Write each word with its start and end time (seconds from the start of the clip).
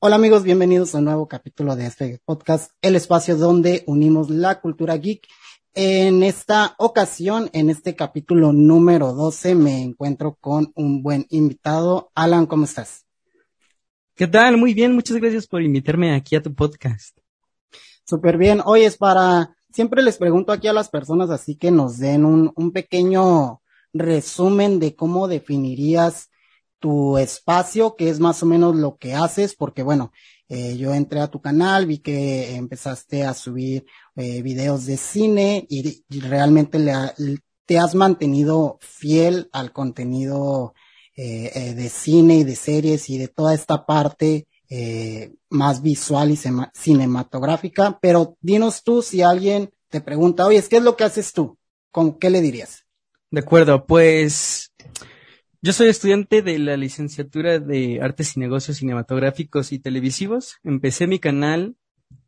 Hola 0.00 0.14
amigos, 0.14 0.44
bienvenidos 0.44 0.94
a 0.94 0.98
un 0.98 1.06
nuevo 1.06 1.26
capítulo 1.26 1.74
de 1.74 1.86
este 1.86 2.20
podcast, 2.24 2.70
el 2.82 2.94
espacio 2.94 3.36
donde 3.36 3.82
unimos 3.88 4.30
la 4.30 4.60
cultura 4.60 4.96
geek. 4.96 5.26
En 5.74 6.22
esta 6.22 6.76
ocasión, 6.78 7.50
en 7.52 7.68
este 7.68 7.96
capítulo 7.96 8.52
número 8.52 9.12
12, 9.12 9.56
me 9.56 9.82
encuentro 9.82 10.36
con 10.40 10.70
un 10.76 11.02
buen 11.02 11.26
invitado. 11.30 12.12
Alan, 12.14 12.46
¿cómo 12.46 12.62
estás? 12.62 13.06
¿Qué 14.14 14.28
tal? 14.28 14.56
Muy 14.56 14.72
bien, 14.72 14.94
muchas 14.94 15.16
gracias 15.16 15.48
por 15.48 15.62
invitarme 15.62 16.14
aquí 16.14 16.36
a 16.36 16.42
tu 16.42 16.54
podcast. 16.54 17.18
Súper 18.04 18.38
bien. 18.38 18.62
Hoy 18.64 18.82
es 18.82 18.96
para, 18.96 19.56
siempre 19.72 20.04
les 20.04 20.16
pregunto 20.16 20.52
aquí 20.52 20.68
a 20.68 20.72
las 20.72 20.90
personas 20.90 21.28
así 21.28 21.56
que 21.56 21.72
nos 21.72 21.98
den 21.98 22.24
un, 22.24 22.52
un 22.54 22.70
pequeño 22.70 23.62
resumen 23.92 24.78
de 24.78 24.94
cómo 24.94 25.26
definirías 25.26 26.30
tu 26.78 27.18
espacio, 27.18 27.96
que 27.96 28.08
es 28.08 28.20
más 28.20 28.42
o 28.42 28.46
menos 28.46 28.76
lo 28.76 28.96
que 28.96 29.14
haces, 29.14 29.54
porque 29.54 29.82
bueno, 29.82 30.12
eh, 30.48 30.76
yo 30.76 30.94
entré 30.94 31.20
a 31.20 31.28
tu 31.28 31.40
canal, 31.40 31.86
vi 31.86 31.98
que 31.98 32.56
empezaste 32.56 33.24
a 33.24 33.34
subir 33.34 33.86
eh, 34.16 34.42
videos 34.42 34.86
de 34.86 34.96
cine 34.96 35.66
y, 35.68 36.04
realmente 36.20 36.78
le, 36.78 36.94
te 37.68 37.78
has 37.78 37.94
mantenido 37.94 38.78
fiel 38.80 39.50
al 39.52 39.72
contenido 39.72 40.74
eh, 41.20 41.50
eh, 41.52 41.74
de 41.74 41.88
cine 41.88 42.36
y 42.36 42.44
de 42.44 42.54
series 42.54 43.10
y 43.10 43.18
de 43.18 43.26
toda 43.26 43.52
esta 43.52 43.84
parte 43.84 44.46
eh, 44.70 45.34
más 45.50 45.82
visual 45.82 46.30
y 46.30 46.38
cinematográfica. 46.72 47.98
Pero 48.00 48.36
dinos 48.40 48.84
tú 48.84 49.02
si 49.02 49.20
alguien 49.20 49.70
te 49.88 50.00
pregunta, 50.00 50.46
oye, 50.46 50.62
¿qué 50.70 50.76
es 50.76 50.82
lo 50.82 50.96
que 50.96 51.02
haces 51.02 51.32
tú? 51.32 51.58
¿Con 51.90 52.20
qué 52.20 52.30
le 52.30 52.40
dirías? 52.40 52.86
De 53.32 53.40
acuerdo, 53.40 53.84
pues 53.84 54.67
yo 55.60 55.72
soy 55.72 55.88
estudiante 55.88 56.42
de 56.42 56.58
la 56.58 56.76
licenciatura 56.76 57.58
de 57.58 58.00
Artes 58.00 58.36
y 58.36 58.40
Negocios 58.40 58.76
Cinematográficos 58.76 59.72
y 59.72 59.80
Televisivos. 59.80 60.58
Empecé 60.62 61.06
mi 61.06 61.18
canal 61.18 61.76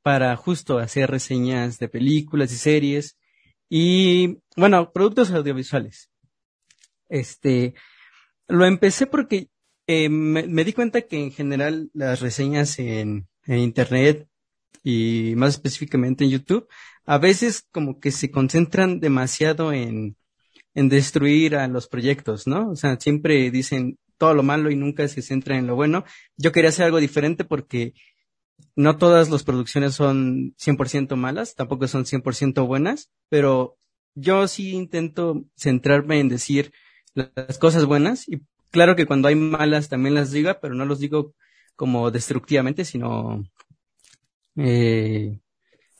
para 0.02 0.34
justo 0.36 0.78
hacer 0.78 1.10
reseñas 1.10 1.78
de 1.78 1.88
películas 1.88 2.52
y 2.52 2.56
series 2.56 3.18
y, 3.68 4.38
bueno, 4.56 4.92
productos 4.92 5.30
audiovisuales. 5.30 6.10
Este, 7.08 7.74
lo 8.48 8.64
empecé 8.64 9.06
porque 9.06 9.48
eh, 9.86 10.08
me, 10.08 10.64
di 10.64 10.72
cuenta 10.72 11.02
que 11.02 11.22
en 11.22 11.30
general 11.30 11.90
las 11.94 12.20
reseñas 12.20 12.78
en, 12.80 13.28
en 13.44 13.58
Internet 13.58 14.28
y 14.82 15.34
más 15.36 15.54
específicamente 15.54 16.24
en 16.24 16.30
YouTube, 16.30 16.68
a 17.04 17.18
veces 17.18 17.66
como 17.70 18.00
que 18.00 18.10
se 18.10 18.30
concentran 18.30 18.98
demasiado 18.98 19.72
en 19.72 20.16
en 20.74 20.88
destruir 20.88 21.56
a 21.56 21.66
los 21.68 21.88
proyectos, 21.88 22.46
¿no? 22.46 22.70
O 22.70 22.76
sea, 22.76 22.98
siempre 22.98 23.50
dicen 23.50 23.98
todo 24.18 24.34
lo 24.34 24.42
malo 24.42 24.70
y 24.70 24.76
nunca 24.76 25.08
se 25.08 25.22
centra 25.22 25.56
en 25.56 25.66
lo 25.66 25.74
bueno. 25.74 26.04
Yo 26.36 26.52
quería 26.52 26.70
hacer 26.70 26.86
algo 26.86 26.98
diferente 26.98 27.44
porque 27.44 27.94
no 28.76 28.98
todas 28.98 29.30
las 29.30 29.44
producciones 29.44 29.94
son 29.94 30.54
100% 30.58 31.16
malas, 31.16 31.54
tampoco 31.54 31.88
son 31.88 32.04
100% 32.04 32.66
buenas, 32.66 33.10
pero 33.28 33.78
yo 34.14 34.46
sí 34.48 34.72
intento 34.72 35.44
centrarme 35.56 36.20
en 36.20 36.28
decir 36.28 36.72
las 37.14 37.58
cosas 37.58 37.86
buenas 37.86 38.28
y 38.28 38.42
claro 38.70 38.96
que 38.96 39.06
cuando 39.06 39.28
hay 39.28 39.34
malas 39.34 39.88
también 39.88 40.14
las 40.14 40.30
diga, 40.30 40.60
pero 40.60 40.74
no 40.74 40.84
los 40.84 41.00
digo 41.00 41.34
como 41.76 42.10
destructivamente, 42.10 42.84
sino 42.84 43.42
eh, 44.56 45.38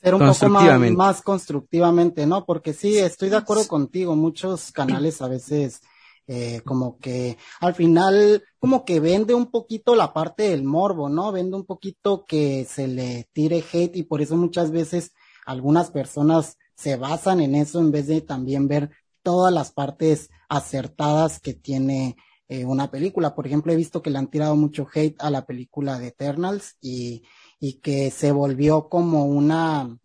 ser 0.03 0.15
un 0.15 0.27
poco 0.27 0.48
más, 0.48 0.91
más 0.93 1.23
constructivamente, 1.23 2.27
¿no? 2.27 2.45
Porque 2.47 2.73
sí, 2.73 2.98
estoy 2.98 3.29
de 3.29 3.37
acuerdo 3.37 3.67
contigo, 3.69 4.17
muchos 4.17 4.73
canales 4.73 5.20
a 5.23 5.29
veces 5.29 5.81
eh, 6.27 6.61
como 6.65 6.98
que 6.98 7.39
al 7.61 7.75
final 7.75 8.45
como 8.61 8.84
que 8.84 9.01
vende 9.01 9.34
un 9.34 9.51
poquito 9.51 9.97
la 9.97 10.12
parte 10.12 10.51
del 10.51 10.62
morbo, 10.62 11.09
¿no? 11.09 11.33
Vende 11.33 11.56
un 11.56 11.67
poquito 11.67 12.25
que 12.25 12.65
se 12.65 12.87
le 12.87 13.28
tire 13.33 13.65
hate 13.73 13.97
y 13.97 14.05
por 14.05 14.23
eso 14.23 14.37
muchas 14.37 14.71
veces 14.71 15.12
algunas 15.44 15.91
personas 15.91 16.56
se 16.77 16.97
basan 16.97 17.41
en 17.41 17.56
eso 17.56 17.81
en 17.81 17.91
vez 17.91 18.06
de 18.06 18.21
también 18.21 18.69
ver 18.69 18.91
todas 19.22 19.53
las 19.53 19.72
partes 19.72 20.31
acertadas 20.49 21.41
que 21.41 21.55
tiene 21.55 22.17
eh, 22.49 22.65
una 22.65 22.91
película. 22.91 23.34
Por 23.34 23.47
ejemplo, 23.47 23.72
he 23.72 23.77
visto 23.77 24.00
que 24.00 24.11
le 24.11 24.19
han 24.19 24.31
tirado 24.31 24.56
mucho 24.56 24.87
hate 24.93 25.21
a 25.21 25.31
la 25.31 25.44
película 25.47 25.99
de 25.99 26.09
Eternals 26.09 26.77
y 26.81 27.22
y 27.60 27.75
que 27.75 28.10
se 28.10 28.32
volvió 28.32 28.88
como 28.88 29.26
una 29.26 29.98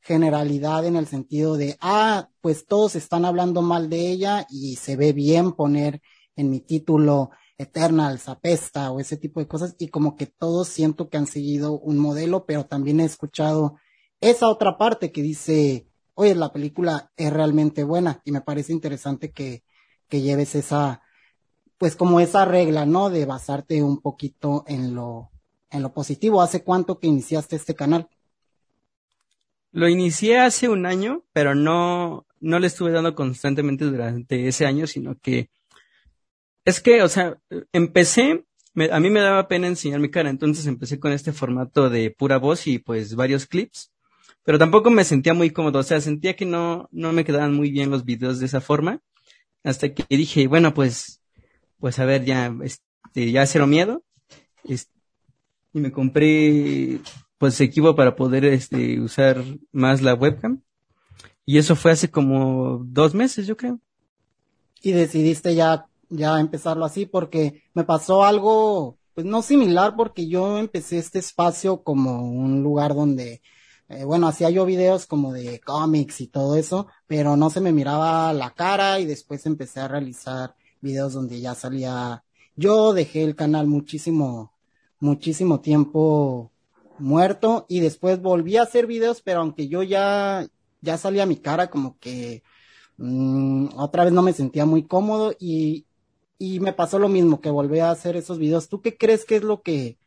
generalidad 0.00 0.86
en 0.86 0.96
el 0.96 1.06
sentido 1.06 1.56
de, 1.56 1.76
ah, 1.80 2.28
pues 2.40 2.66
todos 2.66 2.96
están 2.96 3.24
hablando 3.24 3.62
mal 3.62 3.88
de 3.90 4.10
ella 4.10 4.46
y 4.50 4.76
se 4.76 4.96
ve 4.96 5.12
bien 5.12 5.52
poner 5.52 6.02
en 6.36 6.50
mi 6.50 6.60
título 6.60 7.30
Eternals 7.58 8.28
apesta 8.28 8.90
o 8.90 9.00
ese 9.00 9.16
tipo 9.16 9.40
de 9.40 9.46
cosas 9.46 9.76
y 9.78 9.88
como 9.88 10.16
que 10.16 10.26
todos 10.26 10.68
siento 10.68 11.08
que 11.08 11.18
han 11.18 11.26
seguido 11.26 11.78
un 11.78 11.98
modelo, 11.98 12.46
pero 12.46 12.66
también 12.66 13.00
he 13.00 13.04
escuchado 13.04 13.76
esa 14.20 14.48
otra 14.48 14.78
parte 14.78 15.12
que 15.12 15.22
dice, 15.22 15.88
oye, 16.14 16.34
la 16.34 16.52
película 16.52 17.12
es 17.16 17.32
realmente 17.32 17.84
buena 17.84 18.22
y 18.24 18.32
me 18.32 18.40
parece 18.40 18.72
interesante 18.72 19.32
que, 19.32 19.62
que 20.08 20.22
lleves 20.22 20.54
esa, 20.54 21.02
pues 21.78 21.96
como 21.96 22.20
esa 22.20 22.44
regla, 22.44 22.86
¿no? 22.86 23.10
De 23.10 23.26
basarte 23.26 23.82
un 23.82 24.00
poquito 24.00 24.64
en 24.66 24.94
lo, 24.94 25.30
en 25.74 25.82
lo 25.82 25.92
positivo. 25.92 26.40
¿Hace 26.40 26.62
cuánto 26.62 26.98
que 26.98 27.06
iniciaste 27.06 27.56
este 27.56 27.74
canal? 27.74 28.08
Lo 29.72 29.88
inicié 29.88 30.38
hace 30.38 30.68
un 30.68 30.86
año, 30.86 31.24
pero 31.32 31.54
no, 31.54 32.26
no 32.40 32.58
le 32.58 32.68
estuve 32.68 32.92
dando 32.92 33.14
constantemente 33.14 33.84
durante 33.84 34.46
ese 34.46 34.66
año, 34.66 34.86
sino 34.86 35.18
que 35.18 35.50
es 36.64 36.80
que, 36.80 37.02
o 37.02 37.08
sea, 37.08 37.38
empecé, 37.72 38.46
a 38.90 39.00
mí 39.00 39.10
me 39.10 39.20
daba 39.20 39.48
pena 39.48 39.66
enseñar 39.66 40.00
mi 40.00 40.10
cara, 40.10 40.30
entonces 40.30 40.66
empecé 40.66 40.98
con 40.98 41.12
este 41.12 41.32
formato 41.32 41.90
de 41.90 42.10
pura 42.10 42.38
voz 42.38 42.66
y 42.66 42.78
pues 42.78 43.16
varios 43.16 43.46
clips, 43.46 43.92
pero 44.44 44.58
tampoco 44.58 44.90
me 44.90 45.04
sentía 45.04 45.34
muy 45.34 45.50
cómodo, 45.50 45.80
o 45.80 45.82
sea, 45.82 46.00
sentía 46.00 46.36
que 46.36 46.46
no, 46.46 46.88
no 46.90 47.12
me 47.12 47.24
quedaban 47.24 47.54
muy 47.54 47.70
bien 47.70 47.90
los 47.90 48.04
videos 48.04 48.40
de 48.40 48.46
esa 48.46 48.60
forma, 48.60 49.00
hasta 49.62 49.92
que 49.92 50.04
dije, 50.16 50.46
bueno, 50.46 50.72
pues, 50.72 51.20
pues 51.78 51.98
a 51.98 52.04
ver, 52.04 52.24
ya, 52.24 52.54
este, 52.62 53.30
ya 53.30 53.44
cero 53.46 53.66
miedo, 53.66 54.04
este, 54.64 54.93
y 55.74 55.80
me 55.80 55.92
compré 55.92 57.00
pues 57.36 57.60
equipo 57.60 57.94
para 57.94 58.16
poder 58.16 58.44
este 58.44 59.00
usar 59.00 59.44
más 59.72 60.00
la 60.00 60.14
webcam. 60.14 60.62
Y 61.44 61.58
eso 61.58 61.76
fue 61.76 61.90
hace 61.90 62.10
como 62.10 62.80
dos 62.86 63.14
meses 63.14 63.46
yo 63.46 63.56
creo. 63.56 63.80
Y 64.80 64.92
decidiste 64.92 65.54
ya 65.54 65.86
ya 66.08 66.38
empezarlo 66.38 66.84
así 66.84 67.06
porque 67.06 67.64
me 67.74 67.84
pasó 67.84 68.24
algo 68.24 68.98
pues 69.14 69.26
no 69.26 69.42
similar 69.42 69.94
porque 69.96 70.28
yo 70.28 70.58
empecé 70.58 70.98
este 70.98 71.18
espacio 71.18 71.82
como 71.82 72.22
un 72.22 72.62
lugar 72.62 72.94
donde 72.94 73.42
eh, 73.88 74.04
bueno 74.04 74.28
hacía 74.28 74.50
yo 74.50 74.64
videos 74.64 75.06
como 75.06 75.32
de 75.32 75.60
cómics 75.60 76.20
y 76.20 76.28
todo 76.28 76.56
eso 76.56 76.86
pero 77.06 77.36
no 77.36 77.50
se 77.50 77.60
me 77.60 77.72
miraba 77.72 78.32
la 78.32 78.50
cara 78.50 79.00
y 79.00 79.06
después 79.06 79.46
empecé 79.46 79.80
a 79.80 79.88
realizar 79.88 80.54
videos 80.80 81.14
donde 81.14 81.40
ya 81.40 81.54
salía. 81.54 82.22
Yo 82.56 82.92
dejé 82.92 83.24
el 83.24 83.34
canal 83.34 83.66
muchísimo 83.66 84.53
muchísimo 85.04 85.60
tiempo 85.60 86.50
muerto 86.98 87.66
y 87.68 87.80
después 87.80 88.20
volví 88.22 88.56
a 88.56 88.62
hacer 88.62 88.86
videos, 88.86 89.20
pero 89.22 89.40
aunque 89.40 89.68
yo 89.68 89.82
ya, 89.82 90.46
ya 90.80 90.96
salía 90.98 91.26
mi 91.26 91.36
cara 91.36 91.68
como 91.68 91.98
que 91.98 92.42
mmm, 92.96 93.68
otra 93.76 94.04
vez 94.04 94.12
no 94.12 94.22
me 94.22 94.32
sentía 94.32 94.64
muy 94.66 94.84
cómodo 94.84 95.34
y, 95.38 95.86
y 96.38 96.60
me 96.60 96.72
pasó 96.72 96.98
lo 96.98 97.08
mismo, 97.08 97.40
que 97.40 97.50
volví 97.50 97.80
a 97.80 97.90
hacer 97.90 98.16
esos 98.16 98.38
videos. 98.38 98.68
¿Tú 98.68 98.80
qué 98.80 98.96
crees 98.96 99.24
que 99.24 99.36
es 99.36 99.42
lo 99.42 99.62
que 99.62 99.98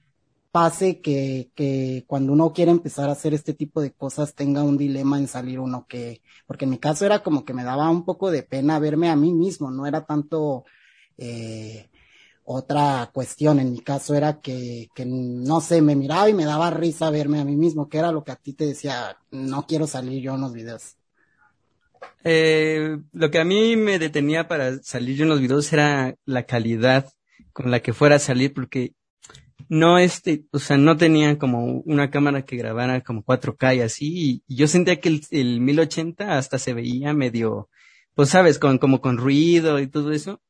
pase 0.51 1.01
que, 1.01 1.51
que 1.55 2.03
cuando 2.07 2.33
uno 2.33 2.51
quiere 2.53 2.71
empezar 2.71 3.09
a 3.09 3.11
hacer 3.11 3.33
este 3.33 3.53
tipo 3.53 3.81
de 3.81 3.91
cosas 3.91 4.33
tenga 4.33 4.63
un 4.63 4.77
dilema 4.77 5.19
en 5.19 5.27
salir 5.27 5.59
uno 5.59 5.85
que, 5.87 6.21
porque 6.47 6.65
en 6.65 6.71
mi 6.71 6.79
caso 6.79 7.05
era 7.05 7.21
como 7.21 7.45
que 7.45 7.53
me 7.53 7.63
daba 7.63 7.89
un 7.89 8.03
poco 8.05 8.31
de 8.31 8.43
pena 8.43 8.79
verme 8.79 9.09
a 9.09 9.15
mí 9.15 9.33
mismo, 9.33 9.69
no 9.69 9.85
era 9.85 10.05
tanto, 10.05 10.65
eh, 11.17 11.89
otra 12.49 13.09
cuestión 13.13 13.59
en 13.59 13.73
mi 13.73 13.79
caso 13.79 14.15
era 14.15 14.39
que, 14.39 14.87
que, 14.95 15.05
no 15.05 15.59
sé, 15.59 15.81
me 15.81 15.97
miraba 15.97 16.29
y 16.29 16.33
me 16.33 16.45
daba 16.45 16.69
risa 16.69 17.09
verme 17.09 17.41
a 17.41 17.43
mí 17.45 17.57
mismo, 17.57 17.89
que 17.89 17.97
era 17.97 18.13
lo 18.13 18.23
que 18.23 18.31
a 18.31 18.37
ti 18.37 18.53
te 18.53 18.65
decía, 18.65 19.17
no 19.31 19.67
quiero 19.67 19.85
salir 19.85 20.23
yo 20.23 20.35
en 20.35 20.41
los 20.41 20.53
videos. 20.53 20.95
Eh, 22.23 22.99
lo 23.11 23.31
que 23.31 23.39
a 23.39 23.43
mí 23.43 23.75
me 23.75 23.99
detenía 23.99 24.47
para 24.47 24.81
salir 24.81 25.17
yo 25.17 25.23
en 25.23 25.29
los 25.29 25.41
videos 25.41 25.73
era 25.73 26.15
la 26.23 26.43
calidad 26.43 27.11
con 27.51 27.69
la 27.69 27.81
que 27.81 27.91
fuera 27.91 28.15
a 28.15 28.19
salir, 28.19 28.53
porque 28.53 28.93
no 29.67 29.99
este, 29.99 30.45
o 30.53 30.59
sea, 30.59 30.77
no 30.77 30.95
tenía 30.95 31.37
como 31.37 31.81
una 31.81 32.09
cámara 32.09 32.45
que 32.45 32.55
grabara 32.55 33.01
como 33.01 33.25
4K 33.25 33.75
y 33.75 33.81
así, 33.81 34.43
y, 34.47 34.55
yo 34.55 34.69
sentía 34.69 35.01
que 35.01 35.09
el, 35.09 35.21
el 35.31 35.59
1080 35.59 36.37
hasta 36.37 36.59
se 36.59 36.73
veía 36.73 37.13
medio, 37.13 37.67
pues 38.15 38.29
sabes, 38.29 38.57
con, 38.57 38.77
como 38.77 39.01
con 39.01 39.17
ruido 39.17 39.79
y 39.79 39.87
todo 39.87 40.13
eso. 40.13 40.41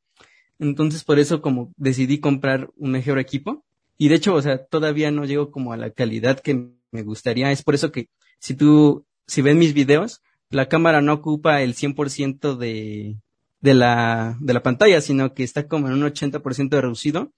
Entonces, 0.60 1.04
por 1.04 1.20
eso 1.20 1.42
como 1.42 1.74
decidí 1.78 2.20
comprar 2.20 2.70
un 2.76 2.92
mejor 2.92 3.20
equipo. 3.20 3.66
Y 3.98 4.10
de 4.10 4.16
hecho, 4.16 4.36
o 4.36 4.42
sea, 4.42 4.66
todavía 4.66 5.12
no 5.12 5.26
llego 5.26 5.52
como 5.52 5.74
a 5.74 5.78
la 5.78 5.92
calidad 5.92 6.40
que 6.40 6.70
me 6.92 7.04
gustaría. 7.04 7.52
Es 7.52 7.64
por 7.64 7.76
eso 7.76 7.92
que 7.92 8.10
si 8.40 8.56
tú, 8.56 9.06
si 9.26 9.42
ven 9.42 9.58
mis 9.58 9.74
videos, 9.74 10.22
la 10.50 10.68
cámara 10.68 11.02
no 11.02 11.14
ocupa 11.14 11.62
el 11.62 11.76
100% 11.76 12.58
de, 12.58 13.18
de 13.60 13.74
la, 13.74 14.38
de 14.40 14.54
la 14.54 14.64
pantalla, 14.64 15.02
sino 15.02 15.34
que 15.34 15.44
está 15.44 15.68
como 15.68 15.88
en 15.88 15.94
un 15.94 16.02
80% 16.02 16.70
reducido, 16.82 17.32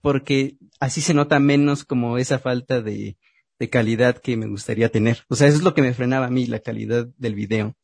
porque 0.00 0.56
así 0.80 1.00
se 1.00 1.14
nota 1.14 1.38
menos 1.38 1.84
como 1.84 2.18
esa 2.18 2.38
falta 2.38 2.80
de, 2.80 3.16
de 3.58 3.70
calidad 3.70 4.18
que 4.18 4.36
me 4.36 4.46
gustaría 4.46 4.90
tener. 4.90 5.24
O 5.28 5.36
sea, 5.36 5.48
eso 5.48 5.58
es 5.58 5.62
lo 5.62 5.74
que 5.74 5.82
me 5.82 5.94
frenaba 5.94 6.26
a 6.26 6.30
mí, 6.30 6.46
la 6.46 6.60
calidad 6.60 7.08
del 7.18 7.34
video. 7.34 7.74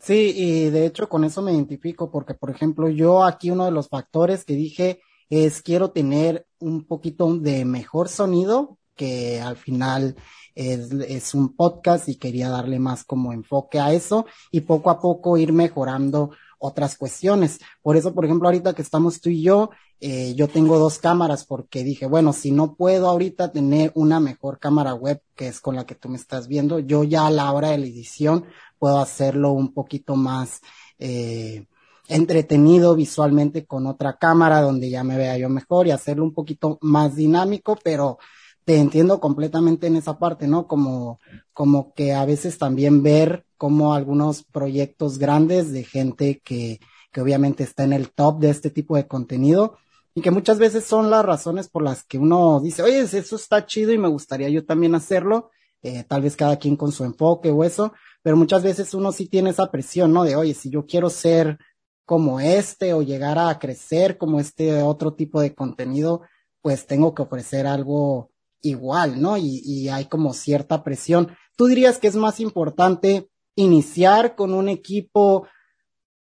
Sí, 0.00 0.32
y 0.36 0.70
de 0.70 0.86
hecho 0.86 1.08
con 1.08 1.24
eso 1.24 1.42
me 1.42 1.52
identifico 1.52 2.10
porque, 2.10 2.34
por 2.34 2.50
ejemplo, 2.50 2.88
yo 2.88 3.24
aquí 3.24 3.50
uno 3.50 3.64
de 3.64 3.70
los 3.70 3.88
factores 3.88 4.44
que 4.44 4.54
dije 4.54 5.00
es 5.30 5.62
quiero 5.62 5.90
tener 5.92 6.46
un 6.58 6.84
poquito 6.86 7.32
de 7.36 7.64
mejor 7.64 8.08
sonido, 8.08 8.78
que 8.96 9.40
al 9.40 9.56
final 9.56 10.16
es, 10.54 10.90
es 10.92 11.34
un 11.34 11.54
podcast 11.54 12.08
y 12.08 12.16
quería 12.16 12.48
darle 12.48 12.78
más 12.78 13.04
como 13.04 13.32
enfoque 13.32 13.80
a 13.80 13.92
eso 13.92 14.26
y 14.50 14.60
poco 14.62 14.90
a 14.90 15.00
poco 15.00 15.38
ir 15.38 15.52
mejorando 15.52 16.30
otras 16.58 16.96
cuestiones. 16.96 17.58
Por 17.82 17.96
eso, 17.96 18.14
por 18.14 18.24
ejemplo, 18.24 18.48
ahorita 18.48 18.74
que 18.74 18.82
estamos 18.82 19.20
tú 19.20 19.30
y 19.30 19.42
yo, 19.42 19.70
eh, 20.00 20.34
yo 20.34 20.48
tengo 20.48 20.78
dos 20.78 20.98
cámaras 20.98 21.44
porque 21.44 21.82
dije, 21.82 22.06
bueno, 22.06 22.32
si 22.32 22.50
no 22.50 22.74
puedo 22.74 23.08
ahorita 23.08 23.50
tener 23.52 23.90
una 23.94 24.20
mejor 24.20 24.58
cámara 24.58 24.94
web, 24.94 25.20
que 25.34 25.48
es 25.48 25.60
con 25.60 25.74
la 25.74 25.86
que 25.86 25.94
tú 25.94 26.08
me 26.08 26.16
estás 26.16 26.46
viendo, 26.46 26.78
yo 26.78 27.04
ya 27.04 27.26
a 27.26 27.30
la 27.30 27.50
hora 27.52 27.70
de 27.70 27.78
la 27.78 27.86
edición 27.86 28.44
puedo 28.82 28.98
hacerlo 28.98 29.52
un 29.52 29.72
poquito 29.72 30.16
más 30.16 30.60
eh, 30.98 31.66
entretenido 32.08 32.96
visualmente 32.96 33.64
con 33.64 33.86
otra 33.86 34.16
cámara 34.16 34.60
donde 34.60 34.90
ya 34.90 35.04
me 35.04 35.16
vea 35.16 35.38
yo 35.38 35.48
mejor 35.48 35.86
y 35.86 35.92
hacerlo 35.92 36.24
un 36.24 36.34
poquito 36.34 36.78
más 36.80 37.14
dinámico, 37.14 37.78
pero 37.84 38.18
te 38.64 38.78
entiendo 38.78 39.20
completamente 39.20 39.86
en 39.86 39.94
esa 39.94 40.18
parte, 40.18 40.48
¿no? 40.48 40.66
Como, 40.66 41.20
como 41.52 41.94
que 41.94 42.12
a 42.12 42.24
veces 42.24 42.58
también 42.58 43.04
ver 43.04 43.46
como 43.56 43.94
algunos 43.94 44.42
proyectos 44.42 45.16
grandes 45.16 45.70
de 45.70 45.84
gente 45.84 46.40
que, 46.42 46.80
que 47.12 47.20
obviamente 47.20 47.62
está 47.62 47.84
en 47.84 47.92
el 47.92 48.10
top 48.10 48.40
de 48.40 48.50
este 48.50 48.70
tipo 48.70 48.96
de 48.96 49.06
contenido 49.06 49.78
y 50.12 50.22
que 50.22 50.32
muchas 50.32 50.58
veces 50.58 50.82
son 50.84 51.08
las 51.08 51.24
razones 51.24 51.68
por 51.68 51.84
las 51.84 52.02
que 52.02 52.18
uno 52.18 52.58
dice, 52.58 52.82
oye, 52.82 52.98
eso 52.98 53.36
está 53.36 53.64
chido 53.64 53.92
y 53.92 53.98
me 53.98 54.08
gustaría 54.08 54.48
yo 54.48 54.64
también 54.64 54.96
hacerlo, 54.96 55.52
eh, 55.82 56.04
tal 56.04 56.22
vez 56.22 56.36
cada 56.36 56.56
quien 56.58 56.76
con 56.76 56.92
su 56.92 57.04
enfoque 57.04 57.50
o 57.50 57.64
eso, 57.64 57.92
pero 58.22 58.36
muchas 58.36 58.62
veces 58.62 58.94
uno 58.94 59.12
sí 59.12 59.26
tiene 59.26 59.50
esa 59.50 59.70
presión, 59.70 60.12
¿no? 60.12 60.24
De, 60.24 60.36
oye, 60.36 60.54
si 60.54 60.70
yo 60.70 60.86
quiero 60.86 61.10
ser 61.10 61.58
como 62.04 62.40
este 62.40 62.94
o 62.94 63.02
llegar 63.02 63.38
a 63.38 63.58
crecer 63.58 64.18
como 64.18 64.40
este 64.40 64.82
otro 64.82 65.14
tipo 65.14 65.40
de 65.40 65.54
contenido, 65.54 66.22
pues 66.60 66.86
tengo 66.86 67.14
que 67.14 67.22
ofrecer 67.22 67.66
algo 67.66 68.30
igual, 68.60 69.20
¿no? 69.20 69.36
Y, 69.36 69.60
y 69.64 69.88
hay 69.88 70.06
como 70.06 70.32
cierta 70.32 70.84
presión. 70.84 71.36
¿Tú 71.56 71.66
dirías 71.66 71.98
que 71.98 72.08
es 72.08 72.16
más 72.16 72.38
importante 72.40 73.28
iniciar 73.56 74.36
con 74.36 74.54
un 74.54 74.68
equipo 74.68 75.46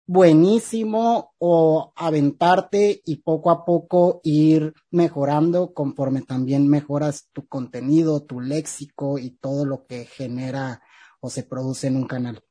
buenísimo 0.07 1.36
o 1.38 1.94
aventarte 1.95 3.01
y 3.06 3.18
poco 3.18 3.51
a 3.51 3.65
poco 3.65 4.21
ir 4.24 4.74
mejorando 4.89 5.74
conforme 5.74 6.21
también 6.21 6.68
mejoras 6.68 7.30
tu 7.33 7.45
contenido, 7.45 8.24
tu 8.24 8.39
léxico 8.39 9.19
y 9.19 9.31
todo 9.31 9.65
lo 9.65 9.86
que 9.86 10.06
genera 10.06 10.81
o 11.19 11.30
se 11.30 11.44
produce 11.44 11.88
en 11.88 11.98
un 11.98 12.07
canal? 12.07 12.42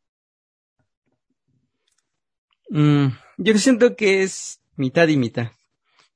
Mm, 2.69 3.06
yo 3.38 3.58
siento 3.58 3.97
que 3.97 4.23
es 4.23 4.61
mitad 4.76 5.08
y 5.08 5.17
mitad. 5.17 5.50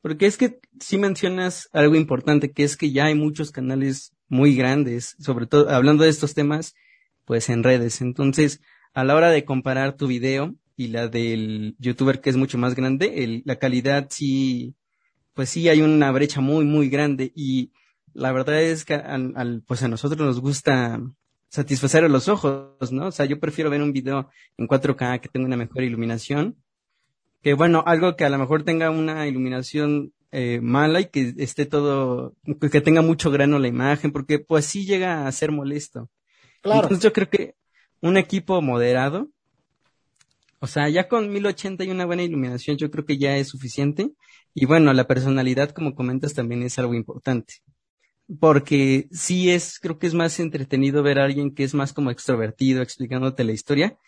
Porque 0.02 0.26
es 0.26 0.36
que 0.36 0.60
si 0.78 0.98
mencionas 0.98 1.68
algo 1.72 1.94
importante, 1.94 2.52
que 2.52 2.64
es 2.64 2.76
que 2.76 2.92
ya 2.92 3.06
hay 3.06 3.14
muchos 3.14 3.50
canales 3.50 4.14
muy 4.28 4.54
grandes, 4.54 5.16
sobre 5.18 5.46
todo 5.46 5.70
hablando 5.70 6.04
de 6.04 6.10
estos 6.10 6.34
temas, 6.34 6.74
pues 7.24 7.48
en 7.48 7.62
redes. 7.62 8.00
Entonces, 8.00 8.60
a 8.92 9.04
la 9.04 9.14
hora 9.14 9.30
de 9.30 9.44
comparar 9.44 9.96
tu 9.96 10.06
video 10.06 10.54
y 10.76 10.88
la 10.88 11.08
del 11.08 11.76
youtuber 11.78 12.20
que 12.20 12.30
es 12.30 12.36
mucho 12.36 12.58
más 12.58 12.74
grande, 12.74 13.24
el, 13.24 13.42
la 13.44 13.56
calidad 13.56 14.08
sí, 14.10 14.74
pues 15.34 15.50
sí 15.50 15.68
hay 15.68 15.82
una 15.82 16.10
brecha 16.12 16.40
muy, 16.40 16.64
muy 16.64 16.88
grande 16.88 17.32
y 17.34 17.72
la 18.12 18.32
verdad 18.32 18.62
es 18.62 18.84
que 18.84 18.94
al, 18.94 19.62
pues 19.66 19.82
a 19.82 19.88
nosotros 19.88 20.20
nos 20.20 20.40
gusta 20.40 21.00
satisfacer 21.48 22.04
a 22.04 22.08
los 22.08 22.28
ojos, 22.28 22.92
¿no? 22.92 23.08
O 23.08 23.12
sea, 23.12 23.26
yo 23.26 23.40
prefiero 23.40 23.70
ver 23.70 23.82
un 23.82 23.92
video 23.92 24.30
en 24.56 24.68
4K 24.68 25.20
que 25.20 25.28
tenga 25.28 25.46
una 25.46 25.56
mejor 25.56 25.82
iluminación 25.82 26.56
que 27.42 27.54
bueno, 27.54 27.82
algo 27.86 28.16
que 28.16 28.24
a 28.24 28.30
lo 28.30 28.38
mejor 28.38 28.64
tenga 28.64 28.90
una 28.90 29.26
iluminación 29.26 30.12
eh, 30.30 30.60
mala 30.62 31.00
y 31.00 31.06
que 31.06 31.34
esté 31.38 31.66
todo, 31.66 32.34
que 32.70 32.80
tenga 32.80 33.02
mucho 33.02 33.30
grano 33.30 33.58
la 33.58 33.68
imagen, 33.68 34.12
porque 34.12 34.38
pues 34.38 34.66
sí 34.66 34.86
llega 34.86 35.26
a 35.26 35.32
ser 35.32 35.50
molesto. 35.50 36.10
Claro. 36.60 36.82
Entonces 36.82 37.02
yo 37.02 37.12
creo 37.12 37.28
que 37.28 37.54
un 38.00 38.16
equipo 38.16 38.60
moderado, 38.60 39.28
o 40.60 40.66
sea, 40.66 40.88
ya 40.88 41.08
con 41.08 41.30
1080 41.30 41.84
y 41.84 41.90
una 41.90 42.06
buena 42.06 42.22
iluminación, 42.22 42.76
yo 42.76 42.90
creo 42.90 43.04
que 43.04 43.18
ya 43.18 43.36
es 43.36 43.48
suficiente. 43.48 44.12
Y 44.54 44.66
bueno, 44.66 44.92
la 44.92 45.06
personalidad, 45.06 45.70
como 45.70 45.94
comentas, 45.94 46.34
también 46.34 46.62
es 46.62 46.78
algo 46.78 46.94
importante. 46.94 47.54
Porque 48.38 49.08
sí 49.10 49.50
es, 49.50 49.78
creo 49.80 49.98
que 49.98 50.06
es 50.06 50.14
más 50.14 50.38
entretenido 50.38 51.02
ver 51.02 51.18
a 51.18 51.24
alguien 51.24 51.54
que 51.54 51.64
es 51.64 51.74
más 51.74 51.92
como 51.92 52.10
extrovertido 52.10 52.82
explicándote 52.82 53.42
la 53.44 53.52
historia 53.52 53.98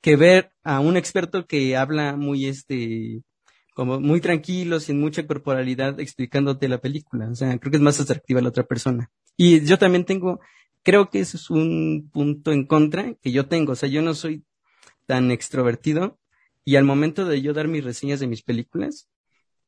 que 0.00 0.16
ver 0.16 0.52
a 0.62 0.80
un 0.80 0.96
experto 0.96 1.46
que 1.46 1.76
habla 1.76 2.16
muy 2.16 2.46
este 2.46 3.22
como 3.74 4.00
muy 4.00 4.20
tranquilo, 4.20 4.80
sin 4.80 5.00
mucha 5.00 5.26
corporalidad, 5.26 6.00
explicándote 6.00 6.68
la 6.68 6.80
película. 6.80 7.28
O 7.30 7.34
sea, 7.34 7.56
creo 7.58 7.70
que 7.70 7.76
es 7.76 7.82
más 7.82 8.00
atractiva 8.00 8.40
la 8.42 8.48
otra 8.50 8.64
persona. 8.64 9.10
Y 9.36 9.64
yo 9.64 9.78
también 9.78 10.04
tengo, 10.04 10.40
creo 10.82 11.08
que 11.08 11.20
eso 11.20 11.36
es 11.38 11.48
un 11.50 12.10
punto 12.12 12.52
en 12.52 12.66
contra 12.66 13.14
que 13.22 13.32
yo 13.32 13.46
tengo. 13.48 13.72
O 13.72 13.76
sea, 13.76 13.88
yo 13.88 14.02
no 14.02 14.14
soy 14.14 14.44
tan 15.10 15.32
extrovertido 15.32 16.20
y 16.64 16.76
al 16.76 16.84
momento 16.84 17.24
de 17.24 17.42
yo 17.42 17.52
dar 17.52 17.66
mis 17.66 17.82
reseñas 17.82 18.20
de 18.20 18.28
mis 18.28 18.44
películas, 18.44 19.08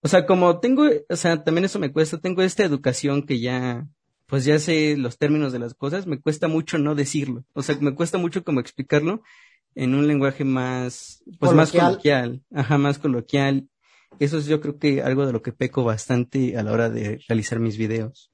o 0.01 0.07
sea, 0.07 0.25
como 0.25 0.61
tengo, 0.61 0.85
o 1.09 1.17
sea, 1.17 1.43
también 1.43 1.65
eso 1.65 1.81
me 1.81 1.91
cuesta, 1.91 2.21
tengo 2.21 2.43
esta 2.43 2.63
educación 2.63 3.27
que 3.27 3.41
ya, 3.41 3.89
pues 4.27 4.45
ya 4.45 4.61
sé 4.61 4.97
los 4.97 5.19
términos 5.19 5.53
de 5.53 5.59
las 5.59 5.75
cosas, 5.75 6.07
me 6.07 6.21
cuesta 6.21 6.47
mucho 6.47 6.79
no 6.79 6.95
decirlo. 6.95 7.45
O 7.55 7.63
sea, 7.65 7.77
me 7.81 7.93
cuesta 7.93 8.19
mucho 8.19 8.45
como 8.45 8.61
explicarlo 8.61 9.25
en 9.75 9.97
un 9.97 10.07
lenguaje 10.07 10.45
más, 10.45 11.25
pues 11.41 11.53
más 11.55 11.73
coloquial, 11.73 12.45
ajá, 12.55 12.79
más 12.79 13.01
coloquial. 13.01 13.69
Eso 14.21 14.39
es 14.39 14.47
yo 14.47 14.61
creo 14.61 14.79
que 14.79 15.03
algo 15.03 15.27
de 15.27 15.33
lo 15.33 15.43
que 15.43 15.51
peco 15.51 15.83
bastante 15.83 16.57
a 16.57 16.63
la 16.63 16.71
hora 16.71 16.89
de 16.89 17.19
realizar 17.27 17.59
mis 17.59 17.77
videos. 17.77 18.31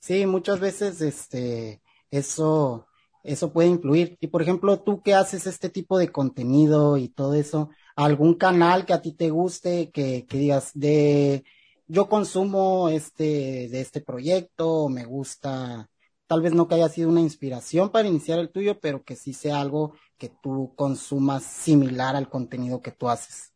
Sí, 0.00 0.26
muchas 0.26 0.58
veces 0.58 1.02
este, 1.02 1.82
eso, 2.10 2.87
eso 3.32 3.52
puede 3.52 3.68
influir. 3.68 4.16
Y 4.20 4.28
por 4.28 4.42
ejemplo, 4.42 4.80
tú 4.80 5.02
que 5.02 5.14
haces 5.14 5.46
este 5.46 5.68
tipo 5.68 5.98
de 5.98 6.10
contenido 6.10 6.96
y 6.96 7.08
todo 7.08 7.34
eso, 7.34 7.70
algún 7.96 8.34
canal 8.34 8.86
que 8.86 8.92
a 8.94 9.02
ti 9.02 9.12
te 9.12 9.30
guste, 9.30 9.90
que, 9.90 10.26
que 10.26 10.38
digas 10.38 10.70
de, 10.74 11.44
yo 11.86 12.08
consumo 12.08 12.88
este, 12.88 13.68
de 13.68 13.80
este 13.80 14.00
proyecto, 14.00 14.88
me 14.88 15.04
gusta, 15.04 15.88
tal 16.26 16.42
vez 16.42 16.52
no 16.52 16.68
que 16.68 16.76
haya 16.76 16.88
sido 16.88 17.08
una 17.08 17.20
inspiración 17.20 17.90
para 17.90 18.08
iniciar 18.08 18.38
el 18.38 18.50
tuyo, 18.50 18.78
pero 18.80 19.02
que 19.02 19.16
sí 19.16 19.32
sea 19.32 19.60
algo 19.60 19.94
que 20.18 20.30
tú 20.42 20.72
consumas 20.76 21.44
similar 21.44 22.16
al 22.16 22.28
contenido 22.28 22.82
que 22.82 22.92
tú 22.92 23.08
haces. 23.08 23.52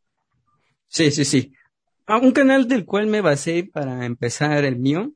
Sí, 0.88 1.10
sí, 1.10 1.24
sí. 1.24 1.52
Ah, 2.06 2.18
un 2.18 2.32
canal 2.32 2.68
del 2.68 2.84
cual 2.84 3.06
me 3.06 3.20
basé 3.20 3.64
para 3.64 4.04
empezar 4.04 4.64
el 4.64 4.76
mío 4.76 5.12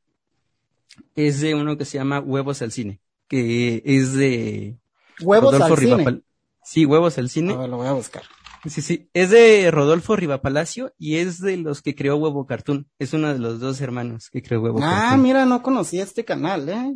es 1.15 1.41
de 1.41 1.55
uno 1.55 1.77
que 1.77 1.85
se 1.85 1.99
llama 1.99 2.21
Huevos 2.21 2.63
al 2.63 2.73
Cine, 2.73 3.01
que 3.29 3.83
es 3.85 4.15
de 4.15 4.79
Huevos 5.21 5.61
al 5.61 5.77
Cine. 5.79 6.23
Sí, 6.65 6.85
Huevos 6.85 7.19
al 7.19 7.31
Cine. 7.31 7.55
A 7.55 7.67
lo 7.67 7.77
voy 7.77 7.87
a 7.87 7.93
buscar. 7.93 8.23
Sí, 8.65 8.83
sí. 8.83 9.09
Es 9.15 9.31
de 9.31 9.71
Rodolfo 9.71 10.17
Rivapalacio 10.17 10.93
y 10.99 11.17
es 11.17 11.41
de 11.41 11.57
los 11.57 11.83
que 11.83 11.95
creó 11.95 12.17
Huevo 12.17 12.47
Cartoon. 12.47 12.89
Es 12.99 13.13
uno 13.13 13.33
de 13.33 13.39
los 13.39 13.61
dos 13.61 13.81
hermanos 13.81 14.29
que 14.31 14.43
creó 14.43 14.61
Huevo 14.61 14.79
ah, 14.79 14.83
Cartoon. 14.83 15.11
Ah, 15.13 15.17
mira, 15.17 15.47
no 15.47 15.63
conocía 15.63 16.03
este 16.03 16.25
canal, 16.25 16.69
¿eh? 16.69 16.95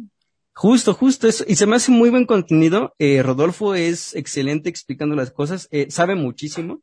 Justo, 0.53 0.95
justo 0.95 1.29
eso. 1.29 1.45
Y 1.47 1.57
se 1.57 1.67
me 1.67 1.77
hace 1.77 1.93
muy 1.93 2.11
buen 2.11 2.27
contenido. 2.27 2.95
Eh, 2.99 3.23
Rodolfo 3.23 3.75
es 3.75 4.15
excelente 4.15 4.69
explicando 4.69 5.15
las 5.15 5.31
cosas, 5.31 5.69
eh, 5.71 5.87
sabe 5.91 6.17
muchísimo. 6.17 6.83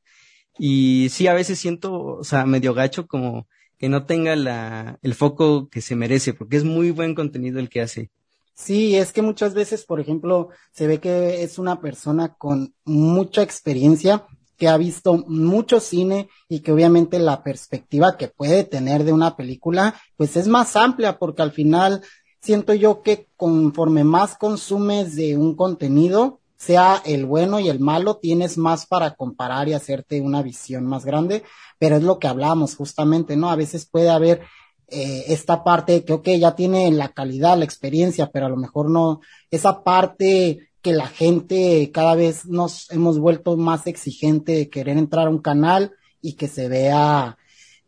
Y 0.57 1.09
sí, 1.09 1.27
a 1.27 1.33
veces 1.33 1.59
siento, 1.59 1.93
o 1.93 2.23
sea, 2.23 2.45
medio 2.45 2.73
gacho 2.73 3.05
como 3.07 3.47
que 3.77 3.89
no 3.89 4.05
tenga 4.05 4.35
la, 4.35 4.97
el 5.03 5.13
foco 5.13 5.69
que 5.69 5.81
se 5.81 5.95
merece, 5.95 6.33
porque 6.33 6.57
es 6.57 6.63
muy 6.63 6.91
buen 6.91 7.13
contenido 7.13 7.59
el 7.59 7.69
que 7.69 7.81
hace. 7.81 8.09
Sí, 8.57 8.95
es 8.95 9.13
que 9.13 9.21
muchas 9.21 9.53
veces, 9.53 9.85
por 9.85 9.99
ejemplo, 9.99 10.49
se 10.71 10.87
ve 10.87 10.99
que 10.99 11.43
es 11.43 11.59
una 11.59 11.79
persona 11.79 12.33
con 12.33 12.73
mucha 12.85 13.43
experiencia, 13.43 14.25
que 14.57 14.67
ha 14.67 14.77
visto 14.77 15.13
mucho 15.27 15.79
cine 15.79 16.27
y 16.49 16.61
que 16.61 16.71
obviamente 16.71 17.19
la 17.19 17.43
perspectiva 17.43 18.17
que 18.17 18.29
puede 18.29 18.63
tener 18.63 19.03
de 19.03 19.13
una 19.13 19.35
película, 19.35 19.93
pues 20.17 20.35
es 20.35 20.47
más 20.47 20.75
amplia, 20.75 21.19
porque 21.19 21.43
al 21.43 21.51
final 21.51 22.01
siento 22.41 22.73
yo 22.73 23.03
que 23.03 23.29
conforme 23.37 24.03
más 24.03 24.35
consumes 24.35 25.15
de 25.15 25.37
un 25.37 25.55
contenido, 25.55 26.39
sea 26.57 26.99
el 27.05 27.27
bueno 27.27 27.59
y 27.59 27.69
el 27.69 27.79
malo, 27.79 28.17
tienes 28.17 28.57
más 28.57 28.87
para 28.87 29.13
comparar 29.13 29.69
y 29.69 29.73
hacerte 29.73 30.19
una 30.19 30.41
visión 30.41 30.83
más 30.87 31.05
grande, 31.05 31.43
pero 31.77 31.97
es 31.97 32.03
lo 32.03 32.17
que 32.17 32.27
hablamos 32.27 32.75
justamente, 32.75 33.37
¿no? 33.37 33.51
A 33.51 33.55
veces 33.55 33.85
puede 33.85 34.09
haber 34.09 34.41
eh, 34.89 35.25
esta 35.27 35.63
parte 35.63 36.05
que, 36.05 36.39
ya 36.39 36.55
tiene 36.55 36.89
la 36.91 37.09
calidad, 37.09 37.57
la 37.57 37.65
experiencia, 37.65 38.29
pero 38.31 38.45
a 38.45 38.49
lo 38.49 38.55
mejor 38.55 38.89
no, 38.89 39.19
esa 39.51 39.83
parte 39.83 40.69
que 40.81 40.93
la 40.93 41.07
gente 41.07 41.91
cada 41.93 42.15
vez 42.15 42.45
nos 42.45 42.89
hemos 42.91 43.19
vuelto 43.19 43.57
más 43.57 43.85
exigente 43.87 44.53
de 44.53 44.69
querer 44.69 44.97
entrar 44.97 45.27
a 45.27 45.29
un 45.29 45.39
canal 45.39 45.91
y 46.21 46.33
que 46.33 46.47
se 46.47 46.69
vea 46.69 47.37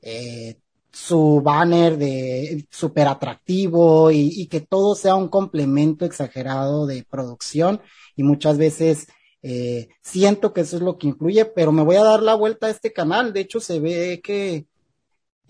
eh, 0.02 0.58
su 0.92 1.42
banner 1.42 1.98
de 1.98 2.66
súper 2.70 3.08
atractivo 3.08 4.12
y, 4.12 4.48
que 4.48 4.60
todo 4.60 4.96
sea 4.96 5.16
un 5.16 5.30
complemento 5.30 6.04
exagerado 6.06 6.86
de 6.86 7.06
producción 7.10 7.82
y 8.18 8.24
muchas 8.24 8.58
veces 8.58 9.08
eh, 9.42 9.88
siento 10.02 10.52
que 10.52 10.62
eso 10.62 10.76
es 10.76 10.82
lo 10.82 10.98
que 10.98 11.08
incluye, 11.08 11.46
pero 11.46 11.72
me 11.72 11.84
voy 11.84 11.96
a 11.96 12.04
dar 12.04 12.22
la 12.22 12.36
vuelta 12.36 12.68
a 12.68 12.72
este 12.72 12.92
canal. 12.92 13.32
De 13.32 13.42
hecho, 13.42 13.62
se 13.62 13.80
ve 13.80 14.20
que 14.22 14.66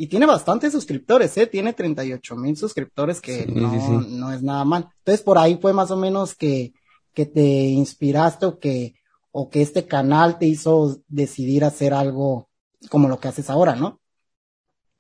y 0.02 0.08
tiene 0.08 0.26
bastantes 0.26 0.72
suscriptores, 0.72 1.36
¿eh? 1.36 1.46
Tiene 1.46 1.74
38 1.74 2.38
mil 2.38 2.56
suscriptores 2.56 3.20
que 3.20 3.46
no, 3.48 4.00
no 4.00 4.32
es 4.32 4.42
nada 4.42 4.64
mal. 4.64 4.88
Entonces, 5.00 5.22
por 5.22 5.38
ahí 5.38 5.60
fue 5.62 5.74
más 5.74 5.92
o 5.92 5.98
menos 5.98 6.36
que, 6.36 6.72
que 7.14 7.26
te 7.26 7.42
inspiraste 7.42 8.46
o 8.46 8.60
que, 8.60 8.96
o 9.32 9.50
que 9.50 9.62
este 9.62 9.88
canal 9.88 10.40
te 10.40 10.46
hizo 10.46 11.02
decidir 11.10 11.66
hacer 11.66 11.94
algo 11.94 12.48
como 12.90 13.10
lo 13.10 13.20
que 13.20 13.28
haces 13.28 13.50
ahora, 13.50 13.76
¿no? 13.76 14.00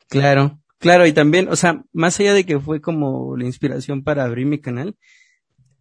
Claro, 0.09 0.59
claro, 0.79 1.07
y 1.07 1.13
también, 1.13 1.47
o 1.47 1.55
sea, 1.55 1.81
más 1.93 2.19
allá 2.19 2.33
de 2.33 2.45
que 2.45 2.59
fue 2.59 2.81
como 2.81 3.37
la 3.37 3.45
inspiración 3.45 4.03
para 4.03 4.25
abrir 4.25 4.47
mi 4.47 4.59
canal, 4.59 4.97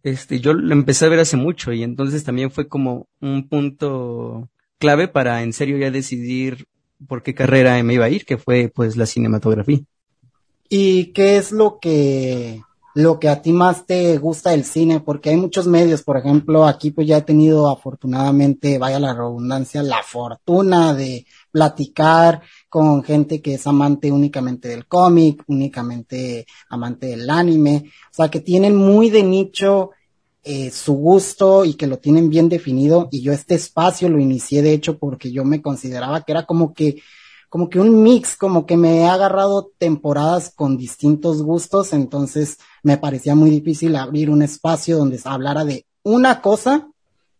este, 0.01 0.39
yo 0.39 0.53
lo 0.53 0.71
empecé 0.71 1.03
a 1.03 1.09
ver 1.09 1.19
hace 1.19 1.35
mucho 1.35 1.73
y 1.73 1.83
entonces 1.83 2.23
también 2.23 2.51
fue 2.51 2.69
como 2.69 3.09
un 3.19 3.49
punto 3.49 4.49
clave 4.77 5.09
para 5.09 5.43
en 5.43 5.51
serio 5.51 5.77
ya 5.77 5.91
decidir 5.91 6.68
por 7.07 7.23
qué 7.23 7.33
carrera 7.33 7.81
me 7.83 7.93
iba 7.93 8.05
a 8.05 8.09
ir, 8.09 8.25
que 8.25 8.37
fue 8.37 8.71
pues 8.73 8.97
la 8.97 9.05
cinematografía. 9.05 9.79
¿Y 10.69 11.05
qué 11.13 11.37
es 11.37 11.51
lo 11.51 11.79
que 11.79 12.61
lo 12.95 13.19
que 13.19 13.29
a 13.29 13.41
ti 13.41 13.53
más 13.53 13.85
te 13.85 14.17
gusta 14.17 14.51
del 14.51 14.65
cine? 14.65 14.99
Porque 14.99 15.29
hay 15.29 15.37
muchos 15.37 15.67
medios, 15.67 16.03
por 16.03 16.17
ejemplo, 16.17 16.65
aquí 16.65 16.91
pues 16.91 17.07
ya 17.07 17.17
he 17.17 17.21
tenido 17.21 17.69
afortunadamente, 17.69 18.77
vaya 18.77 18.99
la 18.99 19.13
redundancia, 19.13 19.81
la 19.81 20.03
fortuna 20.03 20.93
de 20.93 21.25
platicar 21.51 22.41
con 22.67 23.03
gente 23.03 23.41
que 23.41 23.55
es 23.55 23.65
amante 23.65 24.11
únicamente 24.11 24.67
del 24.67 24.85
cómic, 24.85 25.43
únicamente 25.47 26.45
amante 26.69 27.07
del 27.07 27.29
anime, 27.29 27.85
o 28.11 28.13
sea, 28.13 28.29
que 28.29 28.41
tienen 28.41 28.75
muy 28.75 29.09
de 29.09 29.23
nicho 29.23 29.91
eh, 30.51 30.71
su 30.71 30.93
gusto 30.93 31.63
y 31.63 31.75
que 31.75 31.85
lo 31.85 31.99
tienen 31.99 32.27
bien 32.27 32.49
definido. 32.49 33.07
Y 33.11 33.21
yo 33.21 33.31
este 33.33 33.53
espacio 33.53 34.09
lo 34.09 34.17
inicié 34.17 34.63
de 34.63 34.73
hecho 34.73 34.97
porque 34.97 35.31
yo 35.31 35.45
me 35.45 35.61
consideraba 35.61 36.21
que 36.21 36.31
era 36.31 36.47
como 36.47 36.73
que 36.73 37.03
como 37.49 37.69
que 37.69 37.79
un 37.79 38.01
mix, 38.01 38.35
como 38.35 38.65
que 38.65 38.75
me 38.75 39.01
he 39.01 39.05
agarrado 39.05 39.71
temporadas 39.77 40.51
con 40.55 40.75
distintos 40.75 41.43
gustos, 41.43 41.93
entonces 41.93 42.57
me 42.81 42.97
parecía 42.97 43.35
muy 43.35 43.51
difícil 43.51 43.95
abrir 43.95 44.31
un 44.31 44.41
espacio 44.41 44.97
donde 44.97 45.19
se 45.19 45.29
hablara 45.29 45.65
de 45.65 45.85
una 46.01 46.41
cosa, 46.41 46.87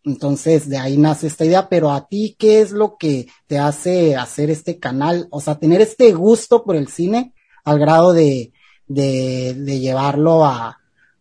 entonces 0.04 0.68
de 0.68 0.78
ahí 0.78 0.96
nace 0.96 1.26
esta 1.26 1.44
idea, 1.44 1.68
pero 1.68 1.90
a 1.90 2.06
ti, 2.06 2.36
¿qué 2.38 2.60
es 2.60 2.70
lo 2.70 2.96
que 2.96 3.26
te 3.48 3.58
hace 3.58 4.14
hacer 4.16 4.50
este 4.50 4.78
canal? 4.78 5.26
O 5.30 5.40
sea, 5.40 5.58
tener 5.58 5.80
este 5.80 6.12
gusto 6.12 6.62
por 6.62 6.76
el 6.76 6.86
cine 6.86 7.34
al 7.64 7.80
grado 7.80 8.12
de, 8.12 8.52
de, 8.86 9.54
de 9.54 9.80
llevarlo 9.80 10.44
a, 10.44 10.79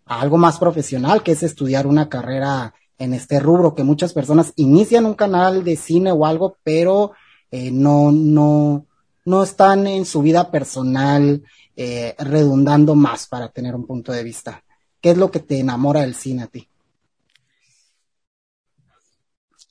algo 0.09 0.37
más 0.37 0.57
profesional, 0.57 1.21
que 1.21 1.33
es 1.33 1.43
estudiar 1.43 1.85
una 1.85 2.09
carrera 2.09 2.73
en 2.97 3.13
este 3.13 3.39
rubro, 3.39 3.75
que 3.75 3.83
muchas 3.83 4.11
personas 4.11 4.53
inician 4.55 5.05
un 5.05 5.13
canal 5.13 5.63
de 5.63 5.75
cine 5.75 6.11
o 6.11 6.25
algo, 6.25 6.57
pero 6.63 7.11
eh, 7.51 7.69
no, 7.71 8.11
no, 8.11 8.87
no 9.25 9.43
están 9.43 9.85
en 9.85 10.05
su 10.05 10.21
vida 10.23 10.49
personal 10.49 11.43
eh, 11.75 12.15
redundando 12.17 12.95
más 12.95 13.27
para 13.27 13.49
tener 13.49 13.75
un 13.75 13.85
punto 13.85 14.11
de 14.11 14.23
vista. 14.23 14.63
¿Qué 14.99 15.11
es 15.11 15.17
lo 15.17 15.29
que 15.29 15.39
te 15.39 15.59
enamora 15.59 16.01
del 16.01 16.15
cine 16.15 16.43
a 16.43 16.47
ti? 16.47 16.67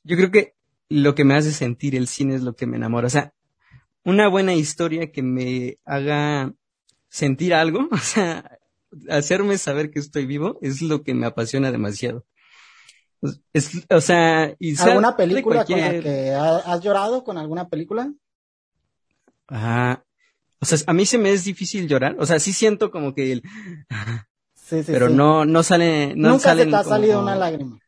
Yo 0.05 0.17
creo 0.17 0.31
que 0.31 0.55
lo 0.89 1.15
que 1.15 1.25
me 1.25 1.35
hace 1.35 1.51
sentir 1.53 1.97
el 1.97 2.07
cine 2.07 2.37
es 2.37 2.43
lo 2.43 2.55
que 2.55 2.67
me 2.67 2.77
enamora. 2.77 3.09
O 3.09 3.11
sea, 3.11 3.35
una 4.05 4.29
buena 4.29 4.55
historia 4.55 5.11
que 5.11 5.23
me 5.23 5.79
haga 5.85 6.55
sentir 7.09 7.53
algo, 7.53 7.89
o 7.93 7.99
sea, 7.99 8.58
hacerme 9.09 9.59
saber 9.59 9.91
que 9.91 9.99
estoy 9.99 10.27
vivo 10.27 10.59
es 10.63 10.83
lo 10.83 11.03
que 11.03 11.15
me 11.15 11.27
apasiona 11.27 11.73
demasiado. 11.73 12.25
Es, 13.53 13.87
o 13.91 14.01
sea, 14.01 14.55
y 14.59 14.81
¿alguna 14.81 15.17
película 15.17 15.65
con 15.65 15.81
la 15.81 16.01
que 16.01 16.31
has 16.33 16.81
llorado 16.83 17.25
con 17.25 17.37
alguna 17.37 17.69
película? 17.69 18.13
Ah, 19.49 20.03
o 20.61 20.67
sea, 20.67 20.79
a 20.87 20.93
mí 20.93 21.05
se 21.05 21.19
me 21.19 21.33
es 21.33 21.45
difícil 21.45 21.89
llorar, 21.89 22.17
o 22.19 22.27
sea, 22.27 22.39
sí 22.39 22.53
siento 22.53 22.91
como 22.91 23.15
que 23.15 23.33
el 23.33 23.43
sí, 24.55 24.83
sí, 24.85 24.93
pero 24.93 25.09
no 25.09 25.45
no 25.45 25.63
sale 25.63 26.15
no 26.15 26.31
Nunca 26.31 26.55
se 26.55 26.67
te 26.67 26.77
ha 26.77 26.85
salido 26.85 27.21
una 27.21 27.35
lágrima. 27.35 27.79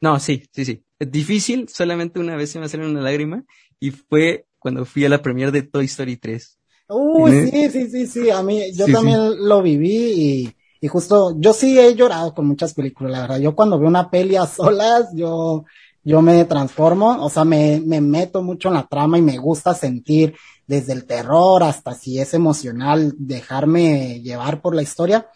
No, 0.00 0.20
sí, 0.20 0.44
sí, 0.52 0.64
sí. 0.64 0.84
Es 0.98 1.10
difícil, 1.10 1.68
solamente 1.68 2.20
una 2.20 2.36
vez 2.36 2.50
se 2.50 2.58
me 2.58 2.68
salió 2.68 2.86
una 2.86 3.00
lágrima 3.00 3.44
y 3.80 3.92
fue 3.92 4.46
cuando 4.58 4.84
fui 4.84 5.04
a 5.04 5.08
la 5.08 5.22
premiere 5.22 5.52
de 5.52 5.62
Toy 5.62 5.86
Story 5.86 6.16
3. 6.16 6.58
Uy, 6.88 7.50
sí, 7.50 7.70
sí, 7.70 7.90
sí, 7.90 8.06
sí, 8.06 8.30
a 8.30 8.42
mí, 8.42 8.72
yo 8.72 8.86
también 8.86 9.48
lo 9.48 9.60
viví 9.60 10.12
y, 10.12 10.54
y 10.80 10.88
justo, 10.88 11.34
yo 11.38 11.52
sí 11.52 11.78
he 11.78 11.94
llorado 11.94 12.32
con 12.32 12.46
muchas 12.46 12.74
películas, 12.74 13.12
la 13.12 13.20
verdad. 13.22 13.38
Yo 13.38 13.56
cuando 13.56 13.78
veo 13.78 13.88
una 13.88 14.08
peli 14.08 14.36
a 14.36 14.46
solas, 14.46 15.08
yo, 15.14 15.64
yo 16.04 16.22
me 16.22 16.44
transformo, 16.44 17.24
o 17.24 17.28
sea, 17.28 17.44
me, 17.44 17.82
me 17.84 18.00
meto 18.00 18.42
mucho 18.42 18.68
en 18.68 18.74
la 18.74 18.86
trama 18.86 19.18
y 19.18 19.22
me 19.22 19.36
gusta 19.36 19.74
sentir 19.74 20.34
desde 20.66 20.92
el 20.92 21.06
terror 21.06 21.64
hasta 21.64 21.94
si 21.94 22.20
es 22.20 22.34
emocional, 22.34 23.14
dejarme 23.18 24.20
llevar 24.20 24.60
por 24.60 24.74
la 24.74 24.82
historia. 24.82 25.26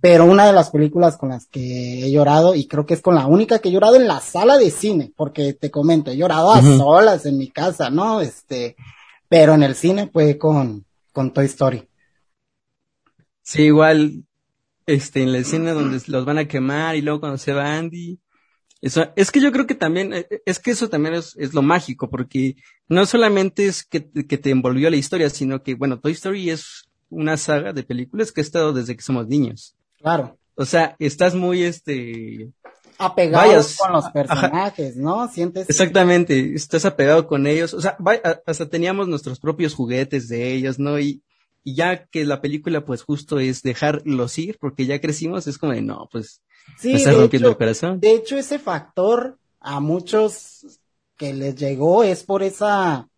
Pero 0.00 0.24
una 0.24 0.46
de 0.46 0.52
las 0.52 0.70
películas 0.70 1.16
con 1.18 1.28
las 1.28 1.46
que 1.46 2.06
he 2.06 2.10
llorado, 2.10 2.54
y 2.54 2.66
creo 2.66 2.86
que 2.86 2.94
es 2.94 3.02
con 3.02 3.14
la 3.16 3.26
única 3.26 3.58
que 3.58 3.68
he 3.68 3.72
llorado 3.72 3.96
en 3.96 4.08
la 4.08 4.20
sala 4.20 4.56
de 4.56 4.70
cine, 4.70 5.12
porque 5.14 5.52
te 5.52 5.70
comento, 5.70 6.10
he 6.10 6.16
llorado 6.16 6.52
a 6.52 6.62
solas 6.62 7.26
en 7.26 7.36
mi 7.36 7.48
casa, 7.48 7.90
¿no? 7.90 8.22
Este, 8.22 8.76
pero 9.30 9.54
en 9.54 9.62
el 9.62 9.76
cine 9.76 10.10
fue 10.12 10.36
con, 10.36 10.84
con 11.12 11.32
Toy 11.32 11.46
Story. 11.46 11.88
Sí, 13.42 13.62
igual, 13.62 14.24
este, 14.86 15.22
en 15.22 15.30
la 15.30 15.38
escena 15.38 15.72
donde 15.72 16.02
los 16.08 16.24
van 16.24 16.38
a 16.38 16.48
quemar 16.48 16.96
y 16.96 17.00
luego 17.00 17.20
cuando 17.20 17.38
se 17.38 17.52
va 17.52 17.78
Andy. 17.78 18.18
Eso, 18.80 19.12
es 19.14 19.30
que 19.30 19.40
yo 19.40 19.52
creo 19.52 19.68
que 19.68 19.76
también, 19.76 20.12
eh, 20.12 20.26
es 20.44 20.58
que 20.58 20.72
eso 20.72 20.88
también 20.88 21.14
es, 21.14 21.36
es 21.36 21.54
lo 21.54 21.62
mágico, 21.62 22.10
porque 22.10 22.56
no 22.88 23.06
solamente 23.06 23.66
es 23.66 23.84
que, 23.84 24.10
que 24.10 24.36
te 24.36 24.50
envolvió 24.50 24.90
la 24.90 24.96
historia, 24.96 25.30
sino 25.30 25.62
que, 25.62 25.74
bueno, 25.74 26.00
Toy 26.00 26.12
Story 26.12 26.50
es 26.50 26.90
una 27.08 27.36
saga 27.36 27.72
de 27.72 27.84
películas 27.84 28.32
que 28.32 28.40
ha 28.40 28.42
estado 28.42 28.72
desde 28.72 28.96
que 28.96 29.02
somos 29.02 29.28
niños. 29.28 29.76
Claro. 30.00 30.40
O 30.56 30.64
sea, 30.64 30.96
estás 30.98 31.36
muy, 31.36 31.62
este, 31.62 32.50
apegados 33.00 33.76
con 33.76 33.92
los 33.92 34.08
personajes, 34.10 34.96
¿no? 34.96 35.28
Sientes. 35.28 35.68
Exactamente, 35.68 36.54
estás 36.54 36.84
apegado 36.84 37.26
con 37.26 37.46
ellos. 37.46 37.74
O 37.74 37.80
sea, 37.80 37.96
hasta 38.46 38.68
teníamos 38.68 39.08
nuestros 39.08 39.40
propios 39.40 39.74
juguetes 39.74 40.28
de 40.28 40.52
ellos, 40.52 40.78
¿no? 40.78 40.98
Y, 40.98 41.22
y 41.64 41.74
ya 41.74 42.06
que 42.06 42.24
la 42.24 42.40
película, 42.40 42.84
pues 42.84 43.02
justo 43.02 43.38
es 43.38 43.62
dejarlos 43.62 44.38
ir, 44.38 44.58
porque 44.60 44.86
ya 44.86 45.00
crecimos, 45.00 45.46
es 45.46 45.58
como 45.58 45.72
de, 45.72 45.82
no, 45.82 46.08
pues, 46.10 46.42
sí, 46.78 46.94
me 46.94 47.12
rompiendo 47.12 47.48
el 47.48 47.56
corazón. 47.56 48.00
De 48.00 48.12
hecho, 48.12 48.38
ese 48.38 48.58
factor 48.58 49.38
a 49.60 49.80
muchos 49.80 50.80
que 51.16 51.34
les 51.34 51.56
llegó 51.56 52.02
es 52.02 52.22
por 52.24 52.42
esa 52.42 53.09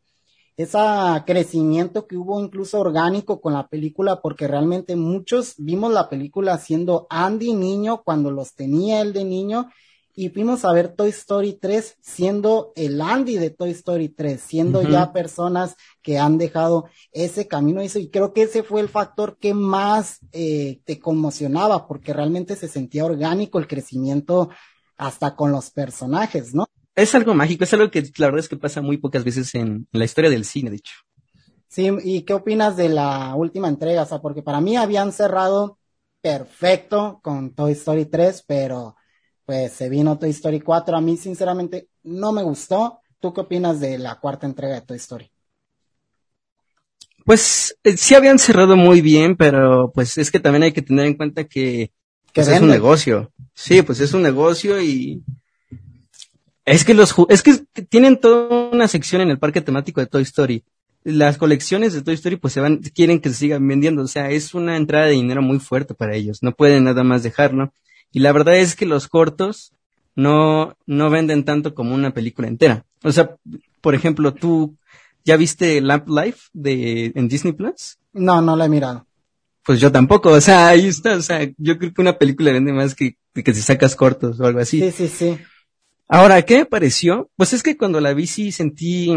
ese 0.56 0.78
crecimiento 1.26 2.06
que 2.06 2.16
hubo 2.16 2.40
incluso 2.40 2.80
orgánico 2.80 3.40
con 3.40 3.52
la 3.52 3.68
película, 3.68 4.20
porque 4.20 4.48
realmente 4.48 4.96
muchos 4.96 5.54
vimos 5.58 5.92
la 5.92 6.08
película 6.08 6.58
siendo 6.58 7.06
Andy 7.10 7.54
niño 7.54 8.02
cuando 8.04 8.30
los 8.30 8.54
tenía 8.54 9.00
él 9.00 9.12
de 9.12 9.24
niño, 9.24 9.68
y 10.14 10.28
fuimos 10.28 10.64
a 10.64 10.72
ver 10.72 10.94
Toy 10.94 11.08
Story 11.08 11.54
3 11.54 11.96
siendo 12.02 12.72
el 12.76 13.00
Andy 13.00 13.38
de 13.38 13.48
Toy 13.50 13.70
Story 13.70 14.10
3, 14.10 14.40
siendo 14.40 14.82
ya 14.82 15.12
personas 15.12 15.76
que 16.02 16.18
han 16.18 16.36
dejado 16.36 16.84
ese 17.12 17.48
camino 17.48 17.80
eso, 17.80 17.98
y 17.98 18.10
creo 18.10 18.34
que 18.34 18.42
ese 18.42 18.62
fue 18.62 18.82
el 18.82 18.88
factor 18.88 19.38
que 19.38 19.54
más 19.54 20.18
eh, 20.32 20.80
te 20.84 21.00
conmocionaba, 21.00 21.86
porque 21.86 22.12
realmente 22.12 22.56
se 22.56 22.68
sentía 22.68 23.06
orgánico 23.06 23.58
el 23.58 23.66
crecimiento 23.66 24.50
hasta 24.98 25.34
con 25.34 25.50
los 25.50 25.70
personajes, 25.70 26.54
¿no? 26.54 26.66
Es 26.94 27.14
algo 27.14 27.34
mágico, 27.34 27.64
es 27.64 27.72
algo 27.72 27.90
que 27.90 28.02
la 28.18 28.26
verdad 28.26 28.40
es 28.40 28.48
que 28.48 28.56
pasa 28.56 28.82
muy 28.82 28.98
pocas 28.98 29.24
veces 29.24 29.54
en, 29.54 29.86
la 29.92 30.04
historia 30.04 30.30
del 30.30 30.44
cine, 30.44 30.70
de 30.70 30.76
hecho. 30.76 30.94
Sí, 31.68 31.90
¿y 32.04 32.22
qué 32.22 32.34
opinas 32.34 32.76
de 32.76 32.90
la 32.90 33.34
última 33.34 33.68
entrega? 33.68 34.02
O 34.02 34.06
sea, 34.06 34.20
porque 34.20 34.42
para 34.42 34.60
mí 34.60 34.76
habían 34.76 35.10
cerrado 35.12 35.78
perfecto 36.20 37.20
con 37.22 37.54
Toy 37.54 37.72
Story 37.72 38.06
3, 38.06 38.44
pero 38.46 38.96
pues 39.46 39.72
se 39.72 39.88
vino 39.88 40.18
Toy 40.18 40.30
Story 40.30 40.60
4. 40.60 40.96
A 40.96 41.00
mí, 41.00 41.16
sinceramente, 41.16 41.88
no 42.02 42.32
me 42.32 42.42
gustó. 42.42 43.00
¿Tú 43.20 43.32
qué 43.32 43.40
opinas 43.40 43.80
de 43.80 43.98
la 43.98 44.20
cuarta 44.20 44.46
entrega 44.46 44.74
de 44.74 44.82
Toy 44.82 44.98
Story? 44.98 45.30
Pues 47.24 47.76
eh, 47.84 47.96
sí 47.96 48.14
habían 48.14 48.38
cerrado 48.38 48.76
muy 48.76 49.00
bien, 49.00 49.36
pero 49.36 49.92
pues 49.94 50.18
es 50.18 50.30
que 50.30 50.40
también 50.40 50.64
hay 50.64 50.72
que 50.72 50.82
tener 50.82 51.06
en 51.06 51.14
cuenta 51.14 51.44
que 51.44 51.90
pues, 52.34 52.48
es 52.48 52.60
un 52.60 52.68
negocio. 52.68 53.32
Sí, 53.54 53.80
pues 53.82 54.00
es 54.00 54.12
un 54.12 54.22
negocio 54.22 54.80
y 54.80 55.22
es 56.64 56.84
que 56.84 56.94
los 56.94 57.14
es 57.28 57.42
que 57.42 57.54
tienen 57.88 58.18
toda 58.18 58.70
una 58.70 58.88
sección 58.88 59.22
en 59.22 59.30
el 59.30 59.38
parque 59.38 59.60
temático 59.60 60.00
de 60.00 60.06
Toy 60.06 60.22
Story. 60.22 60.64
Las 61.04 61.36
colecciones 61.36 61.92
de 61.92 62.02
Toy 62.02 62.14
Story 62.14 62.36
pues 62.36 62.52
se 62.52 62.60
van, 62.60 62.78
quieren 62.78 63.20
que 63.20 63.30
se 63.30 63.34
sigan 63.34 63.66
vendiendo. 63.66 64.02
O 64.02 64.08
sea, 64.08 64.30
es 64.30 64.54
una 64.54 64.76
entrada 64.76 65.06
de 65.06 65.12
dinero 65.12 65.42
muy 65.42 65.58
fuerte 65.58 65.94
para 65.94 66.14
ellos. 66.14 66.42
No 66.42 66.52
pueden 66.52 66.84
nada 66.84 67.02
más 67.02 67.22
dejarlo. 67.22 67.72
Y 68.12 68.20
la 68.20 68.32
verdad 68.32 68.56
es 68.56 68.76
que 68.76 68.86
los 68.86 69.08
cortos 69.08 69.72
no, 70.14 70.76
no 70.86 71.10
venden 71.10 71.44
tanto 71.44 71.74
como 71.74 71.94
una 71.94 72.12
película 72.12 72.46
entera. 72.46 72.84
O 73.02 73.10
sea, 73.10 73.36
por 73.80 73.94
ejemplo, 73.94 74.32
tú 74.34 74.76
ya 75.24 75.36
viste 75.36 75.80
Lamp 75.80 76.08
Life 76.08 76.48
de, 76.52 77.12
en 77.14 77.28
Disney 77.28 77.52
Plus? 77.52 77.98
No, 78.12 78.40
no 78.42 78.56
la 78.56 78.66
he 78.66 78.68
mirado. 78.68 79.06
Pues 79.64 79.80
yo 79.80 79.92
tampoco, 79.92 80.30
o 80.30 80.40
sea, 80.40 80.68
ahí 80.68 80.88
está, 80.88 81.14
o 81.16 81.22
sea, 81.22 81.48
yo 81.56 81.78
creo 81.78 81.94
que 81.94 82.00
una 82.00 82.18
película 82.18 82.52
vende 82.52 82.72
más 82.72 82.94
que, 82.94 83.16
que 83.32 83.54
si 83.54 83.62
sacas 83.62 83.94
cortos 83.94 84.40
o 84.40 84.44
algo 84.44 84.58
así. 84.58 84.80
Sí, 84.80 84.90
sí, 84.90 85.08
sí. 85.08 85.38
Ahora, 86.14 86.42
¿qué 86.42 86.58
me 86.58 86.66
pareció? 86.66 87.30
Pues 87.36 87.54
es 87.54 87.62
que 87.62 87.78
cuando 87.78 87.98
la 87.98 88.12
vi 88.12 88.26
sí 88.26 88.52
sentí, 88.52 89.14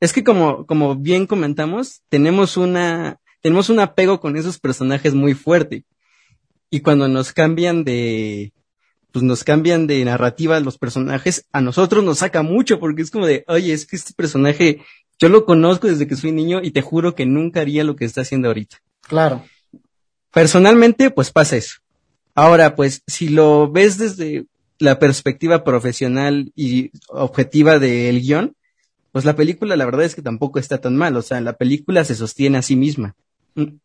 es 0.00 0.14
que 0.14 0.24
como, 0.24 0.64
como 0.64 0.96
bien 0.96 1.26
comentamos, 1.26 2.00
tenemos 2.08 2.56
una, 2.56 3.20
tenemos 3.42 3.68
un 3.68 3.78
apego 3.78 4.18
con 4.18 4.38
esos 4.38 4.58
personajes 4.58 5.12
muy 5.12 5.34
fuerte. 5.34 5.84
Y 6.70 6.80
cuando 6.80 7.06
nos 7.06 7.34
cambian 7.34 7.84
de, 7.84 8.54
pues 9.12 9.22
nos 9.22 9.44
cambian 9.44 9.86
de 9.86 10.02
narrativa 10.06 10.58
los 10.60 10.78
personajes, 10.78 11.44
a 11.52 11.60
nosotros 11.60 12.02
nos 12.02 12.20
saca 12.20 12.40
mucho 12.40 12.80
porque 12.80 13.02
es 13.02 13.10
como 13.10 13.26
de, 13.26 13.44
oye, 13.46 13.74
es 13.74 13.84
que 13.84 13.96
este 13.96 14.14
personaje, 14.14 14.80
yo 15.18 15.28
lo 15.28 15.44
conozco 15.44 15.86
desde 15.86 16.06
que 16.06 16.16
soy 16.16 16.32
niño 16.32 16.62
y 16.62 16.70
te 16.70 16.80
juro 16.80 17.14
que 17.14 17.26
nunca 17.26 17.60
haría 17.60 17.84
lo 17.84 17.94
que 17.94 18.06
está 18.06 18.22
haciendo 18.22 18.48
ahorita. 18.48 18.78
Claro. 19.02 19.44
Personalmente, 20.32 21.10
pues 21.10 21.30
pasa 21.30 21.56
eso. 21.56 21.74
Ahora, 22.34 22.74
pues, 22.74 23.02
si 23.06 23.28
lo 23.28 23.70
ves 23.70 23.98
desde 23.98 24.46
la 24.78 24.98
perspectiva 24.98 25.64
profesional 25.64 26.52
y 26.54 26.90
objetiva 27.08 27.78
del 27.78 28.20
guion, 28.20 28.54
pues 29.12 29.24
la 29.24 29.36
película 29.36 29.76
la 29.76 29.84
verdad 29.84 30.04
es 30.04 30.14
que 30.14 30.22
tampoco 30.22 30.58
está 30.58 30.80
tan 30.80 30.96
mal, 30.96 31.16
o 31.16 31.22
sea, 31.22 31.40
la 31.40 31.54
película 31.54 32.04
se 32.04 32.14
sostiene 32.14 32.58
a 32.58 32.62
sí 32.62 32.76
misma. 32.76 33.16
Mm. 33.54 33.78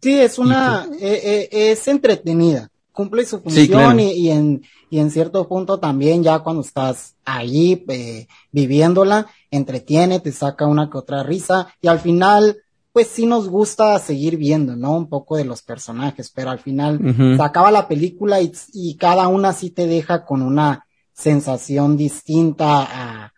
Sí, 0.00 0.20
es 0.20 0.38
una, 0.38 0.84
pues 0.88 1.02
eh, 1.02 1.48
eh, 1.52 1.70
es 1.72 1.88
entretenida, 1.88 2.70
cumple 2.92 3.24
su 3.24 3.40
función 3.40 4.00
y, 4.00 4.30
en, 4.30 4.62
y 4.90 4.98
en 4.98 5.10
cierto 5.10 5.48
punto 5.48 5.78
también 5.78 6.22
ya 6.22 6.40
cuando 6.40 6.62
estás 6.62 7.14
ahí 7.24 7.84
eh, 7.88 8.26
viviéndola, 8.52 9.26
entretiene, 9.50 10.20
te 10.20 10.32
saca 10.32 10.66
una 10.66 10.90
que 10.90 10.98
otra 10.98 11.22
risa 11.22 11.68
y 11.80 11.88
al 11.88 12.00
final 12.00 12.58
pues 12.98 13.10
sí 13.10 13.26
nos 13.26 13.48
gusta 13.48 13.96
seguir 14.00 14.36
viendo, 14.36 14.74
¿no? 14.74 14.96
Un 14.96 15.08
poco 15.08 15.36
de 15.36 15.44
los 15.44 15.62
personajes, 15.62 16.32
pero 16.34 16.50
al 16.50 16.58
final 16.58 16.98
se 17.36 17.40
acaba 17.40 17.70
la 17.70 17.86
película 17.86 18.40
y, 18.40 18.50
y, 18.72 18.96
cada 18.96 19.28
una 19.28 19.52
sí 19.52 19.70
te 19.70 19.86
deja 19.86 20.24
con 20.24 20.42
una 20.42 20.84
sensación 21.12 21.96
distinta 21.96 22.82
a, 22.82 23.32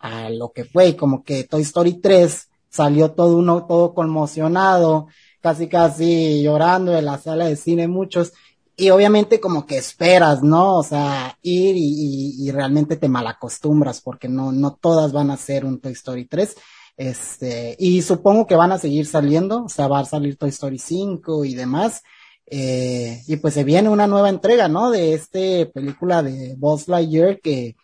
a 0.00 0.28
lo 0.28 0.52
que 0.52 0.66
fue, 0.66 0.88
y 0.88 0.96
como 0.96 1.24
que 1.24 1.44
Toy 1.44 1.62
Story 1.62 1.94
3 1.94 2.50
salió 2.68 3.12
todo 3.12 3.38
uno, 3.38 3.64
todo 3.64 3.94
conmocionado, 3.94 5.06
casi 5.40 5.66
casi 5.66 6.42
llorando 6.42 6.94
en 6.94 7.06
la 7.06 7.16
sala 7.16 7.46
de 7.46 7.56
cine 7.56 7.88
muchos, 7.88 8.34
y 8.76 8.90
obviamente 8.90 9.40
como 9.40 9.64
que 9.64 9.78
esperas, 9.78 10.42
¿no? 10.42 10.76
O 10.76 10.82
sea, 10.82 11.38
ir 11.40 11.74
y, 11.74 11.80
y, 11.80 12.46
y 12.46 12.50
realmente 12.50 12.96
te 12.96 13.08
malacostumbras 13.08 14.02
porque 14.02 14.28
no, 14.28 14.52
no 14.52 14.74
todas 14.74 15.12
van 15.12 15.30
a 15.30 15.38
ser 15.38 15.64
un 15.64 15.80
Toy 15.80 15.92
Story 15.92 16.26
3 16.26 16.54
este, 16.96 17.76
y 17.78 18.02
supongo 18.02 18.46
que 18.46 18.56
van 18.56 18.72
a 18.72 18.78
seguir 18.78 19.06
saliendo, 19.06 19.64
o 19.64 19.68
sea, 19.68 19.86
va 19.86 20.00
a 20.00 20.04
salir 20.04 20.36
Toy 20.36 20.48
Story 20.48 20.78
5 20.78 21.44
y 21.44 21.54
demás. 21.54 22.02
Eh, 22.48 23.22
y 23.26 23.36
pues 23.36 23.54
se 23.54 23.64
viene 23.64 23.88
una 23.88 24.06
nueva 24.06 24.28
entrega, 24.28 24.68
¿no? 24.68 24.90
De 24.90 25.14
este 25.14 25.66
película 25.66 26.22
de 26.22 26.54
Buzz 26.56 26.86
Lightyear 26.86 27.40
que 27.40 27.76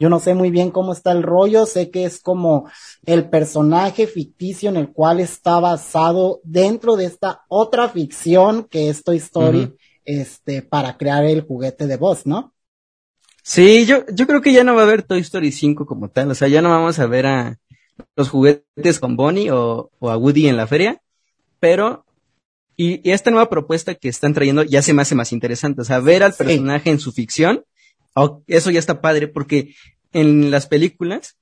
yo 0.00 0.08
no 0.08 0.20
sé 0.20 0.34
muy 0.34 0.50
bien 0.50 0.70
cómo 0.70 0.92
está 0.92 1.12
el 1.12 1.22
rollo, 1.22 1.66
sé 1.66 1.90
que 1.90 2.04
es 2.04 2.20
como 2.20 2.70
el 3.04 3.28
personaje 3.28 4.06
ficticio 4.06 4.68
en 4.68 4.76
el 4.76 4.92
cual 4.92 5.18
está 5.18 5.58
basado 5.58 6.40
dentro 6.44 6.96
de 6.96 7.06
esta 7.06 7.44
otra 7.48 7.88
ficción 7.88 8.64
que 8.64 8.90
es 8.90 9.02
Toy 9.02 9.16
Story, 9.16 9.74
este, 10.04 10.62
para 10.62 10.96
crear 10.96 11.24
el 11.24 11.42
juguete 11.42 11.88
de 11.88 11.96
Buzz, 11.96 12.26
¿no? 12.26 12.54
Sí, 13.42 13.86
yo, 13.86 14.04
yo 14.12 14.26
creo 14.26 14.40
que 14.40 14.52
ya 14.52 14.62
no 14.62 14.74
va 14.74 14.82
a 14.82 14.84
haber 14.84 15.02
Toy 15.02 15.20
Story 15.20 15.50
5 15.50 15.84
como 15.84 16.10
tal, 16.10 16.30
o 16.30 16.34
sea, 16.34 16.46
ya 16.46 16.62
no 16.62 16.70
vamos 16.70 17.00
a 17.00 17.06
ver 17.06 17.26
a, 17.26 17.58
los 18.16 18.28
juguetes 18.28 18.98
con 19.00 19.16
Bonnie 19.16 19.50
o, 19.50 19.90
a 20.00 20.16
Woody 20.16 20.48
en 20.48 20.56
la 20.56 20.66
feria, 20.66 21.00
pero 21.60 22.04
y, 22.76 23.10
esta 23.10 23.30
nueva 23.30 23.50
propuesta 23.50 23.94
que 23.94 24.08
están 24.08 24.34
trayendo 24.34 24.62
ya 24.62 24.82
se 24.82 24.94
me 24.94 25.02
hace 25.02 25.14
más 25.14 25.32
interesante, 25.32 25.82
o 25.82 25.84
sea, 25.84 26.00
ver 26.00 26.22
al 26.22 26.34
personaje 26.34 26.90
en 26.90 27.00
su 27.00 27.12
ficción, 27.12 27.64
eso 28.46 28.70
ya 28.70 28.78
está 28.78 29.00
padre 29.00 29.28
porque 29.28 29.74
en 30.12 30.50
las 30.50 30.66
películas 30.66 31.36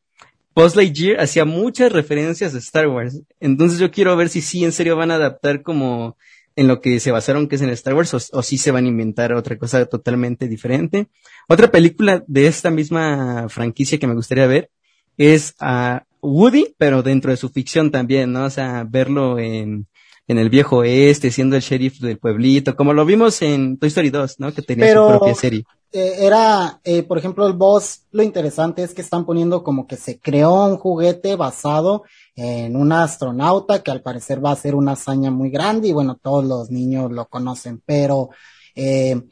Buzz 0.55 0.77
Lightyear 0.77 1.21
hacía 1.21 1.45
muchas 1.45 1.93
referencias 1.93 2.53
de 2.53 2.59
Star 2.59 2.89
Wars, 2.89 3.21
entonces 3.41 3.79
yo 3.79 3.91
quiero 3.91 4.17
ver 4.17 4.29
si 4.29 4.41
sí 4.41 4.65
en 4.65 4.73
serio 4.73 4.97
van 4.97 5.11
a 5.11 5.17
adaptar 5.17 5.63
como 5.63 6.17
en 6.57 6.69
lo 6.69 6.81
que 6.81 6.99
se 7.01 7.11
basaron 7.11 7.49
que 7.49 7.57
es 7.57 7.63
en 7.63 7.69
Star 7.71 7.95
Wars 7.95 8.15
o, 8.15 8.39
o 8.39 8.43
si 8.43 8.57
se 8.57 8.71
van 8.71 8.87
a 8.87 8.89
inventar 8.89 9.35
otra 9.35 9.59
cosa 9.59 9.85
totalmente 9.85 10.49
diferente. 10.49 11.09
Otra 11.49 11.71
película 11.71 12.25
de 12.27 12.47
esta 12.47 12.71
misma 12.71 13.51
franquicia 13.51 13.99
que 13.99 14.07
me 14.07 14.15
gustaría 14.15 14.47
ver 14.47 14.71
es 15.19 15.55
a 15.61 16.05
Woody, 16.21 16.75
pero 16.79 17.03
dentro 17.03 17.31
de 17.31 17.37
su 17.37 17.49
ficción 17.49 17.91
también, 17.91 18.33
¿no? 18.33 18.45
O 18.45 18.51
sea, 18.51 18.87
verlo 18.89 19.39
en, 19.39 19.87
en 20.29 20.39
el 20.39 20.51
viejo 20.51 20.79
oeste, 20.79 21.31
siendo 21.31 21.57
el 21.57 21.63
sheriff 21.63 22.01
del 22.01 22.19
pueblito, 22.19 22.75
como 22.75 22.93
lo 22.93 23.05
vimos 23.05 23.41
en 23.43 23.79
Toy 23.79 23.89
Story 23.89 24.11
2, 24.11 24.41
¿no? 24.41 24.53
Que 24.53 24.63
tenía 24.63 24.93
su 24.93 25.07
propia 25.07 25.35
serie. 25.35 25.65
Eh, 25.93 26.27
era, 26.27 26.81
eh, 26.85 27.05
por 27.05 27.17
ejemplo, 27.17 27.47
el 27.47 27.53
boss, 27.53 28.03
lo 28.11 28.23
interesante 28.23 28.83
es 28.83 28.93
que 28.93 29.03
están 29.03 29.25
poniendo 29.25 29.63
como 29.63 29.87
que 29.87 29.97
se 29.97 30.19
creó 30.19 30.65
un 30.65 30.77
juguete 30.77 31.37
basado 31.37 32.03
en 32.35 32.77
un 32.77 32.93
astronauta 32.93 33.83
que 33.83 33.93
al 33.93 34.03
parecer 34.03 34.45
va 34.45 34.51
a 34.51 34.57
ser 34.57 34.75
una 34.75 34.93
hazaña 34.93 35.31
muy 35.31 35.49
grande 35.49 35.89
y 35.89 35.93
bueno, 35.93 36.19
todos 36.21 36.45
los 36.45 36.71
niños 36.71 37.13
lo 37.13 37.27
conocen, 37.27 37.81
pero 37.87 38.31
eh, 38.75 39.23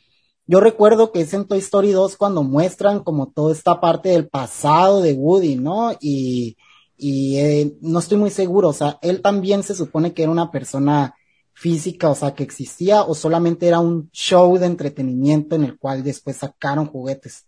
yo 0.47 0.61
recuerdo 0.61 1.11
que 1.11 1.23
es 1.23 1.35
en 1.35 1.47
Toy 1.47 1.59
Story 1.59 1.91
2 1.91 2.17
cuando 2.17 2.43
muestran 2.43 3.01
como 3.01 3.33
toda 3.33 3.53
esta 3.53 3.81
parte 3.81 4.11
del 4.11 4.29
pasado 4.29 5.03
de 5.03 5.13
Woody, 5.13 5.57
¿no? 5.57 5.93
Y, 6.01 6.57
y 6.97 7.39
eh, 7.39 7.77
no 7.81 7.99
estoy 7.99 8.19
muy 8.19 8.31
seguro, 8.31 8.69
o 8.69 8.73
sea, 8.73 8.99
él 9.03 9.21
también 9.21 9.63
se 9.63 9.75
supone 9.75 10.13
que 10.13 10.23
era 10.23 10.33
una 10.33 10.51
persona 10.51 11.15
física, 11.53 12.11
o 12.11 12.15
sea, 12.15 12.35
que 12.35 12.43
existía 12.43 13.03
o 13.03 13.15
solamente 13.15 13.67
era 13.67 13.81
un 13.81 14.11
show 14.13 14.59
de 14.59 14.67
entretenimiento 14.67 15.57
en 15.57 15.65
el 15.65 15.79
cual 15.79 16.03
después 16.03 16.37
sacaron 16.37 16.87
juguetes. 16.87 17.47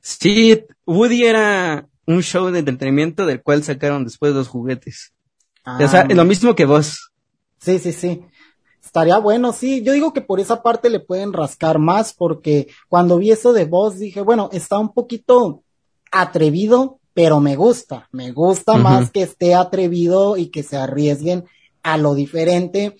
Sí, 0.00 0.64
Woody 0.86 1.24
era 1.24 1.86
un 2.06 2.22
show 2.22 2.50
de 2.50 2.60
entretenimiento 2.60 3.26
del 3.26 3.42
cual 3.42 3.62
sacaron 3.62 4.04
después 4.04 4.34
los 4.34 4.48
juguetes. 4.48 5.12
o 5.64 5.88
sea, 5.88 6.00
ah. 6.00 6.14
lo 6.14 6.24
mismo 6.24 6.54
que 6.54 6.64
vos. 6.64 7.12
Sí, 7.58 7.78
sí, 7.78 7.92
sí. 7.92 8.22
Estaría 8.82 9.18
bueno, 9.18 9.52
sí. 9.52 9.82
Yo 9.82 9.92
digo 9.92 10.14
que 10.14 10.22
por 10.22 10.40
esa 10.40 10.62
parte 10.62 10.88
le 10.88 11.00
pueden 11.00 11.34
rascar 11.34 11.78
más 11.78 12.14
porque 12.14 12.68
cuando 12.88 13.18
vi 13.18 13.32
eso 13.32 13.52
de 13.52 13.66
voz 13.66 13.98
dije, 13.98 14.22
bueno, 14.22 14.48
está 14.52 14.78
un 14.78 14.94
poquito 14.94 15.62
atrevido, 16.10 16.97
pero 17.18 17.40
me 17.40 17.56
gusta. 17.56 18.08
Me 18.12 18.30
gusta 18.30 18.76
más 18.76 19.10
que 19.10 19.22
esté 19.22 19.56
atrevido 19.56 20.36
y 20.36 20.50
que 20.50 20.62
se 20.62 20.76
arriesguen 20.76 21.46
a 21.82 21.96
lo 21.96 22.14
diferente. 22.14 22.96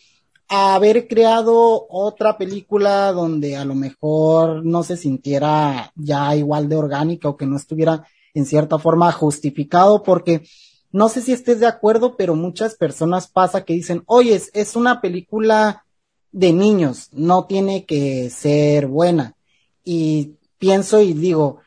A 0.49 0.75
haber 0.75 1.07
creado 1.07 1.87
otra 1.89 2.37
película 2.37 3.13
donde 3.13 3.57
a 3.57 3.65
lo 3.65 3.77
mejor 3.77 4.67
no 4.67 4.83
se 4.83 4.97
sintiera 4.97 5.93
ya 5.95 6.35
igual 6.35 6.69
de 6.69 6.75
orgánica 6.75 7.29
o 7.29 7.37
que 7.37 7.47
no 7.47 7.57
estuviera 7.57 8.09
en 8.35 8.45
cierta 8.45 8.77
forma 8.81 9.13
justificado 9.13 10.03
porque 10.03 10.43
no 10.91 11.09
sé 11.09 11.23
si 11.23 11.31
estés 11.31 11.61
de 11.61 11.69
acuerdo, 11.69 12.17
pero 12.17 12.35
muchas 12.35 12.75
personas 12.75 13.29
pasa 13.29 13.65
que 13.65 13.75
dicen, 13.75 14.03
oye, 14.07 14.43
es 14.53 14.75
una 14.75 15.01
película 15.01 15.85
de 16.33 16.53
niños, 16.53 17.09
no 17.13 17.45
tiene 17.45 17.85
que 17.85 18.31
ser 18.31 18.89
buena. 18.89 19.37
Y 19.85 20.39
pienso 20.59 21.01
y 21.01 21.13
digo, 21.13 21.61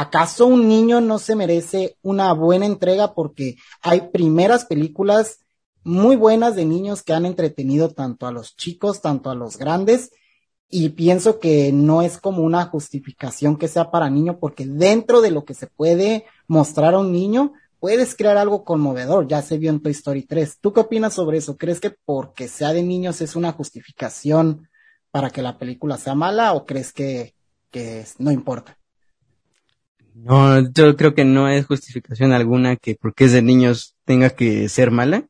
¿acaso 0.00 0.46
un 0.46 0.66
niño 0.66 1.02
no 1.02 1.18
se 1.18 1.36
merece 1.36 1.98
una 2.00 2.32
buena 2.32 2.64
entrega? 2.64 3.12
Porque 3.12 3.56
hay 3.82 4.08
primeras 4.12 4.64
películas 4.64 5.40
muy 5.82 6.16
buenas 6.16 6.56
de 6.56 6.64
niños 6.64 7.02
que 7.02 7.12
han 7.12 7.26
entretenido 7.26 7.90
tanto 7.90 8.26
a 8.26 8.32
los 8.32 8.56
chicos, 8.56 9.02
tanto 9.02 9.28
a 9.28 9.34
los 9.34 9.58
grandes. 9.58 10.10
Y 10.70 10.90
pienso 10.90 11.38
que 11.38 11.70
no 11.72 12.00
es 12.00 12.16
como 12.16 12.42
una 12.42 12.64
justificación 12.66 13.56
que 13.58 13.68
sea 13.68 13.90
para 13.90 14.08
niño, 14.08 14.38
porque 14.38 14.64
dentro 14.64 15.20
de 15.20 15.32
lo 15.32 15.44
que 15.44 15.52
se 15.52 15.66
puede 15.66 16.24
mostrar 16.46 16.94
a 16.94 17.00
un 17.00 17.12
niño, 17.12 17.52
puedes 17.78 18.14
crear 18.14 18.38
algo 18.38 18.64
conmovedor, 18.64 19.28
ya 19.28 19.42
se 19.42 19.58
vio 19.58 19.68
en 19.70 19.82
Toy 19.82 19.92
Story 19.92 20.22
3. 20.22 20.58
¿Tú 20.60 20.72
qué 20.72 20.80
opinas 20.80 21.12
sobre 21.12 21.38
eso? 21.38 21.58
¿Crees 21.58 21.80
que 21.80 21.90
porque 21.90 22.48
sea 22.48 22.72
de 22.72 22.82
niños 22.82 23.20
es 23.20 23.36
una 23.36 23.52
justificación 23.52 24.68
para 25.10 25.28
que 25.28 25.42
la 25.42 25.58
película 25.58 25.98
sea 25.98 26.14
mala 26.14 26.54
o 26.54 26.64
crees 26.64 26.92
que, 26.92 27.34
que 27.70 28.06
no 28.18 28.30
importa? 28.30 28.79
No, 30.14 30.60
yo 30.72 30.96
creo 30.96 31.14
que 31.14 31.24
no 31.24 31.48
es 31.48 31.66
justificación 31.66 32.32
alguna 32.32 32.76
que 32.76 32.94
porque 32.94 33.24
es 33.24 33.32
de 33.32 33.42
niños 33.42 33.96
tenga 34.04 34.30
que 34.30 34.68
ser 34.68 34.90
mala. 34.90 35.28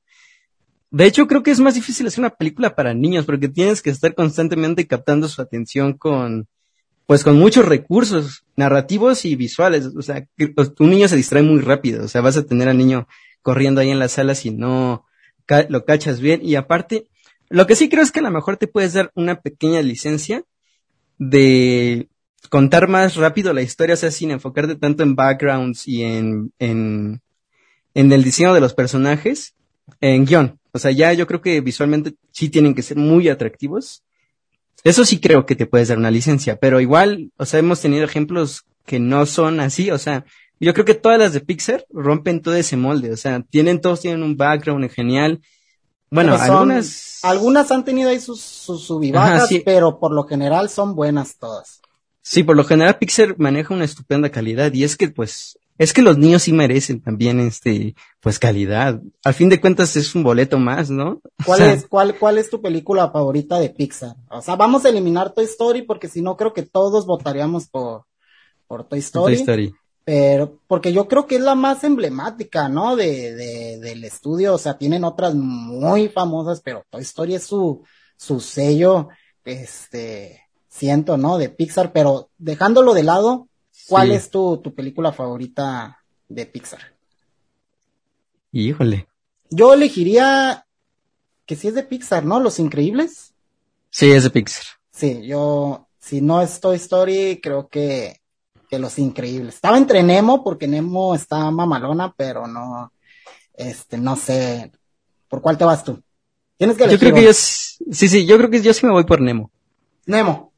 De 0.91 1.05
hecho, 1.05 1.29
creo 1.29 1.43
que 1.43 1.53
es 1.53 1.61
más 1.61 1.75
difícil 1.75 2.07
hacer 2.07 2.21
una 2.21 2.31
película 2.31 2.75
para 2.75 2.95
niños 2.95 3.25
porque 3.25 3.49
tienes 3.49 3.83
que 3.83 3.91
estar 3.91 4.15
constantemente 4.15 4.87
captando 4.87 5.29
su 5.29 5.41
atención 5.41 5.93
con, 5.93 6.49
pues 7.07 7.23
con 7.23 7.39
muchos 7.39 7.67
recursos 7.67 8.45
narrativos 8.57 9.25
y 9.25 9.37
visuales. 9.37 9.87
O 9.97 10.03
sea, 10.03 10.27
un 10.79 10.91
niño 10.91 11.07
se 11.07 11.17
distrae 11.17 11.43
muy 11.43 11.61
rápido. 11.61 12.05
O 12.05 12.09
sea, 12.09 12.21
vas 12.23 12.37
a 12.37 12.45
tener 12.45 12.69
al 12.69 12.79
niño 12.79 13.07
corriendo 13.43 13.81
ahí 13.81 13.91
en 13.91 14.01
la 14.01 14.09
sala 14.09 14.35
si 14.35 14.51
no 14.51 15.05
lo 15.69 15.85
cachas 15.85 16.21
bien. 16.21 16.41
Y 16.43 16.57
aparte, 16.57 17.07
lo 17.49 17.67
que 17.67 17.77
sí 17.77 17.89
creo 17.89 18.03
es 18.03 18.13
que 18.13 18.21
a 18.21 18.25
lo 18.25 18.31
mejor 18.31 18.57
te 18.57 18.67
puedes 18.67 18.93
dar 18.93 19.13
una 19.15 19.41
pequeña 19.41 19.83
licencia 19.83 20.45
de 21.19 22.09
contar 22.49 22.89
más 22.89 23.17
rápido 23.17 23.53
la 23.53 23.63
historia, 23.63 23.95
o 23.95 23.97
sea, 23.97 24.11
sin 24.11 24.31
enfocarte 24.31 24.77
tanto 24.77 25.03
en 25.03 25.15
backgrounds 25.15 25.87
y 25.87 26.03
en, 26.03 26.53
en, 26.59 27.21
en 27.95 28.13
el 28.13 28.25
diseño 28.25 28.55
de 28.55 28.61
los 28.61 28.75
personajes, 28.75 29.55
en 30.01 30.25
guion. 30.25 30.59
O 30.73 30.79
sea, 30.79 30.91
ya 30.91 31.13
yo 31.13 31.27
creo 31.27 31.41
que 31.41 31.61
visualmente 31.61 32.15
sí 32.31 32.49
tienen 32.49 32.75
que 32.75 32.83
ser 32.83 32.97
muy 32.97 33.29
atractivos. 33.29 34.03
Eso 34.85 35.05
sí 35.05 35.21
creo 35.21 35.45
que 35.45 35.57
te 35.57 35.67
puedes 35.67 35.89
dar 35.89 35.99
una 35.99 36.11
licencia, 36.11 36.57
pero 36.57 36.81
igual, 36.81 37.33
o 37.37 37.45
sea, 37.45 37.61
hemos 37.61 37.81
tenido 37.81 38.05
ejemplos 38.05 38.65
que 38.87 38.99
no 38.99 39.27
son 39.27 39.61
así, 39.61 39.91
o 39.91 39.99
sea, 39.99 40.25
yo 40.59 40.73
creo 40.73 40.85
que 40.85 40.95
todas 40.95 41.19
las 41.19 41.33
de 41.33 41.41
Pixar 41.41 41.87
rompen 41.91 42.41
todo 42.41 42.55
ese 42.55 42.77
molde, 42.77 43.13
o 43.13 43.17
sea, 43.17 43.43
tienen, 43.43 43.81
todos 43.81 44.01
tienen 44.01 44.23
un 44.23 44.37
background 44.37 44.91
genial. 44.91 45.41
Bueno, 46.11 46.35
algunas... 46.35 47.19
Algunas 47.23 47.71
han 47.71 47.85
tenido 47.85 48.11
ahí 48.11 48.21
sus, 48.21 48.41
sus 48.41 48.89
pero 49.65 49.99
por 49.99 50.13
lo 50.13 50.25
general 50.25 50.71
son 50.71 50.95
buenas 50.95 51.37
todas. 51.37 51.80
Sí, 52.23 52.43
por 52.43 52.57
lo 52.57 52.65
general 52.65 52.99
Pixar 52.99 53.39
maneja 53.39 53.75
una 53.75 53.85
estupenda 53.85 54.31
calidad 54.31 54.73
y 54.73 54.85
es 54.85 54.97
que 54.97 55.09
pues 55.09 55.59
es 55.79 55.95
que 55.95 56.03
los 56.03 56.19
niños 56.19 56.43
sí 56.43 56.53
merecen 56.53 57.01
también 57.01 57.41
este 57.41 57.95
pues 58.21 58.39
calidad. 58.39 59.01
Al 59.25 59.35
fin 59.35 59.49
de 59.49 59.61
cuentas 59.61 59.97
es 59.97 60.15
un 60.15 60.23
boleto 60.23 60.59
más, 60.59 60.91
¿no? 60.91 61.21
¿Cuál 61.47 61.63
es 61.63 61.87
cuál 61.87 62.19
cuál 62.19 62.37
es 62.37 62.51
tu 62.51 62.61
película 62.61 63.11
favorita 63.11 63.59
de 63.59 63.71
Pixar? 63.71 64.15
O 64.29 64.43
sea, 64.43 64.57
vamos 64.57 64.85
a 64.85 64.91
eliminar 64.91 65.33
Toy 65.33 65.45
Story 65.47 65.83
porque 65.83 66.09
si 66.09 66.21
no 66.21 66.37
creo 66.37 66.53
que 66.53 66.63
todos 66.63 67.07
votaríamos 67.07 67.69
por 67.69 68.05
por 68.67 68.85
Toy 68.85 68.99
Story. 68.99 69.35
Toy 69.35 69.41
Story. 69.41 69.75
Pero, 70.05 70.61
porque 70.67 70.93
yo 70.93 71.09
creo 71.09 71.27
que 71.27 71.37
es 71.37 71.41
la 71.41 71.55
más 71.55 71.85
emblemática, 71.85 72.69
¿no? 72.69 72.97
De, 72.97 73.35
de, 73.35 73.79
del 73.79 74.05
estudio, 74.05 74.55
o 74.55 74.59
sea, 74.59 74.77
tienen 74.77 75.05
otras 75.05 75.35
muy 75.35 76.09
famosas, 76.09 76.61
pero 76.61 76.85
Toy 76.91 77.03
Story 77.03 77.35
es 77.35 77.45
su, 77.45 77.85
su 78.17 78.41
sello, 78.41 79.09
este, 79.45 80.43
siento, 80.71 81.19
¿no? 81.19 81.37
De 81.37 81.51
Pixar, 81.51 81.93
pero 81.93 82.31
dejándolo 82.39 82.95
de 82.95 83.03
lado, 83.03 83.49
¿cuál 83.87 84.13
es 84.13 84.31
tu, 84.31 84.57
tu 84.59 84.75
película 84.75 85.13
favorita 85.13 85.99
de 86.29 86.47
Pixar? 86.47 86.81
Híjole. 88.53 89.07
Yo 89.51 89.75
elegiría 89.75 90.67
que 91.45 91.57
si 91.57 91.69
es 91.69 91.75
de 91.75 91.83
Pixar, 91.83 92.25
¿no? 92.25 92.41
Los 92.41 92.59
Increíbles. 92.59 93.35
Sí, 93.91 94.11
es 94.11 94.25
de 94.25 94.31
Pixar. 94.31 94.65
Sí, 94.91 95.27
yo, 95.27 95.89
si 95.99 96.23
no 96.23 96.41
es 96.41 96.59
Toy 96.61 96.77
Story, 96.77 97.41
creo 97.43 97.69
que 97.69 98.21
que 98.71 98.79
Los 98.79 98.99
Increíbles. 98.99 99.57
Estaba 99.57 99.77
entre 99.77 100.03
Nemo 100.03 100.45
porque 100.45 100.69
Nemo 100.69 101.15
está 101.15 101.51
mamalona, 101.51 102.15
pero 102.17 102.47
no, 102.47 102.93
este, 103.53 103.99
no 103.99 104.15
sé. 104.17 104.71
¿Por 105.29 105.43
cuál 105.43 105.59
te 105.59 105.65
vas 105.65 105.83
tú? 105.83 106.01
Tienes 106.57 106.77
que 106.77 106.85
elegir. 106.85 107.01
Yo 107.01 107.13
creo 107.13 107.15
que 107.21 107.27
yo, 107.27 107.33
sí, 107.33 108.09
sí, 108.09 108.25
yo 108.25 108.39
creo 108.39 108.49
que 108.49 108.63
yo 108.63 108.73
sí 108.73 108.87
me 108.87 108.93
voy 108.93 109.05
por 109.05 109.21
Nemo. 109.21 109.51
Nemo. 110.07 110.50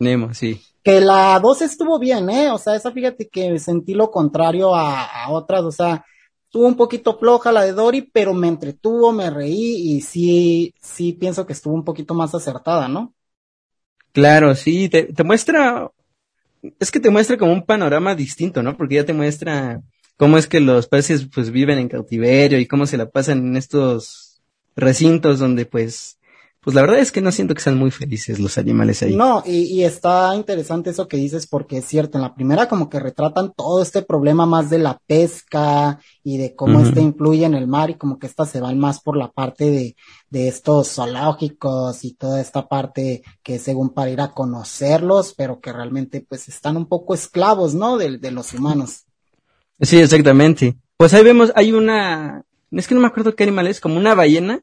Nemo, 0.00 0.34
sí. 0.34 0.60
Que 0.82 1.00
la 1.00 1.38
2 1.40 1.62
estuvo 1.62 1.98
bien, 1.98 2.28
¿eh? 2.30 2.50
O 2.50 2.58
sea, 2.58 2.74
esa 2.74 2.90
fíjate 2.90 3.28
que 3.28 3.58
sentí 3.58 3.94
lo 3.94 4.10
contrario 4.10 4.74
a, 4.74 5.04
a 5.04 5.30
otras, 5.30 5.62
o 5.62 5.70
sea, 5.70 6.04
estuvo 6.44 6.66
un 6.66 6.76
poquito 6.76 7.18
floja 7.18 7.52
la 7.52 7.64
de 7.64 7.72
Dory, 7.72 8.02
pero 8.12 8.34
me 8.34 8.48
entretuvo, 8.48 9.12
me 9.12 9.30
reí 9.30 9.96
y 9.96 10.00
sí, 10.00 10.74
sí 10.80 11.12
pienso 11.12 11.46
que 11.46 11.52
estuvo 11.52 11.74
un 11.74 11.84
poquito 11.84 12.14
más 12.14 12.34
acertada, 12.34 12.88
¿no? 12.88 13.14
Claro, 14.12 14.54
sí, 14.56 14.88
te, 14.88 15.04
te 15.04 15.22
muestra 15.22 15.90
es 16.78 16.90
que 16.90 17.00
te 17.00 17.10
muestra 17.10 17.36
como 17.36 17.52
un 17.52 17.64
panorama 17.64 18.14
distinto, 18.14 18.62
¿no? 18.62 18.76
Porque 18.76 18.96
ya 18.96 19.04
te 19.04 19.12
muestra 19.12 19.82
cómo 20.16 20.38
es 20.38 20.46
que 20.46 20.60
los 20.60 20.88
peces 20.88 21.26
pues 21.32 21.50
viven 21.50 21.78
en 21.78 21.88
cautiverio 21.88 22.58
y 22.58 22.66
cómo 22.66 22.86
se 22.86 22.96
la 22.96 23.10
pasan 23.10 23.38
en 23.38 23.56
estos 23.56 24.42
recintos 24.76 25.38
donde 25.38 25.66
pues 25.66 26.18
pues 26.62 26.74
la 26.74 26.82
verdad 26.82 26.98
es 26.98 27.10
que 27.10 27.22
no 27.22 27.32
siento 27.32 27.54
que 27.54 27.62
sean 27.62 27.78
muy 27.78 27.90
felices 27.90 28.38
los 28.38 28.58
animales 28.58 29.02
ahí. 29.02 29.16
No, 29.16 29.42
y, 29.46 29.62
y, 29.62 29.84
está 29.84 30.34
interesante 30.36 30.90
eso 30.90 31.08
que 31.08 31.16
dices 31.16 31.46
porque 31.46 31.78
es 31.78 31.86
cierto, 31.86 32.18
en 32.18 32.22
la 32.22 32.34
primera 32.34 32.68
como 32.68 32.90
que 32.90 33.00
retratan 33.00 33.54
todo 33.56 33.80
este 33.80 34.02
problema 34.02 34.44
más 34.44 34.68
de 34.68 34.78
la 34.78 35.00
pesca 35.06 36.00
y 36.22 36.36
de 36.36 36.54
cómo 36.54 36.80
este 36.80 37.00
influye 37.00 37.46
en 37.46 37.54
el 37.54 37.66
mar 37.66 37.88
y 37.88 37.94
como 37.94 38.18
que 38.18 38.26
estas 38.26 38.50
se 38.50 38.60
van 38.60 38.78
más 38.78 39.00
por 39.00 39.16
la 39.16 39.30
parte 39.30 39.70
de, 39.70 39.96
de 40.28 40.48
estos 40.48 40.92
zoológicos 40.92 42.04
y 42.04 42.12
toda 42.12 42.42
esta 42.42 42.68
parte 42.68 43.22
que 43.42 43.58
según 43.58 43.94
para 43.94 44.10
ir 44.10 44.20
a 44.20 44.32
conocerlos, 44.32 45.32
pero 45.34 45.60
que 45.60 45.72
realmente 45.72 46.24
pues 46.28 46.48
están 46.48 46.76
un 46.76 46.86
poco 46.86 47.14
esclavos, 47.14 47.74
¿no? 47.74 47.96
De, 47.96 48.18
de 48.18 48.30
los 48.30 48.52
humanos. 48.52 49.06
Sí, 49.80 49.98
exactamente. 49.98 50.76
Pues 50.98 51.14
ahí 51.14 51.24
vemos, 51.24 51.52
hay 51.54 51.72
una, 51.72 52.44
es 52.70 52.86
que 52.86 52.94
no 52.94 53.00
me 53.00 53.06
acuerdo 53.06 53.34
qué 53.34 53.44
animal 53.44 53.66
es, 53.66 53.80
como 53.80 53.96
una 53.96 54.14
ballena 54.14 54.60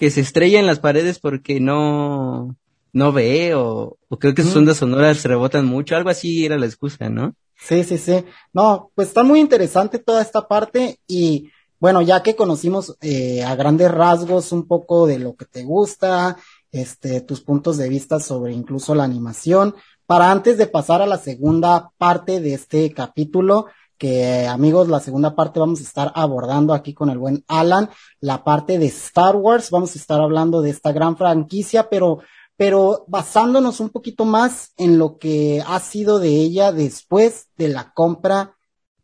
que 0.00 0.10
se 0.10 0.22
estrella 0.22 0.58
en 0.58 0.66
las 0.66 0.78
paredes 0.78 1.18
porque 1.18 1.60
no, 1.60 2.56
no 2.94 3.12
ve 3.12 3.54
o, 3.54 3.98
creo 4.18 4.34
que 4.34 4.42
sus 4.42 4.56
ondas 4.56 4.78
sonoras 4.78 5.22
rebotan 5.24 5.66
mucho, 5.66 5.94
algo 5.94 6.08
así 6.08 6.46
era 6.46 6.56
la 6.56 6.64
excusa, 6.64 7.10
¿no? 7.10 7.34
Sí, 7.54 7.84
sí, 7.84 7.98
sí. 7.98 8.24
No, 8.54 8.90
pues 8.94 9.08
está 9.08 9.22
muy 9.22 9.40
interesante 9.40 9.98
toda 9.98 10.22
esta 10.22 10.48
parte 10.48 10.98
y 11.06 11.50
bueno, 11.78 12.00
ya 12.00 12.22
que 12.22 12.34
conocimos 12.34 12.96
eh, 13.02 13.44
a 13.44 13.54
grandes 13.56 13.90
rasgos 13.90 14.52
un 14.52 14.66
poco 14.66 15.06
de 15.06 15.18
lo 15.18 15.36
que 15.36 15.44
te 15.44 15.64
gusta, 15.64 16.38
este, 16.72 17.20
tus 17.20 17.42
puntos 17.42 17.76
de 17.76 17.90
vista 17.90 18.20
sobre 18.20 18.54
incluso 18.54 18.94
la 18.94 19.04
animación, 19.04 19.74
para 20.06 20.30
antes 20.30 20.56
de 20.56 20.66
pasar 20.66 21.02
a 21.02 21.06
la 21.06 21.18
segunda 21.18 21.90
parte 21.98 22.40
de 22.40 22.54
este 22.54 22.90
capítulo, 22.94 23.66
que 24.00 24.46
amigos, 24.46 24.88
la 24.88 24.98
segunda 24.98 25.36
parte 25.36 25.60
vamos 25.60 25.80
a 25.80 25.82
estar 25.82 26.10
abordando 26.14 26.72
aquí 26.72 26.94
con 26.94 27.10
el 27.10 27.18
buen 27.18 27.44
Alan, 27.48 27.90
la 28.18 28.42
parte 28.44 28.78
de 28.78 28.86
Star 28.86 29.36
Wars, 29.36 29.70
vamos 29.70 29.94
a 29.94 29.98
estar 29.98 30.22
hablando 30.22 30.62
de 30.62 30.70
esta 30.70 30.90
gran 30.90 31.18
franquicia, 31.18 31.90
pero, 31.90 32.20
pero 32.56 33.04
basándonos 33.08 33.78
un 33.78 33.90
poquito 33.90 34.24
más 34.24 34.72
en 34.78 34.96
lo 34.96 35.18
que 35.18 35.62
ha 35.66 35.78
sido 35.80 36.18
de 36.18 36.30
ella 36.30 36.72
después 36.72 37.48
de 37.58 37.68
la 37.68 37.92
compra 37.92 38.56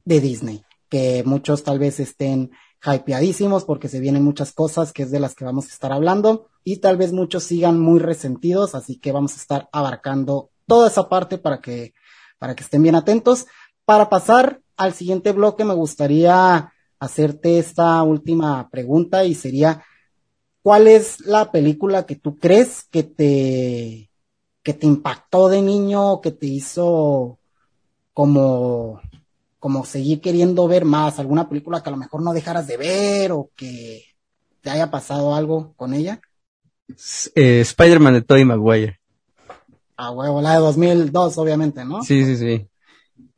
de 0.06 0.20
Disney, 0.20 0.64
que 0.88 1.22
muchos 1.26 1.62
tal 1.62 1.78
vez 1.78 2.00
estén 2.00 2.52
hypeadísimos 2.82 3.64
porque 3.64 3.88
se 3.88 4.00
vienen 4.00 4.24
muchas 4.24 4.52
cosas 4.52 4.94
que 4.94 5.02
es 5.02 5.10
de 5.10 5.20
las 5.20 5.34
que 5.34 5.44
vamos 5.44 5.66
a 5.66 5.72
estar 5.74 5.92
hablando 5.92 6.48
y 6.64 6.78
tal 6.78 6.96
vez 6.96 7.12
muchos 7.12 7.44
sigan 7.44 7.78
muy 7.78 8.00
resentidos, 8.00 8.74
así 8.74 8.98
que 8.98 9.12
vamos 9.12 9.34
a 9.34 9.40
estar 9.42 9.68
abarcando 9.72 10.48
toda 10.66 10.88
esa 10.88 11.10
parte 11.10 11.36
para 11.36 11.60
que, 11.60 11.92
para 12.38 12.54
que 12.56 12.62
estén 12.64 12.82
bien 12.82 12.94
atentos. 12.94 13.44
Para 13.86 14.10
pasar 14.10 14.60
al 14.76 14.92
siguiente 14.92 15.30
bloque 15.30 15.64
me 15.64 15.72
gustaría 15.72 16.72
hacerte 16.98 17.60
esta 17.60 18.02
última 18.02 18.68
pregunta 18.68 19.24
y 19.24 19.34
sería, 19.34 19.84
¿cuál 20.60 20.88
es 20.88 21.20
la 21.20 21.52
película 21.52 22.04
que 22.04 22.16
tú 22.16 22.36
crees 22.36 22.82
que 22.90 23.04
te, 23.04 24.10
que 24.64 24.74
te 24.74 24.86
impactó 24.86 25.48
de 25.48 25.62
niño, 25.62 26.20
que 26.20 26.32
te 26.32 26.46
hizo 26.46 27.38
como, 28.12 29.00
como 29.60 29.84
seguir 29.84 30.20
queriendo 30.20 30.66
ver 30.66 30.84
más? 30.84 31.20
¿Alguna 31.20 31.48
película 31.48 31.80
que 31.80 31.88
a 31.88 31.92
lo 31.92 31.98
mejor 31.98 32.22
no 32.22 32.32
dejaras 32.32 32.66
de 32.66 32.76
ver 32.78 33.30
o 33.30 33.50
que 33.54 34.02
te 34.62 34.70
haya 34.70 34.90
pasado 34.90 35.32
algo 35.32 35.74
con 35.76 35.94
ella? 35.94 36.20
Eh, 37.36 37.60
Spider-Man 37.60 38.14
de 38.14 38.22
Tobey 38.22 38.44
Maguire. 38.44 38.98
Ah, 39.96 40.10
huevo, 40.10 40.42
la 40.42 40.54
de 40.54 40.58
2002, 40.58 41.38
obviamente, 41.38 41.84
¿no? 41.84 42.02
Sí, 42.02 42.24
sí, 42.24 42.36
sí. 42.36 42.68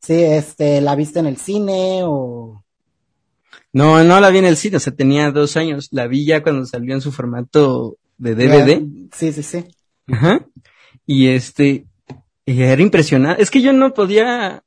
Sí, 0.01 0.15
este, 0.15 0.81
¿la 0.81 0.95
viste 0.95 1.19
en 1.19 1.27
el 1.27 1.37
cine 1.37 2.03
o...? 2.05 2.65
No, 3.73 4.03
no 4.03 4.21
la 4.21 4.31
vi 4.31 4.39
en 4.39 4.47
el 4.47 4.57
cine, 4.57 4.79
o 4.79 4.81
sea, 4.81 4.95
tenía 4.95 5.31
dos 5.31 5.57
años. 5.57 5.89
La 5.93 6.07
vi 6.07 6.25
ya 6.25 6.43
cuando 6.43 6.65
salió 6.65 6.95
en 6.95 7.01
su 7.01 7.13
formato 7.13 7.99
de 8.17 8.35
DVD. 8.35 8.83
Sí, 9.15 9.33
sí, 9.33 9.43
sí. 9.43 9.65
Ajá. 10.07 10.47
Y 11.07 11.29
este, 11.29 11.87
era 12.47 12.81
impresionante. 12.81 13.43
Es 13.43 13.51
que 13.51 13.61
yo 13.61 13.73
no 13.73 13.93
podía 13.93 14.65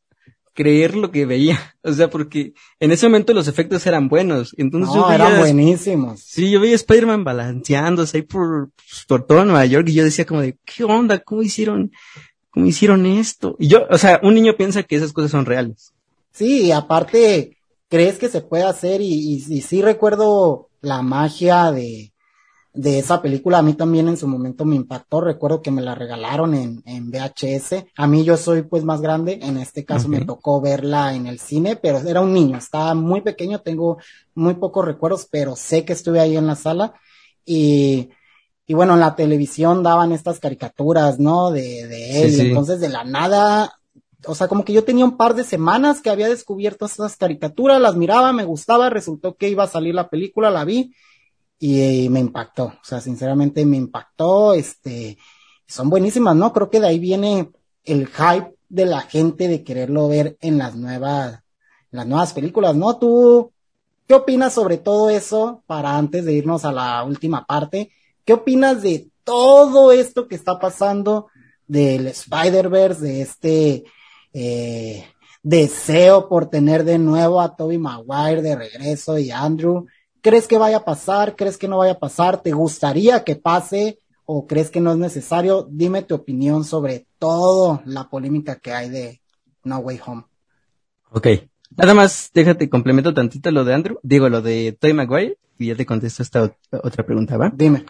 creer 0.54 0.96
lo 0.96 1.12
que 1.12 1.26
veía. 1.26 1.60
O 1.84 1.91
sea, 1.94 2.12
porque 2.12 2.54
en 2.80 2.91
ese 2.91 3.08
momento 3.08 3.34
los 3.34 3.48
efectos 3.48 3.88
eran 3.88 4.08
buenos. 4.08 4.54
Entonces 4.60 4.94
no, 4.94 5.12
eran 5.12 5.39
buenísimos. 5.39 6.22
Sí, 6.22 6.52
yo 6.52 6.60
veía 6.60 6.76
Spider-Man 6.76 7.24
balanceándose 7.24 8.17
ahí 8.17 8.22
por, 8.22 8.70
por 9.08 9.26
todo 9.26 9.44
Nueva 9.46 9.65
York 9.65 9.89
y 9.89 9.94
yo 9.96 10.04
decía 10.04 10.26
como 10.26 10.41
de, 10.41 10.60
¿qué 10.63 10.84
onda? 10.84 11.17
¿Cómo 11.17 11.41
hicieron? 11.41 11.91
¿Cómo 12.52 12.66
hicieron 12.68 13.06
esto? 13.06 13.56
Y 13.58 13.68
yo, 13.68 13.86
o 13.90 13.98
sea, 13.98 14.20
un 14.24 14.36
niño 14.36 14.56
piensa 14.56 14.84
que 14.84 14.96
esas 14.96 15.14
cosas 15.14 15.32
son 15.32 15.46
reales. 15.46 15.94
Sí, 16.32 16.68
y 16.68 16.72
aparte, 16.72 17.58
crees 17.90 18.18
que 18.18 18.30
se 18.30 18.42
puede 18.42 18.64
hacer 18.64 19.02
y, 19.02 19.44
y, 19.50 19.62
sí 19.62 19.82
recuerdo 19.82 20.70
la 20.82 21.02
magia 21.02 21.72
de, 21.72 22.14
de 22.74 23.00
esa 23.00 23.22
película. 23.22 23.58
A 23.58 23.62
mí 23.62 23.74
también 23.74 24.08
en 24.08 24.18
su 24.18 24.28
momento 24.28 24.64
me 24.64 24.76
impactó. 24.76 25.20
Recuerdo 25.20 25.62
que 25.62 25.72
me 25.72 25.82
la 25.82 25.94
regalaron 25.94 26.54
en, 26.54 26.82
en 26.86 27.12
VHS. 27.12 27.86
A 27.98 28.08
mí 28.08 28.24
yo 28.24 28.38
soy 28.38 28.62
pues 28.62 28.84
más 28.86 29.02
grande. 29.02 29.40
En 29.42 29.58
este 29.58 29.84
caso 29.84 30.08
me 30.08 30.24
tocó 30.24 30.62
verla 30.62 31.14
en 31.16 31.28
el 31.28 31.40
cine, 31.40 31.76
pero 31.76 32.00
era 32.00 32.22
un 32.22 32.34
niño. 32.34 32.58
Estaba 32.58 32.96
muy 32.96 33.22
pequeño. 33.22 33.60
Tengo 33.60 33.98
muy 34.36 34.54
pocos 34.54 34.86
recuerdos, 34.86 35.28
pero 35.30 35.58
sé 35.58 35.84
que 35.84 35.94
estuve 35.94 36.22
ahí 36.22 36.38
en 36.38 36.48
la 36.48 36.56
sala 36.56 36.94
y 37.46 38.10
y 38.72 38.74
bueno, 38.74 38.94
en 38.94 39.02
la 39.02 39.18
televisión 39.18 39.84
daban 39.84 40.14
estas 40.14 40.40
caricaturas, 40.40 41.20
¿no? 41.20 41.52
De, 41.52 41.88
de 41.88 42.24
él, 42.24 42.40
entonces 42.40 42.80
de 42.80 42.88
la 42.88 43.04
nada, 43.04 43.78
o 44.26 44.34
sea, 44.34 44.48
como 44.48 44.64
que 44.64 44.72
yo 44.72 44.86
tenía 44.86 45.04
un 45.04 45.18
par 45.18 45.36
de 45.36 45.44
semanas 45.44 46.00
que 46.00 46.10
había 46.10 46.30
descubierto 46.30 46.86
esas 46.86 47.18
caricaturas, 47.18 47.82
las 47.82 47.98
miraba, 47.98 48.32
me 48.32 48.46
gustaba, 48.46 48.90
resultó 48.90 49.36
que 49.36 49.50
iba 49.50 49.66
a 49.66 49.68
salir 49.68 49.94
la 49.94 50.10
película, 50.10 50.50
la 50.50 50.64
vi 50.64 50.96
y, 51.60 52.08
me 52.08 52.22
impactó, 52.22 52.68
o 52.68 52.80
sea, 52.82 53.02
sinceramente 53.02 53.66
me 53.66 53.76
impactó, 53.76 54.54
este, 54.54 55.18
son 55.68 55.90
buenísimas, 55.90 56.38
¿no? 56.38 56.54
Creo 56.54 56.70
que 56.70 56.80
de 56.80 56.88
ahí 56.88 57.00
viene 57.00 57.52
el 57.84 58.08
hype 58.08 58.56
de 58.70 58.86
la 58.86 59.02
gente 59.02 59.50
de 59.50 59.66
quererlo 59.66 60.08
ver 60.08 60.38
en 60.40 60.58
las 60.58 60.78
nuevas, 60.78 61.44
en 61.92 61.98
las 61.98 62.08
nuevas 62.08 62.32
películas, 62.32 62.74
¿no? 62.78 62.98
Tú, 62.98 63.52
¿Qué 64.08 64.14
opinas 64.14 64.54
sobre 64.54 64.78
todo 64.78 65.10
eso 65.10 65.62
para 65.68 65.98
antes 65.98 66.24
de 66.24 66.32
irnos 66.32 66.64
a 66.64 66.72
la 66.72 67.04
última 67.04 67.46
parte? 67.46 67.92
¿Qué 68.26 68.34
opinas 68.34 68.82
de 68.82 69.10
todo 69.24 69.92
esto 69.92 70.28
que 70.28 70.36
está 70.36 70.60
pasando 70.60 71.28
del 71.68 72.08
Spider-Verse, 72.08 73.02
de 73.02 73.22
este 73.22 73.84
eh, 74.34 75.06
deseo 75.42 76.30
por 76.30 76.50
tener 76.50 76.84
de 76.84 77.00
nuevo 77.00 77.42
a 77.42 77.56
Toby 77.56 77.78
Maguire 77.78 78.42
de 78.42 78.56
regreso 78.56 79.18
y 79.18 79.32
Andrew? 79.32 79.88
¿Crees 80.22 80.48
que 80.48 80.58
vaya 80.58 80.78
a 80.78 80.86
pasar? 80.86 81.36
¿Crees 81.36 81.58
que 81.58 81.68
no 81.68 81.80
vaya 81.80 81.94
a 81.94 82.00
pasar? 82.00 82.42
¿Te 82.42 82.52
gustaría 82.52 83.24
que 83.24 83.36
pase? 83.36 84.00
¿O 84.26 84.46
crees 84.46 84.70
que 84.70 84.80
no 84.80 84.92
es 84.92 84.98
necesario? 84.98 85.68
Dime 85.70 86.04
tu 86.04 86.16
opinión 86.16 86.64
sobre 86.64 87.08
toda 87.18 87.82
la 87.86 88.08
polémica 88.08 88.60
que 88.60 88.72
hay 88.72 88.90
de 88.90 89.22
No 89.64 89.80
Way 89.80 90.00
Home. 90.06 90.24
Ok. 91.12 91.28
Nada 91.78 91.94
más, 91.94 92.32
déjate, 92.34 92.70
complemento 92.70 93.14
tantito 93.14 93.50
lo 93.52 93.64
de 93.64 93.74
Andrew, 93.74 94.00
digo 94.04 94.30
lo 94.30 94.42
de 94.42 94.76
Toy 94.80 94.94
Maguire, 94.94 95.38
y 95.58 95.68
ya 95.68 95.76
te 95.76 95.86
contesto 95.86 96.24
esta 96.24 96.54
otra 96.72 97.06
pregunta, 97.06 97.38
¿va? 97.38 97.52
Dime. 97.56 97.86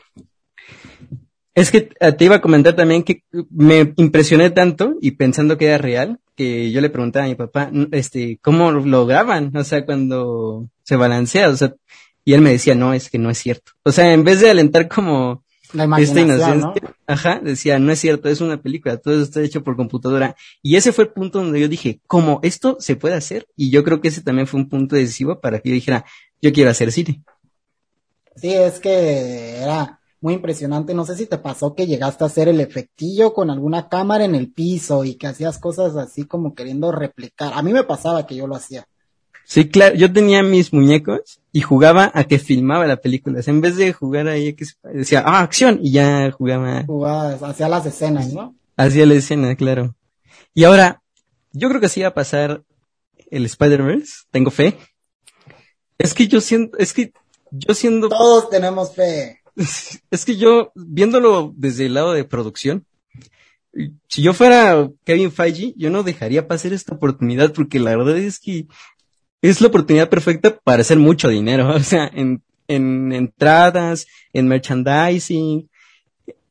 Es 1.54 1.72
que 1.72 1.89
eh, 2.00 2.12
te 2.13 2.26
iba 2.26 2.36
a 2.36 2.41
comentar 2.41 2.76
también 2.76 3.04
que 3.04 3.24
me 3.50 3.94
impresioné 3.98 4.52
tanto 4.52 4.96
y 5.02 5.12
pensando 5.12 5.58
que 5.58 5.67
era 5.67 5.78
real, 5.78 6.20
que 6.36 6.72
yo 6.72 6.80
le 6.80 6.89
preguntaba 6.89 7.26
a 7.26 7.30
mi 7.30 7.36
papá, 7.36 7.70
este, 7.91 8.39
¿cómo 8.41 8.72
lo 8.72 9.06
graban? 9.06 9.56
O 9.56 9.63
sea, 9.63 9.86
cuando 9.86 10.70
se 10.84 10.96
balancea, 10.96 11.50
o 11.50 11.56
sea, 11.56 11.76
y 12.24 12.34
él 12.34 12.41
me 12.41 12.52
decía, 12.52 12.76
no, 12.76 12.94
es 12.94 13.10
que 13.10 13.17
no 13.17 13.30
es 13.30 13.39
cierto. 13.39 13.74
O 13.84 13.91
sea, 13.91 14.13
en 14.13 14.24
vez 14.24 14.39
de 14.39 14.52
alentar 14.52 14.88
como 14.88 15.44
la 15.73 15.86
imaginación, 15.86 16.60
¿no? 16.60 16.73
ajá, 17.07 17.39
decía, 17.43 17.79
no 17.79 17.91
es 17.91 17.99
cierto, 17.99 18.29
es 18.29 18.41
una 18.41 18.62
película, 18.62 18.97
todo 18.97 19.13
eso 19.13 19.23
está 19.23 19.41
hecho 19.41 19.63
por 19.63 19.75
computadora. 19.75 20.36
Y 20.62 20.75
ese 20.75 20.91
fue 20.91 21.05
el 21.05 21.12
punto 21.12 21.39
donde 21.39 21.60
yo 21.60 21.67
dije, 21.67 21.99
¿cómo 22.07 22.39
esto 22.43 22.77
se 22.79 22.95
puede 22.95 23.15
hacer? 23.15 23.47
Y 23.55 23.69
yo 23.69 23.84
creo 23.84 24.01
que 24.01 24.10
ese 24.10 24.21
también 24.21 24.47
fue 24.47 24.60
un 24.60 24.69
punto 24.69 24.95
decisivo 24.95 25.39
para 25.39 25.60
que 25.60 25.69
yo 25.69 25.75
dijera, 25.75 26.05
yo 26.41 26.51
quiero 26.51 26.69
hacer 26.69 26.91
cine. 26.91 27.23
Sí, 28.36 28.53
es 28.53 28.79
que 28.79 29.57
era 29.57 29.99
muy 30.21 30.36
impresionante. 30.36 30.93
No 30.93 31.05
sé 31.05 31.15
si 31.15 31.25
te 31.25 31.38
pasó 31.38 31.75
que 31.75 31.88
llegaste 31.88 32.23
a 32.23 32.27
hacer 32.27 32.47
el 32.47 32.62
efectillo 32.62 33.34
con 33.34 33.49
alguna 33.49 33.89
cámara 33.89 34.23
en 34.23 34.36
el 34.36 34.51
piso 34.51 35.03
y 35.03 35.15
que 35.15 35.27
hacías 35.27 35.60
cosas 35.60 35.95
así 35.97 36.25
como 36.25 36.53
queriendo 36.53 36.91
replicar. 36.91 37.53
A 37.53 37.62
mí 37.62 37.73
me 37.73 37.84
pasaba 37.84 38.25
que 38.25 38.36
yo 38.36 38.47
lo 38.47 38.55
hacía. 38.55 38.86
Sí, 39.51 39.67
claro, 39.67 39.95
yo 39.95 40.13
tenía 40.13 40.43
mis 40.43 40.71
muñecos 40.71 41.41
y 41.51 41.59
jugaba 41.59 42.09
a 42.13 42.23
que 42.23 42.39
filmaba 42.39 42.87
la 42.87 43.01
película. 43.01 43.41
en 43.45 43.59
vez 43.59 43.75
de 43.75 43.91
jugar 43.91 44.29
ahí, 44.29 44.53
que 44.53 44.63
decía, 44.93 45.25
ah, 45.25 45.41
acción, 45.41 45.77
y 45.83 45.91
ya 45.91 46.31
jugaba. 46.31 46.85
Jugaba, 46.85 47.49
hacía 47.49 47.67
las 47.67 47.85
escenas, 47.85 48.31
¿no? 48.31 48.55
Hacía 48.77 49.05
la 49.05 49.15
escena, 49.15 49.53
claro. 49.57 49.93
Y 50.53 50.63
ahora, 50.63 51.03
yo 51.51 51.67
creo 51.67 51.81
que 51.81 51.89
sí 51.89 51.99
va 51.99 52.07
a 52.07 52.13
pasar 52.13 52.63
el 53.29 53.45
Spider-Verse, 53.45 54.23
tengo 54.31 54.51
fe. 54.51 54.77
Es 55.97 56.13
que 56.13 56.29
yo 56.29 56.39
siento, 56.39 56.77
es 56.77 56.93
que 56.93 57.11
yo 57.51 57.73
siendo... 57.73 58.07
Todos 58.07 58.49
tenemos 58.49 58.95
fe. 58.95 59.41
Es 60.11 60.23
que 60.23 60.37
yo, 60.37 60.71
viéndolo 60.75 61.53
desde 61.57 61.87
el 61.87 61.95
lado 61.95 62.13
de 62.13 62.23
producción, 62.23 62.85
si 64.07 64.21
yo 64.21 64.31
fuera 64.31 64.89
Kevin 65.03 65.33
Feige, 65.33 65.73
yo 65.75 65.89
no 65.89 66.03
dejaría 66.03 66.47
pasar 66.47 66.71
esta 66.71 66.95
oportunidad 66.95 67.51
porque 67.51 67.81
la 67.81 67.97
verdad 67.97 68.17
es 68.17 68.39
que 68.39 68.67
es 69.41 69.62
la 69.62 69.67
oportunidad 69.67 70.10
perfecta 70.10 70.58
para 70.63 70.82
hacer 70.82 70.97
mucho 70.97 71.30
dinero, 71.30 71.69
o 71.75 71.80
sea, 71.80 72.10
en, 72.13 72.41
en 72.67 73.12
entradas, 73.12 74.08
en 74.34 74.47
merchandising. 74.47 75.69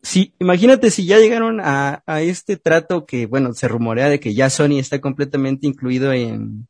Sí, 0.03 0.33
imagínate 0.39 0.91
si 0.91 1.05
ya 1.05 1.19
llegaron 1.19 1.61
a, 1.61 2.03
a 2.07 2.23
este 2.23 2.57
trato 2.57 3.05
que, 3.05 3.27
bueno, 3.27 3.53
se 3.53 3.69
rumorea 3.69 4.09
de 4.09 4.19
que 4.19 4.35
ya 4.35 4.49
Sony 4.49 4.79
está 4.79 5.01
completamente 5.01 5.67
incluido 5.67 6.13
en, 6.13 6.67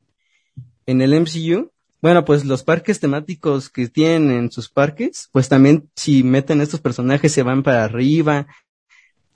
en 0.86 1.00
el 1.00 1.20
MCU. 1.20 1.70
Bueno, 2.02 2.24
pues 2.24 2.44
los 2.44 2.64
parques 2.64 2.98
temáticos 2.98 3.68
que 3.68 3.86
tienen 3.88 4.30
en 4.30 4.50
sus 4.50 4.68
parques, 4.68 5.28
pues 5.32 5.48
también 5.48 5.88
si 5.94 6.24
meten 6.24 6.60
estos 6.60 6.80
personajes 6.80 7.30
se 7.30 7.42
van 7.42 7.62
para 7.62 7.84
arriba. 7.84 8.46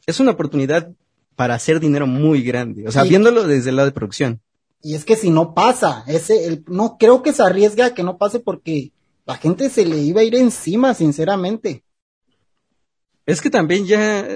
Es 0.07 0.19
una 0.19 0.33
oportunidad 0.33 0.91
para 1.37 1.55
hacer 1.55 1.79
dinero 1.79 2.07
muy 2.07 2.43
grande, 2.43 2.87
o 2.89 2.93
sea, 2.93 3.05
viéndolo 3.05 3.47
desde 3.47 3.71
el 3.71 3.77
lado 3.77 3.87
de 3.87 3.95
producción. 3.95 4.41
Y 4.85 4.95
es 4.95 5.07
que 5.07 5.17
si 5.17 5.31
no 5.31 5.55
pasa, 5.55 6.05
ese, 6.07 6.47
el, 6.47 6.63
no 6.69 6.99
creo 6.99 7.23
que 7.23 7.33
se 7.33 7.43
arriesga 7.43 7.87
a 7.87 7.95
que 7.95 8.03
no 8.03 8.19
pase 8.19 8.39
porque 8.39 8.93
la 9.25 9.39
gente 9.39 9.71
se 9.71 9.87
le 9.87 9.97
iba 9.97 10.21
a 10.21 10.25
ir 10.25 10.35
encima, 10.35 10.93
sinceramente. 10.93 11.83
Es 13.25 13.41
que 13.41 13.49
también 13.49 13.87
ya, 13.87 14.29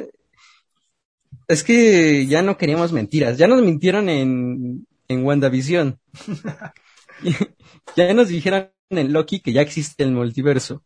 es 1.48 1.62
que 1.62 2.26
ya 2.26 2.40
no 2.40 2.56
queríamos 2.56 2.92
mentiras, 2.92 3.36
ya 3.36 3.46
nos 3.46 3.60
mintieron 3.60 4.08
en, 4.08 4.86
en 5.08 5.22
WandaVision. 5.22 6.00
ya 7.96 8.14
nos 8.14 8.28
dijeron 8.28 8.70
en 8.88 9.12
Loki 9.12 9.40
que 9.40 9.52
ya 9.52 9.60
existe 9.60 10.02
el 10.02 10.12
multiverso. 10.12 10.82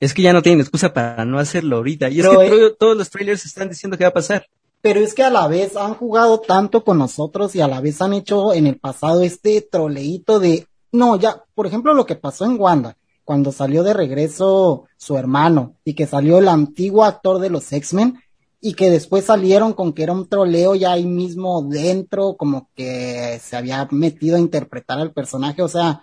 Es 0.00 0.14
que 0.14 0.22
ya 0.22 0.32
no 0.32 0.40
tienen 0.40 0.62
excusa 0.62 0.94
para 0.94 1.26
no 1.26 1.38
hacerlo 1.38 1.76
ahorita. 1.76 2.08
Y 2.08 2.20
es 2.20 2.26
que 2.26 2.46
eh, 2.46 2.74
todos 2.78 2.96
los 2.96 3.10
trailers 3.10 3.44
están 3.44 3.68
diciendo 3.68 3.98
que 3.98 4.04
va 4.04 4.08
a 4.08 4.14
pasar 4.14 4.46
pero 4.82 5.00
es 5.00 5.14
que 5.14 5.22
a 5.22 5.30
la 5.30 5.46
vez 5.46 5.76
han 5.76 5.94
jugado 5.94 6.40
tanto 6.40 6.84
con 6.84 6.98
nosotros 6.98 7.54
y 7.54 7.60
a 7.60 7.68
la 7.68 7.80
vez 7.80 8.02
han 8.02 8.12
hecho 8.12 8.52
en 8.52 8.66
el 8.66 8.78
pasado 8.78 9.22
este 9.22 9.62
troleíto 9.62 10.40
de, 10.40 10.66
no, 10.90 11.16
ya, 11.16 11.44
por 11.54 11.66
ejemplo, 11.66 11.94
lo 11.94 12.04
que 12.04 12.16
pasó 12.16 12.44
en 12.44 12.60
Wanda, 12.60 12.96
cuando 13.24 13.52
salió 13.52 13.84
de 13.84 13.94
regreso 13.94 14.84
su 14.96 15.16
hermano 15.16 15.76
y 15.84 15.94
que 15.94 16.06
salió 16.06 16.38
el 16.38 16.48
antiguo 16.48 17.04
actor 17.04 17.38
de 17.38 17.48
los 17.48 17.72
X-Men 17.72 18.18
y 18.60 18.74
que 18.74 18.90
después 18.90 19.24
salieron 19.24 19.72
con 19.72 19.92
que 19.92 20.02
era 20.02 20.12
un 20.12 20.28
troleo 20.28 20.74
ya 20.74 20.92
ahí 20.92 21.06
mismo 21.06 21.62
dentro, 21.62 22.36
como 22.36 22.68
que 22.74 23.40
se 23.40 23.56
había 23.56 23.86
metido 23.92 24.36
a 24.36 24.40
interpretar 24.40 24.98
al 24.98 25.12
personaje, 25.12 25.62
o 25.62 25.68
sea, 25.68 26.02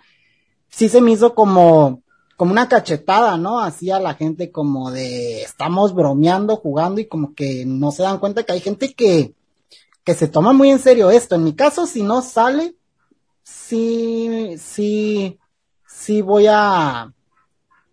sí 0.70 0.88
se 0.88 1.02
me 1.02 1.12
hizo 1.12 1.34
como, 1.34 2.02
como 2.40 2.52
una 2.52 2.70
cachetada, 2.70 3.36
¿no? 3.36 3.60
Así 3.60 3.90
a 3.90 4.00
la 4.00 4.14
gente 4.14 4.50
como 4.50 4.90
de 4.90 5.42
estamos 5.42 5.94
bromeando, 5.94 6.56
jugando 6.56 6.98
y 6.98 7.06
como 7.06 7.34
que 7.34 7.66
no 7.66 7.90
se 7.90 8.02
dan 8.02 8.18
cuenta 8.18 8.44
que 8.44 8.52
hay 8.52 8.60
gente 8.60 8.94
que, 8.94 9.34
que 10.04 10.14
se 10.14 10.26
toma 10.26 10.54
muy 10.54 10.70
en 10.70 10.78
serio 10.78 11.10
esto. 11.10 11.34
En 11.34 11.44
mi 11.44 11.52
caso, 11.52 11.86
si 11.86 12.02
no 12.02 12.22
sale, 12.22 12.76
sí, 13.42 14.54
sí, 14.56 15.38
sí 15.86 16.22
voy 16.22 16.46
a, 16.48 17.12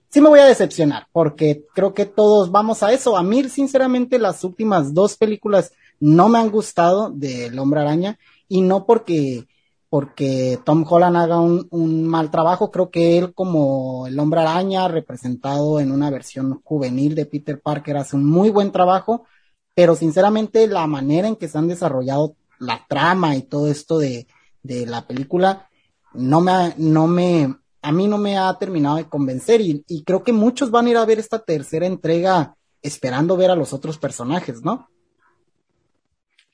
sí 0.07 0.21
me 0.21 0.29
voy 0.29 0.39
a 0.39 0.45
decepcionar, 0.45 1.07
porque 1.11 1.65
creo 1.75 1.93
que 1.93 2.05
todos 2.05 2.49
vamos 2.49 2.83
a 2.83 2.93
eso. 2.93 3.17
A 3.17 3.23
mí, 3.23 3.49
sinceramente, 3.49 4.17
las 4.17 4.45
últimas 4.45 4.93
dos 4.93 5.17
películas 5.17 5.73
no 5.99 6.29
me 6.29 6.39
han 6.39 6.51
gustado 6.51 7.09
del 7.09 7.59
Hombre 7.59 7.81
Araña 7.81 8.17
y 8.47 8.61
no 8.61 8.85
porque 8.85 9.45
porque 9.89 10.59
Tom 10.65 10.85
Holland 10.87 11.15
haga 11.15 11.39
un, 11.39 12.07
mal 12.07 12.29
trabajo. 12.29 12.71
Creo 12.71 12.89
que 12.89 13.17
él 13.17 13.33
como 13.33 14.07
el 14.07 14.19
hombre 14.19 14.41
araña 14.41 14.87
representado 14.87 15.79
en 15.79 15.91
una 15.91 16.09
versión 16.09 16.61
juvenil 16.63 17.15
de 17.15 17.25
Peter 17.25 17.61
Parker 17.61 17.97
hace 17.97 18.15
un 18.15 18.25
muy 18.25 18.49
buen 18.49 18.71
trabajo, 18.71 19.25
pero 19.73 19.95
sinceramente 19.95 20.67
la 20.67 20.87
manera 20.87 21.27
en 21.27 21.35
que 21.35 21.47
se 21.47 21.57
han 21.57 21.67
desarrollado 21.67 22.35
la 22.59 22.85
trama 22.87 23.35
y 23.35 23.43
todo 23.43 23.67
esto 23.67 23.99
de, 23.99 24.27
de 24.63 24.85
la 24.85 25.07
película 25.07 25.69
no 26.13 26.41
me, 26.41 26.73
no 26.77 27.07
me, 27.07 27.55
a 27.81 27.91
mí 27.91 28.07
no 28.07 28.17
me 28.17 28.37
ha 28.37 28.53
terminado 28.57 28.97
de 28.97 29.07
convencer 29.07 29.61
y, 29.61 29.83
y 29.87 30.03
creo 30.03 30.23
que 30.23 30.33
muchos 30.33 30.71
van 30.71 30.87
a 30.87 30.89
ir 30.89 30.97
a 30.97 31.05
ver 31.05 31.19
esta 31.19 31.39
tercera 31.39 31.85
entrega 31.85 32.55
esperando 32.81 33.37
ver 33.37 33.51
a 33.51 33.55
los 33.55 33.73
otros 33.73 33.97
personajes, 33.97 34.63
¿no? 34.63 34.89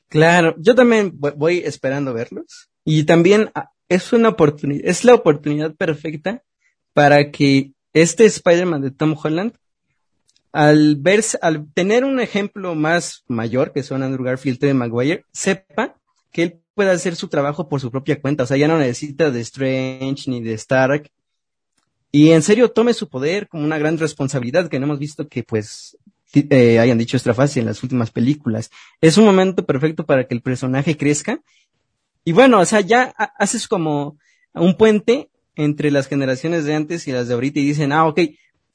Claro, 0.10 0.54
yo 0.60 0.76
también 0.76 1.18
voy 1.18 1.60
esperando 1.60 2.14
verlos. 2.14 2.70
Y 2.86 3.04
también 3.04 3.52
ah, 3.56 3.72
es 3.90 4.14
una 4.14 4.30
oportunidad, 4.30 4.86
es 4.86 5.04
la 5.04 5.14
oportunidad 5.14 5.76
perfecta 5.76 6.44
para 6.94 7.32
que 7.32 7.72
este 7.94 8.26
Spider-Man 8.26 8.82
de 8.82 8.92
Tom 8.92 9.16
Holland, 9.22 9.54
al 10.52 10.98
verse, 10.98 11.38
al 11.42 11.72
tener 11.74 12.04
un 12.04 12.20
ejemplo 12.20 12.76
más 12.76 13.24
mayor, 13.28 13.72
que 13.72 13.84
son 13.84 14.04
Andrew 14.04 14.26
Garfield 14.26 14.64
y 14.64 14.74
Maguire, 14.74 15.26
sepa 15.32 15.96
que 16.32 16.44
él 16.44 16.60
puede 16.76 16.92
hacer 16.92 17.16
su 17.16 17.28
trabajo 17.28 17.70
por 17.70 17.80
su 17.80 17.92
propia 17.92 18.20
cuenta. 18.20 18.44
O 18.44 18.48
sea, 18.48 18.58
ya 18.58 18.68
no 18.68 18.78
necesita 18.78 19.32
de 19.32 19.42
Strange 19.42 20.30
ni 20.30 20.42
de 20.42 20.54
Stark. 20.54 21.10
Y 22.12 22.32
en 22.32 22.44
serio 22.44 22.72
tome 22.72 22.94
su 22.94 23.10
poder 23.10 23.48
como 23.48 23.64
una 23.64 23.78
gran 23.80 23.98
responsabilidad 23.98 24.70
que 24.70 24.80
no 24.80 24.86
hemos 24.86 25.00
visto 25.00 25.28
que 25.28 25.44
pues 25.44 25.98
eh, 26.34 26.80
hayan 26.80 26.98
dicho 26.98 27.18
extra 27.18 27.34
fácil 27.34 27.62
en 27.62 27.68
las 27.68 27.82
últimas 27.82 28.12
películas. 28.12 28.70
Es 29.02 29.18
un 29.18 29.26
momento 29.26 29.66
perfecto 29.66 30.06
para 30.06 30.28
que 30.28 30.36
el 30.36 30.42
personaje 30.42 30.98
crezca 30.98 31.42
y 32.26 32.32
bueno, 32.32 32.60
o 32.60 32.66
sea, 32.66 32.82
ya 32.82 33.14
haces 33.38 33.68
como 33.68 34.18
un 34.54 34.76
puente 34.76 35.30
entre 35.56 35.92
las 35.92 36.08
generaciones 36.08 36.66
de 36.66 36.76
antes 36.76 37.08
y 37.08 37.12
las 37.12 37.28
de 37.28 37.34
ahorita 37.34 37.60
y 37.60 37.66
dicen, 37.66 37.92
ah, 37.92 38.08
ok, 38.08 38.20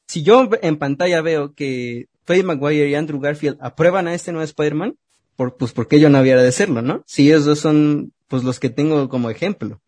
si 0.06 0.22
yo 0.22 0.48
en 0.62 0.78
pantalla 0.78 1.20
veo 1.20 1.54
que 1.54 2.06
Faye 2.24 2.42
Maguire 2.42 2.88
y 2.88 2.94
Andrew 2.94 3.20
Garfield 3.20 3.58
aprueban 3.61 4.06
a 4.06 4.14
este 4.14 4.32
nuevo 4.32 4.44
Spider-Man, 4.44 4.96
por, 5.37 5.56
pues 5.56 5.72
porque 5.72 6.00
yo 6.00 6.08
no 6.11 6.18
había 6.18 6.37
de 6.37 6.52
serlo, 6.52 6.82
¿no? 6.82 7.02
Si 7.06 7.30
esos 7.30 7.44
dos 7.44 7.61
son 7.61 8.12
pues 8.26 8.44
los 8.44 8.61
que 8.61 8.70
tengo 8.70 9.08
como 9.08 9.30
ejemplo. 9.30 9.80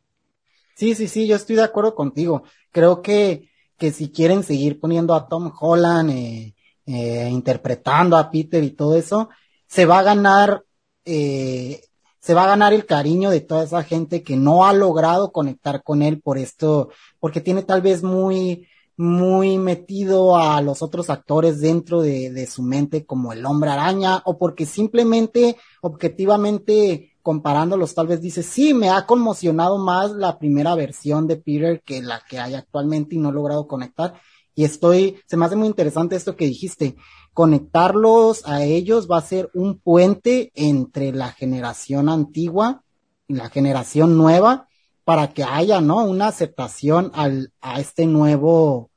Sí, 0.74 0.94
sí, 0.94 1.08
sí, 1.08 1.26
yo 1.26 1.36
estoy 1.36 1.56
de 1.56 1.64
acuerdo 1.64 1.94
contigo. 1.94 2.44
Creo 2.72 3.02
que, 3.02 3.50
que 3.76 3.92
si 3.92 4.10
quieren 4.10 4.42
seguir 4.42 4.80
poniendo 4.80 5.14
a 5.14 5.28
Tom 5.28 5.52
Holland, 5.58 6.10
eh, 6.10 6.54
eh, 6.86 7.28
interpretando 7.30 8.16
a 8.16 8.30
Peter 8.30 8.64
y 8.64 8.70
todo 8.70 8.96
eso, 8.96 9.28
se 9.66 9.84
va 9.84 9.98
a 9.98 10.02
ganar 10.02 10.64
eh, 11.04 11.82
se 12.20 12.34
va 12.34 12.44
a 12.44 12.48
ganar 12.48 12.72
el 12.72 12.86
cariño 12.86 13.30
de 13.30 13.40
toda 13.40 13.64
esa 13.64 13.82
gente 13.82 14.22
que 14.22 14.36
no 14.36 14.66
ha 14.66 14.72
logrado 14.72 15.32
conectar 15.32 15.82
con 15.82 16.02
él 16.02 16.20
por 16.20 16.38
esto, 16.38 16.90
porque 17.18 17.40
tiene 17.40 17.62
tal 17.62 17.80
vez 17.80 18.02
muy, 18.02 18.68
muy 18.96 19.56
metido 19.56 20.36
a 20.36 20.60
los 20.60 20.82
otros 20.82 21.08
actores 21.08 21.60
dentro 21.60 22.02
de, 22.02 22.30
de 22.30 22.46
su 22.46 22.62
mente 22.62 23.06
como 23.06 23.32
el 23.32 23.46
hombre 23.46 23.70
araña, 23.70 24.22
o 24.26 24.36
porque 24.38 24.66
simplemente, 24.66 25.56
objetivamente, 25.80 27.10
comparándolos, 27.22 27.94
tal 27.94 28.06
vez 28.06 28.20
dice, 28.20 28.42
sí, 28.42 28.74
me 28.74 28.90
ha 28.90 29.06
conmocionado 29.06 29.78
más 29.78 30.12
la 30.12 30.38
primera 30.38 30.74
versión 30.74 31.26
de 31.26 31.36
Peter 31.36 31.82
que 31.82 32.02
la 32.02 32.22
que 32.28 32.38
hay 32.38 32.54
actualmente 32.54 33.14
y 33.14 33.18
no 33.18 33.30
he 33.30 33.32
logrado 33.32 33.66
conectar. 33.66 34.14
Y 34.54 34.64
estoy, 34.64 35.16
se 35.26 35.36
me 35.38 35.46
hace 35.46 35.56
muy 35.56 35.68
interesante 35.68 36.16
esto 36.16 36.36
que 36.36 36.46
dijiste 36.46 36.96
conectarlos 37.40 38.46
a 38.46 38.64
ellos 38.64 39.08
va 39.10 39.16
a 39.16 39.22
ser 39.22 39.48
un 39.54 39.78
puente 39.78 40.52
entre 40.54 41.10
la 41.10 41.32
generación 41.32 42.10
antigua 42.10 42.82
y 43.28 43.32
la 43.32 43.48
generación 43.48 44.18
nueva 44.18 44.68
para 45.04 45.32
que 45.32 45.42
haya, 45.42 45.80
¿no? 45.80 46.04
Una 46.04 46.26
aceptación 46.26 47.10
al, 47.14 47.50
a 47.62 47.80
este 47.80 48.04
nuevo, 48.04 48.90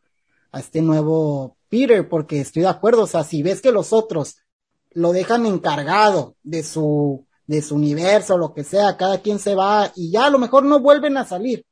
a 0.51 0.59
este 0.59 0.81
nuevo 0.81 1.55
Peter, 1.69 2.09
porque 2.09 2.41
estoy 2.41 2.63
de 2.63 2.67
acuerdo, 2.67 3.03
o 3.03 3.07
sea, 3.07 3.23
si 3.23 3.41
ves 3.43 3.61
que 3.61 3.71
los 3.71 3.93
otros 3.93 4.35
lo 4.91 5.13
dejan 5.13 5.45
encargado 5.45 6.35
de 6.43 6.63
su, 6.63 7.25
de 7.47 7.61
su 7.61 7.75
universo, 7.75 8.37
lo 8.37 8.53
que 8.53 8.65
sea, 8.65 8.97
cada 8.97 9.21
quien 9.21 9.39
se 9.39 9.55
va 9.55 9.89
y 9.95 10.11
ya 10.11 10.25
a 10.25 10.29
lo 10.29 10.37
mejor 10.37 10.65
no 10.65 10.81
vuelven 10.81 11.15
a 11.15 11.23
salir, 11.23 11.65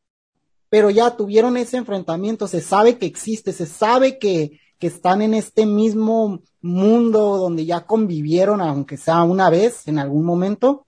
pero 0.69 0.89
ya 0.89 1.17
tuvieron 1.17 1.57
ese 1.57 1.75
enfrentamiento, 1.75 2.47
se 2.47 2.62
sabe 2.62 2.97
que 2.97 3.07
existe, 3.07 3.51
se 3.51 3.65
sabe 3.65 4.19
que, 4.19 4.62
que 4.82 4.88
están 4.88 5.22
en 5.22 5.36
este 5.36 5.67
mismo 5.67 6.41
mundo 6.60 7.38
donde 7.38 7.65
ya 7.67 7.86
convivieron, 7.86 8.62
aunque 8.62 8.98
sea 8.98 9.22
una 9.22 9.52
vez 9.52 9.88
en 9.88 10.00
algún 10.00 10.26
momento, 10.26 10.88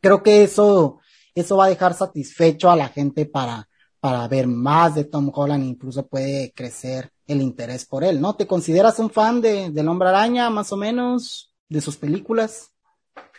creo 0.00 0.24
que 0.24 0.42
eso, 0.42 0.98
eso 1.32 1.56
va 1.56 1.66
a 1.66 1.68
dejar 1.68 1.94
satisfecho 1.94 2.68
a 2.68 2.74
la 2.74 2.88
gente 2.88 3.24
para, 3.24 3.68
para 4.00 4.26
ver 4.26 4.48
más 4.48 4.96
de 4.96 5.04
Tom 5.04 5.30
Holland, 5.32 5.64
incluso 5.64 6.08
puede 6.08 6.52
crecer 6.56 7.12
el 7.28 7.40
interés 7.40 7.84
por 7.84 8.02
él, 8.02 8.20
¿no? 8.20 8.34
¿Te 8.34 8.48
consideras 8.48 8.98
un 8.98 9.10
fan 9.10 9.40
de, 9.40 9.70
del 9.70 9.86
Hombre 9.86 10.08
Araña, 10.08 10.50
más 10.50 10.72
o 10.72 10.76
menos, 10.76 11.54
de 11.68 11.80
sus 11.80 11.96
películas? 11.96 12.72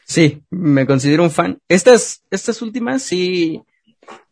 Sí, 0.06 0.41
me 0.50 0.88
considero 0.88 1.24
un 1.24 1.32
fan. 1.32 1.60
Estas, 1.67 2.24
estas 2.32 2.62
últimas 2.62 3.04
sí, 3.04 3.62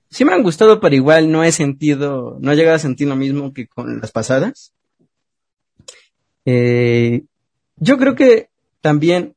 sí 0.10 0.24
me 0.24 0.32
han 0.32 0.44
gustado, 0.44 0.80
pero 0.80 0.96
igual 0.96 1.30
no 1.30 1.44
he 1.44 1.52
sentido, 1.52 2.38
no 2.40 2.54
he 2.54 2.56
llegado 2.56 2.78
a 2.78 2.80
sentir 2.80 3.10
lo 3.10 3.18
mismo 3.18 3.52
que 3.52 3.68
con 3.68 4.00
las 4.00 4.13
pasadas. 4.13 4.74
Eh, 6.49 7.25
yo 7.75 7.97
creo 7.97 8.15
que 8.15 8.47
también 8.79 9.36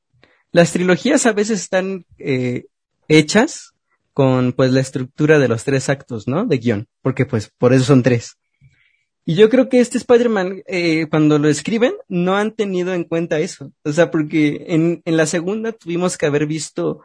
las 0.52 0.72
trilogías 0.72 1.26
a 1.26 1.32
veces 1.32 1.60
están 1.60 2.06
eh, 2.18 2.66
hechas 3.08 3.74
con 4.12 4.52
pues 4.52 4.70
la 4.70 4.80
estructura 4.80 5.40
de 5.40 5.48
los 5.48 5.64
tres 5.64 5.88
actos, 5.88 6.28
¿no? 6.28 6.46
De 6.46 6.58
guion, 6.58 6.86
porque 7.02 7.26
pues 7.26 7.50
por 7.58 7.72
eso 7.72 7.82
son 7.82 8.04
tres. 8.04 8.36
Y 9.24 9.34
yo 9.34 9.50
creo 9.50 9.68
que 9.68 9.80
este 9.80 9.98
Spider-Man, 9.98 10.62
eh, 10.66 11.08
cuando 11.10 11.40
lo 11.40 11.48
escriben, 11.48 11.94
no 12.08 12.36
han 12.36 12.52
tenido 12.52 12.94
en 12.94 13.02
cuenta 13.02 13.40
eso. 13.40 13.72
O 13.82 13.92
sea, 13.92 14.12
porque 14.12 14.66
en, 14.68 15.02
en 15.04 15.16
la 15.16 15.26
segunda 15.26 15.72
tuvimos 15.72 16.16
que 16.16 16.26
haber 16.26 16.46
visto 16.46 17.02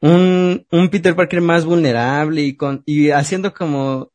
un, 0.00 0.66
un 0.72 0.88
Peter 0.88 1.14
Parker 1.14 1.40
más 1.40 1.64
vulnerable 1.64 2.42
y, 2.42 2.56
con, 2.56 2.82
y 2.84 3.10
haciendo 3.10 3.54
como 3.54 4.10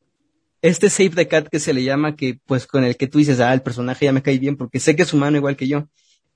este 0.62 0.90
Save 0.90 1.12
the 1.12 1.28
Cat 1.28 1.48
que 1.48 1.60
se 1.60 1.74
le 1.74 1.84
llama, 1.84 2.16
que 2.16 2.40
pues 2.46 2.68
con 2.68 2.84
el 2.84 2.98
que 2.98 3.08
tú 3.08 3.20
dices, 3.20 3.40
ah, 3.40 3.54
el 3.54 3.62
personaje 3.62 4.06
ya 4.06 4.14
me 4.14 4.22
cae 4.22 4.38
bien 4.38 4.58
porque 4.58 4.80
sé 4.80 4.96
que 4.96 5.04
es 5.04 5.14
humano 5.14 5.38
igual 5.38 5.56
que 5.56 5.68
yo. 5.68 5.88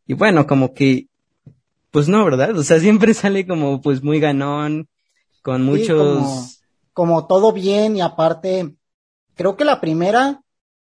Y 0.06 0.14
bueno, 0.14 0.48
como 0.48 0.74
que, 0.74 1.08
pues 1.92 2.08
no, 2.08 2.24
¿verdad? 2.24 2.58
O 2.58 2.64
sea, 2.64 2.80
siempre 2.80 3.14
sale 3.14 3.46
como 3.46 3.82
pues 3.82 4.04
muy 4.04 4.20
ganón, 4.20 4.88
con 5.42 5.64
muchos... 5.64 6.62
como, 6.94 7.28
todo 7.28 7.52
bien 7.52 7.98
y 7.98 8.02
aparte, 8.02 8.76
creo 9.36 9.58
que 9.58 9.66
la 9.66 9.82
primera 9.82 10.42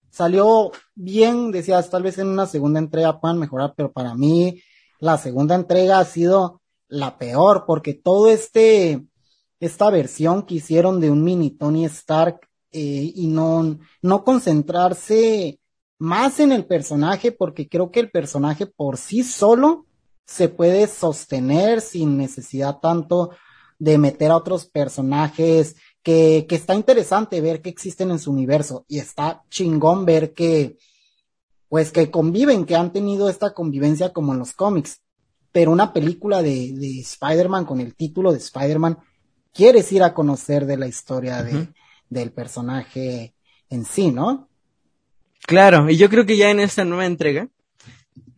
salió 0.10 0.72
bien, 0.96 1.52
decías, 1.52 1.90
tal 1.90 2.04
vez 2.04 2.18
en 2.18 2.28
una 2.28 2.46
segunda 2.46 2.80
entrega 2.80 3.20
puedan 3.20 3.38
mejorar, 3.38 3.74
pero 3.76 3.92
para 3.92 4.16
mí 4.16 4.62
la 5.00 5.18
segunda 5.18 5.56
entrega 5.56 6.00
ha 6.00 6.06
sido 6.06 6.62
la 6.88 7.18
peor 7.18 7.66
porque 7.68 7.94
todo 7.94 8.30
este, 8.30 9.04
esta 9.60 9.90
versión 9.90 10.44
que 10.44 10.56
hicieron 10.56 11.02
de 11.02 11.12
un 11.12 11.22
mini 11.22 11.52
Tony 11.52 11.84
Stark 11.86 12.48
eh, 12.78 13.14
y 13.16 13.28
no, 13.28 13.80
no 14.02 14.26
concentrarse 14.26 15.62
más 15.98 16.42
en 16.42 16.52
el 16.52 16.66
personaje 16.66 17.32
porque 17.32 17.70
creo 17.70 17.90
que 17.90 18.02
el 18.02 18.12
personaje 18.12 18.66
por 18.66 18.98
sí 18.98 19.24
solo 19.24 19.86
se 20.26 20.50
puede 20.50 20.86
sostener 20.88 21.80
sin 21.80 22.18
necesidad 22.18 22.80
tanto 22.82 23.32
de 23.80 23.98
meter 23.98 24.32
a 24.32 24.36
otros 24.36 24.66
personajes 24.66 25.78
que, 26.04 26.46
que 26.50 26.56
está 26.56 26.76
interesante 26.76 27.40
ver 27.40 27.62
que 27.62 27.70
existen 27.70 28.12
en 28.12 28.20
su 28.20 28.30
universo 28.30 28.84
y 28.90 29.00
está 29.00 29.46
chingón 29.50 30.04
ver 30.04 30.34
que 30.34 30.78
pues 31.70 31.94
que 31.94 32.12
conviven, 32.12 32.66
que 32.66 32.76
han 32.76 32.92
tenido 32.92 33.30
esta 33.30 33.54
convivencia 33.54 34.12
como 34.12 34.34
en 34.34 34.40
los 34.40 34.52
cómics. 34.52 35.00
Pero 35.54 35.72
una 35.72 35.94
película 35.94 36.42
de, 36.42 36.74
de 36.74 37.00
Spider-Man 37.00 37.64
con 37.64 37.80
el 37.80 37.96
título 37.96 38.34
de 38.34 38.40
Spider-Man, 38.40 38.98
quieres 39.54 39.90
ir 39.94 40.04
a 40.04 40.14
conocer 40.14 40.66
de 40.66 40.76
la 40.76 40.88
historia 40.88 41.42
de, 41.42 41.70
del 42.10 42.32
personaje 42.32 43.34
en 43.70 43.86
sí, 43.86 44.12
¿no? 44.12 44.48
Claro, 45.46 45.90
y 45.90 45.98
yo 45.98 46.10
creo 46.10 46.26
que 46.26 46.38
ya 46.38 46.50
en 46.50 46.60
esta 46.60 46.86
nueva 46.86 47.06
entrega 47.06 47.50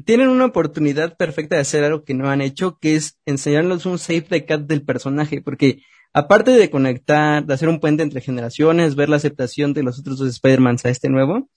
tienen 0.05 0.29
una 0.29 0.45
oportunidad 0.45 1.17
perfecta 1.17 1.55
de 1.55 1.61
hacer 1.61 1.83
algo 1.83 2.03
que 2.03 2.13
no 2.13 2.29
han 2.29 2.41
hecho, 2.41 2.77
que 2.79 2.95
es 2.95 3.17
enseñarnos 3.25 3.85
un 3.85 3.99
safe 3.99 4.21
the 4.21 4.45
cat 4.45 4.61
del 4.61 4.81
personaje, 4.81 5.41
porque 5.41 5.81
aparte 6.13 6.51
de 6.51 6.69
conectar, 6.69 7.45
de 7.45 7.53
hacer 7.53 7.69
un 7.69 7.79
puente 7.79 8.03
entre 8.03 8.21
generaciones, 8.21 8.95
ver 8.95 9.09
la 9.09 9.17
aceptación 9.17 9.73
de 9.73 9.83
los 9.83 9.99
otros 9.99 10.17
dos 10.17 10.29
Spider-Mans 10.29 10.85
a 10.85 10.89
este 10.89 11.09
nuevo, 11.09 11.49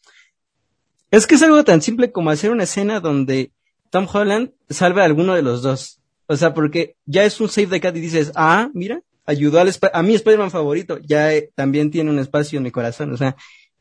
es 1.10 1.26
que 1.26 1.36
es 1.36 1.42
algo 1.42 1.62
tan 1.64 1.80
simple 1.82 2.12
como 2.12 2.30
hacer 2.30 2.50
una 2.50 2.64
escena 2.64 3.00
donde 3.00 3.52
Tom 3.90 4.06
Holland 4.12 4.52
salve 4.68 5.02
a 5.02 5.04
alguno 5.04 5.34
de 5.34 5.42
los 5.42 5.62
dos. 5.62 6.00
O 6.26 6.36
sea, 6.36 6.54
porque 6.54 6.96
ya 7.06 7.24
es 7.24 7.40
un 7.40 7.48
save 7.48 7.66
the 7.68 7.80
cat 7.80 7.96
y 7.96 8.00
dices, 8.00 8.32
ah, 8.36 8.70
mira, 8.74 9.00
ayudó 9.30 9.60
al 9.60 9.72
a 9.92 10.02
mi 10.02 10.14
Spider-Man 10.14 10.50
favorito, 10.50 10.98
ya 10.98 11.32
eh, 11.32 11.50
también 11.54 11.90
tiene 11.90 12.10
un 12.10 12.18
espacio 12.18 12.58
en 12.58 12.64
mi 12.64 12.70
corazón. 12.70 13.12
O 13.12 13.16
sea, 13.16 13.36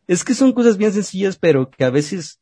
es 0.08 0.24
que 0.24 0.36
son 0.36 0.54
cosas 0.54 0.78
bien 0.78 0.94
sencillas, 0.94 1.38
pero 1.38 1.70
que 1.70 1.84
a 1.84 1.90
veces, 1.90 2.40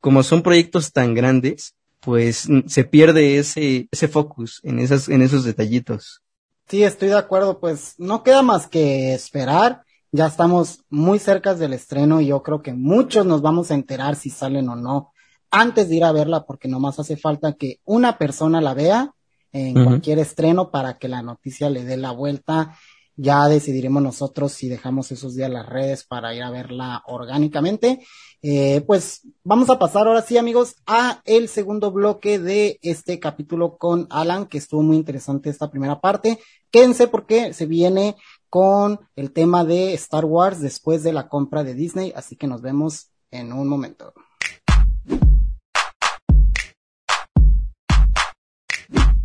como 0.00 0.22
son 0.22 0.42
proyectos 0.42 0.92
tan 0.92 1.14
grandes, 1.14 1.74
pues 2.00 2.48
se 2.66 2.84
pierde 2.84 3.38
ese, 3.38 3.88
ese 3.90 4.08
focus 4.08 4.60
en 4.62 4.78
esas, 4.78 5.08
en 5.08 5.22
esos 5.22 5.44
detallitos. 5.44 6.22
Sí, 6.68 6.84
estoy 6.84 7.08
de 7.08 7.16
acuerdo, 7.16 7.58
pues 7.58 7.94
no 7.98 8.22
queda 8.22 8.42
más 8.42 8.66
que 8.68 9.12
esperar. 9.12 9.82
Ya 10.12 10.26
estamos 10.26 10.84
muy 10.88 11.18
cerca 11.18 11.54
del 11.54 11.72
estreno 11.72 12.20
y 12.20 12.28
yo 12.28 12.42
creo 12.42 12.62
que 12.62 12.72
muchos 12.72 13.26
nos 13.26 13.42
vamos 13.42 13.70
a 13.70 13.74
enterar 13.74 14.14
si 14.14 14.30
salen 14.30 14.68
o 14.68 14.76
no 14.76 15.12
antes 15.50 15.88
de 15.88 15.96
ir 15.96 16.04
a 16.04 16.12
verla 16.12 16.44
porque 16.44 16.68
nomás 16.68 16.98
hace 16.98 17.16
falta 17.16 17.54
que 17.54 17.80
una 17.84 18.18
persona 18.18 18.60
la 18.60 18.74
vea 18.74 19.15
en 19.52 19.84
cualquier 19.84 20.18
estreno 20.18 20.70
para 20.70 20.98
que 20.98 21.08
la 21.08 21.22
noticia 21.22 21.70
le 21.70 21.84
dé 21.84 21.96
la 21.96 22.10
vuelta. 22.10 22.76
Ya 23.18 23.48
decidiremos 23.48 24.02
nosotros 24.02 24.52
si 24.52 24.68
dejamos 24.68 25.10
esos 25.10 25.34
días 25.34 25.50
las 25.50 25.66
redes 25.66 26.04
para 26.04 26.34
ir 26.34 26.42
a 26.42 26.50
verla 26.50 27.02
orgánicamente. 27.06 28.04
Eh, 28.42 28.82
pues 28.86 29.22
vamos 29.42 29.70
a 29.70 29.78
pasar 29.78 30.06
ahora 30.06 30.20
sí, 30.20 30.36
amigos, 30.36 30.76
a 30.86 31.22
el 31.24 31.48
segundo 31.48 31.90
bloque 31.92 32.38
de 32.38 32.78
este 32.82 33.18
capítulo 33.18 33.78
con 33.78 34.06
Alan, 34.10 34.44
que 34.46 34.58
estuvo 34.58 34.82
muy 34.82 34.96
interesante 34.96 35.48
esta 35.48 35.70
primera 35.70 36.00
parte. 36.00 36.38
Quédense 36.70 37.08
porque 37.08 37.54
se 37.54 37.64
viene 37.64 38.16
con 38.50 39.00
el 39.16 39.32
tema 39.32 39.64
de 39.64 39.94
Star 39.94 40.26
Wars 40.26 40.60
después 40.60 41.02
de 41.02 41.14
la 41.14 41.28
compra 41.28 41.64
de 41.64 41.74
Disney, 41.74 42.12
así 42.14 42.36
que 42.36 42.46
nos 42.46 42.60
vemos 42.60 43.10
en 43.30 43.52
un 43.52 43.66
momento. 43.66 44.12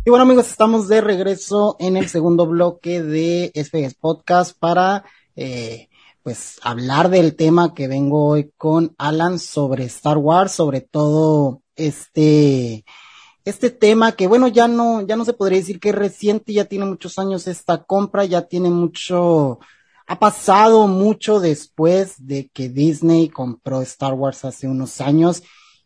Y 0.04 0.10
bueno 0.10 0.24
amigos, 0.24 0.50
estamos 0.50 0.88
de 0.88 1.00
regreso 1.00 1.76
en 1.78 1.96
el 1.96 2.08
segundo 2.08 2.44
bloque 2.44 3.00
de 3.04 3.52
SPX 3.54 3.94
Podcast 3.94 4.58
para 4.58 5.04
eh, 5.36 5.90
pues 6.24 6.58
hablar 6.64 7.08
del 7.08 7.36
tema 7.36 7.72
que 7.72 7.86
vengo 7.86 8.26
hoy 8.26 8.50
con 8.56 8.96
Alan 8.98 9.38
sobre 9.38 9.84
Star 9.84 10.18
Wars, 10.18 10.50
sobre 10.50 10.80
todo 10.80 11.62
este 11.76 12.84
este 13.44 13.70
tema 13.70 14.10
que 14.12 14.26
bueno 14.26 14.48
ya 14.48 14.66
no 14.66 15.02
ya 15.02 15.14
no 15.14 15.24
se 15.24 15.34
podría 15.34 15.60
decir 15.60 15.78
que 15.78 15.90
es 15.90 15.94
reciente, 15.94 16.52
ya 16.52 16.64
tiene 16.64 16.84
muchos 16.84 17.20
años 17.20 17.46
esta 17.46 17.84
compra, 17.84 18.24
ya 18.24 18.48
tiene 18.48 18.70
mucho 18.70 19.60
ha 20.08 20.18
pasado 20.18 20.88
mucho 20.88 21.38
después 21.38 22.26
de 22.26 22.48
que 22.48 22.68
Disney 22.68 23.28
compró 23.28 23.82
Star 23.82 24.14
Wars 24.14 24.44
hace 24.44 24.66
unos 24.66 25.00
años. 25.00 25.44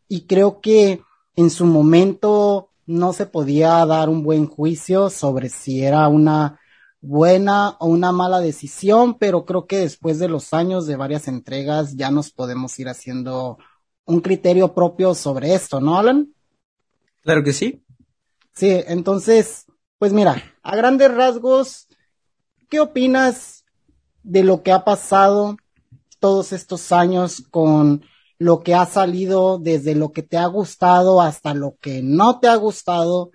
Y 0.09 0.27
creo 0.27 0.63
que 0.63 1.03
en 1.35 1.51
su 1.51 1.67
momento 1.67 2.66
no 2.87 3.13
se 3.13 3.27
podía 3.27 3.85
dar 3.87 4.09
un 4.09 4.23
buen 4.23 4.47
juicio 4.47 5.11
sobre 5.11 5.49
si 5.49 5.83
era 5.83 6.09
una 6.09 6.61
buena 7.01 7.77
o 7.79 7.87
una 7.87 8.13
mala 8.13 8.41
decisión, 8.41 9.19
pero 9.19 9.45
creo 9.45 9.67
que 9.67 9.79
después 9.79 10.19
de 10.19 10.29
los 10.29 10.53
años 10.55 10.87
de 10.87 10.97
varias 10.97 11.29
entregas 11.29 11.97
ya 11.97 12.11
nos 12.11 12.31
podemos 12.33 12.79
ir 12.79 12.89
haciendo 12.89 13.59
un 14.05 14.21
criterio 14.21 14.75
propio 14.75 15.15
sobre 15.15 15.55
esto, 15.55 15.81
¿no, 15.81 15.99
Alan? 15.99 16.33
Claro 17.23 17.43
que 17.43 17.53
sí. 17.53 17.83
Sí, 18.55 18.71
entonces, 18.87 19.67
Pues 19.99 20.13
mira, 20.13 20.43
a 20.63 20.77
grandes 20.77 21.13
rasgos, 21.13 21.89
¿qué 22.69 22.81
opinas 22.81 23.65
de 24.23 24.45
lo 24.45 24.63
que 24.63 24.71
ha 24.73 24.85
pasado 24.85 25.57
todos 26.19 26.53
estos 26.53 26.93
años 26.93 27.43
con 27.51 28.03
lo 28.39 28.61
que 28.61 28.75
ha 28.75 28.87
salido 28.87 29.59
desde 29.59 29.95
lo 29.95 30.13
que 30.13 30.23
te 30.23 30.37
ha 30.37 30.47
gustado 30.47 31.21
hasta 31.21 31.55
lo 31.55 31.77
que 31.81 32.03
no 32.03 32.39
te 32.39 32.49
ha 32.49 32.57
gustado, 32.57 33.31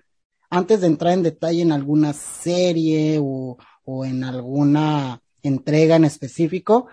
antes 0.50 0.80
de 0.80 0.86
entrar 0.86 1.14
en 1.14 1.22
detalle 1.22 1.62
en 1.62 1.72
alguna 1.72 2.12
serie 2.12 3.18
o, 3.20 3.56
o 3.84 4.04
en 4.04 4.22
alguna 4.24 5.22
entrega 5.42 5.96
en 5.96 6.04
específico, 6.04 6.88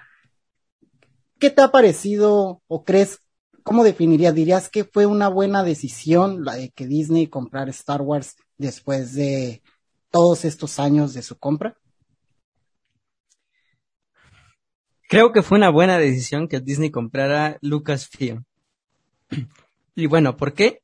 ¿qué 1.40 1.50
te 1.50 1.62
ha 1.62 1.72
parecido 1.72 2.62
o 2.68 2.84
crees, 2.84 3.20
cómo 3.64 3.84
definirías? 3.84 4.34
¿Dirías 4.34 4.70
que 4.70 4.84
fue 4.84 5.06
una 5.06 5.28
buena 5.28 5.64
decisión 5.64 6.44
la 6.44 6.56
de 6.56 6.70
que 6.72 6.88
Disney 6.88 7.28
comprara 7.28 7.70
Star 7.72 8.02
Wars 8.02 8.36
después 8.58 9.14
de 9.14 9.62
todos 10.10 10.46
estos 10.46 10.80
años 10.80 11.14
de 11.14 11.22
su 11.22 11.38
compra? 11.38 11.79
Creo 15.10 15.32
que 15.32 15.42
fue 15.42 15.58
una 15.58 15.72
buena 15.72 15.98
decisión 15.98 16.48
que 16.48 16.60
Disney 16.60 16.92
comprara 16.92 17.58
Lucasfilm. 17.62 18.44
Y 19.96 20.06
bueno, 20.06 20.38
¿por 20.38 20.54
qué? 20.54 20.84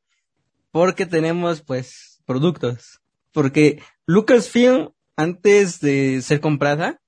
Porque 0.71 1.05
tenemos 1.05 1.61
pues 1.61 2.23
productos. 2.25 3.01
Porque 3.31 3.83
Lucasfilm 4.07 4.89
antes 5.15 5.79
de 5.79 6.23
ser 6.23 6.41
comprada 6.41 6.99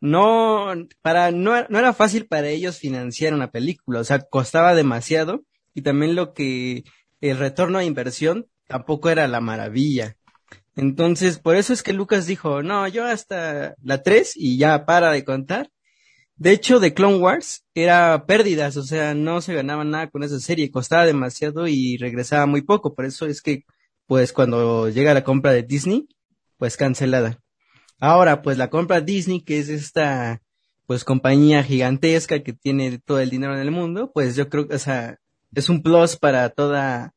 no 0.00 0.72
para 1.02 1.32
no, 1.32 1.66
no 1.68 1.78
era 1.80 1.92
fácil 1.92 2.26
para 2.26 2.48
ellos 2.48 2.78
financiar 2.78 3.34
una 3.34 3.50
película, 3.50 3.98
o 3.98 4.04
sea, 4.04 4.20
costaba 4.20 4.76
demasiado 4.76 5.42
y 5.74 5.82
también 5.82 6.14
lo 6.14 6.32
que 6.32 6.84
el 7.20 7.38
retorno 7.38 7.78
a 7.78 7.84
inversión 7.84 8.46
tampoco 8.68 9.10
era 9.10 9.26
la 9.26 9.40
maravilla. 9.40 10.16
Entonces, 10.76 11.40
por 11.40 11.56
eso 11.56 11.72
es 11.72 11.82
que 11.82 11.92
Lucas 11.92 12.26
dijo, 12.26 12.62
no, 12.62 12.86
yo 12.86 13.04
hasta 13.04 13.74
la 13.82 14.04
3 14.04 14.34
y 14.36 14.58
ya 14.58 14.86
para 14.86 15.10
de 15.10 15.24
contar 15.24 15.72
de 16.36 16.52
hecho, 16.52 16.80
de 16.80 16.94
Clone 16.94 17.18
Wars 17.18 17.64
era 17.74 18.26
pérdidas, 18.26 18.76
o 18.76 18.82
sea, 18.82 19.14
no 19.14 19.40
se 19.40 19.54
ganaba 19.54 19.84
nada 19.84 20.10
con 20.10 20.22
esa 20.22 20.40
serie, 20.40 20.70
costaba 20.70 21.06
demasiado 21.06 21.68
y 21.68 21.96
regresaba 21.98 22.46
muy 22.46 22.62
poco. 22.62 22.94
Por 22.94 23.04
eso 23.04 23.26
es 23.26 23.42
que, 23.42 23.64
pues, 24.06 24.32
cuando 24.32 24.88
llega 24.88 25.14
la 25.14 25.24
compra 25.24 25.52
de 25.52 25.62
Disney, 25.62 26.08
pues 26.58 26.76
cancelada. 26.76 27.38
Ahora, 28.00 28.42
pues 28.42 28.58
la 28.58 28.70
compra 28.70 29.00
Disney, 29.00 29.42
que 29.42 29.58
es 29.60 29.68
esta, 29.68 30.42
pues, 30.86 31.04
compañía 31.04 31.62
gigantesca 31.62 32.42
que 32.42 32.52
tiene 32.52 32.98
todo 32.98 33.20
el 33.20 33.30
dinero 33.30 33.54
en 33.54 33.60
el 33.60 33.70
mundo, 33.70 34.10
pues 34.12 34.36
yo 34.36 34.48
creo 34.48 34.68
que, 34.68 34.76
o 34.76 34.78
sea, 34.78 35.18
es 35.54 35.68
un 35.68 35.82
plus 35.82 36.16
para 36.16 36.50
toda, 36.50 37.14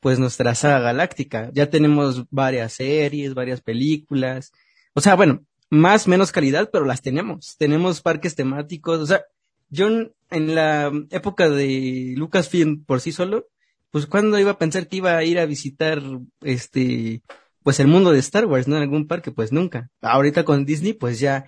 pues, 0.00 0.18
nuestra 0.18 0.54
saga 0.54 0.80
galáctica. 0.80 1.50
Ya 1.54 1.70
tenemos 1.70 2.26
varias 2.30 2.74
series, 2.74 3.34
varias 3.34 3.60
películas. 3.60 4.52
O 4.94 5.00
sea, 5.00 5.16
bueno, 5.16 5.44
más, 5.70 6.08
menos 6.08 6.32
calidad, 6.32 6.68
pero 6.72 6.84
las 6.84 7.00
tenemos. 7.00 7.56
Tenemos 7.56 8.02
parques 8.02 8.34
temáticos. 8.34 9.00
O 9.00 9.06
sea, 9.06 9.22
yo 9.68 9.88
en 9.88 10.54
la 10.54 10.92
época 11.10 11.48
de 11.48 12.14
Lucasfilm 12.16 12.84
por 12.84 13.00
sí 13.00 13.12
solo, 13.12 13.48
pues 13.90 14.06
cuando 14.06 14.38
iba 14.38 14.52
a 14.52 14.58
pensar 14.58 14.88
que 14.88 14.96
iba 14.96 15.16
a 15.16 15.24
ir 15.24 15.38
a 15.38 15.46
visitar 15.46 16.02
este, 16.42 17.22
pues 17.62 17.80
el 17.80 17.88
mundo 17.88 18.12
de 18.12 18.18
Star 18.18 18.46
Wars, 18.46 18.68
¿no? 18.68 18.76
En 18.76 18.82
algún 18.82 19.06
parque, 19.06 19.32
pues 19.32 19.52
nunca. 19.52 19.90
Ahorita 20.00 20.44
con 20.44 20.64
Disney, 20.64 20.92
pues 20.92 21.20
ya, 21.20 21.46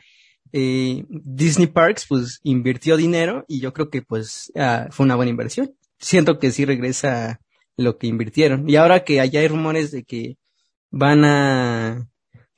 eh, 0.52 1.04
Disney 1.08 1.66
Parks, 1.66 2.06
pues 2.08 2.40
invirtió 2.42 2.96
dinero 2.96 3.44
y 3.48 3.60
yo 3.60 3.72
creo 3.72 3.90
que 3.90 4.02
pues 4.02 4.52
ah, 4.56 4.88
fue 4.90 5.04
una 5.04 5.16
buena 5.16 5.30
inversión. 5.30 5.74
Siento 5.98 6.38
que 6.38 6.50
sí 6.50 6.64
regresa 6.64 7.40
lo 7.76 7.98
que 7.98 8.06
invirtieron. 8.06 8.68
Y 8.68 8.76
ahora 8.76 9.04
que 9.04 9.20
allá 9.20 9.40
hay 9.40 9.48
rumores 9.48 9.90
de 9.90 10.04
que 10.04 10.36
van 10.90 11.24
a 11.24 12.08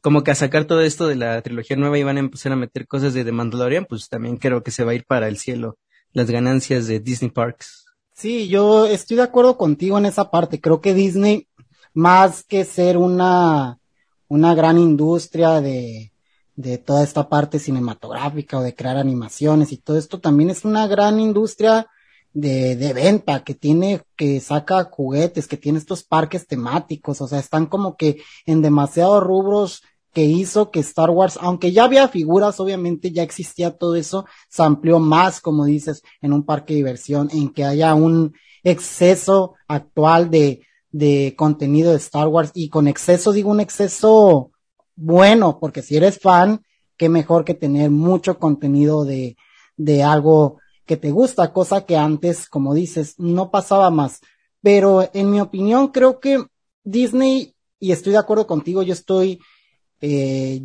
como 0.04 0.22
que 0.22 0.32
a 0.32 0.34
sacar 0.34 0.66
todo 0.66 0.82
esto 0.82 1.08
de 1.08 1.16
la 1.16 1.40
trilogía 1.40 1.78
nueva 1.78 1.96
y 1.96 2.02
van 2.02 2.18
a 2.18 2.20
empezar 2.20 2.52
a 2.52 2.56
meter 2.56 2.86
cosas 2.86 3.14
de 3.14 3.24
The 3.24 3.32
Mandalorian, 3.32 3.86
pues 3.86 4.10
también 4.10 4.36
creo 4.36 4.62
que 4.62 4.70
se 4.70 4.84
va 4.84 4.92
a 4.92 4.94
ir 4.94 5.06
para 5.06 5.28
el 5.28 5.38
cielo 5.38 5.78
las 6.12 6.30
ganancias 6.30 6.86
de 6.86 7.00
Disney 7.00 7.30
Parks. 7.30 7.86
Sí, 8.12 8.46
yo 8.48 8.84
estoy 8.84 9.16
de 9.16 9.22
acuerdo 9.22 9.56
contigo 9.56 9.96
en 9.96 10.04
esa 10.04 10.30
parte. 10.30 10.60
Creo 10.60 10.82
que 10.82 10.92
Disney, 10.92 11.48
más 11.94 12.44
que 12.44 12.66
ser 12.66 12.98
una, 12.98 13.78
una 14.28 14.54
gran 14.54 14.76
industria 14.76 15.62
de, 15.62 16.12
de 16.54 16.76
toda 16.76 17.02
esta 17.02 17.30
parte 17.30 17.58
cinematográfica 17.58 18.58
o 18.58 18.62
de 18.62 18.74
crear 18.74 18.98
animaciones 18.98 19.72
y 19.72 19.78
todo 19.78 19.96
esto, 19.96 20.20
también 20.20 20.50
es 20.50 20.66
una 20.66 20.86
gran 20.86 21.18
industria 21.18 21.86
de, 22.34 22.76
de 22.76 22.92
venta 22.92 23.42
que 23.42 23.54
tiene, 23.54 24.02
que 24.16 24.38
saca 24.40 24.84
juguetes, 24.84 25.48
que 25.48 25.56
tiene 25.56 25.78
estos 25.78 26.04
parques 26.04 26.46
temáticos, 26.46 27.22
o 27.22 27.26
sea, 27.26 27.38
están 27.38 27.64
como 27.64 27.96
que 27.96 28.22
en 28.44 28.60
demasiados 28.60 29.22
rubros 29.22 29.82
que 30.14 30.24
hizo 30.24 30.70
que 30.70 30.80
Star 30.80 31.10
Wars, 31.10 31.38
aunque 31.40 31.72
ya 31.72 31.84
había 31.84 32.08
figuras, 32.08 32.58
obviamente 32.60 33.10
ya 33.10 33.22
existía 33.22 33.76
todo 33.76 33.96
eso, 33.96 34.24
se 34.48 34.62
amplió 34.62 35.00
más, 35.00 35.40
como 35.40 35.66
dices, 35.66 36.02
en 36.22 36.32
un 36.32 36.44
parque 36.44 36.72
de 36.72 36.78
diversión, 36.78 37.28
en 37.32 37.50
que 37.50 37.64
haya 37.64 37.94
un 37.94 38.34
exceso 38.62 39.56
actual 39.68 40.30
de, 40.30 40.62
de 40.90 41.34
contenido 41.36 41.90
de 41.90 41.98
Star 41.98 42.28
Wars 42.28 42.52
y 42.54 42.70
con 42.70 42.88
exceso 42.88 43.32
digo 43.32 43.50
un 43.50 43.60
exceso 43.60 44.52
bueno, 44.96 45.58
porque 45.60 45.82
si 45.82 45.96
eres 45.96 46.18
fan, 46.20 46.62
qué 46.96 47.08
mejor 47.08 47.44
que 47.44 47.54
tener 47.54 47.90
mucho 47.90 48.38
contenido 48.38 49.04
de, 49.04 49.36
de 49.76 50.02
algo 50.04 50.60
que 50.86 50.96
te 50.96 51.10
gusta, 51.10 51.52
cosa 51.52 51.84
que 51.84 51.96
antes, 51.96 52.48
como 52.48 52.74
dices, 52.74 53.14
no 53.18 53.50
pasaba 53.50 53.90
más. 53.90 54.20
Pero 54.62 55.10
en 55.12 55.30
mi 55.30 55.40
opinión, 55.40 55.88
creo 55.88 56.20
que 56.20 56.44
Disney, 56.84 57.54
y 57.80 57.92
estoy 57.92 58.12
de 58.12 58.18
acuerdo 58.18 58.46
contigo, 58.46 58.82
yo 58.82 58.92
estoy 58.92 59.40
eh, 60.06 60.62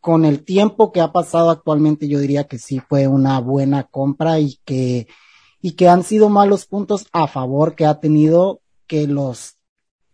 con 0.00 0.24
el 0.24 0.44
tiempo 0.44 0.92
que 0.92 1.00
ha 1.00 1.10
pasado 1.10 1.50
actualmente, 1.50 2.06
yo 2.06 2.20
diría 2.20 2.44
que 2.44 2.60
sí 2.60 2.78
fue 2.78 3.08
una 3.08 3.40
buena 3.40 3.82
compra 3.82 4.38
y 4.38 4.60
que, 4.64 5.08
y 5.60 5.72
que 5.72 5.88
han 5.88 6.04
sido 6.04 6.28
malos 6.28 6.66
puntos 6.66 7.08
a 7.12 7.26
favor 7.26 7.74
que 7.74 7.86
ha 7.86 7.98
tenido 7.98 8.60
que 8.86 9.08
los, 9.08 9.56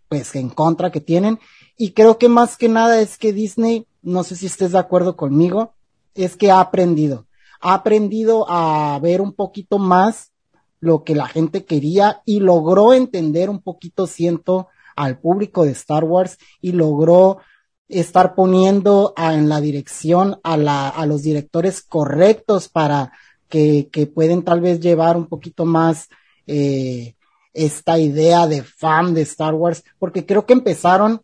pues, 0.08 0.34
en 0.34 0.48
contra 0.48 0.90
que 0.90 1.02
tienen. 1.02 1.38
Y 1.76 1.90
creo 1.90 2.16
que 2.16 2.30
más 2.30 2.56
que 2.56 2.70
nada 2.70 3.02
es 3.02 3.18
que 3.18 3.34
Disney, 3.34 3.86
no 4.00 4.24
sé 4.24 4.34
si 4.36 4.46
estés 4.46 4.72
de 4.72 4.78
acuerdo 4.78 5.14
conmigo, 5.14 5.74
es 6.14 6.34
que 6.34 6.50
ha 6.50 6.60
aprendido. 6.60 7.26
Ha 7.60 7.74
aprendido 7.74 8.46
a 8.48 8.98
ver 9.02 9.20
un 9.20 9.34
poquito 9.34 9.78
más 9.78 10.32
lo 10.80 11.04
que 11.04 11.14
la 11.14 11.28
gente 11.28 11.66
quería 11.66 12.22
y 12.24 12.40
logró 12.40 12.94
entender 12.94 13.50
un 13.50 13.60
poquito, 13.60 14.06
siento, 14.06 14.68
al 14.96 15.18
público 15.18 15.66
de 15.66 15.72
Star 15.72 16.04
Wars 16.04 16.38
y 16.62 16.72
logró 16.72 17.40
estar 17.88 18.34
poniendo 18.34 19.14
en 19.16 19.48
la 19.48 19.60
dirección 19.60 20.38
a, 20.42 20.56
la, 20.56 20.88
a 20.88 21.06
los 21.06 21.22
directores 21.22 21.80
correctos 21.82 22.68
para 22.68 23.12
que, 23.48 23.88
que 23.90 24.06
pueden 24.06 24.42
tal 24.42 24.60
vez 24.60 24.80
llevar 24.80 25.16
un 25.16 25.26
poquito 25.26 25.64
más 25.64 26.08
eh, 26.46 27.14
esta 27.54 27.98
idea 27.98 28.46
de 28.46 28.62
fan 28.62 29.14
de 29.14 29.22
Star 29.22 29.54
Wars, 29.54 29.82
porque 29.98 30.26
creo 30.26 30.44
que 30.46 30.52
empezaron 30.52 31.22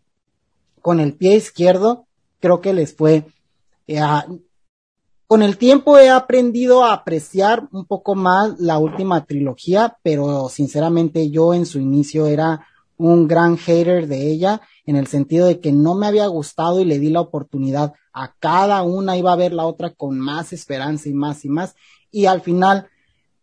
con 0.81 1.01
el 1.01 1.15
pie 1.15 1.37
izquierdo, 1.37 2.07
creo 2.41 2.61
que 2.61 2.73
les 2.73 2.95
fue. 2.95 3.25
Eh, 3.87 4.01
con 5.27 5.43
el 5.43 5.57
tiempo 5.59 5.99
he 5.99 6.09
aprendido 6.11 6.85
a 6.85 6.93
apreciar 6.93 7.69
un 7.73 7.87
poco 7.87 8.15
más 8.15 8.59
la 8.59 8.79
última 8.79 9.25
trilogía, 9.25 9.97
pero 10.03 10.49
sinceramente 10.49 11.31
yo 11.31 11.55
en 11.55 11.67
su 11.67 11.79
inicio 11.79 12.27
era 12.27 12.67
un 12.97 13.27
gran 13.27 13.57
hater 13.57 14.07
de 14.07 14.31
ella 14.31 14.61
en 14.87 14.97
el 14.97 15.07
sentido 15.07 15.47
de 15.47 15.61
que 15.61 15.73
no 15.73 15.95
me 15.95 16.07
había 16.07 16.27
gustado 16.27 16.81
y 16.81 16.85
le 16.85 16.99
di 16.99 17.11
la 17.11 17.21
oportunidad 17.21 17.95
a 18.13 18.35
cada 18.39 18.83
una, 18.83 19.17
iba 19.17 19.33
a 19.33 19.37
ver 19.37 19.53
la 19.53 19.67
otra 19.67 19.91
con 19.91 20.19
más 20.19 20.53
esperanza 20.53 21.09
y 21.09 21.15
más 21.15 21.45
y 21.45 21.49
más, 21.49 21.75
y 22.11 22.27
al 22.27 22.41
final 22.43 22.89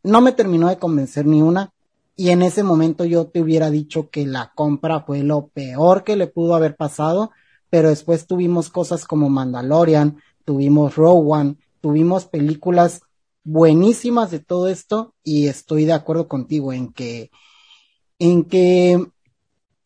no 0.03 0.21
me 0.21 0.31
terminó 0.31 0.69
de 0.69 0.77
convencer 0.77 1.25
ni 1.25 1.41
una, 1.41 1.71
y 2.15 2.29
en 2.29 2.41
ese 2.41 2.63
momento 2.63 3.05
yo 3.05 3.25
te 3.25 3.41
hubiera 3.41 3.69
dicho 3.69 4.09
que 4.09 4.25
la 4.25 4.51
compra 4.53 5.01
fue 5.01 5.23
lo 5.23 5.47
peor 5.47 6.03
que 6.03 6.15
le 6.15 6.27
pudo 6.27 6.55
haber 6.55 6.75
pasado, 6.75 7.31
pero 7.69 7.89
después 7.89 8.27
tuvimos 8.27 8.69
cosas 8.69 9.05
como 9.05 9.29
Mandalorian, 9.29 10.17
tuvimos 10.45 10.93
One, 10.97 11.55
tuvimos 11.79 12.25
películas 12.25 13.01
buenísimas 13.43 14.29
de 14.29 14.39
todo 14.39 14.67
esto 14.67 15.15
y 15.23 15.47
estoy 15.47 15.85
de 15.85 15.93
acuerdo 15.93 16.27
contigo 16.27 16.73
en 16.73 16.93
que 16.93 17.31
en 18.19 18.43
que 18.43 19.03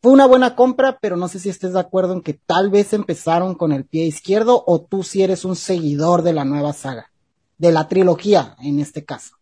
fue 0.02 0.12
una 0.12 0.26
buena 0.26 0.54
compra, 0.54 0.98
pero 1.00 1.16
no 1.16 1.28
sé 1.28 1.38
si 1.40 1.48
estés 1.48 1.72
de 1.72 1.80
acuerdo 1.80 2.12
en 2.12 2.22
que 2.22 2.34
tal 2.34 2.70
vez 2.70 2.92
empezaron 2.92 3.54
con 3.54 3.72
el 3.72 3.84
pie 3.84 4.06
izquierdo 4.06 4.62
o 4.66 4.82
tú 4.82 5.02
si 5.02 5.22
eres 5.22 5.44
un 5.44 5.56
seguidor 5.56 6.22
de 6.22 6.32
la 6.32 6.44
nueva 6.44 6.72
saga, 6.72 7.10
de 7.58 7.72
la 7.72 7.88
trilogía 7.88 8.56
en 8.60 8.80
este 8.80 9.04
caso. 9.04 9.36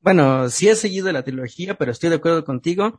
Bueno, 0.00 0.48
sí 0.48 0.68
he 0.68 0.76
seguido 0.76 1.12
la 1.12 1.24
trilogía, 1.24 1.74
pero 1.76 1.92
estoy 1.92 2.10
de 2.10 2.16
acuerdo 2.16 2.44
contigo. 2.44 2.98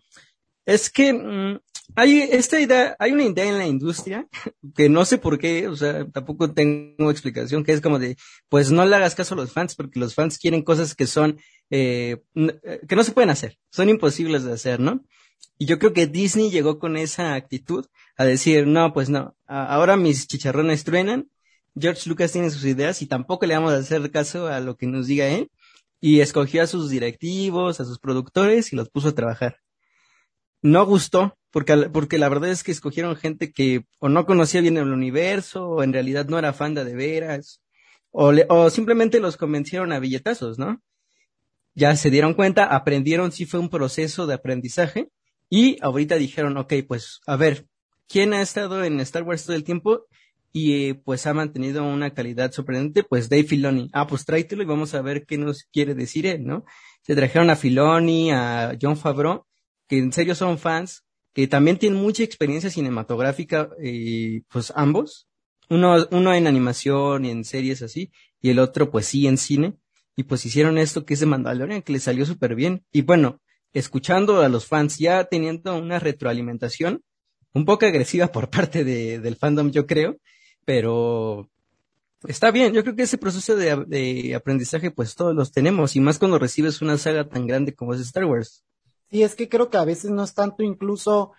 Es 0.66 0.92
que 0.92 1.14
mm, 1.14 1.60
hay 1.96 2.22
esta 2.22 2.60
idea, 2.60 2.96
hay 3.00 3.12
una 3.12 3.24
idea 3.24 3.46
en 3.46 3.58
la 3.58 3.68
industria 3.68 4.28
que 4.76 4.90
no 4.90 5.06
sé 5.06 5.18
por 5.18 5.40
qué, 5.40 5.68
o 5.68 5.76
sea, 5.76 6.06
tampoco 6.06 6.54
tengo 6.54 7.10
explicación, 7.10 7.64
que 7.64 7.74
es 7.74 7.82
como 7.82 8.00
de, 8.00 8.18
pues 8.50 8.72
no 8.72 8.86
le 8.86 8.96
hagas 8.96 9.16
caso 9.16 9.34
a 9.34 9.38
los 9.38 9.52
fans, 9.52 9.76
porque 9.76 10.00
los 10.00 10.14
fans 10.14 10.38
quieren 10.38 10.62
cosas 10.62 10.96
que 10.96 11.08
son, 11.08 11.40
eh, 11.70 12.22
eh 12.36 12.82
que 12.88 12.96
no 12.96 13.04
se 13.04 13.12
pueden 13.12 13.30
hacer, 13.30 13.58
son 13.72 13.90
imposibles 13.90 14.44
de 14.44 14.54
hacer, 14.54 14.80
¿no? 14.80 15.04
Y 15.58 15.66
yo 15.66 15.78
creo 15.78 15.94
que 15.94 16.08
Disney 16.08 16.50
llegó 16.50 16.80
con 16.80 16.98
esa 16.98 17.36
actitud 17.36 17.86
a 18.18 18.26
decir, 18.26 18.66
no, 18.66 18.94
pues 18.94 19.10
no, 19.10 19.36
ahora 19.46 19.96
mis 19.96 20.28
chicharrones 20.28 20.84
truenan, 20.84 21.30
George 21.80 22.10
Lucas 22.10 22.32
tiene 22.32 22.50
sus 22.50 22.66
ideas 22.66 23.02
y 23.02 23.06
tampoco 23.06 23.46
le 23.46 23.54
vamos 23.54 23.74
a 23.74 23.78
hacer 23.78 24.10
caso 24.12 24.48
a 24.48 24.60
lo 24.60 24.76
que 24.76 24.88
nos 24.88 25.08
diga 25.08 25.28
él. 25.28 25.52
Y 26.00 26.22
escogió 26.22 26.64
a 26.64 26.68
sus 26.68 26.90
directivos, 26.90 27.80
a 27.80 27.86
sus 27.86 28.00
productores 28.00 28.74
y 28.74 28.76
los 28.76 28.90
puso 28.90 29.10
a 29.10 29.16
trabajar. 29.16 29.58
No 30.64 30.86
gustó, 30.86 31.38
porque, 31.52 31.90
porque 31.94 32.18
la 32.18 32.30
verdad 32.30 32.50
es 32.50 32.64
que 32.64 32.72
escogieron 32.72 33.16
gente 33.16 33.52
que 33.52 33.86
o 34.00 34.10
no 34.10 34.26
conocía 34.26 34.62
bien 34.62 34.78
el 34.78 34.92
universo, 34.92 35.68
o 35.68 35.84
en 35.84 35.94
realidad 35.94 36.26
no 36.28 36.40
era 36.40 36.54
fan 36.54 36.74
de 36.74 36.96
veras, 36.96 37.62
o, 38.10 38.34
o 38.50 38.70
simplemente 38.70 39.20
los 39.20 39.38
convencieron 39.38 39.92
a 39.92 40.00
billetazos, 40.00 40.58
¿no? 40.58 40.82
Ya 41.76 41.96
se 41.96 42.10
dieron 42.10 42.34
cuenta, 42.34 42.66
aprendieron, 42.66 43.32
sí 43.32 43.46
fue 43.46 43.60
un 43.60 43.70
proceso 43.70 44.28
de 44.28 44.34
aprendizaje, 44.34 45.10
y 45.52 45.78
ahorita 45.82 46.16
dijeron, 46.16 46.58
ok, 46.58 46.74
pues 46.88 47.20
a 47.28 47.36
ver, 47.36 47.68
¿quién 48.08 48.34
ha 48.34 48.42
estado 48.42 48.84
en 48.84 49.00
Star 49.02 49.22
Wars 49.22 49.46
todo 49.46 49.56
el 49.56 49.64
tiempo? 49.64 50.08
y 50.54 50.90
eh, 50.90 50.96
pues 50.96 51.26
ha 51.28 51.34
mantenido 51.34 51.84
una 51.84 52.14
calidad 52.14 52.52
sorprendente, 52.52 53.04
pues 53.04 53.30
Dave 53.30 53.44
Filoni. 53.44 53.90
Ah, 53.94 54.08
pues 54.08 54.26
tráetelo 54.26 54.64
y 54.64 54.66
vamos 54.66 54.94
a 54.94 55.02
ver 55.02 55.26
qué 55.26 55.38
nos 55.38 55.64
quiere 55.72 55.96
decir 55.96 56.26
él, 56.26 56.44
¿no? 56.46 56.66
Se 57.04 57.16
trajeron 57.16 57.50
a 57.50 57.56
Filoni, 57.56 58.32
a 58.32 58.78
John 58.82 58.98
Favreau, 58.98 59.46
que 59.88 59.98
en 59.98 60.12
serio 60.12 60.36
son 60.36 60.58
fans, 60.58 61.06
que 61.34 61.48
también 61.48 61.78
tienen 61.78 62.02
mucha 62.02 62.24
experiencia 62.24 62.70
cinematográfica, 62.70 63.70
eh, 63.82 64.42
pues 64.50 64.74
ambos. 64.76 65.28
Uno, 65.70 66.06
uno 66.12 66.34
en 66.34 66.48
animación 66.48 67.24
y 67.24 67.32
en 67.32 67.46
series 67.46 67.82
así, 67.82 68.12
y 68.42 68.50
el 68.50 68.60
otro 68.60 68.92
pues 68.92 69.06
sí 69.06 69.28
en 69.28 69.38
cine. 69.38 69.78
Y 70.18 70.24
pues 70.24 70.46
hicieron 70.46 70.78
esto 70.78 71.06
que 71.06 71.14
es 71.14 71.22
de 71.22 71.26
Mandalorian, 71.26 71.82
que 71.82 71.94
le 71.94 72.00
salió 72.00 72.26
súper 72.26 72.56
bien. 72.56 72.84
Y 72.92 73.04
bueno, 73.04 73.40
escuchando 73.74 74.42
a 74.42 74.50
los 74.50 74.66
fans, 74.66 74.98
ya 74.98 75.24
teniendo 75.26 75.78
una 75.78 76.00
retroalimentación, 76.00 77.04
un 77.54 77.66
poco 77.66 77.86
agresiva 77.86 78.28
por 78.28 78.50
parte 78.50 78.84
de, 78.84 79.20
del 79.20 79.36
fandom, 79.36 79.72
yo 79.72 79.86
creo, 79.86 80.18
pero 80.66 81.50
está 82.28 82.52
bien, 82.52 82.74
yo 82.74 82.84
creo 82.84 82.96
que 82.96 83.04
ese 83.04 83.18
proceso 83.18 83.56
de, 83.56 84.36
aprendizaje 84.36 84.92
pues 84.92 85.16
todos 85.16 85.36
los 85.36 85.52
tenemos 85.52 85.96
y 85.96 86.00
más 86.00 86.20
cuando 86.20 86.40
recibes 86.40 86.82
una 86.82 86.98
saga 86.98 87.28
tan 87.28 87.48
grande 87.48 87.74
como 87.74 87.94
es 87.94 88.02
Star 88.02 88.26
Wars. 88.26 88.64
Sí, 89.10 89.24
es 89.24 89.36
que 89.36 89.50
creo 89.50 89.70
que 89.70 89.78
a 89.78 89.86
veces 89.86 90.12
no 90.12 90.24
es 90.24 90.34
tanto 90.34 90.64
incluso, 90.64 91.34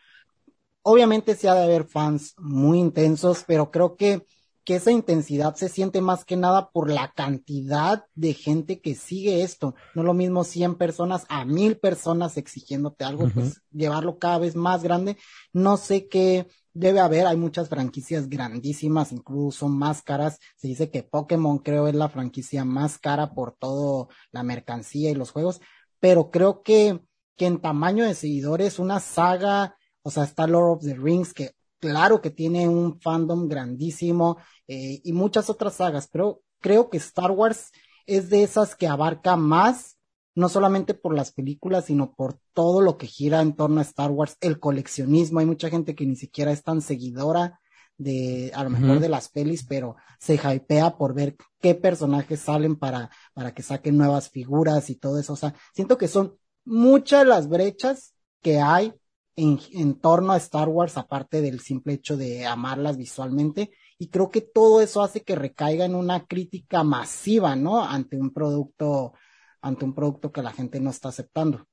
obviamente 0.83 1.35
sí 1.35 1.47
ha 1.47 1.55
de 1.55 1.65
haber 1.65 1.85
fans 1.85 2.35
muy 2.39 2.79
intensos, 2.79 3.45
pero 3.47 3.71
creo 3.71 3.97
que 3.97 4.27
que 4.65 4.77
esa 4.77 4.93
intensidad 4.93 5.57
se 5.57 5.69
siente 5.69 6.01
más 6.01 6.25
que 6.25 6.37
nada 6.37 6.71
por 6.71 6.91
la 6.91 7.13
cantidad 7.13 8.05
de 8.15 8.33
gente 8.33 8.81
que 8.81 8.95
sigue 8.95 9.43
esto. 9.43 9.75
No 9.95 10.03
lo 10.05 10.15
mismo 10.15 10.45
100 10.45 10.77
personas 10.77 11.27
a 11.29 11.45
mil 11.45 11.79
personas 11.79 12.37
exigiéndote 12.37 13.05
algo, 13.05 13.29
pues 13.29 13.61
llevarlo 13.73 14.19
cada 14.19 14.39
vez 14.39 14.55
más 14.55 14.83
grande. 14.83 15.17
No 15.53 15.77
sé 15.77 16.09
qué 16.09 16.47
debe 16.75 17.01
haber, 17.01 17.27
hay 17.27 17.37
muchas 17.37 17.69
franquicias 17.69 18.29
grandísimas, 18.29 19.13
incluso 19.13 19.69
más 19.69 20.03
caras. 20.03 20.39
Se 20.57 20.69
dice 20.69 20.91
que 20.91 21.03
Pokémon 21.03 21.59
creo 21.59 21.89
es 21.89 21.95
la 21.95 22.09
franquicia 22.09 22.65
más 22.65 22.99
cara 22.99 23.35
por 23.35 23.57
todo 23.57 24.09
la 24.31 24.43
mercancía 24.43 25.11
y 25.11 25.15
los 25.15 25.33
juegos, 25.33 25.61
pero 25.99 26.31
creo 26.31 26.63
que, 26.63 27.01
que 27.37 27.47
en 27.47 27.61
tamaño 27.61 28.05
de 28.05 28.15
seguidores, 28.15 28.79
una 28.79 29.01
saga, 29.01 29.77
o 30.03 30.11
sea, 30.11 30.25
está 30.25 30.47
Lord 30.47 30.79
of 30.79 30.85
the 30.85 30.95
Rings, 30.95 31.35
que 31.35 31.53
claro 31.83 32.23
que 32.23 32.31
tiene 32.31 32.69
un 32.69 33.01
fandom 33.01 33.49
grandísimo 33.49 34.39
eh, 34.69 35.01
y 35.03 35.13
muchas 35.13 35.51
otras 35.51 35.75
sagas, 35.75 36.09
pero 36.11 36.41
creo 36.61 36.89
que 36.89 36.99
Star 36.99 37.33
Wars 37.33 37.73
es 38.07 38.31
de 38.31 38.45
esas 38.45 38.77
que 38.77 38.87
abarca 38.87 39.35
más 39.35 39.99
no 40.35 40.49
solamente 40.49 40.95
por 40.95 41.15
las 41.15 41.33
películas, 41.33 41.87
sino 41.87 42.15
por 42.15 42.39
todo 42.55 42.81
lo 42.81 42.97
que 42.97 43.07
gira 43.07 43.43
en 43.43 43.55
torno 43.55 43.81
a 43.81 43.83
Star 43.83 44.13
Wars, 44.13 44.37
el 44.41 44.61
coleccionismo. 44.61 45.41
Hay 45.41 45.47
mucha 45.47 45.69
gente 45.69 45.95
que 45.95 46.07
ni 46.07 46.17
siquiera 46.17 46.53
es 46.53 46.63
tan 46.63 46.81
seguidora 46.81 47.61
de, 47.99 48.51
a 48.55 48.65
lo 48.65 48.71
mejor 48.71 49.01
de 49.01 49.09
las 49.09 49.29
pelis, 49.29 49.67
pero 49.67 49.97
se 50.19 50.37
hypea 50.37 50.97
por 50.97 51.15
ver 51.15 51.37
qué 51.61 51.75
personajes 51.75 52.41
salen 52.41 52.77
para, 52.77 53.11
para 53.35 53.53
que 53.53 53.63
saquen 53.63 53.99
nuevas 53.99 54.31
figuras 54.31 54.89
y 54.89 54.95
todo 54.95 55.19
eso. 55.19 55.35
O 55.35 55.37
sea, 55.37 55.55
siento 55.75 55.99
que 55.99 56.09
son 56.09 56.39
muchas 56.65 57.27
las 57.27 57.49
brechas 57.49 58.15
que 58.41 58.59
hay 58.59 58.95
en, 59.37 59.59
en 59.73 59.95
torno 60.01 60.33
a 60.33 60.37
Star 60.37 60.69
Wars, 60.69 60.97
aparte 60.97 61.41
del 61.41 61.61
simple 61.61 61.95
hecho 61.95 62.17
de 62.17 62.47
amarlas 62.47 62.97
visualmente. 62.97 63.71
Y 63.99 64.09
creo 64.09 64.31
que 64.31 64.41
todo 64.41 64.81
eso 64.81 65.03
hace 65.03 65.23
que 65.23 65.37
recaiga 65.37 65.85
en 65.85 65.95
una 65.95 66.27
crítica 66.27 66.83
masiva, 66.85 67.57
¿no? 67.57 67.85
Ante 67.85 68.17
un 68.17 68.33
producto 68.33 69.15
ante 69.63 69.85
un 69.85 69.95
producto 69.95 70.33
que 70.33 70.43
la 70.43 70.53
gente 70.53 70.81
no 70.81 70.91
está 70.91 71.09
aceptando. 71.09 71.67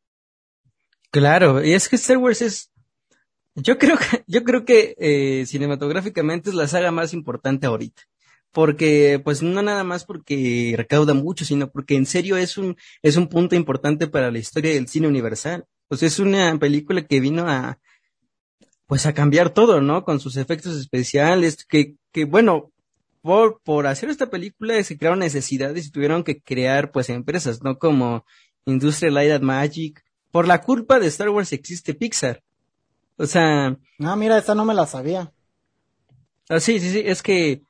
Claro, 1.11 1.63
y 1.63 1.73
es 1.73 1.89
que 1.89 1.95
Star 1.95 2.17
Wars 2.17 2.41
es, 2.41 2.71
yo 3.55 3.77
creo 3.77 3.97
que, 3.97 4.23
yo 4.27 4.43
creo 4.43 4.63
que 4.63 4.95
eh, 4.99 5.45
cinematográficamente 5.47 6.51
es 6.51 6.55
la 6.55 6.67
saga 6.67 6.91
más 6.91 7.13
importante 7.13 7.67
ahorita. 7.67 8.03
Porque, 8.51 9.21
pues 9.23 9.43
no 9.43 9.61
nada 9.61 9.83
más 9.83 10.05
porque 10.05 10.73
recauda 10.75 11.13
mucho, 11.13 11.45
sino 11.45 11.69
porque 11.69 11.95
en 11.95 12.07
serio 12.07 12.35
es 12.35 12.57
un, 12.57 12.77
es 13.03 13.15
un 13.15 13.27
punto 13.27 13.55
importante 13.55 14.07
para 14.07 14.31
la 14.31 14.39
historia 14.39 14.73
del 14.73 14.87
cine 14.87 15.07
universal. 15.07 15.65
Pues 15.89 16.01
es 16.03 16.19
una 16.19 16.57
película 16.57 17.05
que 17.05 17.19
vino 17.19 17.49
a, 17.49 17.79
pues 18.87 19.05
a 19.05 19.13
cambiar 19.13 19.49
todo, 19.49 19.81
¿no? 19.81 20.05
Con 20.05 20.21
sus 20.21 20.37
efectos 20.37 20.77
especiales, 20.77 21.65
que, 21.65 21.95
que 22.13 22.23
bueno, 22.23 22.71
por, 23.21 23.59
por 23.61 23.85
hacer 23.87 24.09
esta 24.09 24.29
película 24.29 24.81
se 24.83 24.97
crearon 24.97 25.19
necesidades 25.19 25.87
y 25.87 25.91
tuvieron 25.91 26.23
que 26.23 26.41
crear 26.41 26.91
pues 26.91 27.09
empresas, 27.09 27.61
¿no? 27.61 27.77
Como 27.77 28.25
Industrial 28.65 29.13
Light 29.13 29.31
and 29.31 29.43
Magic. 29.43 30.03
Por 30.31 30.47
la 30.47 30.61
culpa 30.61 30.99
de 30.99 31.07
Star 31.07 31.29
Wars 31.29 31.51
existe 31.51 31.93
Pixar. 31.93 32.41
O 33.17 33.25
sea... 33.25 33.77
Ah, 33.99 34.15
mira, 34.15 34.37
esa 34.37 34.55
no 34.55 34.63
me 34.63 34.73
la 34.73 34.87
sabía. 34.87 35.33
Ah, 36.47 36.59
sí, 36.59 36.79
sí, 36.79 36.91
sí, 36.91 37.03
es 37.05 37.21
que 37.21 37.61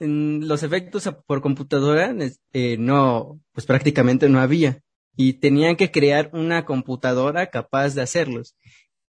en 0.00 0.46
los 0.46 0.62
efectos 0.62 1.08
por 1.26 1.40
computadora 1.40 2.14
eh, 2.52 2.76
no, 2.78 3.40
pues 3.52 3.66
prácticamente 3.66 4.28
no 4.28 4.40
había. 4.40 4.80
Y 5.20 5.34
tenían 5.34 5.76
que 5.76 5.90
crear 5.90 6.30
una 6.32 6.64
computadora 6.64 7.48
capaz 7.50 7.94
de 7.94 8.02
hacerlos. 8.02 8.56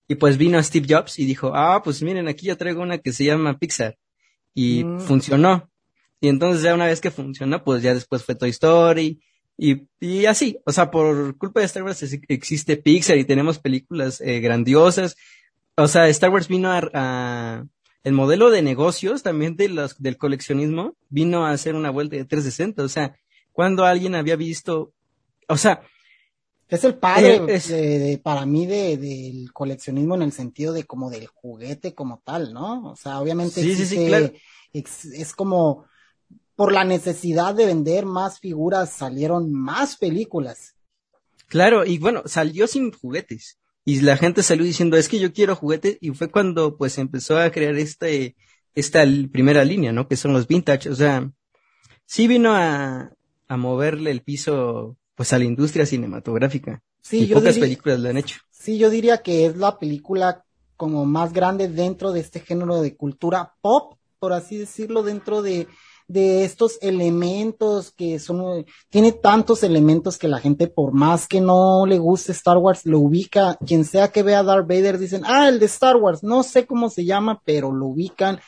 Y 0.06 0.14
pues 0.14 0.38
vino 0.38 0.62
Steve 0.62 0.86
Jobs 0.88 1.18
y 1.18 1.26
dijo, 1.26 1.52
ah, 1.54 1.82
pues 1.82 2.02
miren, 2.02 2.28
aquí 2.28 2.46
yo 2.46 2.56
traigo 2.56 2.80
una 2.80 2.98
que 2.98 3.12
se 3.12 3.24
llama 3.24 3.58
Pixar 3.58 3.98
y 4.54 4.84
mm. 4.84 5.00
funcionó. 5.00 5.68
Y 6.20 6.28
entonces 6.28 6.62
ya 6.62 6.74
una 6.74 6.86
vez 6.86 7.00
que 7.00 7.10
funcionó, 7.10 7.62
pues 7.62 7.82
ya 7.82 7.94
después 7.94 8.24
fue 8.24 8.34
Toy 8.34 8.50
Story 8.50 9.20
y, 9.56 9.88
y 10.00 10.26
así. 10.26 10.58
O 10.64 10.72
sea, 10.72 10.90
por 10.90 11.36
culpa 11.36 11.60
de 11.60 11.66
Star 11.66 11.82
Wars 11.82 12.02
existe 12.28 12.76
Pixar 12.76 13.18
y 13.18 13.24
tenemos 13.24 13.58
películas 13.58 14.20
eh, 14.20 14.40
grandiosas. 14.40 15.16
O 15.76 15.88
sea, 15.88 16.08
Star 16.08 16.30
Wars 16.30 16.48
vino 16.48 16.70
a, 16.72 17.66
el 18.02 18.12
modelo 18.12 18.50
de 18.50 18.62
negocios 18.62 19.22
también 19.22 19.56
de 19.56 19.68
los, 19.68 20.00
del 20.00 20.16
coleccionismo 20.16 20.96
vino 21.10 21.44
a 21.44 21.50
hacer 21.50 21.74
una 21.74 21.90
vuelta 21.90 22.16
de 22.16 22.24
360. 22.24 22.82
O 22.82 22.88
sea, 22.88 23.16
cuando 23.52 23.84
alguien 23.84 24.14
había 24.14 24.36
visto, 24.36 24.92
o 25.48 25.56
sea, 25.56 25.82
es 26.68 26.84
el 26.84 26.96
padre 26.96 27.40
eh, 27.48 27.98
de, 27.98 28.18
para 28.18 28.44
mí 28.44 28.66
de, 28.66 28.98
del 28.98 29.52
coleccionismo 29.52 30.14
en 30.16 30.22
el 30.22 30.32
sentido 30.32 30.74
de 30.74 30.84
como 30.84 31.08
del 31.08 31.26
juguete 31.26 31.94
como 31.94 32.20
tal, 32.24 32.52
¿no? 32.52 32.90
O 32.90 32.96
sea, 32.96 33.20
obviamente 33.20 33.62
sí, 33.62 33.74
sí, 33.74 33.86
sí, 33.86 34.06
claro. 34.06 34.30
es, 34.72 35.32
como 35.34 35.86
por 36.54 36.72
la 36.72 36.84
necesidad 36.84 37.54
de 37.54 37.64
vender 37.64 38.04
más 38.04 38.38
figuras 38.38 38.92
salieron 38.92 39.50
más 39.50 39.96
películas. 39.96 40.74
Claro, 41.46 41.86
y 41.86 41.96
bueno, 41.96 42.22
salió 42.26 42.66
sin 42.66 42.92
juguetes. 42.92 43.58
Y 43.86 44.02
la 44.02 44.18
gente 44.18 44.42
salió 44.42 44.66
diciendo, 44.66 44.98
es 44.98 45.08
que 45.08 45.18
yo 45.18 45.32
quiero 45.32 45.56
juguetes, 45.56 45.96
y 46.02 46.10
fue 46.10 46.30
cuando 46.30 46.76
pues 46.76 46.98
empezó 46.98 47.38
a 47.38 47.50
crear 47.50 47.74
este, 47.76 48.36
esta 48.74 49.02
primera 49.32 49.64
línea, 49.64 49.92
¿no? 49.92 50.06
Que 50.06 50.16
son 50.16 50.34
los 50.34 50.46
vintage. 50.46 50.90
O 50.90 50.94
sea, 50.94 51.30
sí 52.04 52.28
vino 52.28 52.52
a, 52.52 53.10
a 53.48 53.56
moverle 53.56 54.10
el 54.10 54.20
piso 54.20 54.98
pues 55.18 55.32
a 55.32 55.38
la 55.38 55.46
industria 55.46 55.84
cinematográfica. 55.84 56.80
Sí, 57.02 57.24
y 57.24 57.34
pocas 57.34 57.58
películas 57.58 57.98
lo 57.98 58.08
han 58.08 58.18
hecho. 58.18 58.38
Sí, 58.52 58.78
yo 58.78 58.88
diría 58.88 59.18
que 59.18 59.46
es 59.46 59.56
la 59.56 59.76
película 59.76 60.44
como 60.76 61.04
más 61.06 61.32
grande 61.32 61.66
dentro 61.66 62.12
de 62.12 62.20
este 62.20 62.38
género 62.38 62.80
de 62.80 62.96
cultura 62.96 63.54
pop, 63.60 63.94
por 64.20 64.32
así 64.32 64.56
decirlo, 64.56 65.02
dentro 65.02 65.42
de, 65.42 65.66
de 66.06 66.44
estos 66.44 66.78
elementos 66.82 67.90
que 67.90 68.20
son, 68.20 68.64
tiene 68.90 69.10
tantos 69.10 69.64
elementos 69.64 70.18
que 70.18 70.28
la 70.28 70.38
gente, 70.38 70.68
por 70.68 70.92
más 70.92 71.26
que 71.26 71.40
no 71.40 71.84
le 71.84 71.98
guste 71.98 72.30
Star 72.30 72.58
Wars, 72.58 72.86
lo 72.86 73.00
ubica, 73.00 73.58
quien 73.66 73.84
sea 73.84 74.12
que 74.12 74.22
vea 74.22 74.44
Darth 74.44 74.68
Vader, 74.68 74.98
dicen, 74.98 75.22
ah, 75.26 75.48
el 75.48 75.58
de 75.58 75.66
Star 75.66 75.96
Wars, 75.96 76.22
no 76.22 76.44
sé 76.44 76.64
cómo 76.64 76.90
se 76.90 77.04
llama, 77.04 77.42
pero 77.44 77.72
lo 77.72 77.86
ubican, 77.86 78.38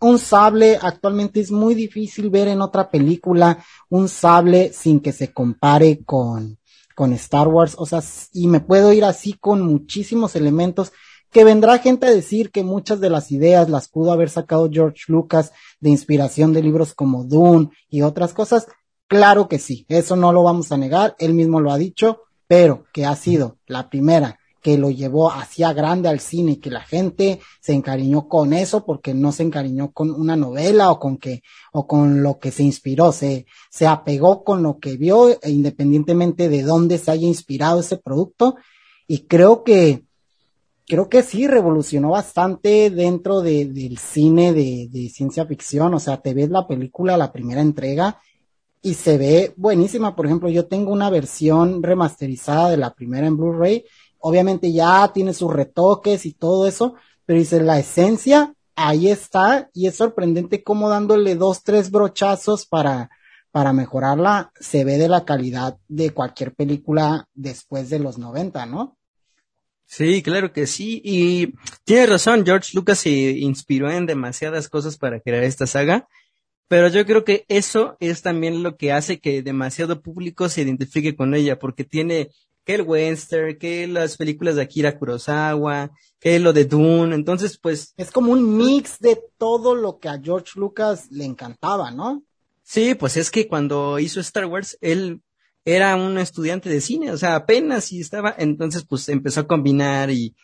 un 0.00 0.18
sable 0.18 0.78
actualmente 0.80 1.40
es 1.40 1.50
muy 1.50 1.74
difícil 1.74 2.30
ver 2.30 2.48
en 2.48 2.62
otra 2.62 2.90
película 2.90 3.64
un 3.88 4.08
sable 4.08 4.72
sin 4.72 5.00
que 5.00 5.12
se 5.12 5.32
compare 5.32 6.02
con, 6.04 6.58
con 6.94 7.12
Star 7.12 7.48
Wars. 7.48 7.74
O 7.78 7.86
sea, 7.86 8.02
y 8.32 8.48
me 8.48 8.60
puedo 8.60 8.92
ir 8.92 9.04
así 9.04 9.34
con 9.34 9.60
muchísimos 9.62 10.36
elementos 10.36 10.92
que 11.30 11.44
vendrá 11.44 11.78
gente 11.78 12.06
a 12.06 12.10
decir 12.10 12.50
que 12.50 12.64
muchas 12.64 13.00
de 13.00 13.10
las 13.10 13.30
ideas 13.30 13.68
las 13.68 13.88
pudo 13.88 14.10
haber 14.10 14.30
sacado 14.30 14.68
George 14.70 15.04
Lucas 15.06 15.52
de 15.78 15.90
inspiración 15.90 16.52
de 16.52 16.62
libros 16.62 16.92
como 16.92 17.24
Dune 17.24 17.70
y 17.88 18.02
otras 18.02 18.32
cosas. 18.32 18.66
Claro 19.06 19.48
que 19.48 19.58
sí, 19.58 19.86
eso 19.88 20.16
no 20.16 20.32
lo 20.32 20.42
vamos 20.42 20.72
a 20.72 20.76
negar, 20.76 21.14
él 21.18 21.34
mismo 21.34 21.60
lo 21.60 21.72
ha 21.72 21.78
dicho, 21.78 22.22
pero 22.48 22.84
que 22.92 23.06
ha 23.06 23.14
sido 23.14 23.58
la 23.66 23.90
primera 23.90 24.39
que 24.60 24.78
lo 24.78 24.90
llevó 24.90 25.30
hacia 25.30 25.72
grande 25.72 26.08
al 26.08 26.20
cine 26.20 26.52
y 26.52 26.56
que 26.56 26.70
la 26.70 26.82
gente 26.82 27.40
se 27.60 27.72
encariñó 27.72 28.28
con 28.28 28.52
eso 28.52 28.84
porque 28.84 29.14
no 29.14 29.32
se 29.32 29.42
encariñó 29.42 29.92
con 29.92 30.10
una 30.10 30.36
novela 30.36 30.90
o 30.90 30.98
con 30.98 31.16
que 31.16 31.42
o 31.72 31.86
con 31.86 32.22
lo 32.22 32.38
que 32.38 32.50
se 32.50 32.62
inspiró, 32.62 33.12
se 33.12 33.46
se 33.70 33.86
apegó 33.86 34.44
con 34.44 34.62
lo 34.62 34.78
que 34.78 34.96
vio 34.96 35.30
e 35.30 35.50
independientemente 35.50 36.48
de 36.48 36.62
dónde 36.62 36.98
se 36.98 37.10
haya 37.10 37.26
inspirado 37.26 37.80
ese 37.80 37.96
producto 37.96 38.56
y 39.06 39.20
creo 39.26 39.64
que 39.64 40.04
creo 40.86 41.08
que 41.08 41.22
sí 41.22 41.46
revolucionó 41.46 42.10
bastante 42.10 42.90
dentro 42.90 43.40
de, 43.40 43.66
del 43.66 43.96
cine 43.98 44.52
de, 44.52 44.88
de 44.90 45.08
ciencia 45.08 45.46
ficción, 45.46 45.94
o 45.94 46.00
sea, 46.00 46.20
te 46.20 46.34
ves 46.34 46.50
la 46.50 46.66
película, 46.66 47.16
la 47.16 47.32
primera 47.32 47.60
entrega 47.60 48.20
y 48.82 48.94
se 48.94 49.18
ve 49.18 49.52
buenísima. 49.56 50.16
Por 50.16 50.26
ejemplo, 50.26 50.48
yo 50.48 50.66
tengo 50.66 50.92
una 50.92 51.10
versión 51.10 51.82
remasterizada 51.82 52.70
de 52.70 52.76
la 52.76 52.94
primera 52.94 53.26
en 53.26 53.36
Blu-ray 53.36 53.84
obviamente 54.20 54.72
ya 54.72 55.10
tiene 55.12 55.34
sus 55.34 55.52
retoques 55.52 56.26
y 56.26 56.32
todo 56.32 56.66
eso, 56.66 56.94
pero 57.26 57.38
dice 57.38 57.60
la 57.60 57.78
esencia, 57.78 58.54
ahí 58.76 59.08
está, 59.08 59.70
y 59.74 59.86
es 59.86 59.96
sorprendente 59.96 60.62
cómo 60.62 60.88
dándole 60.88 61.34
dos, 61.34 61.62
tres 61.62 61.90
brochazos 61.90 62.66
para, 62.66 63.10
para 63.50 63.72
mejorarla, 63.72 64.52
se 64.58 64.84
ve 64.84 64.96
de 64.96 65.08
la 65.08 65.24
calidad 65.24 65.78
de 65.88 66.10
cualquier 66.10 66.54
película 66.54 67.28
después 67.34 67.90
de 67.90 67.98
los 67.98 68.18
90, 68.18 68.66
¿no? 68.66 68.96
Sí, 69.86 70.22
claro 70.22 70.52
que 70.52 70.68
sí. 70.68 71.02
Y 71.04 71.54
tiene 71.84 72.06
razón, 72.06 72.44
George 72.46 72.70
Lucas 72.74 73.00
se 73.00 73.10
inspiró 73.10 73.90
en 73.90 74.06
demasiadas 74.06 74.68
cosas 74.68 74.96
para 74.96 75.20
crear 75.20 75.42
esta 75.42 75.66
saga, 75.66 76.06
pero 76.68 76.86
yo 76.86 77.04
creo 77.04 77.24
que 77.24 77.44
eso 77.48 77.96
es 77.98 78.22
también 78.22 78.62
lo 78.62 78.76
que 78.76 78.92
hace 78.92 79.18
que 79.18 79.42
demasiado 79.42 80.00
público 80.00 80.48
se 80.48 80.62
identifique 80.62 81.16
con 81.16 81.34
ella, 81.34 81.58
porque 81.58 81.82
tiene 81.82 82.30
que 82.70 82.74
el 82.76 82.82
western, 82.82 83.58
que 83.58 83.86
las 83.86 84.16
películas 84.16 84.56
de 84.56 84.62
Akira 84.62 84.96
Kurosawa, 84.96 85.90
que 86.20 86.38
lo 86.38 86.52
de 86.52 86.66
Dune, 86.66 87.14
entonces 87.14 87.58
pues... 87.58 87.94
Es 87.96 88.10
como 88.10 88.32
un 88.32 88.56
mix 88.56 89.00
de 89.00 89.20
todo 89.38 89.74
lo 89.74 89.98
que 89.98 90.08
a 90.08 90.20
George 90.22 90.52
Lucas 90.54 91.08
le 91.10 91.24
encantaba, 91.24 91.90
¿no? 91.90 92.22
Sí, 92.62 92.94
pues 92.94 93.16
es 93.16 93.30
que 93.30 93.48
cuando 93.48 93.98
hizo 93.98 94.20
Star 94.20 94.46
Wars, 94.46 94.78
él 94.80 95.22
era 95.64 95.96
un 95.96 96.18
estudiante 96.18 96.68
de 96.68 96.80
cine, 96.80 97.10
o 97.10 97.16
sea, 97.18 97.34
apenas 97.34 97.90
y 97.92 98.00
estaba, 98.00 98.34
entonces 98.38 98.84
pues 98.88 99.08
empezó 99.08 99.40
a 99.40 99.46
combinar 99.48 100.10
y 100.10 100.36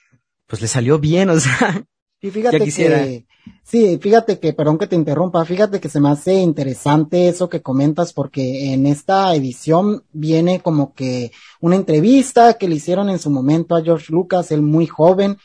pues 0.46 0.60
le 0.60 0.68
salió 0.68 0.98
bien, 0.98 1.30
o 1.30 1.38
sea, 1.38 1.84
y 2.26 2.30
fíjate 2.30 2.58
que, 2.58 3.24
sí, 3.62 3.98
fíjate 4.00 4.40
que, 4.40 4.52
perdón 4.52 4.78
que 4.78 4.88
te 4.88 4.96
interrumpa, 4.96 5.44
fíjate 5.44 5.80
que 5.80 5.88
se 5.88 6.00
me 6.00 6.08
hace 6.08 6.34
interesante 6.34 7.28
eso 7.28 7.48
que 7.48 7.62
comentas 7.62 8.12
porque 8.12 8.72
en 8.72 8.86
esta 8.86 9.34
edición 9.34 10.02
viene 10.12 10.60
como 10.60 10.92
que 10.92 11.30
una 11.60 11.76
entrevista 11.76 12.54
que 12.54 12.68
le 12.68 12.76
hicieron 12.76 13.08
en 13.10 13.20
su 13.20 13.30
momento 13.30 13.76
a 13.76 13.82
George 13.82 14.12
Lucas, 14.12 14.50
él 14.50 14.62
muy 14.62 14.86
joven, 14.86 15.36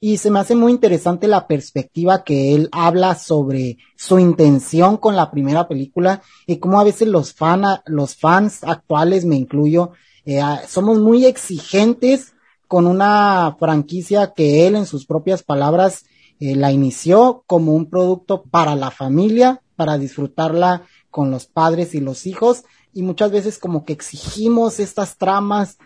y 0.00 0.18
se 0.18 0.30
me 0.30 0.38
hace 0.38 0.54
muy 0.54 0.70
interesante 0.70 1.26
la 1.26 1.48
perspectiva 1.48 2.22
que 2.22 2.54
él 2.54 2.68
habla 2.70 3.16
sobre 3.16 3.78
su 3.96 4.20
intención 4.20 4.96
con 4.96 5.16
la 5.16 5.32
primera 5.32 5.66
película 5.66 6.22
y 6.46 6.58
cómo 6.58 6.80
a 6.80 6.84
veces 6.84 7.08
los, 7.08 7.34
fan, 7.34 7.64
los 7.86 8.14
fans 8.14 8.62
actuales, 8.62 9.24
me 9.24 9.34
incluyo, 9.34 9.90
eh, 10.24 10.40
somos 10.68 11.00
muy 11.00 11.26
exigentes 11.26 12.34
con 12.68 12.86
una 12.86 13.56
franquicia 13.58 14.34
que 14.36 14.66
él 14.66 14.76
en 14.76 14.86
sus 14.86 15.06
propias 15.06 15.42
palabras 15.42 16.04
eh, 16.40 16.54
la 16.54 16.72
inició 16.72 17.44
como 17.46 17.74
un 17.74 17.90
producto 17.90 18.44
para 18.44 18.76
la 18.76 18.90
familia, 18.90 19.60
para 19.76 19.98
disfrutarla 19.98 20.82
con 21.10 21.30
los 21.30 21.46
padres 21.46 21.94
y 21.94 22.00
los 22.00 22.26
hijos, 22.26 22.64
y 22.92 23.02
muchas 23.02 23.30
veces 23.30 23.58
como 23.58 23.84
que 23.84 23.92
exigimos 23.92 24.80
estas 24.80 25.16
tramas 25.16 25.78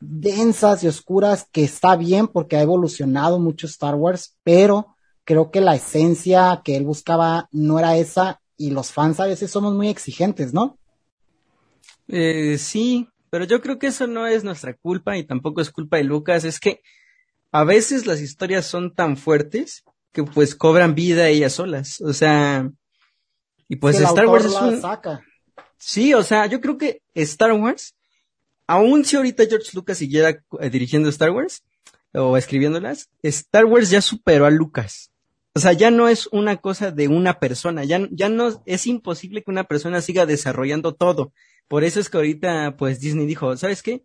densas 0.00 0.82
y 0.82 0.88
oscuras 0.88 1.46
que 1.52 1.62
está 1.62 1.96
bien 1.96 2.26
porque 2.26 2.56
ha 2.56 2.62
evolucionado 2.62 3.38
mucho 3.38 3.66
Star 3.66 3.94
Wars, 3.94 4.36
pero 4.42 4.96
creo 5.24 5.50
que 5.50 5.60
la 5.60 5.74
esencia 5.74 6.62
que 6.64 6.76
él 6.76 6.84
buscaba 6.84 7.48
no 7.52 7.78
era 7.78 7.96
esa 7.96 8.40
y 8.56 8.70
los 8.70 8.92
fans 8.92 9.20
a 9.20 9.26
veces 9.26 9.50
somos 9.50 9.74
muy 9.74 9.88
exigentes, 9.88 10.52
¿no? 10.52 10.78
Eh, 12.08 12.58
sí, 12.58 13.08
pero 13.30 13.44
yo 13.44 13.60
creo 13.60 13.78
que 13.78 13.88
eso 13.88 14.06
no 14.06 14.26
es 14.26 14.42
nuestra 14.42 14.74
culpa 14.74 15.16
y 15.16 15.24
tampoco 15.24 15.60
es 15.60 15.70
culpa 15.70 15.98
de 15.98 16.04
Lucas, 16.04 16.44
es 16.44 16.58
que 16.58 16.80
a 17.52 17.64
veces 17.64 18.06
las 18.06 18.20
historias 18.20 18.66
son 18.66 18.94
tan 18.94 19.16
fuertes 19.16 19.84
que 20.12 20.24
pues 20.24 20.54
cobran 20.54 20.94
vida 20.94 21.28
ellas 21.28 21.52
solas. 21.52 22.00
O 22.00 22.12
sea, 22.12 22.70
y 23.68 23.76
pues 23.76 24.00
Star 24.00 24.26
Wars 24.26 24.46
es 24.46 24.54
un... 24.54 24.82
Sí, 25.78 26.12
o 26.12 26.22
sea, 26.22 26.46
yo 26.46 26.60
creo 26.60 26.76
que 26.76 27.02
Star 27.14 27.52
Wars, 27.52 27.94
aun 28.66 29.04
si 29.04 29.16
ahorita 29.16 29.46
George 29.48 29.70
Lucas 29.72 29.98
siguiera 29.98 30.42
eh, 30.60 30.70
dirigiendo 30.70 31.08
Star 31.08 31.30
Wars 31.30 31.64
o 32.12 32.36
escribiéndolas, 32.36 33.08
Star 33.22 33.64
Wars 33.64 33.88
ya 33.90 34.02
superó 34.02 34.44
a 34.44 34.50
Lucas. 34.50 35.10
O 35.54 35.58
sea, 35.60 35.72
ya 35.72 35.90
no 35.90 36.08
es 36.08 36.28
una 36.28 36.58
cosa 36.58 36.90
de 36.90 37.08
una 37.08 37.40
persona, 37.40 37.84
ya, 37.84 38.06
ya 38.12 38.28
no, 38.28 38.62
es 38.66 38.86
imposible 38.86 39.42
que 39.42 39.50
una 39.50 39.64
persona 39.64 40.00
siga 40.00 40.26
desarrollando 40.26 40.94
todo. 40.94 41.32
Por 41.66 41.82
eso 41.82 41.98
es 41.98 42.08
que 42.08 42.18
ahorita, 42.18 42.76
pues 42.76 43.00
Disney 43.00 43.26
dijo, 43.26 43.56
¿sabes 43.56 43.82
qué? 43.82 44.04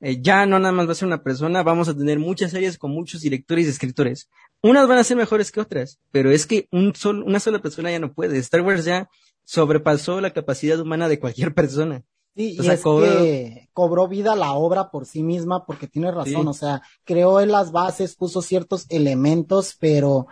Eh, 0.00 0.20
ya 0.22 0.46
no 0.46 0.58
nada 0.58 0.72
más 0.72 0.88
va 0.88 0.92
a 0.92 0.94
ser 0.94 1.06
una 1.06 1.22
persona, 1.22 1.62
vamos 1.62 1.88
a 1.88 1.96
tener 1.96 2.18
muchas 2.18 2.52
series 2.52 2.78
con 2.78 2.90
muchos 2.92 3.20
directores 3.20 3.66
y 3.66 3.70
escritores. 3.70 4.30
Unas 4.62 4.86
van 4.86 4.98
a 4.98 5.04
ser 5.04 5.16
mejores 5.16 5.50
que 5.50 5.60
otras, 5.60 5.98
pero 6.10 6.30
es 6.30 6.46
que 6.46 6.68
un 6.70 6.94
sol, 6.94 7.22
una 7.22 7.40
sola 7.40 7.60
persona 7.60 7.90
ya 7.90 7.98
no 7.98 8.12
puede. 8.12 8.38
Star 8.38 8.60
Wars 8.60 8.84
ya 8.84 9.08
sobrepasó 9.44 10.20
la 10.20 10.32
capacidad 10.32 10.78
humana 10.78 11.08
de 11.08 11.18
cualquier 11.18 11.54
persona. 11.54 12.04
Sí, 12.36 12.56
y 12.60 12.68
es 12.68 12.80
cobró... 12.80 13.06
que 13.06 13.68
cobró 13.72 14.06
vida 14.06 14.36
la 14.36 14.52
obra 14.52 14.90
por 14.90 15.06
sí 15.06 15.22
misma, 15.22 15.66
porque 15.66 15.88
tiene 15.88 16.12
razón, 16.12 16.46
o 16.46 16.54
sea, 16.54 16.82
creó 17.04 17.40
en 17.40 17.50
las 17.50 17.72
bases, 17.72 18.14
puso 18.14 18.40
ciertos 18.40 18.86
elementos, 18.88 19.76
pero, 19.80 20.28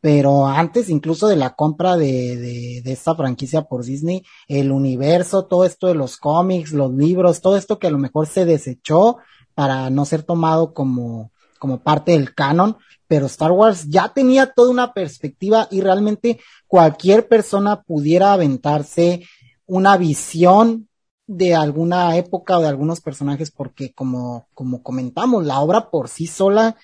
pero 0.00 0.46
antes 0.46 0.88
incluso 0.88 1.26
de 1.26 1.34
la 1.34 1.56
compra 1.56 1.96
de, 1.96 2.36
de, 2.36 2.82
de 2.84 2.92
esta 2.92 3.16
franquicia 3.16 3.62
por 3.62 3.84
Disney, 3.84 4.22
el 4.46 4.70
universo, 4.70 5.46
todo 5.46 5.64
esto 5.64 5.88
de 5.88 5.96
los 5.96 6.18
cómics, 6.18 6.72
los 6.72 6.94
libros, 6.94 7.40
todo 7.40 7.56
esto 7.56 7.80
que 7.80 7.88
a 7.88 7.90
lo 7.90 7.98
mejor 7.98 8.28
se 8.28 8.44
desechó 8.44 9.16
para 9.54 9.90
no 9.90 10.04
ser 10.04 10.22
tomado 10.22 10.72
como, 10.72 11.32
como 11.58 11.82
parte 11.82 12.12
del 12.12 12.32
canon, 12.32 12.76
pero 13.10 13.26
Star 13.26 13.50
Wars 13.50 13.88
ya 13.88 14.12
tenía 14.14 14.46
toda 14.46 14.70
una 14.70 14.94
perspectiva 14.94 15.66
y 15.72 15.80
realmente 15.80 16.38
cualquier 16.68 17.26
persona 17.26 17.82
pudiera 17.82 18.32
aventarse 18.32 19.26
una 19.66 19.96
visión 19.96 20.86
de 21.26 21.56
alguna 21.56 22.16
época 22.16 22.56
o 22.56 22.60
de 22.60 22.68
algunos 22.68 23.00
personajes 23.00 23.50
porque 23.50 23.92
como, 23.92 24.46
como 24.54 24.84
comentamos, 24.84 25.44
la 25.44 25.58
obra 25.58 25.90
por 25.90 26.08
sí 26.08 26.28
sola 26.28 26.76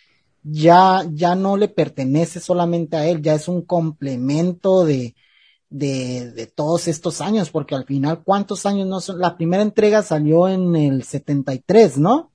ya, 0.42 1.08
ya 1.12 1.36
no 1.36 1.56
le 1.56 1.68
pertenece 1.68 2.40
solamente 2.40 2.96
a 2.96 3.06
él, 3.06 3.22
ya 3.22 3.34
es 3.34 3.46
un 3.46 3.62
complemento 3.62 4.84
de, 4.84 5.14
de, 5.70 6.32
de 6.32 6.46
todos 6.48 6.88
estos 6.88 7.20
años, 7.20 7.50
porque 7.50 7.76
al 7.76 7.84
final, 7.84 8.24
¿cuántos 8.24 8.66
años 8.66 8.88
no 8.88 9.00
son? 9.00 9.20
La 9.20 9.36
primera 9.36 9.62
entrega 9.62 10.02
salió 10.02 10.48
en 10.48 10.74
el 10.74 11.04
73, 11.04 11.98
¿no? 11.98 12.32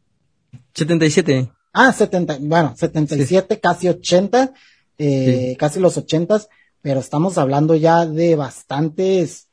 77. 0.76 1.52
Ah, 1.74 1.94
70, 1.94 2.38
bueno, 2.42 2.74
77, 2.76 3.60
casi 3.60 3.88
80, 3.88 4.54
eh, 4.98 5.56
casi 5.58 5.80
los 5.80 5.96
80, 5.98 6.42
pero 6.82 7.00
estamos 7.00 7.38
hablando 7.38 7.76
ya 7.76 8.06
de 8.06 8.36
bastantes, 8.36 9.48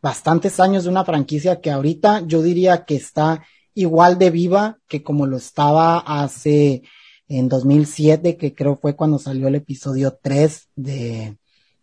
bastantes 0.00 0.60
años 0.60 0.84
de 0.84 0.90
una 0.90 1.04
franquicia 1.04 1.60
que 1.60 1.72
ahorita 1.72 2.22
yo 2.26 2.42
diría 2.42 2.84
que 2.84 2.94
está 2.94 3.42
igual 3.74 4.16
de 4.18 4.30
viva 4.30 4.78
que 4.86 5.02
como 5.02 5.26
lo 5.26 5.36
estaba 5.36 5.98
hace 5.98 6.82
en 7.28 7.48
2007, 7.48 8.36
que 8.36 8.54
creo 8.54 8.76
fue 8.76 8.94
cuando 8.94 9.18
salió 9.18 9.48
el 9.48 9.56
episodio 9.56 10.16
3 10.22 10.68
de, 10.76 11.36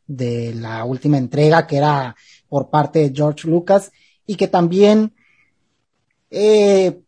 de 0.07 0.53
la 0.53 0.85
última 0.85 1.17
entrega, 1.17 1.67
que 1.67 1.77
era 1.77 2.15
por 2.47 2.69
parte 2.69 2.99
de 2.99 3.13
George 3.13 3.49
Lucas, 3.49 3.91
y 4.25 4.35
que 4.35 4.47
también, 4.47 5.13
eh, 6.31 7.01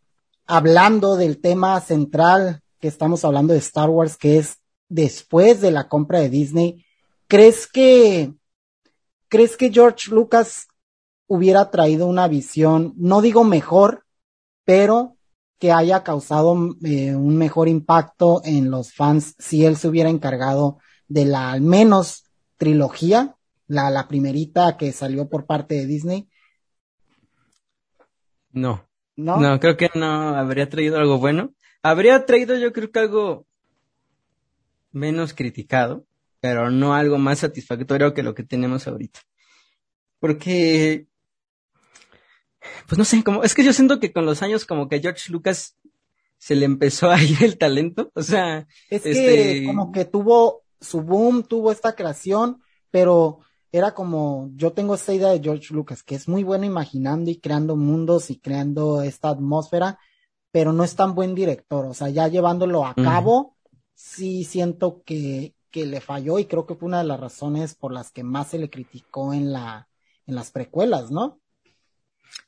hablando 0.46 1.16
del 1.16 1.38
tema 1.38 1.80
central 1.80 2.62
que 2.80 2.88
estamos 2.88 3.24
hablando 3.24 3.52
de 3.52 3.58
Star 3.60 3.90
Wars, 3.90 4.16
que 4.16 4.38
es 4.38 4.58
después 4.88 5.60
de 5.60 5.70
la 5.70 5.88
compra 5.88 6.20
de 6.20 6.28
Disney, 6.28 6.84
¿crees 7.26 7.66
que, 7.66 8.32
crees 9.28 9.56
que 9.56 9.72
George 9.72 10.10
Lucas 10.10 10.68
hubiera 11.26 11.70
traído 11.70 12.06
una 12.06 12.28
visión, 12.28 12.94
no 12.96 13.20
digo 13.20 13.44
mejor, 13.44 14.04
pero 14.64 15.16
que 15.58 15.72
haya 15.72 16.04
causado 16.04 16.54
eh, 16.84 17.14
un 17.14 17.36
mejor 17.36 17.68
impacto 17.68 18.42
en 18.44 18.70
los 18.70 18.92
fans 18.92 19.34
si 19.38 19.64
él 19.64 19.76
se 19.76 19.88
hubiera 19.88 20.10
encargado 20.10 20.78
de 21.08 21.24
la 21.24 21.52
al 21.52 21.62
menos 21.62 22.24
trilogía, 22.58 23.36
la, 23.66 23.90
la 23.90 24.06
primerita 24.06 24.76
que 24.76 24.92
salió 24.92 25.28
por 25.28 25.46
parte 25.46 25.74
de 25.76 25.86
Disney? 25.86 26.28
No. 28.52 28.86
No. 29.16 29.40
No, 29.40 29.58
creo 29.60 29.76
que 29.78 29.88
no 29.94 30.36
habría 30.36 30.68
traído 30.68 30.98
algo 30.98 31.18
bueno 31.18 31.54
habría 31.90 32.26
traído 32.26 32.56
yo 32.56 32.72
creo 32.72 32.90
que 32.90 32.98
algo 32.98 33.46
menos 34.90 35.34
criticado, 35.34 36.04
pero 36.40 36.70
no 36.70 36.94
algo 36.94 37.18
más 37.18 37.40
satisfactorio 37.40 38.12
que 38.12 38.24
lo 38.24 38.34
que 38.34 38.42
tenemos 38.42 38.88
ahorita. 38.88 39.20
Porque, 40.18 41.06
pues 42.88 42.98
no 42.98 43.04
sé, 43.04 43.22
como, 43.22 43.44
es 43.44 43.54
que 43.54 43.64
yo 43.64 43.72
siento 43.72 44.00
que 44.00 44.12
con 44.12 44.26
los 44.26 44.42
años 44.42 44.64
como 44.66 44.88
que 44.88 45.00
George 45.00 45.30
Lucas 45.30 45.76
se 46.38 46.56
le 46.56 46.64
empezó 46.64 47.10
a 47.10 47.22
ir 47.22 47.44
el 47.44 47.56
talento, 47.56 48.10
o 48.14 48.22
sea, 48.22 48.66
es 48.90 49.02
que 49.02 49.10
este, 49.10 49.66
como 49.66 49.92
que 49.92 50.04
tuvo 50.04 50.64
su 50.80 51.02
boom, 51.02 51.44
tuvo 51.44 51.70
esta 51.70 51.94
creación, 51.94 52.60
pero 52.90 53.40
era 53.70 53.94
como, 53.94 54.50
yo 54.56 54.72
tengo 54.72 54.94
esta 54.94 55.14
idea 55.14 55.28
de 55.28 55.40
George 55.40 55.72
Lucas, 55.72 56.02
que 56.02 56.16
es 56.16 56.26
muy 56.26 56.42
bueno 56.42 56.64
imaginando 56.64 57.30
y 57.30 57.38
creando 57.38 57.76
mundos 57.76 58.30
y 58.30 58.38
creando 58.38 59.02
esta 59.02 59.28
atmósfera, 59.28 59.98
pero 60.56 60.72
no 60.72 60.84
es 60.84 60.96
tan 60.96 61.14
buen 61.14 61.34
director, 61.34 61.84
o 61.84 61.92
sea, 61.92 62.08
ya 62.08 62.28
llevándolo 62.28 62.86
a 62.86 62.94
cabo, 62.94 63.58
sí 63.94 64.42
siento 64.42 65.02
que, 65.04 65.52
que 65.70 65.84
le 65.84 66.00
falló 66.00 66.38
y 66.38 66.46
creo 66.46 66.64
que 66.64 66.74
fue 66.74 66.86
una 66.86 67.02
de 67.02 67.04
las 67.04 67.20
razones 67.20 67.74
por 67.74 67.92
las 67.92 68.10
que 68.10 68.24
más 68.24 68.48
se 68.48 68.58
le 68.58 68.70
criticó 68.70 69.34
en 69.34 69.52
la, 69.52 69.86
en 70.26 70.34
las 70.34 70.50
precuelas, 70.52 71.10
¿no? 71.10 71.42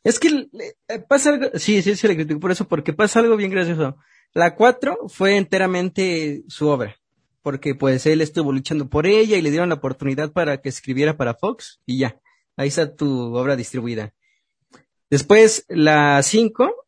Es 0.03 0.19
que 0.19 0.49
eh, 0.89 0.99
pasa 1.07 1.35
algo, 1.35 1.49
sí, 1.57 1.83
sí, 1.83 1.97
se 1.97 2.09
le 2.09 2.15
criticó 2.15 2.41
por 2.41 2.51
eso, 2.51 2.67
porque 2.67 2.95
pasa 2.95 3.21
algo 3.21 3.37
bien 3.37 3.51
gracioso. 3.51 3.99
La 4.33 4.55
4 4.55 5.01
fue 5.09 5.37
enteramente 5.37 6.45
su 6.49 6.69
obra 6.69 6.97
porque 7.43 7.75
pues 7.75 8.07
él 8.07 8.23
estuvo 8.23 8.53
luchando 8.53 8.89
por 8.89 9.07
ella 9.07 9.37
y 9.37 9.43
le 9.43 9.51
dieron 9.51 9.69
la 9.69 9.75
oportunidad 9.75 10.33
para 10.33 10.63
que 10.63 10.71
escribiera 10.71 11.19
para 11.19 11.35
Fox 11.35 11.83
y 11.85 11.99
ya, 11.99 12.19
ahí 12.57 12.69
está 12.69 12.97
tu 12.97 13.37
obra 13.37 13.55
distribuida. 13.55 14.15
Después, 15.11 15.67
la 15.69 16.23
5 16.23 16.88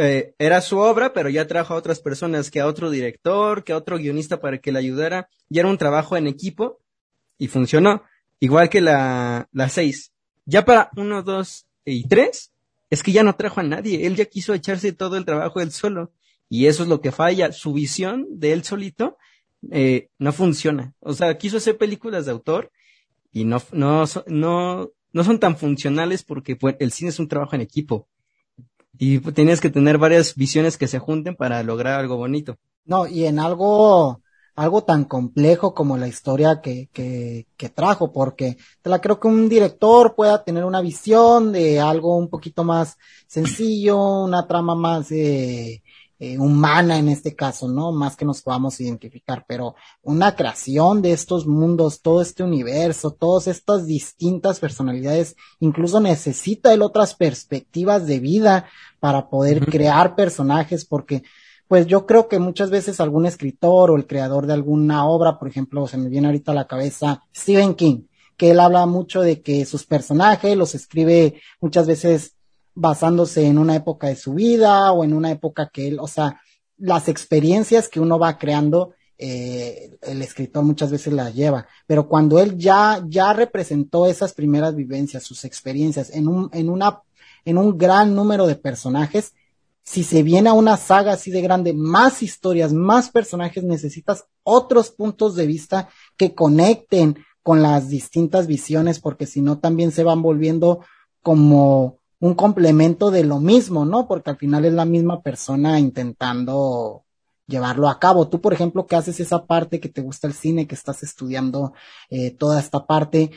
eh, 0.00 0.32
era 0.38 0.60
su 0.60 0.78
obra, 0.78 1.12
pero 1.12 1.28
ya 1.28 1.48
trajo 1.48 1.74
a 1.74 1.76
otras 1.76 1.98
personas, 1.98 2.52
que 2.52 2.60
a 2.60 2.68
otro 2.68 2.88
director, 2.88 3.64
que 3.64 3.72
a 3.72 3.76
otro 3.76 3.98
guionista 3.98 4.40
para 4.40 4.58
que 4.58 4.70
le 4.70 4.78
ayudara, 4.78 5.28
y 5.50 5.58
era 5.58 5.66
un 5.66 5.76
trabajo 5.76 6.16
en 6.16 6.28
equipo 6.28 6.78
y 7.36 7.48
funcionó, 7.48 8.04
igual 8.38 8.68
que 8.70 8.80
la, 8.80 9.48
la 9.50 9.68
6. 9.68 10.12
Ya 10.46 10.64
para 10.64 10.90
1, 10.96 11.24
2 11.24 11.66
y 11.86 12.06
3, 12.06 12.52
es 12.90 13.02
que 13.02 13.10
ya 13.10 13.24
no 13.24 13.34
trajo 13.34 13.58
a 13.58 13.64
nadie, 13.64 14.06
él 14.06 14.14
ya 14.14 14.26
quiso 14.26 14.54
echarse 14.54 14.92
todo 14.92 15.16
el 15.16 15.24
trabajo 15.24 15.60
él 15.60 15.72
solo. 15.72 16.12
Y 16.48 16.66
eso 16.66 16.84
es 16.84 16.88
lo 16.88 17.00
que 17.00 17.10
falla, 17.10 17.50
su 17.50 17.72
visión 17.72 18.24
de 18.30 18.52
él 18.52 18.62
solito 18.62 19.18
eh, 19.72 20.10
no 20.20 20.32
funciona. 20.32 20.94
O 21.00 21.12
sea, 21.12 21.36
quiso 21.38 21.56
hacer 21.56 21.76
películas 21.76 22.24
de 22.26 22.30
autor 22.30 22.70
y 23.32 23.44
no, 23.44 23.60
no, 23.72 24.04
no, 24.28 24.92
no 25.12 25.24
son 25.24 25.40
tan 25.40 25.56
funcionales 25.56 26.22
porque 26.22 26.54
pues, 26.54 26.76
el 26.78 26.92
cine 26.92 27.10
es 27.10 27.18
un 27.18 27.26
trabajo 27.26 27.56
en 27.56 27.62
equipo. 27.62 28.06
Y 28.96 29.18
tienes 29.32 29.60
que 29.60 29.70
tener 29.70 29.98
varias 29.98 30.34
visiones 30.34 30.76
que 30.76 30.88
se 30.88 30.98
junten 30.98 31.36
para 31.36 31.62
lograr 31.62 32.00
algo 32.00 32.16
bonito. 32.16 32.56
No, 32.84 33.06
y 33.06 33.26
en 33.26 33.38
algo, 33.38 34.22
algo 34.56 34.82
tan 34.82 35.04
complejo 35.04 35.74
como 35.74 35.96
la 35.96 36.08
historia 36.08 36.60
que, 36.60 36.88
que, 36.92 37.46
que 37.56 37.68
trajo, 37.68 38.12
porque 38.12 38.56
te 38.80 38.90
la 38.90 39.00
creo 39.00 39.20
que 39.20 39.28
un 39.28 39.48
director 39.48 40.14
pueda 40.14 40.42
tener 40.42 40.64
una 40.64 40.80
visión 40.80 41.52
de 41.52 41.80
algo 41.80 42.16
un 42.16 42.28
poquito 42.28 42.64
más 42.64 42.96
sencillo, 43.26 44.24
una 44.24 44.46
trama 44.46 44.74
más 44.74 45.12
eh, 45.12 45.82
eh, 46.20 46.36
humana 46.36 46.98
en 46.98 47.08
este 47.08 47.36
caso, 47.36 47.68
¿no? 47.68 47.92
Más 47.92 48.16
que 48.16 48.24
nos 48.24 48.42
podamos 48.42 48.80
identificar, 48.80 49.44
pero 49.46 49.76
una 50.02 50.34
creación 50.34 51.00
de 51.00 51.12
estos 51.12 51.46
mundos, 51.46 52.02
todo 52.02 52.22
este 52.22 52.42
universo, 52.42 53.12
todas 53.12 53.46
estas 53.46 53.86
distintas 53.86 54.58
personalidades, 54.58 55.36
incluso 55.60 56.00
necesita 56.00 56.74
él 56.74 56.82
otras 56.82 57.14
perspectivas 57.14 58.06
de 58.06 58.18
vida 58.18 58.66
para 58.98 59.28
poder 59.30 59.64
crear 59.66 60.16
personajes, 60.16 60.84
porque 60.84 61.22
pues 61.68 61.86
yo 61.86 62.06
creo 62.06 62.28
que 62.28 62.38
muchas 62.38 62.70
veces 62.70 62.98
algún 62.98 63.26
escritor 63.26 63.90
o 63.90 63.96
el 63.96 64.06
creador 64.06 64.46
de 64.46 64.54
alguna 64.54 65.06
obra, 65.06 65.38
por 65.38 65.48
ejemplo, 65.48 65.86
se 65.86 65.98
me 65.98 66.08
viene 66.08 66.26
ahorita 66.26 66.50
a 66.50 66.56
la 66.56 66.66
cabeza 66.66 67.22
Stephen 67.36 67.74
King, 67.74 68.06
que 68.36 68.52
él 68.52 68.60
habla 68.60 68.86
mucho 68.86 69.20
de 69.20 69.42
que 69.42 69.66
sus 69.66 69.84
personajes 69.84 70.56
los 70.56 70.74
escribe 70.74 71.40
muchas 71.60 71.86
veces 71.86 72.37
basándose 72.78 73.44
en 73.44 73.58
una 73.58 73.74
época 73.74 74.06
de 74.06 74.14
su 74.14 74.34
vida 74.34 74.92
o 74.92 75.02
en 75.02 75.12
una 75.12 75.32
época 75.32 75.68
que 75.72 75.88
él, 75.88 75.98
o 75.98 76.06
sea, 76.06 76.40
las 76.76 77.08
experiencias 77.08 77.88
que 77.88 77.98
uno 77.98 78.20
va 78.20 78.38
creando, 78.38 78.94
eh, 79.18 79.98
el 80.02 80.22
escritor 80.22 80.62
muchas 80.62 80.92
veces 80.92 81.12
las 81.12 81.34
lleva, 81.34 81.66
pero 81.88 82.06
cuando 82.06 82.38
él 82.38 82.56
ya, 82.56 83.04
ya 83.08 83.32
representó 83.32 84.06
esas 84.06 84.32
primeras 84.32 84.76
vivencias, 84.76 85.24
sus 85.24 85.44
experiencias 85.44 86.10
en 86.10 86.28
un, 86.28 86.50
en 86.52 86.70
una, 86.70 87.02
en 87.44 87.58
un 87.58 87.76
gran 87.76 88.14
número 88.14 88.46
de 88.46 88.54
personajes, 88.54 89.32
si 89.82 90.04
se 90.04 90.22
viene 90.22 90.50
a 90.50 90.52
una 90.52 90.76
saga 90.76 91.14
así 91.14 91.32
de 91.32 91.40
grande, 91.40 91.72
más 91.72 92.22
historias, 92.22 92.72
más 92.72 93.10
personajes, 93.10 93.64
necesitas 93.64 94.26
otros 94.44 94.90
puntos 94.90 95.34
de 95.34 95.46
vista 95.46 95.88
que 96.16 96.32
conecten 96.32 97.16
con 97.42 97.60
las 97.60 97.88
distintas 97.88 98.46
visiones, 98.46 99.00
porque 99.00 99.26
si 99.26 99.40
no 99.40 99.58
también 99.58 99.90
se 99.90 100.04
van 100.04 100.22
volviendo 100.22 100.84
como 101.22 101.98
un 102.20 102.34
complemento 102.34 103.10
de 103.10 103.24
lo 103.24 103.38
mismo, 103.40 103.84
¿no? 103.84 104.08
Porque 104.08 104.30
al 104.30 104.36
final 104.36 104.64
es 104.64 104.72
la 104.72 104.84
misma 104.84 105.22
persona 105.22 105.78
intentando 105.78 107.04
llevarlo 107.46 107.88
a 107.88 107.98
cabo. 107.98 108.28
Tú, 108.28 108.40
por 108.40 108.52
ejemplo, 108.52 108.86
que 108.86 108.96
haces 108.96 109.20
esa 109.20 109.46
parte 109.46 109.80
que 109.80 109.88
te 109.88 110.02
gusta 110.02 110.26
el 110.26 110.34
cine, 110.34 110.66
que 110.66 110.74
estás 110.74 111.02
estudiando 111.02 111.72
eh, 112.10 112.30
toda 112.32 112.60
esta 112.60 112.86
parte, 112.86 113.30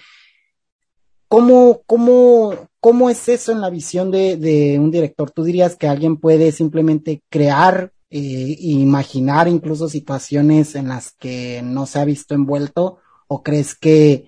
¿cómo, 1.28 1.82
cómo, 1.86 2.54
cómo 2.80 3.10
es 3.10 3.30
eso 3.30 3.52
en 3.52 3.62
la 3.62 3.70
visión 3.70 4.12
de, 4.12 4.36
de 4.36 4.80
un 4.80 4.92
director? 4.92 5.32
¿Tú 5.32 5.44
dirías 5.44 5.76
que 5.76 5.88
alguien 5.88 6.18
puede 6.18 6.52
simplemente 6.52 7.24
crear 7.30 7.94
eh, 8.10 8.58
e 8.60 8.72
imaginar 8.72 9.48
incluso 9.48 9.88
situaciones 9.88 10.76
en 10.76 10.90
las 10.90 11.12
que 11.12 11.62
no 11.64 11.86
se 11.86 12.00
ha 12.00 12.06
visto 12.06 12.34
envuelto? 12.34 12.98
¿O 13.28 13.44
crees 13.44 13.76
que, 13.76 14.28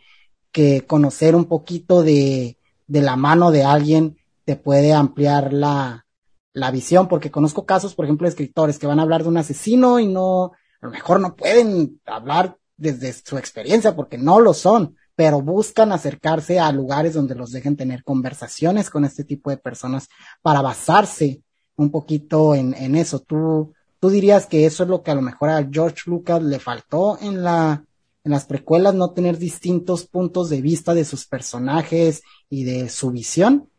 que 0.54 0.86
conocer 0.86 1.36
un 1.36 1.46
poquito 1.46 2.04
de, 2.04 2.58
de 2.88 3.02
la 3.02 3.18
mano 3.18 3.52
de 3.52 3.64
alguien 3.64 4.18
te 4.46 4.56
puede 4.56 4.94
ampliar 4.94 5.54
la, 5.54 6.06
la 6.54 6.72
visión, 6.72 7.08
porque 7.08 7.32
conozco 7.32 7.66
casos, 7.66 7.96
por 7.96 8.06
ejemplo, 8.06 8.26
de 8.26 8.30
escritores 8.30 8.78
que 8.80 8.88
van 8.88 9.00
a 9.00 9.04
hablar 9.04 9.24
de 9.24 9.30
un 9.30 9.38
asesino 9.38 10.00
y 10.00 10.08
no, 10.08 10.52
a 10.82 10.86
lo 10.86 10.92
mejor 10.92 11.20
no 11.20 11.36
pueden 11.36 12.02
hablar 12.06 12.58
desde 12.78 13.14
su 13.14 13.38
experiencia 13.38 13.96
porque 13.96 14.18
no 14.18 14.40
lo 14.40 14.54
son, 14.54 14.96
pero 15.16 15.42
buscan 15.42 15.92
acercarse 15.92 16.60
a 16.60 16.72
lugares 16.72 17.14
donde 17.14 17.36
los 17.36 17.52
dejen 17.52 17.78
tener 17.78 18.04
conversaciones 18.04 18.90
con 18.90 19.06
este 19.06 19.24
tipo 19.24 19.50
de 19.50 19.58
personas 19.58 20.08
para 20.42 20.62
basarse 20.62 21.42
un 21.76 21.92
poquito 21.92 22.56
en, 22.56 22.74
en 22.74 22.96
eso. 22.96 23.20
Tú, 23.20 23.74
tú 24.00 24.10
dirías 24.10 24.46
que 24.46 24.66
eso 24.66 24.84
es 24.84 24.90
lo 24.90 25.04
que 25.04 25.12
a 25.12 25.16
lo 25.16 25.22
mejor 25.22 25.50
a 25.50 25.68
George 25.72 26.04
Lucas 26.08 26.42
le 26.42 26.60
faltó 26.60 27.18
en 27.22 27.44
la, 27.44 27.86
en 28.24 28.32
las 28.32 28.46
precuelas, 28.46 28.94
no 28.96 29.12
tener 29.12 29.38
distintos 29.38 30.06
puntos 30.06 30.50
de 30.50 30.62
vista 30.62 30.94
de 30.94 31.06
sus 31.06 31.26
personajes 31.26 32.24
y 32.50 32.64
de 32.64 32.90
su 32.90 33.12
visión. 33.12 33.70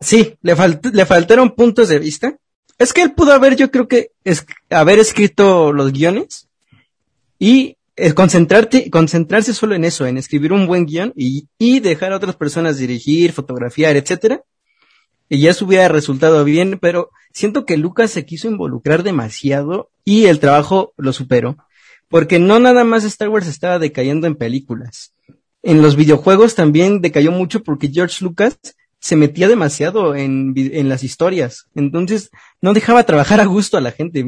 Sí, 0.00 0.36
le, 0.42 0.54
le 0.92 1.06
faltaron 1.06 1.54
puntos 1.54 1.88
de 1.88 1.98
vista. 1.98 2.36
Es 2.78 2.92
que 2.92 3.02
él 3.02 3.12
pudo 3.12 3.32
haber, 3.32 3.56
yo 3.56 3.70
creo 3.70 3.86
que, 3.86 4.10
haber 4.70 4.98
escrito 4.98 5.72
los 5.72 5.92
guiones 5.92 6.48
y 7.38 7.76
eh, 7.96 8.12
concentrarte, 8.12 8.90
concentrarse 8.90 9.54
solo 9.54 9.76
en 9.76 9.84
eso, 9.84 10.06
en 10.06 10.18
escribir 10.18 10.52
un 10.52 10.66
buen 10.66 10.86
guion 10.86 11.12
y, 11.16 11.46
y 11.58 11.78
dejar 11.80 12.12
a 12.12 12.16
otras 12.16 12.34
personas 12.34 12.78
dirigir, 12.78 13.32
fotografiar, 13.32 13.96
etcétera. 13.96 14.42
Y 15.28 15.40
ya 15.40 15.50
eso 15.50 15.64
hubiera 15.64 15.88
resultado 15.88 16.44
bien, 16.44 16.78
pero 16.80 17.10
siento 17.32 17.64
que 17.64 17.76
Lucas 17.76 18.10
se 18.10 18.26
quiso 18.26 18.48
involucrar 18.48 19.02
demasiado 19.02 19.90
y 20.04 20.26
el 20.26 20.40
trabajo 20.40 20.92
lo 20.96 21.12
superó. 21.12 21.56
Porque 22.08 22.38
no 22.38 22.58
nada 22.58 22.84
más 22.84 23.04
Star 23.04 23.28
Wars 23.28 23.46
estaba 23.46 23.78
decayendo 23.78 24.26
en 24.26 24.34
películas. 24.34 25.12
En 25.62 25.80
los 25.80 25.96
videojuegos 25.96 26.54
también 26.54 27.00
decayó 27.00 27.32
mucho 27.32 27.62
porque 27.62 27.88
George 27.88 28.22
Lucas 28.22 28.58
se 29.04 29.16
metía 29.16 29.48
demasiado 29.48 30.14
en, 30.14 30.54
en 30.56 30.88
las 30.88 31.04
historias. 31.04 31.66
Entonces, 31.74 32.30
no 32.62 32.72
dejaba 32.72 33.04
trabajar 33.04 33.38
a 33.38 33.44
gusto 33.44 33.76
a 33.76 33.82
la 33.82 33.90
gente. 33.90 34.24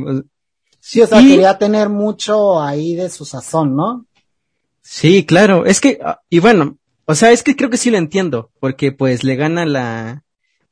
Sí, 0.80 1.00
o 1.00 1.06
sea, 1.06 1.20
quería 1.20 1.56
tener 1.56 1.88
mucho 1.88 2.62
ahí 2.62 2.94
de 2.94 3.08
su 3.08 3.24
sazón, 3.24 3.74
¿no? 3.74 4.04
Sí, 4.82 5.24
claro. 5.24 5.64
Es 5.64 5.80
que, 5.80 5.98
ah, 6.04 6.20
y 6.28 6.40
bueno, 6.40 6.76
o 7.06 7.14
sea, 7.14 7.32
es 7.32 7.42
que 7.42 7.56
creo 7.56 7.70
que 7.70 7.78
sí 7.78 7.90
lo 7.90 7.96
entiendo, 7.96 8.50
porque 8.60 8.92
pues 8.92 9.24
le 9.24 9.36
gana 9.36 9.64
la, 9.64 10.24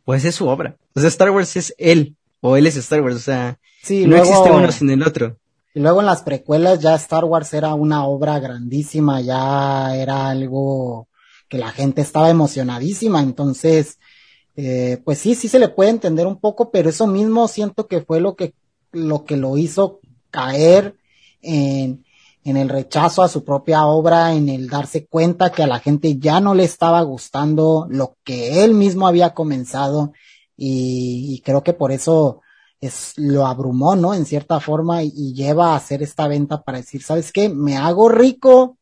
pues 0.05 0.27
es 0.27 0.35
su 0.35 0.49
obra. 0.49 0.77
O 0.95 1.01
sea, 1.01 1.09
Star 1.09 1.31
Wars 1.31 1.57
es 1.57 1.75
él, 1.79 2.15
o 2.43 2.59
él 2.59 2.67
es 2.67 2.77
Star 2.77 3.01
Wars, 3.01 3.17
o 3.17 3.21
sea, 3.21 3.59
sí, 3.83 4.07
no 4.07 4.19
existe 4.19 4.51
uno 4.51 4.71
sin 4.71 4.91
el 4.91 5.03
otro. 5.03 5.39
Y 5.73 5.81
luego 5.81 6.01
en 6.01 6.07
las 6.07 6.21
precuelas 6.21 6.79
ya 6.81 6.95
Star 6.97 7.25
Wars 7.25 7.55
era 7.55 7.73
una 7.73 8.05
obra 8.05 8.39
grandísima, 8.39 9.23
ya 9.23 9.97
era 9.97 10.29
algo 10.29 11.09
que 11.55 11.61
la 11.61 11.71
gente 11.71 12.03
estaba 12.03 12.31
emocionadísima, 12.31 13.23
entonces, 13.23 14.01
eh, 14.57 15.01
pues 15.05 15.21
sí, 15.21 15.37
sí 15.37 15.47
se 15.47 15.61
le 15.61 15.69
puede 15.69 15.91
entender 15.91 16.27
un 16.27 16.41
poco, 16.41 16.73
pero 16.73 16.91
eso 16.91 17.07
mismo 17.07 17.47
siento 17.47 17.87
que 17.87 18.01
fue 18.01 18.21
lo 18.21 18.35
que, 18.35 18.55
lo 18.91 19.25
que 19.25 19.37
lo 19.37 19.57
hizo 19.57 20.01
caer 20.33 20.97
en, 21.43 22.03
el 22.43 22.69
rechazo 22.69 23.23
a 23.23 23.29
su 23.29 23.45
propia 23.45 23.87
obra, 23.87 24.35
en 24.35 24.49
el 24.49 24.69
darse 24.69 25.07
cuenta 25.07 25.53
que 25.53 25.63
a 25.63 25.69
la 25.69 25.79
gente 25.79 26.19
ya 26.19 26.41
no 26.41 26.57
le 26.57 26.65
estaba 26.65 27.01
gustando 27.03 27.87
lo 27.89 28.17
que 28.25 28.65
él 28.65 28.75
mismo 28.75 29.07
había 29.07 29.33
comenzado 29.33 30.13
y, 30.57 31.41
creo 31.45 31.63
que 31.63 31.73
por 31.73 31.93
eso 31.93 32.41
es, 32.81 33.13
lo 33.17 33.47
abrumó, 33.47 33.95
¿no? 33.95 34.13
En 34.13 34.27
cierta 34.27 34.59
forma 34.59 35.05
y, 35.05 35.13
y, 35.15 35.35
lleva 35.35 35.73
a 35.73 35.77
hacer 35.77 36.03
esta 36.03 36.27
venta 36.27 36.65
para 36.65 36.79
decir, 36.79 37.05
¿sabes 37.05 37.31
qué? 37.31 37.49
Me 37.49 37.77
hago 37.77 38.09
rico 38.09 38.77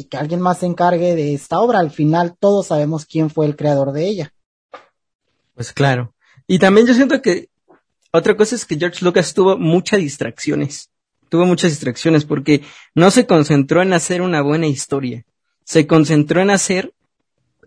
y 0.00 0.04
que 0.04 0.16
alguien 0.16 0.40
más 0.40 0.58
se 0.58 0.66
encargue 0.66 1.14
de 1.14 1.34
esta 1.34 1.60
obra. 1.60 1.78
Al 1.78 1.90
final 1.90 2.34
todos 2.38 2.68
sabemos 2.68 3.04
quién 3.04 3.28
fue 3.28 3.46
el 3.46 3.54
creador 3.54 3.92
de 3.92 4.08
ella. 4.08 4.34
Pues 5.54 5.72
claro. 5.72 6.14
Y 6.46 6.58
también 6.58 6.86
yo 6.86 6.94
siento 6.94 7.20
que 7.20 7.48
otra 8.12 8.36
cosa 8.36 8.54
es 8.54 8.64
que 8.64 8.76
George 8.76 9.04
Lucas 9.04 9.34
tuvo 9.34 9.58
muchas 9.58 10.00
distracciones. 10.00 10.90
Tuvo 11.28 11.44
muchas 11.44 11.70
distracciones 11.70 12.24
porque 12.24 12.62
no 12.94 13.10
se 13.10 13.26
concentró 13.26 13.82
en 13.82 13.92
hacer 13.92 14.22
una 14.22 14.42
buena 14.42 14.66
historia. 14.66 15.24
Se 15.64 15.86
concentró 15.86 16.40
en 16.40 16.50
hacer 16.50 16.92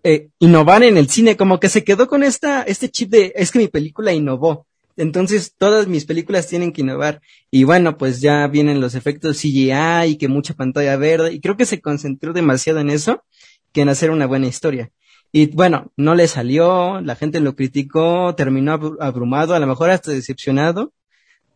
eh, 0.03 0.29
innovar 0.39 0.83
en 0.83 0.97
el 0.97 1.09
cine, 1.09 1.37
como 1.37 1.59
que 1.59 1.69
se 1.69 1.83
quedó 1.83 2.07
con 2.07 2.23
esta, 2.23 2.63
este 2.63 2.89
chip 2.89 3.09
de, 3.09 3.31
es 3.35 3.51
que 3.51 3.59
mi 3.59 3.67
película 3.67 4.11
innovó. 4.11 4.65
Entonces, 4.95 5.55
todas 5.57 5.87
mis 5.87 6.05
películas 6.05 6.47
tienen 6.47 6.71
que 6.71 6.81
innovar. 6.81 7.21
Y 7.49 7.63
bueno, 7.63 7.97
pues 7.97 8.21
ya 8.21 8.47
vienen 8.47 8.81
los 8.81 8.95
efectos 8.95 9.37
CGI 9.37 10.05
y 10.07 10.17
que 10.17 10.27
mucha 10.27 10.53
pantalla 10.53 10.95
verde. 10.97 11.33
Y 11.33 11.39
creo 11.39 11.57
que 11.57 11.65
se 11.65 11.81
concentró 11.81 12.33
demasiado 12.33 12.79
en 12.79 12.89
eso 12.89 13.23
que 13.71 13.81
en 13.81 13.89
hacer 13.89 14.11
una 14.11 14.27
buena 14.27 14.47
historia. 14.47 14.91
Y 15.31 15.47
bueno, 15.47 15.91
no 15.97 16.13
le 16.13 16.27
salió, 16.27 17.01
la 17.01 17.15
gente 17.15 17.39
lo 17.39 17.55
criticó, 17.55 18.35
terminó 18.35 18.73
abrumado, 18.99 19.55
a 19.55 19.59
lo 19.59 19.65
mejor 19.65 19.89
hasta 19.89 20.11
decepcionado 20.11 20.93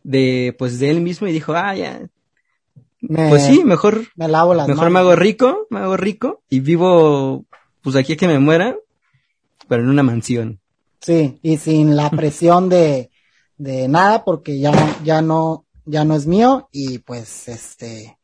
de, 0.02 0.54
pues, 0.58 0.80
de 0.80 0.90
él 0.90 1.00
mismo 1.00 1.28
y 1.28 1.32
dijo, 1.32 1.54
ah, 1.54 1.76
ya. 1.76 2.08
pues 3.00 3.44
sí, 3.44 3.62
mejor, 3.64 4.02
me 4.16 4.26
lavo 4.26 4.52
las 4.52 4.66
mejor 4.66 4.90
me 4.90 4.98
hago 4.98 5.14
rico, 5.14 5.68
me 5.70 5.78
hago 5.78 5.96
rico 5.96 6.42
y 6.50 6.58
vivo, 6.58 7.44
pues 7.80 7.94
aquí 7.94 8.14
a 8.14 8.16
que 8.16 8.26
me 8.26 8.40
muera, 8.40 8.76
pero 9.68 9.84
en 9.84 9.90
una 9.90 10.02
mansión. 10.02 10.58
Sí, 11.00 11.38
y 11.42 11.58
sin 11.58 11.94
la 11.94 12.10
presión 12.10 12.68
de, 12.68 13.10
de 13.58 13.88
nada 13.88 14.24
porque 14.24 14.58
ya, 14.58 14.72
ya 15.04 15.20
no, 15.20 15.66
ya 15.84 16.04
no 16.04 16.14
es 16.14 16.26
mío 16.26 16.68
y 16.72 16.98
pues 16.98 17.48
este, 17.48 18.18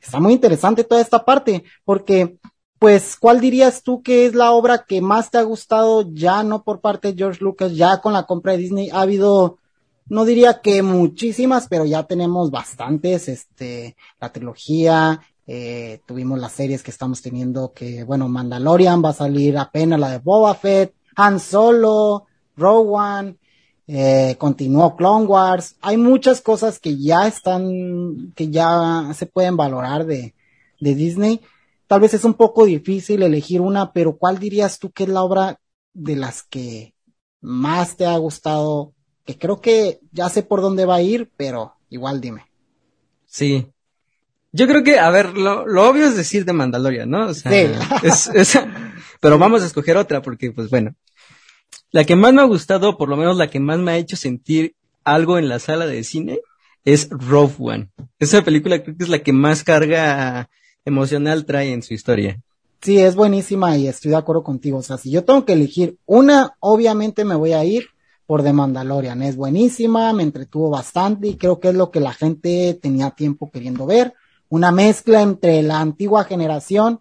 está 0.00 0.20
muy 0.20 0.32
interesante 0.32 0.84
toda 0.84 1.00
esta 1.00 1.24
parte 1.24 1.64
porque 1.84 2.38
pues, 2.78 3.16
¿cuál 3.16 3.40
dirías 3.40 3.82
tú 3.82 4.02
que 4.02 4.26
es 4.26 4.34
la 4.34 4.52
obra 4.52 4.84
que 4.86 5.00
más 5.00 5.30
te 5.30 5.38
ha 5.38 5.42
gustado 5.42 6.12
ya 6.12 6.42
no 6.42 6.62
por 6.62 6.80
parte 6.80 7.08
de 7.08 7.18
George 7.18 7.42
Lucas, 7.42 7.74
ya 7.74 8.00
con 8.00 8.12
la 8.12 8.24
compra 8.24 8.52
de 8.52 8.58
Disney? 8.58 8.90
Ha 8.90 9.00
habido, 9.00 9.58
no 10.06 10.24
diría 10.26 10.60
que 10.60 10.82
muchísimas, 10.82 11.68
pero 11.68 11.86
ya 11.86 12.02
tenemos 12.02 12.50
bastantes, 12.50 13.28
este, 13.28 13.96
la 14.20 14.30
trilogía, 14.30 15.20
eh, 15.46 16.00
tuvimos 16.06 16.38
las 16.38 16.52
series 16.52 16.82
que 16.82 16.90
estamos 16.90 17.22
teniendo 17.22 17.72
que, 17.72 18.04
bueno, 18.04 18.28
Mandalorian 18.28 19.02
va 19.02 19.10
a 19.10 19.14
salir 19.14 19.56
apenas 19.56 19.98
la 19.98 20.10
de 20.10 20.18
Boba 20.18 20.54
Fett, 20.54 20.94
Han 21.16 21.40
Solo, 21.40 22.26
One, 22.58 23.38
eh, 23.86 24.36
continuó 24.38 24.96
Clone 24.96 25.26
Wars. 25.26 25.76
Hay 25.80 25.96
muchas 25.96 26.40
cosas 26.40 26.78
que 26.78 26.96
ya 26.98 27.26
están, 27.26 28.32
que 28.34 28.50
ya 28.50 29.10
se 29.14 29.26
pueden 29.26 29.56
valorar 29.56 30.06
de, 30.06 30.34
de 30.80 30.94
Disney 30.94 31.40
tal 31.86 32.00
vez 32.00 32.14
es 32.14 32.24
un 32.24 32.34
poco 32.34 32.66
difícil 32.66 33.22
elegir 33.22 33.60
una, 33.60 33.92
pero 33.92 34.16
¿cuál 34.16 34.38
dirías 34.38 34.78
tú 34.78 34.90
que 34.90 35.04
es 35.04 35.08
la 35.08 35.22
obra 35.22 35.60
de 35.94 36.16
las 36.16 36.42
que 36.42 36.94
más 37.40 37.96
te 37.96 38.06
ha 38.06 38.16
gustado? 38.16 38.92
Que 39.24 39.38
creo 39.38 39.60
que 39.60 40.00
ya 40.12 40.28
sé 40.28 40.42
por 40.42 40.60
dónde 40.60 40.84
va 40.84 40.96
a 40.96 41.02
ir, 41.02 41.30
pero 41.36 41.74
igual 41.90 42.20
dime. 42.20 42.46
Sí. 43.26 43.68
Yo 44.52 44.66
creo 44.66 44.82
que, 44.82 44.98
a 44.98 45.10
ver, 45.10 45.36
lo, 45.36 45.64
obvio 45.88 46.06
es 46.06 46.16
decir 46.16 46.44
de 46.44 46.52
Mandalorian, 46.52 47.10
¿no? 47.10 47.34
sí. 47.34 47.42
pero 49.20 49.38
vamos 49.38 49.62
a 49.62 49.66
escoger 49.66 49.96
otra 49.96 50.22
porque, 50.22 50.52
pues 50.52 50.70
bueno, 50.70 50.94
la 51.92 52.04
que 52.04 52.16
más 52.16 52.32
me 52.32 52.42
ha 52.42 52.46
gustado, 52.46 52.96
por 52.96 53.08
lo 53.08 53.16
menos 53.16 53.36
la 53.36 53.48
que 53.48 53.60
más 53.60 53.78
me 53.78 53.92
ha 53.92 53.96
hecho 53.96 54.16
sentir 54.16 54.74
algo 55.04 55.38
en 55.38 55.48
la 55.48 55.58
sala 55.58 55.86
de 55.86 56.04
cine, 56.04 56.40
es 56.84 57.08
Rogue 57.10 57.54
One. 57.58 57.90
Esa 58.18 58.42
película 58.42 58.82
creo 58.82 58.96
que 58.96 59.04
es 59.04 59.10
la 59.10 59.22
que 59.22 59.32
más 59.32 59.64
carga 59.64 60.48
emocional 60.84 61.44
trae 61.44 61.72
en 61.72 61.82
su 61.82 61.94
historia. 61.94 62.40
Sí, 62.80 62.98
es 62.98 63.16
buenísima 63.16 63.76
y 63.76 63.88
estoy 63.88 64.10
de 64.12 64.16
acuerdo 64.16 64.44
contigo. 64.44 64.78
O 64.78 64.82
sea, 64.82 64.96
si 64.96 65.10
yo 65.10 65.24
tengo 65.24 65.44
que 65.44 65.54
elegir 65.54 65.98
una, 66.06 66.56
obviamente 66.60 67.24
me 67.24 67.34
voy 67.34 67.52
a 67.52 67.64
ir 67.64 67.86
por 68.26 68.42
The 68.42 68.52
Mandalorian. 68.52 69.22
Es 69.22 69.36
buenísima, 69.36 70.12
me 70.12 70.22
entretuvo 70.22 70.70
bastante 70.70 71.28
y 71.28 71.36
creo 71.36 71.58
que 71.58 71.68
es 71.68 71.74
lo 71.74 71.90
que 71.90 72.00
la 72.00 72.12
gente 72.12 72.78
tenía 72.80 73.10
tiempo 73.10 73.50
queriendo 73.50 73.86
ver. 73.86 74.14
Una 74.48 74.70
mezcla 74.70 75.22
entre 75.22 75.62
la 75.62 75.80
antigua 75.80 76.24
generación 76.24 77.00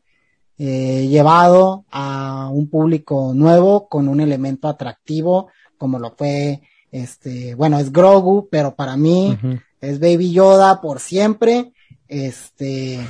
eh, 0.58 1.08
llevado 1.08 1.86
a 1.92 2.50
un 2.52 2.70
público 2.70 3.34
nuevo 3.34 3.88
con 3.88 4.08
un 4.08 4.22
elemento 4.22 4.68
atractivo 4.68 5.50
como 5.78 6.00
lo 6.00 6.16
fue 6.16 6.62
este, 6.92 7.56
bueno, 7.56 7.78
es 7.78 7.92
Grogu, 7.92 8.48
pero 8.50 8.76
para 8.76 8.96
mí 8.96 9.38
es 9.82 10.00
Baby 10.00 10.32
Yoda 10.32 10.80
por 10.80 11.00
siempre. 11.02 11.74
Este, 12.08 13.06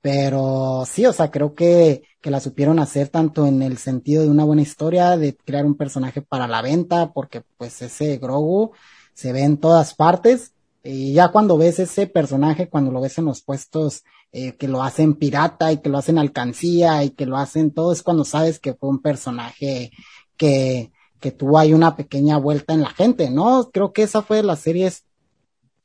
pero 0.00 0.84
sí, 0.86 1.04
o 1.04 1.12
sea, 1.12 1.30
creo 1.30 1.54
que, 1.54 2.02
que 2.22 2.30
la 2.30 2.40
supieron 2.40 2.78
hacer 2.78 3.08
tanto 3.08 3.46
en 3.46 3.60
el 3.60 3.76
sentido 3.76 4.22
de 4.22 4.30
una 4.30 4.44
buena 4.44 4.62
historia, 4.62 5.16
de 5.18 5.36
crear 5.36 5.66
un 5.66 5.76
personaje 5.76 6.22
para 6.22 6.48
la 6.48 6.62
venta, 6.62 7.12
porque 7.12 7.42
pues 7.58 7.82
ese 7.82 8.16
Grogu 8.16 8.72
se 9.12 9.32
ve 9.32 9.42
en 9.42 9.58
todas 9.58 9.94
partes. 9.94 10.52
Y 10.82 11.12
ya 11.12 11.28
cuando 11.28 11.58
ves 11.58 11.78
ese 11.78 12.06
personaje, 12.06 12.68
cuando 12.68 12.90
lo 12.90 13.00
ves 13.00 13.18
en 13.18 13.26
los 13.26 13.42
puestos 13.42 14.04
eh, 14.32 14.52
que 14.56 14.68
lo 14.68 14.82
hacen 14.82 15.14
pirata 15.14 15.72
y 15.72 15.78
que 15.78 15.88
lo 15.88 15.98
hacen 15.98 16.18
alcancía 16.18 17.04
y 17.04 17.10
que 17.10 17.26
lo 17.26 17.36
hacen 17.36 17.70
todo, 17.70 17.92
es 17.92 18.02
cuando 18.02 18.24
sabes 18.24 18.58
que 18.58 18.74
fue 18.74 18.90
un 18.90 19.00
personaje 19.00 19.90
que, 20.36 20.92
que 21.20 21.30
tuvo 21.30 21.58
ahí 21.58 21.72
una 21.72 21.96
pequeña 21.96 22.36
vuelta 22.36 22.74
en 22.74 22.82
la 22.82 22.90
gente, 22.90 23.30
¿no? 23.30 23.70
Creo 23.72 23.92
que 23.92 24.02
esa 24.02 24.22
fue 24.22 24.38
de 24.38 24.42
las 24.42 24.60
series 24.60 25.04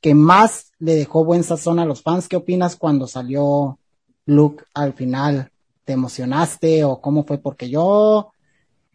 que 0.02 0.14
más 0.14 0.72
le 0.78 0.94
dejó 0.96 1.24
buen 1.24 1.44
sazón 1.44 1.78
a 1.78 1.86
los 1.86 2.02
fans. 2.02 2.28
¿Qué 2.28 2.36
opinas 2.36 2.76
cuando 2.76 3.06
salió 3.06 3.78
Luke 4.26 4.64
al 4.74 4.92
final 4.92 5.50
te 5.84 5.94
emocionaste 5.94 6.84
o 6.84 7.00
cómo 7.00 7.24
fue? 7.24 7.38
Porque 7.38 7.70
yo 7.70 8.32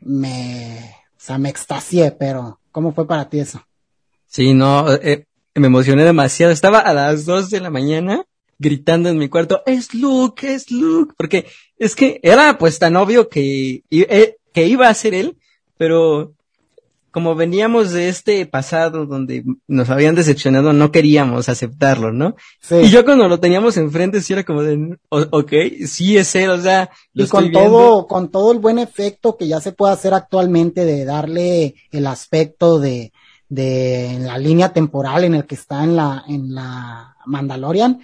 me, 0.01 0.95
o 1.15 1.19
sea, 1.19 1.39
me 1.39 1.49
extasié, 1.49 2.11
pero 2.11 2.59
¿cómo 2.71 2.91
fue 2.91 3.07
para 3.07 3.27
ti 3.29 3.39
eso? 3.39 3.61
Sí, 4.27 4.53
no, 4.53 4.93
eh, 4.93 5.25
me 5.55 5.67
emocioné 5.67 6.03
demasiado. 6.03 6.51
Estaba 6.51 6.79
a 6.79 6.93
las 6.93 7.25
dos 7.25 7.49
de 7.49 7.61
la 7.61 7.71
mañana 7.71 8.26
gritando 8.59 9.09
en 9.09 9.17
mi 9.17 9.29
cuarto, 9.29 9.61
es 9.65 9.93
Luke, 9.93 10.53
es 10.53 10.71
Luke, 10.71 11.13
porque 11.17 11.47
es 11.77 11.95
que 11.95 12.19
era 12.23 12.57
pues 12.57 12.79
tan 12.79 12.95
obvio 12.95 13.29
que, 13.29 13.83
eh, 13.89 14.37
que 14.53 14.67
iba 14.67 14.89
a 14.89 14.93
ser 14.93 15.13
él, 15.13 15.37
pero 15.77 16.33
como 17.11 17.33
veníamos 17.33 17.93
de 17.93 18.09
este 18.09 18.45
pasado 18.45 19.07
donde 19.07 19.43
nos 19.67 19.89
habían 19.89 20.13
decepcionado, 20.13 20.71
no 20.71 20.91
queríamos 20.91 21.49
aceptarlo, 21.49 22.11
¿no? 22.11 22.35
Sí. 22.61 22.75
Y 22.75 22.89
yo 22.89 23.05
cuando 23.05 23.27
lo 23.27 23.39
teníamos 23.39 23.75
enfrente, 23.77 24.21
sí 24.21 24.33
era 24.33 24.43
como 24.43 24.61
de, 24.61 24.97
ok, 25.09 25.51
sí 25.87 26.17
es 26.17 26.35
él, 26.35 26.51
o 26.51 26.61
sea, 26.61 26.91
lo 27.13 27.23
y 27.23 27.27
con 27.27 27.51
todo, 27.51 28.05
con 28.05 28.29
todo 28.29 28.51
el 28.51 28.59
buen 28.59 28.77
efecto 28.77 29.35
que 29.35 29.47
ya 29.47 29.59
se 29.61 29.71
puede 29.71 29.93
hacer 29.93 30.13
actualmente 30.13 30.85
de 30.85 31.05
darle 31.05 31.73
el 31.91 32.05
aspecto 32.05 32.79
de, 32.79 33.11
de 33.49 34.19
la 34.21 34.37
línea 34.37 34.73
temporal 34.73 35.23
en 35.23 35.33
el 35.33 35.45
que 35.45 35.55
está 35.55 35.83
en 35.83 35.95
la, 35.95 36.23
en 36.27 36.53
la 36.53 37.15
Mandalorian, 37.25 37.99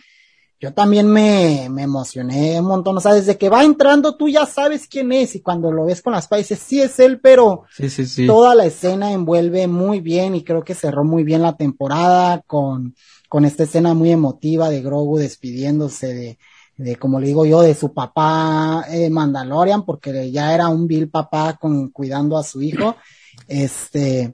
yo 0.64 0.74
también 0.74 1.08
me, 1.08 1.68
me 1.70 1.82
emocioné 1.82 2.58
un 2.58 2.68
montón. 2.68 2.96
O 2.96 3.02
sea, 3.02 3.14
desde 3.14 3.38
que 3.38 3.50
va 3.50 3.66
entrando 3.66 4.16
tú 4.16 4.30
ya 4.30 4.46
sabes 4.46 4.88
quién 4.88 5.12
es 5.12 5.36
y 5.36 5.42
cuando 5.42 5.74
lo 5.74 5.84
ves 5.84 6.02
con 6.02 6.14
las 6.14 6.30
países, 6.30 6.58
sí 6.58 6.80
es 6.82 7.02
él, 7.02 7.20
pero 7.20 7.66
sí, 7.70 7.90
sí, 7.90 8.06
sí. 8.06 8.26
toda 8.26 8.56
la 8.56 8.64
escena 8.64 9.12
envuelve 9.12 9.68
muy 9.68 10.00
bien 10.00 10.36
y 10.36 10.44
creo 10.46 10.64
que 10.64 10.74
cerró 10.74 11.04
muy 11.04 11.26
bien 11.26 11.42
la 11.42 11.58
temporada 11.58 12.42
con, 12.48 12.96
con 13.28 13.44
esta 13.44 13.64
escena 13.64 13.94
muy 13.94 14.12
emotiva 14.12 14.70
de 14.70 14.82
Grogu 14.82 15.18
despidiéndose 15.18 16.14
de, 16.14 16.38
de 16.78 16.96
como 16.96 17.20
le 17.20 17.28
digo 17.28 17.46
yo, 17.46 17.62
de 17.62 17.76
su 17.76 17.94
papá 17.94 18.86
eh, 18.90 19.10
Mandalorian, 19.10 19.84
porque 19.84 20.32
ya 20.32 20.54
era 20.56 20.70
un 20.70 20.88
vil 20.88 21.10
papá 21.10 21.58
con, 21.60 21.90
cuidando 21.90 22.38
a 22.38 22.44
su 22.44 22.62
hijo. 22.62 22.96
Este, 23.50 24.34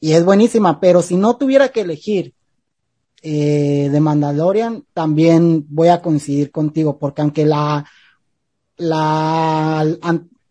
y 0.00 0.12
es 0.12 0.24
buenísima, 0.24 0.80
pero 0.80 1.02
si 1.02 1.18
no 1.18 1.36
tuviera 1.36 1.68
que 1.68 1.82
elegir 1.82 2.32
eh, 3.22 3.88
de 3.90 4.00
Mandalorian, 4.00 4.84
también 4.94 5.66
voy 5.68 5.88
a 5.88 6.00
coincidir 6.00 6.50
contigo, 6.50 6.98
porque 6.98 7.22
aunque 7.22 7.44
la, 7.44 7.84
la, 8.76 9.84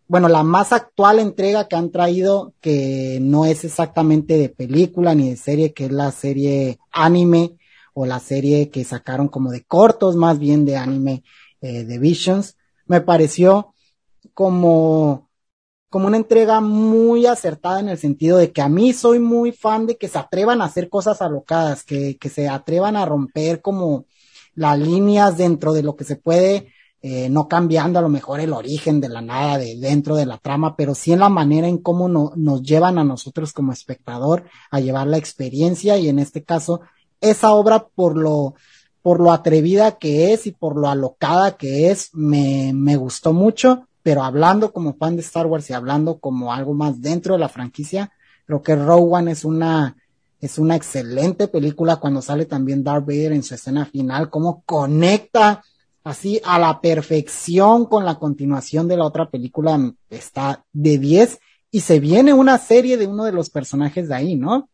bueno, 0.07 0.27
la 0.27 0.43
más 0.43 0.73
actual 0.73 1.19
entrega 1.19 1.67
que 1.67 1.75
han 1.75 1.91
traído, 1.91 2.53
que 2.61 3.19
no 3.21 3.45
es 3.45 3.63
exactamente 3.63 4.37
de 4.37 4.49
película 4.49 5.15
ni 5.15 5.29
de 5.29 5.37
serie, 5.37 5.73
que 5.73 5.85
es 5.85 5.91
la 5.91 6.11
serie 6.11 6.79
anime 6.91 7.57
o 7.93 8.05
la 8.05 8.19
serie 8.19 8.69
que 8.69 8.83
sacaron 8.83 9.27
como 9.27 9.51
de 9.51 9.63
cortos, 9.63 10.15
más 10.15 10.39
bien 10.39 10.65
de 10.65 10.77
anime 10.77 11.23
eh, 11.61 11.83
de 11.83 11.97
Visions, 11.99 12.57
me 12.85 13.01
pareció 13.01 13.73
como 14.33 15.28
como 15.89 16.07
una 16.07 16.17
entrega 16.17 16.61
muy 16.61 17.25
acertada 17.25 17.79
en 17.79 17.89
el 17.89 17.97
sentido 17.97 18.37
de 18.37 18.51
que 18.51 18.61
a 18.61 18.69
mí 18.69 18.93
soy 18.93 19.19
muy 19.19 19.51
fan 19.51 19.87
de 19.87 19.97
que 19.97 20.07
se 20.07 20.19
atrevan 20.19 20.61
a 20.61 20.65
hacer 20.65 20.87
cosas 20.87 21.21
alocadas, 21.21 21.83
que, 21.83 22.17
que 22.17 22.29
se 22.29 22.47
atrevan 22.47 22.95
a 22.95 23.05
romper 23.05 23.61
como 23.61 24.05
las 24.53 24.77
líneas 24.77 25.37
dentro 25.37 25.73
de 25.73 25.83
lo 25.83 25.95
que 25.95 26.03
se 26.03 26.15
puede, 26.15 26.71
eh, 27.01 27.29
no 27.29 27.47
cambiando 27.47 27.97
a 27.97 28.01
lo 28.01 28.09
mejor 28.09 28.39
el 28.39 28.53
origen 28.53 29.01
de 29.01 29.09
la 29.09 29.21
nada 29.21 29.57
de 29.57 29.77
dentro 29.77 30.15
de 30.15 30.25
la 30.25 30.37
trama, 30.37 30.75
pero 30.75 30.93
sí 30.93 31.13
en 31.13 31.19
la 31.19 31.29
manera 31.29 31.67
en 31.67 31.77
cómo 31.77 32.07
no, 32.07 32.33
nos 32.35 32.61
llevan 32.61 32.99
a 32.99 33.03
nosotros 33.03 33.53
como 33.53 33.71
espectador 33.71 34.43
a 34.69 34.79
llevar 34.79 35.07
la 35.07 35.17
experiencia 35.17 35.97
y 35.97 36.09
en 36.09 36.19
este 36.19 36.43
caso 36.43 36.81
esa 37.21 37.53
obra 37.53 37.87
por 37.87 38.17
lo 38.17 38.53
por 39.01 39.21
lo 39.21 39.31
atrevida 39.31 39.97
que 39.97 40.33
es 40.33 40.45
y 40.45 40.51
por 40.51 40.75
lo 40.75 40.89
alocada 40.89 41.55
que 41.55 41.89
es 41.89 42.09
me, 42.13 42.73
me 42.73 42.97
gustó 42.97 43.31
mucho 43.31 43.87
pero 44.03 44.23
hablando 44.23 44.71
como 44.71 44.95
fan 44.95 45.15
de 45.15 45.21
Star 45.21 45.45
Wars 45.47 45.69
y 45.69 45.73
hablando 45.73 46.19
como 46.19 46.53
algo 46.53 46.73
más 46.73 47.01
dentro 47.01 47.33
de 47.33 47.39
la 47.39 47.49
franquicia, 47.49 48.11
creo 48.45 48.61
que 48.61 48.75
Rogue 48.75 49.15
One 49.15 49.31
es 49.31 49.45
una 49.45 49.95
Es 50.41 50.57
una 50.57 50.75
excelente 50.77 51.47
película 51.49 51.97
cuando 51.97 52.21
sale 52.21 52.45
también 52.45 52.83
Darth 52.83 53.05
Vader 53.05 53.33
en 53.33 53.43
su 53.43 53.55
escena 53.55 53.85
final, 53.85 54.29
cómo 54.29 54.63
conecta 54.65 55.61
así 56.03 56.39
a 56.45 56.57
la 56.57 56.79
perfección 56.79 57.85
con 57.85 58.05
la 58.05 58.15
continuación 58.15 58.87
de 58.87 58.95
la 58.95 59.05
otra 59.05 59.29
película. 59.29 59.77
Está 60.09 60.63
de 60.71 60.97
10 60.97 61.39
y 61.71 61.81
se 61.81 61.99
viene 61.99 62.33
una 62.33 62.57
serie 62.57 62.97
de 62.97 63.05
uno 63.05 63.25
de 63.25 63.33
los 63.33 63.49
personajes 63.49 64.07
de 64.07 64.15
ahí, 64.15 64.35
¿no? 64.35 64.69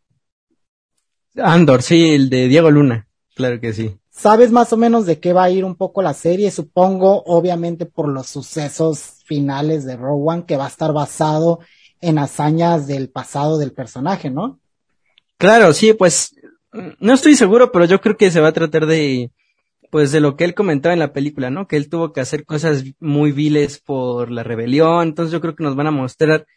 Andor, 1.36 1.82
sí, 1.82 2.12
el 2.12 2.30
de 2.30 2.48
Diego 2.48 2.70
Luna, 2.72 3.08
claro 3.34 3.60
que 3.60 3.74
sí. 3.74 3.98
¿Sabes 4.18 4.50
más 4.50 4.72
o 4.72 4.78
menos 4.78 5.06
de 5.06 5.20
qué 5.20 5.34
va 5.34 5.44
a 5.44 5.50
ir 5.50 5.66
un 5.66 5.76
poco 5.76 6.02
la 6.02 6.14
serie? 6.14 6.50
Supongo, 6.50 7.22
obviamente, 7.26 7.86
por 7.86 8.08
los 8.08 8.28
sucesos 8.28 9.18
finales 9.26 9.84
de 9.86 9.96
One, 9.96 10.46
que 10.46 10.56
va 10.56 10.66
a 10.66 10.70
estar 10.70 10.94
basado 10.94 11.60
en 12.00 12.18
hazañas 12.18 12.88
del 12.88 13.10
pasado 13.10 13.58
del 13.58 13.74
personaje, 13.74 14.30
¿no? 14.30 14.58
Claro, 15.38 15.74
sí, 15.74 15.94
pues 15.94 16.34
no 17.00 17.14
estoy 17.14 17.36
seguro, 17.36 17.74
pero 17.74 17.84
yo 17.84 18.00
creo 18.00 18.16
que 18.16 18.32
se 18.32 18.40
va 18.40 18.48
a 18.48 18.54
tratar 18.54 18.86
de, 18.86 19.32
pues 19.92 20.14
de 20.14 20.22
lo 20.22 20.38
que 20.38 20.46
él 20.46 20.56
comentaba 20.56 20.94
en 20.94 21.00
la 21.00 21.12
película, 21.12 21.50
¿no? 21.50 21.68
Que 21.68 21.76
él 21.76 21.90
tuvo 21.90 22.14
que 22.14 22.22
hacer 22.22 22.46
cosas 22.46 22.86
muy 23.00 23.34
viles 23.34 23.80
por 23.80 24.32
la 24.32 24.44
rebelión, 24.44 25.10
entonces 25.10 25.34
yo 25.34 25.42
creo 25.42 25.56
que 25.56 25.64
nos 25.64 25.76
van 25.76 25.88
a 25.88 25.92
mostrar, 25.92 26.48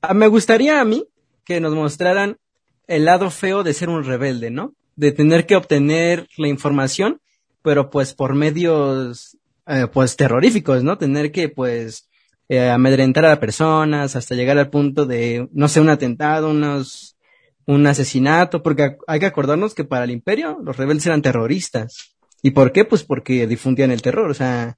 ah, 0.00 0.14
me 0.14 0.26
gustaría 0.28 0.80
a 0.80 0.84
mí 0.86 1.06
que 1.44 1.60
nos 1.60 1.74
mostraran 1.74 2.38
el 2.86 3.04
lado 3.04 3.30
feo 3.30 3.62
de 3.62 3.74
ser 3.74 3.90
un 3.90 4.04
rebelde, 4.04 4.50
¿no? 4.50 4.72
De 4.96 5.12
tener 5.12 5.46
que 5.46 5.56
obtener 5.56 6.28
la 6.36 6.48
información, 6.48 7.20
pero 7.62 7.90
pues 7.90 8.14
por 8.14 8.34
medios 8.34 9.36
eh, 9.66 9.86
pues 9.92 10.16
terroríficos, 10.16 10.82
¿no? 10.82 10.98
Tener 10.98 11.32
que 11.32 11.48
pues 11.48 12.08
eh, 12.48 12.68
amedrentar 12.68 13.24
a 13.24 13.40
personas 13.40 14.16
hasta 14.16 14.34
llegar 14.34 14.58
al 14.58 14.70
punto 14.70 15.06
de, 15.06 15.48
no 15.52 15.68
sé, 15.68 15.80
un 15.80 15.88
atentado, 15.88 16.50
unos, 16.50 17.16
un 17.66 17.86
asesinato, 17.86 18.62
porque 18.62 18.98
hay 19.06 19.20
que 19.20 19.26
acordarnos 19.26 19.74
que 19.74 19.84
para 19.84 20.04
el 20.04 20.10
imperio 20.10 20.58
los 20.62 20.76
rebeldes 20.76 21.06
eran 21.06 21.22
terroristas. 21.22 22.16
¿Y 22.42 22.50
por 22.50 22.72
qué? 22.72 22.84
Pues 22.84 23.02
porque 23.02 23.46
difundían 23.46 23.90
el 23.90 24.02
terror, 24.02 24.30
o 24.30 24.34
sea, 24.34 24.76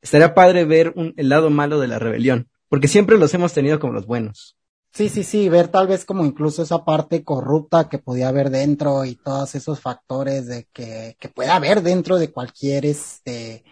estaría 0.00 0.34
padre 0.34 0.64
ver 0.64 0.92
un, 0.94 1.14
el 1.16 1.28
lado 1.28 1.50
malo 1.50 1.80
de 1.80 1.88
la 1.88 1.98
rebelión, 1.98 2.48
porque 2.68 2.86
siempre 2.86 3.18
los 3.18 3.34
hemos 3.34 3.52
tenido 3.52 3.80
como 3.80 3.92
los 3.92 4.06
buenos. 4.06 4.56
Sí, 4.98 5.08
sí, 5.08 5.22
sí, 5.22 5.48
ver 5.48 5.68
tal 5.68 5.86
vez 5.86 6.04
como 6.04 6.24
incluso 6.24 6.60
esa 6.64 6.84
parte 6.84 7.22
corrupta 7.22 7.88
que 7.88 7.98
podía 7.98 8.30
haber 8.30 8.50
dentro 8.50 9.04
y 9.04 9.14
todos 9.14 9.54
esos 9.54 9.78
factores 9.78 10.48
de 10.48 10.64
que, 10.72 11.16
que 11.20 11.28
pueda 11.28 11.54
haber 11.54 11.82
dentro 11.82 12.18
de 12.18 12.32
cualquier 12.32 12.84
este, 12.84 13.62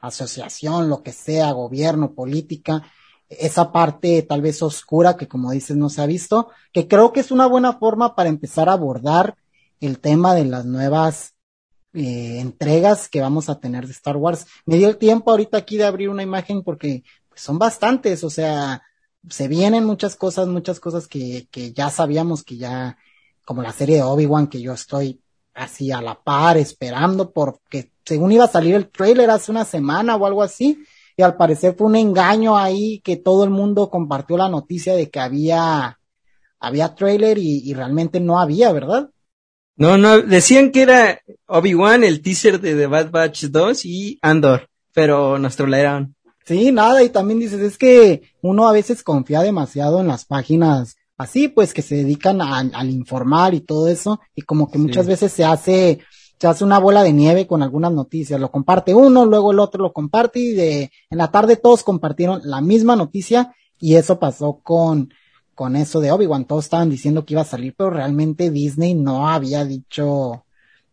asociación, 0.00 0.88
lo 0.88 1.02
que 1.02 1.10
sea, 1.10 1.50
gobierno, 1.50 2.14
política, 2.14 2.84
esa 3.28 3.72
parte 3.72 4.22
tal 4.22 4.42
vez 4.42 4.62
oscura 4.62 5.16
que 5.16 5.26
como 5.26 5.50
dices 5.50 5.76
no 5.76 5.88
se 5.90 6.02
ha 6.02 6.06
visto, 6.06 6.50
que 6.72 6.86
creo 6.86 7.12
que 7.12 7.18
es 7.18 7.32
una 7.32 7.46
buena 7.46 7.72
forma 7.72 8.14
para 8.14 8.28
empezar 8.28 8.68
a 8.68 8.74
abordar 8.74 9.34
el 9.80 9.98
tema 9.98 10.36
de 10.36 10.44
las 10.44 10.66
nuevas 10.66 11.34
eh, 11.94 12.38
entregas 12.38 13.08
que 13.08 13.20
vamos 13.20 13.48
a 13.48 13.58
tener 13.58 13.86
de 13.86 13.92
Star 13.92 14.18
Wars. 14.18 14.46
Me 14.66 14.76
dio 14.76 14.86
el 14.86 14.98
tiempo 14.98 15.32
ahorita 15.32 15.58
aquí 15.58 15.78
de 15.78 15.84
abrir 15.84 16.10
una 16.10 16.22
imagen 16.22 16.62
porque 16.62 17.02
pues, 17.28 17.40
son 17.40 17.58
bastantes, 17.58 18.22
o 18.22 18.30
sea, 18.30 18.84
se 19.28 19.48
vienen 19.48 19.84
muchas 19.84 20.16
cosas, 20.16 20.48
muchas 20.48 20.80
cosas 20.80 21.06
que, 21.06 21.48
que 21.50 21.72
ya 21.72 21.90
sabíamos 21.90 22.42
que 22.42 22.56
ya, 22.56 22.98
como 23.44 23.62
la 23.62 23.72
serie 23.72 23.96
de 23.96 24.02
Obi-Wan, 24.02 24.48
que 24.48 24.60
yo 24.60 24.72
estoy 24.72 25.20
así 25.54 25.90
a 25.90 26.02
la 26.02 26.22
par 26.22 26.58
esperando 26.58 27.30
porque 27.30 27.90
según 28.04 28.32
iba 28.32 28.44
a 28.44 28.48
salir 28.48 28.74
el 28.74 28.90
trailer 28.90 29.30
hace 29.30 29.50
una 29.50 29.64
semana 29.64 30.16
o 30.16 30.26
algo 30.26 30.42
así, 30.42 30.84
y 31.16 31.22
al 31.22 31.36
parecer 31.36 31.74
fue 31.76 31.86
un 31.86 31.96
engaño 31.96 32.56
ahí 32.56 33.00
que 33.00 33.16
todo 33.16 33.44
el 33.44 33.50
mundo 33.50 33.88
compartió 33.88 34.36
la 34.36 34.48
noticia 34.48 34.94
de 34.94 35.10
que 35.10 35.18
había, 35.18 35.98
había 36.60 36.94
trailer 36.94 37.38
y, 37.38 37.62
y 37.64 37.74
realmente 37.74 38.20
no 38.20 38.38
había, 38.38 38.70
¿verdad? 38.72 39.10
No, 39.76 39.98
no, 39.98 40.20
decían 40.20 40.72
que 40.72 40.82
era 40.82 41.20
Obi-Wan, 41.46 42.02
el 42.02 42.22
teaser 42.22 42.60
de 42.60 42.74
The 42.74 42.86
Bad 42.86 43.10
Batch 43.10 43.44
2 43.44 43.84
y 43.84 44.18
Andor, 44.22 44.68
pero 44.92 45.38
nos 45.38 45.56
trolearon. 45.56 46.15
Sí, 46.46 46.70
nada, 46.70 47.02
y 47.02 47.08
también 47.08 47.40
dices, 47.40 47.60
es 47.60 47.76
que 47.76 48.22
uno 48.40 48.68
a 48.68 48.72
veces 48.72 49.02
confía 49.02 49.42
demasiado 49.42 50.00
en 50.00 50.06
las 50.06 50.24
páginas 50.24 50.96
así, 51.18 51.48
pues 51.48 51.74
que 51.74 51.82
se 51.82 51.96
dedican 51.96 52.40
a, 52.40 52.58
al 52.58 52.90
informar 52.90 53.52
y 53.54 53.60
todo 53.60 53.88
eso, 53.88 54.20
y 54.36 54.42
como 54.42 54.70
que 54.70 54.78
muchas 54.78 55.08
veces 55.08 55.32
se 55.32 55.44
hace, 55.44 55.98
se 56.38 56.46
hace 56.46 56.62
una 56.62 56.78
bola 56.78 57.02
de 57.02 57.12
nieve 57.12 57.48
con 57.48 57.64
algunas 57.64 57.92
noticias, 57.92 58.40
lo 58.40 58.52
comparte 58.52 58.94
uno, 58.94 59.26
luego 59.26 59.50
el 59.50 59.58
otro 59.58 59.82
lo 59.82 59.92
comparte 59.92 60.38
y 60.38 60.52
de, 60.52 60.92
en 61.10 61.18
la 61.18 61.32
tarde 61.32 61.56
todos 61.56 61.82
compartieron 61.82 62.40
la 62.44 62.60
misma 62.60 62.94
noticia 62.94 63.52
y 63.80 63.96
eso 63.96 64.20
pasó 64.20 64.60
con, 64.62 65.12
con 65.52 65.74
eso 65.74 66.00
de 66.00 66.12
Obi-Wan, 66.12 66.44
todos 66.44 66.66
estaban 66.66 66.90
diciendo 66.90 67.24
que 67.24 67.34
iba 67.34 67.42
a 67.42 67.46
salir, 67.46 67.74
pero 67.76 67.90
realmente 67.90 68.52
Disney 68.52 68.94
no 68.94 69.28
había 69.28 69.64
dicho, 69.64 70.44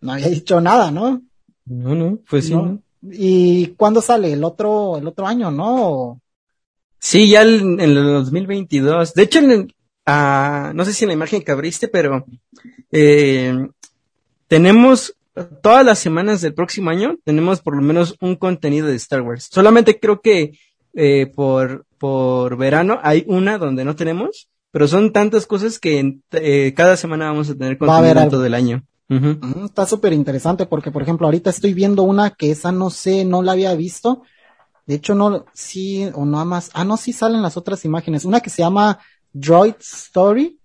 no 0.02 0.14
había 0.14 0.30
dicho 0.30 0.60
nada, 0.62 0.90
¿no? 0.90 1.22
No, 1.66 1.94
no, 1.94 2.18
pues 2.28 2.48
sí, 2.48 2.56
¿no? 2.56 2.82
¿Y 3.12 3.68
cuándo 3.76 4.02
sale? 4.02 4.34
El 4.34 4.44
otro, 4.44 4.98
el 4.98 5.08
otro 5.08 5.28
año, 5.28 5.52
¿no? 5.52 6.22
Sí, 7.00 7.30
ya 7.30 7.42
en 7.42 7.80
el 7.80 7.96
2022. 7.96 9.14
De 9.14 9.24
hecho, 9.24 9.40
en 9.40 9.74
ah, 10.06 10.72
no 10.74 10.86
sé 10.86 10.94
si 10.94 11.04
en 11.04 11.10
la 11.10 11.16
imagen 11.16 11.42
que 11.42 11.52
abriste, 11.52 11.88
pero 11.88 12.26
eh, 12.92 13.68
tenemos 14.48 15.16
todas 15.62 15.86
las 15.86 16.00
semanas 16.00 16.42
del 16.42 16.54
próximo 16.54 16.90
año, 16.90 17.18
tenemos 17.24 17.62
por 17.62 17.76
lo 17.76 17.82
menos 17.82 18.16
un 18.22 18.36
contenido 18.36 18.88
de 18.88 18.96
Star 18.96 19.22
Wars. 19.22 19.50
Solamente 19.52 20.00
creo 20.00 20.22
que 20.22 20.58
eh, 20.94 21.32
por, 21.36 21.86
por 21.98 22.56
verano 22.56 23.00
hay 23.02 23.26
una 23.28 23.58
donde 23.58 23.84
no 23.84 23.96
tenemos, 23.96 24.48
pero 24.72 24.88
son 24.88 25.12
tantas 25.12 25.46
cosas 25.46 25.80
que 25.80 26.20
eh, 26.32 26.74
cada 26.76 26.98
semana 26.98 27.26
vamos 27.26 27.50
a 27.50 27.56
tener 27.56 27.78
contenido 27.78 28.30
todo 28.30 28.46
el 28.46 28.54
año. 28.54 28.84
Está 29.10 29.86
súper 29.86 30.14
interesante 30.14 30.66
porque, 30.66 30.92
por 30.92 31.04
ejemplo, 31.04 31.28
ahorita 31.28 31.50
estoy 31.50 31.74
viendo 31.74 32.04
una 32.04 32.32
que 32.32 32.52
esa 32.52 32.72
no 32.72 32.90
sé, 32.90 33.26
no 33.26 33.42
la 33.44 33.52
había 33.52 33.76
visto. 33.76 34.24
De 34.86 34.96
hecho, 34.96 35.14
no, 35.16 35.46
sí, 35.54 36.10
o 36.14 36.26
nada 36.26 36.46
más. 36.46 36.72
Ah, 36.74 36.84
no, 36.84 36.98
sí 36.98 37.14
salen 37.14 37.42
las 37.42 37.56
otras 37.56 37.86
imágenes. 37.86 38.26
Una 38.26 38.40
que 38.40 38.50
se 38.50 38.64
llama 38.64 39.00
Droid 39.32 39.76
Story. 39.80 40.60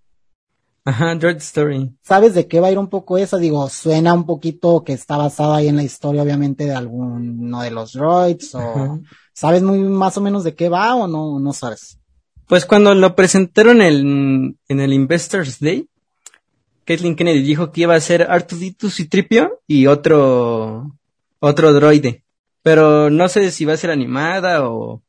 Ajá, 0.84 1.14
Droid 1.14 1.36
Story. 1.36 1.94
¿Sabes 2.02 2.34
de 2.34 2.48
qué 2.48 2.60
va 2.60 2.68
a 2.68 2.72
ir 2.72 2.78
un 2.78 2.88
poco 2.88 3.18
esa? 3.18 3.36
Digo, 3.36 3.68
suena 3.68 4.14
un 4.14 4.24
poquito 4.24 4.82
que 4.82 4.94
está 4.94 5.18
basada 5.18 5.56
ahí 5.56 5.68
en 5.68 5.76
la 5.76 5.82
historia, 5.82 6.22
obviamente, 6.22 6.64
de 6.64 6.74
alguno 6.74 7.60
de 7.60 7.70
los 7.70 7.92
droids, 7.92 8.54
o 8.54 9.00
¿sabes 9.34 9.62
muy 9.62 9.80
más 9.80 10.16
o 10.16 10.22
menos 10.22 10.44
de 10.44 10.54
qué 10.54 10.70
va 10.70 10.94
o 10.94 11.06
no, 11.06 11.38
no 11.38 11.52
sabes? 11.52 11.98
Pues 12.46 12.64
cuando 12.64 12.94
lo 12.94 13.14
presentaron 13.14 13.82
en 13.82 14.56
el 14.66 14.92
Investors 14.94 15.60
Day, 15.60 15.86
Kathleen 16.88 17.16
Kennedy 17.16 17.42
dijo 17.42 17.70
que 17.70 17.82
iba 17.82 17.94
a 17.94 18.00
ser 18.00 18.22
Artuditus 18.30 18.98
y 18.98 19.04
Tripio 19.06 19.60
y 19.66 19.86
otro, 19.86 20.96
otro 21.38 21.74
droide. 21.74 22.24
Pero 22.62 23.10
no 23.10 23.28
sé 23.28 23.50
si 23.50 23.66
va 23.66 23.74
a 23.74 23.76
ser 23.76 23.90
animada 23.90 24.66
o, 24.66 25.02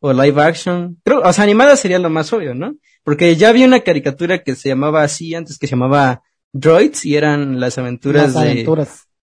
o 0.00 0.12
live 0.14 0.42
action. 0.42 0.98
Creo, 1.04 1.20
o 1.20 1.32
sea, 1.34 1.44
animada 1.44 1.76
sería 1.76 1.98
lo 1.98 2.08
más 2.08 2.32
obvio, 2.32 2.54
¿no? 2.54 2.76
Porque 3.04 3.36
ya 3.36 3.50
había 3.50 3.66
una 3.66 3.80
caricatura 3.80 4.42
que 4.42 4.54
se 4.54 4.70
llamaba 4.70 5.02
así 5.02 5.34
antes 5.34 5.58
que 5.58 5.66
se 5.66 5.72
llamaba 5.72 6.22
Droids 6.54 7.04
y 7.04 7.16
eran 7.16 7.60
las 7.60 7.76
aventuras, 7.76 8.32
de, 8.32 8.66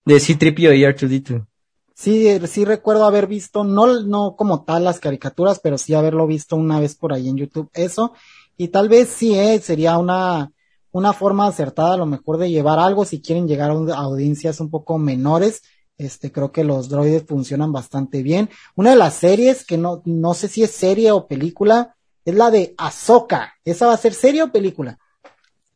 de 0.05 0.20
C-Tripio 0.20 0.74
y 0.74 0.84
Artuditu. 0.84 1.46
Sí, 1.94 2.28
sí 2.48 2.66
recuerdo 2.66 3.07
haber 3.07 3.26
visto, 3.26 3.64
no, 3.64 4.02
no 4.02 4.36
como 4.36 4.64
tal 4.64 4.84
las 4.84 5.00
caricaturas, 5.00 5.59
pero 5.59 5.78
sí 5.78 5.94
haberlo 5.94 6.26
visto 6.26 6.55
una 6.55 6.80
vez 6.80 6.96
por 6.96 7.14
ahí 7.14 7.30
en 7.30 7.38
YouTube, 7.38 7.70
eso. 7.72 8.12
Y 8.59 8.68
tal 8.68 8.90
vez 8.90 9.09
sí, 9.09 9.34
eh, 9.34 9.59
sería 9.59 9.96
una, 9.96 10.52
una 10.95 11.12
forma 11.12 11.49
acertada 11.49 11.95
a 11.95 11.97
lo 11.97 12.07
mejor 12.07 12.38
de 12.38 12.51
llevar 12.51 12.78
algo 12.78 13.05
si 13.05 13.20
quieren 13.20 13.49
llegar 13.49 13.72
a 13.72 13.74
audiencias 13.74 14.61
un 14.61 14.70
poco 14.70 14.97
menores. 14.97 15.62
Este, 15.99 16.30
creo 16.30 16.53
que 16.53 16.62
los 16.62 16.88
droides 16.88 17.24
funcionan 17.26 17.72
bastante 17.72 18.22
bien. 18.22 18.49
Una 18.76 18.90
de 18.90 18.97
las 18.97 19.14
series 19.14 19.64
que 19.64 19.76
no, 19.76 20.03
no 20.05 20.34
sé 20.34 20.47
si 20.47 20.62
es 20.62 20.70
serie 20.70 21.11
o 21.11 21.26
película, 21.26 21.97
es 22.24 22.36
la 22.36 22.53
de 22.53 22.74
Ahsoka. 22.78 23.55
¿Esa 23.64 23.88
va 23.88 23.95
a 23.95 23.99
ser 23.99 24.14
serie 24.14 24.45
o 24.45 24.53
película? 24.53 24.97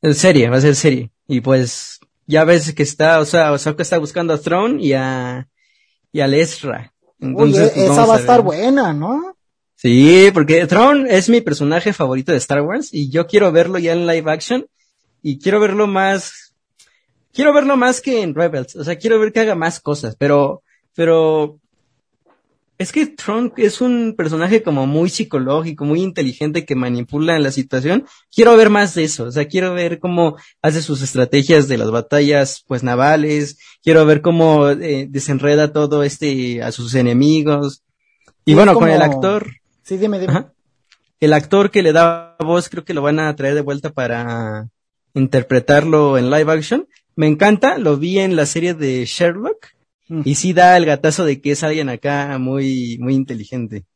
Es 0.00 0.18
serie, 0.18 0.48
va 0.50 0.58
a 0.58 0.60
ser 0.60 0.76
serie. 0.76 1.10
Y 1.26 1.40
pues, 1.40 1.98
ya 2.28 2.44
ves 2.44 2.72
que 2.72 2.84
está, 2.84 3.18
o 3.18 3.24
sea, 3.24 3.48
Ahsoka 3.48 3.82
está 3.82 3.98
buscando 3.98 4.34
a 4.34 4.38
Throne 4.38 4.80
y 4.80 4.92
a, 4.92 5.48
y 6.12 6.20
a 6.20 6.28
Lesra. 6.28 6.94
Entonces, 7.18 7.72
pues, 7.74 7.90
esa 7.90 8.06
va 8.06 8.14
a 8.14 8.20
estar 8.20 8.42
buena, 8.42 8.92
¿no? 8.92 9.36
Sí, 9.74 10.30
porque 10.32 10.64
Throne 10.68 11.12
es 11.12 11.28
mi 11.28 11.40
personaje 11.40 11.92
favorito 11.92 12.30
de 12.30 12.38
Star 12.38 12.62
Wars 12.62 12.90
y 12.92 13.10
yo 13.10 13.26
quiero 13.26 13.50
verlo 13.50 13.78
ya 13.78 13.92
en 13.92 14.06
live 14.06 14.30
action 14.30 14.64
y 15.22 15.38
quiero 15.38 15.60
verlo 15.60 15.86
más, 15.86 16.54
quiero 17.32 17.52
verlo 17.52 17.76
más 17.76 18.00
que 18.00 18.22
en 18.22 18.34
Rebels, 18.34 18.76
o 18.76 18.84
sea, 18.84 18.96
quiero 18.96 19.18
ver 19.18 19.32
que 19.32 19.40
haga 19.40 19.54
más 19.54 19.80
cosas, 19.80 20.16
pero, 20.16 20.62
pero, 20.94 21.58
es 22.78 22.92
que 22.92 23.06
Trump 23.06 23.54
es 23.56 23.80
un 23.80 24.14
personaje 24.16 24.62
como 24.62 24.86
muy 24.86 25.10
psicológico, 25.10 25.84
muy 25.84 26.00
inteligente 26.00 26.64
que 26.64 26.76
manipula 26.76 27.36
la 27.40 27.50
situación. 27.50 28.06
Quiero 28.32 28.56
ver 28.56 28.70
más 28.70 28.94
de 28.94 29.02
eso, 29.02 29.24
o 29.24 29.32
sea, 29.32 29.46
quiero 29.48 29.74
ver 29.74 29.98
cómo 29.98 30.36
hace 30.62 30.80
sus 30.80 31.02
estrategias 31.02 31.66
de 31.66 31.76
las 31.76 31.90
batallas, 31.90 32.64
pues 32.68 32.84
navales. 32.84 33.58
Quiero 33.82 34.06
ver 34.06 34.22
cómo 34.22 34.68
eh, 34.68 35.08
desenreda 35.10 35.72
todo 35.72 36.04
este 36.04 36.62
a 36.62 36.70
sus 36.70 36.94
enemigos. 36.94 37.82
Y 38.44 38.54
bueno, 38.54 38.74
con 38.74 38.88
el 38.88 39.02
actor. 39.02 39.56
Sí, 39.82 39.96
dime, 39.96 40.20
dime. 40.20 40.46
El 41.18 41.32
actor 41.32 41.72
que 41.72 41.82
le 41.82 41.92
da 41.92 42.36
voz, 42.38 42.68
creo 42.68 42.84
que 42.84 42.94
lo 42.94 43.02
van 43.02 43.18
a 43.18 43.34
traer 43.34 43.56
de 43.56 43.60
vuelta 43.62 43.90
para 43.90 44.68
interpretarlo 45.14 46.18
en 46.18 46.30
live 46.30 46.52
action. 46.52 46.88
Me 47.16 47.26
encanta, 47.26 47.78
lo 47.78 47.96
vi 47.96 48.18
en 48.18 48.36
la 48.36 48.46
serie 48.46 48.74
de 48.74 49.04
Sherlock 49.04 49.68
mm. 50.08 50.22
y 50.24 50.34
sí 50.36 50.52
da 50.52 50.76
el 50.76 50.86
gatazo 50.86 51.24
de 51.24 51.40
que 51.40 51.52
es 51.52 51.62
alguien 51.62 51.88
acá 51.88 52.38
muy, 52.38 52.98
muy 53.00 53.14
inteligente. 53.14 53.86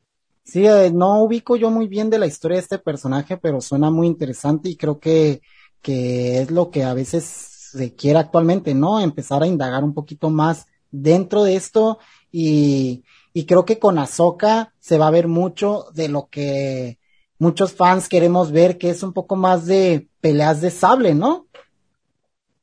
Sí, 0.43 0.65
eh, 0.65 0.91
no 0.93 1.23
ubico 1.23 1.55
yo 1.55 1.69
muy 1.69 1.87
bien 1.87 2.09
de 2.09 2.19
la 2.19 2.27
historia 2.27 2.57
de 2.57 2.63
este 2.63 2.79
personaje, 2.79 3.37
pero 3.37 3.61
suena 3.61 3.89
muy 3.89 4.07
interesante 4.07 4.69
y 4.69 4.75
creo 4.75 4.99
que, 4.99 5.41
que 5.81 6.41
es 6.41 6.51
lo 6.51 6.69
que 6.69 6.83
a 6.83 6.93
veces 6.93 7.23
se 7.23 7.95
quiere 7.95 8.19
actualmente, 8.19 8.73
¿no? 8.73 8.99
Empezar 8.99 9.41
a 9.41 9.47
indagar 9.47 9.83
un 9.83 9.93
poquito 9.93 10.29
más 10.29 10.67
dentro 10.91 11.43
de 11.43 11.55
esto 11.55 11.97
y, 12.31 13.03
y 13.33 13.45
creo 13.45 13.65
que 13.65 13.79
con 13.79 13.97
Ahsoka 13.97 14.73
se 14.79 14.97
va 14.97 15.07
a 15.07 15.11
ver 15.11 15.27
mucho 15.27 15.85
de 15.93 16.09
lo 16.09 16.27
que 16.29 16.99
muchos 17.43 17.73
fans 17.73 18.07
queremos 18.07 18.51
ver, 18.51 18.77
que 18.77 18.89
es 18.89 19.03
un 19.03 19.11
poco 19.11 19.35
más 19.35 19.65
de 19.65 20.07
peleas 20.21 20.61
de 20.61 20.71
sable, 20.71 21.13
¿no? 21.13 21.47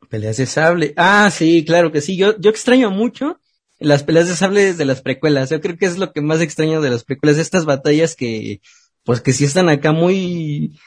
Peleas 0.08 0.38
de 0.38 0.46
sable. 0.46 0.94
Ah, 0.96 1.30
sí, 1.30 1.64
claro 1.66 1.92
que 1.92 2.00
sí. 2.00 2.16
Yo, 2.16 2.36
yo 2.38 2.50
extraño 2.50 2.90
mucho 2.90 3.38
las 3.78 4.02
peleas 4.02 4.28
de 4.28 4.36
sable 4.36 4.72
de 4.72 4.84
las 4.86 5.02
precuelas. 5.02 5.50
Yo 5.50 5.60
creo 5.60 5.76
que 5.76 5.84
es 5.84 5.98
lo 5.98 6.12
que 6.12 6.22
más 6.22 6.40
extraño 6.40 6.80
de 6.80 6.90
las 6.90 7.04
precuelas, 7.04 7.38
estas 7.38 7.66
batallas 7.66 8.16
que, 8.16 8.62
pues 9.04 9.20
que 9.20 9.34
sí 9.34 9.44
están 9.44 9.68
acá 9.68 9.92
muy, 9.92 10.78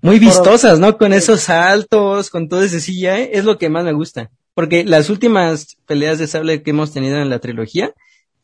muy 0.00 0.18
vistosas, 0.18 0.80
¿no? 0.80 0.96
Con 0.96 1.12
esos 1.12 1.40
saltos, 1.42 2.30
con 2.30 2.48
todo 2.48 2.62
ese 2.62 2.80
silla, 2.80 3.20
es 3.20 3.44
lo 3.44 3.58
que 3.58 3.68
más 3.68 3.84
me 3.84 3.92
gusta. 3.92 4.30
Porque 4.54 4.82
las 4.82 5.10
últimas 5.10 5.76
peleas 5.86 6.18
de 6.18 6.26
sable 6.26 6.62
que 6.62 6.70
hemos 6.70 6.92
tenido 6.92 7.18
en 7.18 7.28
la 7.28 7.38
trilogía, 7.38 7.92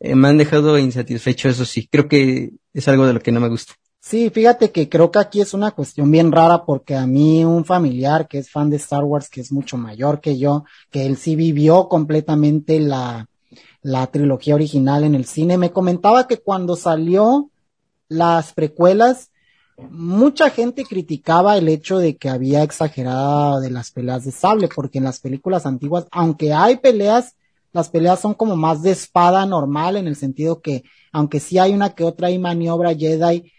eh, 0.01 0.15
me 0.15 0.29
han 0.29 0.37
dejado 0.37 0.79
insatisfecho, 0.79 1.49
eso 1.49 1.65
sí. 1.65 1.89
Creo 1.91 2.09
que 2.09 2.51
es 2.75 2.89
algo 2.89 3.07
de 3.07 3.15
lo 3.15 3.21
que 3.21 3.33
no 3.33 3.41
me 3.41 3.49
gusta. 3.49 3.75
Sí, 4.05 4.31
fíjate 4.31 4.73
que 4.73 4.89
creo 4.89 5.13
que 5.13 5.21
aquí 5.21 5.41
es 5.41 5.55
una 5.55 5.71
cuestión 5.71 6.11
bien 6.11 6.33
rara 6.33 6.65
porque 6.65 6.97
a 6.97 7.07
mí 7.07 7.45
un 7.45 7.65
familiar 7.65 8.27
que 8.27 8.39
es 8.39 8.51
fan 8.51 8.69
de 8.69 8.77
Star 8.77 9.05
Wars, 9.05 9.31
que 9.31 9.41
es 9.41 9.53
mucho 9.53 9.77
mayor 9.77 10.21
que 10.21 10.37
yo, 10.39 10.65
que 10.91 11.07
él 11.07 11.17
sí 11.17 11.37
vivió 11.37 11.89
completamente 11.89 12.81
la, 12.81 13.29
la 13.81 14.09
trilogía 14.09 14.57
original 14.57 15.05
en 15.05 15.15
el 15.15 15.25
cine, 15.25 15.57
me 15.57 15.71
comentaba 15.71 16.27
que 16.27 16.39
cuando 16.39 16.75
salió 16.75 17.51
las 18.09 18.53
precuelas, 18.53 19.31
mucha 19.89 20.51
gente 20.51 20.85
criticaba 20.85 21.57
el 21.57 21.69
hecho 21.69 21.99
de 21.99 22.17
que 22.17 22.29
había 22.29 22.65
exagerado 22.65 23.61
de 23.61 23.71
las 23.71 23.93
peleas 23.93 24.25
de 24.25 24.33
sable, 24.33 24.69
porque 24.75 24.99
en 24.99 25.05
las 25.05 25.21
películas 25.21 25.65
antiguas, 25.65 26.09
aunque 26.11 26.53
hay 26.53 26.79
peleas, 26.79 27.37
las 27.73 27.89
peleas 27.89 28.19
son 28.19 28.35
como 28.35 28.57
más 28.57 28.83
de 28.83 28.91
espada 28.91 29.47
normal, 29.47 29.97
en 29.97 30.09
el 30.09 30.17
sentido 30.17 30.61
que, 30.61 30.83
aunque 31.13 31.39
sí 31.39 31.59
hay 31.59 31.73
una 31.73 31.95
que 31.95 32.03
otra 32.03 32.33
y 32.33 32.39
maniobra 32.41 32.97
Jedi, 32.97 33.53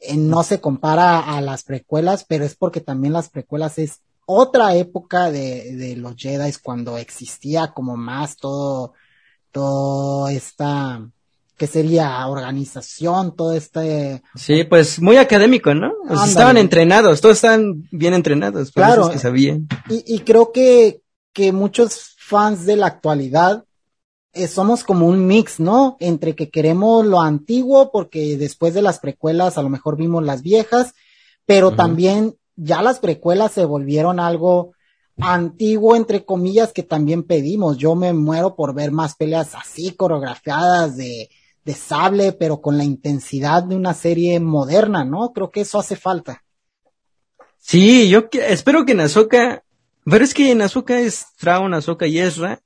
eh, 0.00 0.16
no 0.16 0.42
se 0.42 0.60
compara 0.60 1.20
a 1.20 1.40
las 1.40 1.62
precuelas, 1.62 2.24
pero 2.28 2.44
es 2.44 2.54
porque 2.54 2.80
también 2.80 3.12
las 3.12 3.28
precuelas 3.28 3.78
es 3.78 4.00
otra 4.26 4.74
época 4.76 5.30
de, 5.30 5.74
de 5.76 5.96
los 5.96 6.14
Jedi 6.16 6.52
cuando 6.62 6.96
existía 6.98 7.72
como 7.72 7.96
más 7.96 8.36
todo, 8.36 8.94
todo 9.50 10.28
esta, 10.28 11.04
que 11.56 11.66
sería 11.66 12.26
organización, 12.26 13.34
todo 13.36 13.52
este. 13.52 14.22
Sí, 14.36 14.64
pues 14.64 15.00
muy 15.00 15.16
académico, 15.16 15.74
¿no? 15.74 15.92
estaban 16.24 16.56
entrenados, 16.56 17.20
todos 17.20 17.36
estaban 17.36 17.86
bien 17.90 18.14
entrenados, 18.14 18.70
claro. 18.70 19.10
que 19.10 19.18
sabían. 19.18 19.68
Y, 19.88 20.14
y 20.14 20.20
creo 20.20 20.52
que, 20.52 21.02
que 21.32 21.52
muchos 21.52 22.14
fans 22.18 22.64
de 22.64 22.76
la 22.76 22.86
actualidad 22.86 23.64
eh, 24.32 24.46
somos 24.46 24.84
como 24.84 25.06
un 25.06 25.26
mix, 25.26 25.58
¿no? 25.58 25.96
Entre 26.00 26.34
que 26.34 26.50
queremos 26.50 27.04
lo 27.04 27.20
antiguo 27.20 27.90
porque 27.90 28.36
después 28.36 28.74
de 28.74 28.82
las 28.82 29.00
precuelas 29.00 29.58
a 29.58 29.62
lo 29.62 29.68
mejor 29.68 29.96
vimos 29.96 30.24
las 30.24 30.42
viejas, 30.42 30.94
pero 31.46 31.72
también 31.72 32.36
ya 32.54 32.82
las 32.82 33.00
precuelas 33.00 33.52
se 33.52 33.64
volvieron 33.64 34.20
algo 34.20 34.72
antiguo, 35.18 35.96
entre 35.96 36.24
comillas, 36.24 36.72
que 36.72 36.82
también 36.82 37.24
pedimos. 37.24 37.76
Yo 37.76 37.94
me 37.94 38.12
muero 38.12 38.54
por 38.54 38.74
ver 38.74 38.92
más 38.92 39.16
peleas 39.16 39.54
así, 39.54 39.92
coreografiadas 39.92 40.96
de, 40.96 41.28
de 41.64 41.74
sable, 41.74 42.32
pero 42.32 42.60
con 42.60 42.78
la 42.78 42.84
intensidad 42.84 43.64
de 43.64 43.76
una 43.76 43.94
serie 43.94 44.38
moderna, 44.40 45.04
¿no? 45.04 45.32
Creo 45.32 45.50
que 45.50 45.62
eso 45.62 45.78
hace 45.78 45.96
falta. 45.96 46.44
Sí, 47.58 48.08
yo 48.08 48.28
espero 48.32 48.84
que 48.84 48.92
en 48.92 49.00
Azoka, 49.00 49.64
pero 50.04 50.24
es 50.24 50.34
que 50.34 50.50
en 50.50 50.62
Azoka 50.62 50.98
es 51.00 51.26
Traun, 51.36 51.74
Azoka 51.74 52.06
y 52.06 52.18
Ezra, 52.18 52.62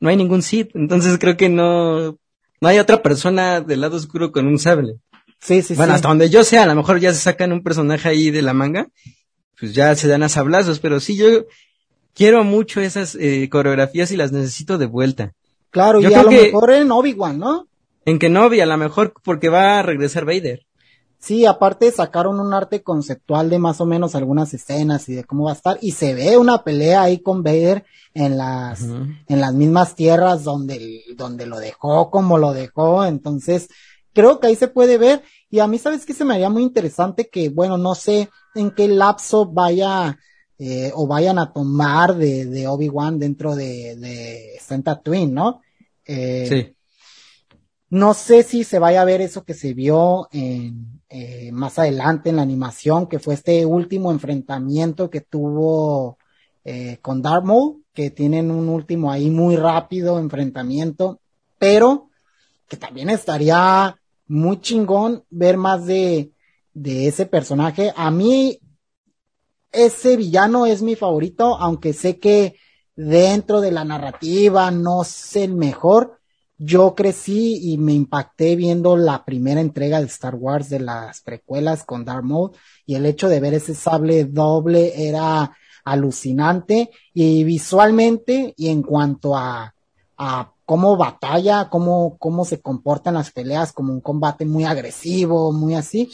no 0.00 0.08
hay 0.08 0.16
ningún 0.16 0.42
Sith, 0.42 0.74
entonces 0.74 1.18
creo 1.18 1.36
que 1.36 1.48
no, 1.48 2.18
no 2.60 2.68
hay 2.68 2.78
otra 2.78 3.02
persona 3.02 3.60
del 3.60 3.82
lado 3.82 3.96
oscuro 3.96 4.32
con 4.32 4.46
un 4.46 4.58
sable. 4.58 4.96
Sí, 5.40 5.62
sí, 5.62 5.74
bueno, 5.74 5.94
hasta 5.94 6.08
donde 6.08 6.28
yo 6.28 6.44
sea, 6.44 6.64
a 6.64 6.66
lo 6.66 6.74
mejor 6.74 6.98
ya 7.00 7.14
se 7.14 7.20
sacan 7.20 7.52
un 7.52 7.62
personaje 7.62 8.08
ahí 8.08 8.30
de 8.30 8.42
la 8.42 8.52
manga, 8.52 8.88
pues 9.58 9.74
ya 9.74 9.94
se 9.94 10.08
dan 10.08 10.22
a 10.22 10.28
sablazos, 10.28 10.80
pero 10.80 11.00
sí, 11.00 11.16
yo 11.16 11.46
quiero 12.14 12.44
mucho 12.44 12.80
esas 12.80 13.14
eh, 13.14 13.48
coreografías 13.50 14.10
y 14.10 14.16
las 14.16 14.32
necesito 14.32 14.76
de 14.76 14.86
vuelta. 14.86 15.32
Claro, 15.70 16.00
yo 16.00 16.10
y 16.10 16.14
a 16.14 16.22
lo 16.22 16.30
mejor 16.30 16.72
en 16.72 16.90
Obi-Wan, 16.90 17.38
¿no? 17.38 17.68
En 18.04 18.18
Kenobi, 18.18 18.60
a 18.60 18.66
lo 18.66 18.76
mejor 18.76 19.14
porque 19.22 19.48
va 19.48 19.78
a 19.78 19.82
regresar 19.82 20.24
Vader. 20.24 20.66
Sí, 21.20 21.44
aparte 21.44 21.92
sacaron 21.92 22.40
un 22.40 22.54
arte 22.54 22.82
conceptual 22.82 23.50
de 23.50 23.58
más 23.58 23.78
o 23.82 23.86
menos 23.86 24.14
algunas 24.14 24.54
escenas 24.54 25.06
y 25.10 25.14
de 25.14 25.24
cómo 25.24 25.44
va 25.44 25.50
a 25.50 25.54
estar 25.54 25.78
y 25.82 25.92
se 25.92 26.14
ve 26.14 26.38
una 26.38 26.64
pelea 26.64 27.02
ahí 27.02 27.18
con 27.18 27.42
Vader 27.42 27.84
en 28.14 28.38
las 28.38 28.80
en 28.80 29.40
las 29.40 29.52
mismas 29.52 29.94
tierras 29.94 30.44
donde 30.44 31.04
donde 31.16 31.44
lo 31.44 31.60
dejó 31.60 32.10
como 32.10 32.38
lo 32.38 32.54
dejó, 32.54 33.04
entonces 33.04 33.68
creo 34.14 34.40
que 34.40 34.46
ahí 34.46 34.56
se 34.56 34.68
puede 34.68 34.96
ver 34.96 35.22
y 35.50 35.58
a 35.58 35.66
mí 35.66 35.78
sabes 35.78 36.06
que 36.06 36.14
se 36.14 36.24
me 36.24 36.34
haría 36.34 36.48
muy 36.48 36.62
interesante 36.62 37.28
que 37.28 37.50
bueno, 37.50 37.76
no 37.76 37.94
sé 37.94 38.30
en 38.54 38.70
qué 38.70 38.88
lapso 38.88 39.44
vaya 39.44 40.18
eh, 40.58 40.90
o 40.94 41.06
vayan 41.06 41.38
a 41.38 41.52
tomar 41.52 42.16
de, 42.16 42.46
de 42.46 42.66
Obi-Wan 42.66 43.18
dentro 43.18 43.54
de, 43.54 43.94
de 43.96 44.58
Santa 44.58 45.00
Twin, 45.00 45.34
¿no? 45.34 45.60
Eh, 46.06 46.46
sí. 46.48 46.76
No 47.90 48.14
sé 48.14 48.42
si 48.42 48.64
se 48.64 48.78
vaya 48.78 49.02
a 49.02 49.06
ver 49.06 49.20
eso 49.20 49.44
que 49.44 49.54
se 49.54 49.74
vio 49.74 50.28
en, 50.32 50.99
eh, 51.10 51.50
más 51.50 51.76
adelante 51.80 52.30
en 52.30 52.36
la 52.36 52.42
animación, 52.42 53.08
que 53.08 53.18
fue 53.18 53.34
este 53.34 53.66
último 53.66 54.12
enfrentamiento 54.12 55.10
que 55.10 55.20
tuvo 55.20 56.18
eh, 56.64 56.98
con 57.02 57.20
Darth 57.20 57.44
que 57.92 58.10
tienen 58.10 58.52
un 58.52 58.68
último 58.68 59.10
ahí 59.10 59.28
muy 59.28 59.56
rápido 59.56 60.20
enfrentamiento, 60.20 61.20
pero 61.58 62.10
que 62.68 62.76
también 62.76 63.10
estaría 63.10 63.96
muy 64.28 64.60
chingón 64.60 65.24
ver 65.30 65.56
más 65.56 65.84
de, 65.84 66.30
de 66.74 67.08
ese 67.08 67.26
personaje. 67.26 67.92
A 67.96 68.12
mí, 68.12 68.60
ese 69.72 70.16
villano 70.16 70.66
es 70.66 70.80
mi 70.80 70.94
favorito, 70.94 71.56
aunque 71.56 71.92
sé 71.92 72.20
que 72.20 72.54
dentro 72.94 73.60
de 73.60 73.72
la 73.72 73.84
narrativa 73.84 74.70
no 74.70 75.02
es 75.02 75.34
el 75.34 75.54
mejor, 75.54 76.19
yo 76.62 76.94
crecí 76.94 77.72
y 77.72 77.78
me 77.78 77.94
impacté 77.94 78.54
viendo 78.54 78.94
la 78.94 79.24
primera 79.24 79.62
entrega 79.62 79.98
de 79.98 80.06
Star 80.06 80.34
Wars 80.34 80.68
de 80.68 80.78
las 80.78 81.22
precuelas 81.22 81.84
con 81.84 82.04
Darth 82.04 82.22
Maul 82.22 82.50
y 82.84 82.96
el 82.96 83.06
hecho 83.06 83.30
de 83.30 83.40
ver 83.40 83.54
ese 83.54 83.74
sable 83.74 84.26
doble 84.26 85.08
era 85.08 85.56
alucinante 85.84 86.90
y 87.14 87.44
visualmente 87.44 88.52
y 88.58 88.68
en 88.68 88.82
cuanto 88.82 89.34
a, 89.34 89.74
a 90.18 90.52
cómo 90.66 90.98
batalla, 90.98 91.70
cómo, 91.70 92.18
cómo 92.18 92.44
se 92.44 92.60
comportan 92.60 93.14
las 93.14 93.30
peleas 93.30 93.72
como 93.72 93.94
un 93.94 94.02
combate 94.02 94.44
muy 94.44 94.64
agresivo, 94.64 95.52
muy 95.52 95.74
así. 95.74 96.10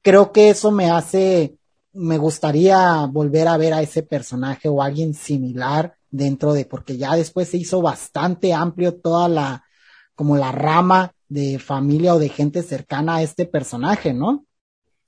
Creo 0.00 0.30
que 0.30 0.50
eso 0.50 0.70
me 0.70 0.92
hace, 0.92 1.56
me 1.92 2.18
gustaría 2.18 3.04
volver 3.06 3.48
a 3.48 3.56
ver 3.56 3.74
a 3.74 3.82
ese 3.82 4.04
personaje 4.04 4.68
o 4.68 4.80
alguien 4.80 5.12
similar 5.12 5.96
dentro 6.08 6.52
de, 6.52 6.66
porque 6.66 6.96
ya 6.96 7.16
después 7.16 7.48
se 7.48 7.56
hizo 7.56 7.82
bastante 7.82 8.52
amplio 8.52 8.94
toda 8.94 9.28
la, 9.28 9.64
como 10.14 10.36
la 10.36 10.52
rama 10.52 11.12
de 11.28 11.58
familia 11.58 12.14
o 12.14 12.18
de 12.18 12.28
gente 12.28 12.62
cercana 12.62 13.16
a 13.16 13.22
este 13.22 13.46
personaje, 13.46 14.12
¿no? 14.12 14.44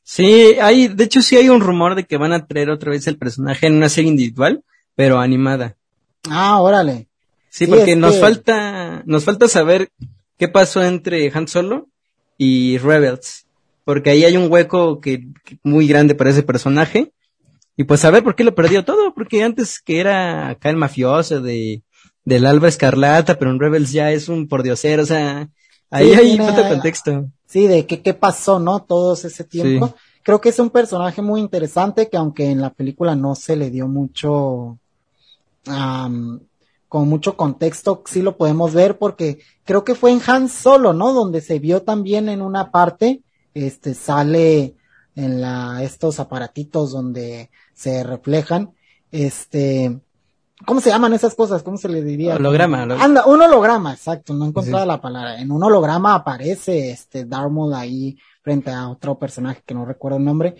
Sí, 0.02 0.56
hay, 0.60 0.88
de 0.88 1.04
hecho 1.04 1.22
sí 1.22 1.36
hay 1.36 1.48
un 1.48 1.60
rumor 1.60 1.94
de 1.94 2.04
que 2.04 2.18
van 2.18 2.32
a 2.32 2.46
traer 2.46 2.70
otra 2.70 2.90
vez 2.90 3.06
el 3.06 3.16
personaje 3.16 3.66
en 3.66 3.74
una 3.76 3.88
serie 3.88 4.10
individual, 4.10 4.62
pero 4.94 5.18
animada. 5.18 5.76
Ah, 6.28 6.60
órale. 6.60 7.08
Sí, 7.48 7.66
porque 7.66 7.96
nos 7.96 8.20
falta, 8.20 9.02
nos 9.06 9.24
falta 9.24 9.48
saber 9.48 9.90
qué 10.38 10.48
pasó 10.48 10.82
entre 10.82 11.30
Han 11.32 11.48
Solo 11.48 11.88
y 12.36 12.78
Rebels, 12.78 13.46
porque 13.84 14.10
ahí 14.10 14.24
hay 14.24 14.36
un 14.36 14.50
hueco 14.50 15.00
que, 15.00 15.28
muy 15.62 15.86
grande 15.86 16.14
para 16.14 16.30
ese 16.30 16.42
personaje. 16.42 17.12
Y 17.76 17.84
pues 17.84 18.00
saber 18.00 18.22
por 18.22 18.36
qué 18.36 18.44
lo 18.44 18.54
perdió 18.54 18.84
todo, 18.84 19.14
porque 19.14 19.42
antes 19.42 19.80
que 19.80 19.98
era 19.98 20.48
acá 20.48 20.70
el 20.70 20.76
mafioso 20.76 21.40
de 21.40 21.82
del 22.24 22.46
Alba 22.46 22.68
Escarlata, 22.68 23.38
pero 23.38 23.50
en 23.50 23.60
Rebels 23.60 23.92
ya 23.92 24.10
es 24.10 24.28
un 24.28 24.48
pordiosero, 24.48 25.02
o 25.02 25.06
sea, 25.06 25.48
ahí 25.90 26.12
hay 26.12 26.40
otro 26.40 26.68
contexto. 26.68 27.26
Sí, 27.46 27.66
de 27.66 27.86
qué, 27.86 28.02
qué 28.02 28.14
pasó, 28.14 28.58
¿no? 28.58 28.80
Todo 28.82 29.14
ese 29.14 29.44
tiempo. 29.44 29.94
Creo 30.22 30.40
que 30.40 30.48
es 30.48 30.58
un 30.58 30.70
personaje 30.70 31.20
muy 31.20 31.40
interesante 31.40 32.08
que 32.08 32.16
aunque 32.16 32.50
en 32.50 32.60
la 32.60 32.70
película 32.70 33.14
no 33.14 33.34
se 33.34 33.56
le 33.56 33.70
dio 33.70 33.86
mucho, 33.86 34.78
con 35.64 37.08
mucho 37.08 37.36
contexto, 37.36 38.02
sí 38.06 38.22
lo 38.22 38.36
podemos 38.36 38.72
ver 38.72 38.98
porque 38.98 39.38
creo 39.64 39.84
que 39.84 39.94
fue 39.94 40.12
en 40.12 40.20
Han 40.26 40.48
Solo, 40.48 40.94
¿no? 40.94 41.12
Donde 41.12 41.42
se 41.42 41.58
vio 41.58 41.82
también 41.82 42.28
en 42.28 42.40
una 42.40 42.70
parte, 42.70 43.20
este, 43.52 43.94
sale 43.94 44.74
en 45.14 45.40
la, 45.40 45.82
estos 45.82 46.18
aparatitos 46.18 46.90
donde 46.90 47.50
se 47.74 48.02
reflejan 48.02 48.72
este, 49.12 50.00
¿cómo 50.66 50.80
se 50.80 50.90
llaman 50.90 51.14
esas 51.14 51.34
cosas? 51.34 51.62
¿Cómo 51.62 51.76
se 51.76 51.88
le 51.88 52.02
diría? 52.02 52.36
Holograma. 52.36 52.82
Anda, 52.82 53.24
un 53.26 53.40
holograma, 53.40 53.92
exacto, 53.92 54.34
no 54.34 54.44
he 54.44 54.48
encontrado 54.48 54.84
la 54.86 55.00
palabra. 55.00 55.40
En 55.40 55.50
un 55.50 55.62
holograma 55.62 56.14
aparece 56.14 56.90
este 56.90 57.24
Darmod 57.24 57.72
ahí 57.74 58.16
frente 58.42 58.70
a 58.70 58.88
otro 58.88 59.18
personaje 59.18 59.62
que 59.64 59.74
no 59.74 59.84
recuerdo 59.84 60.18
el 60.18 60.24
nombre. 60.24 60.56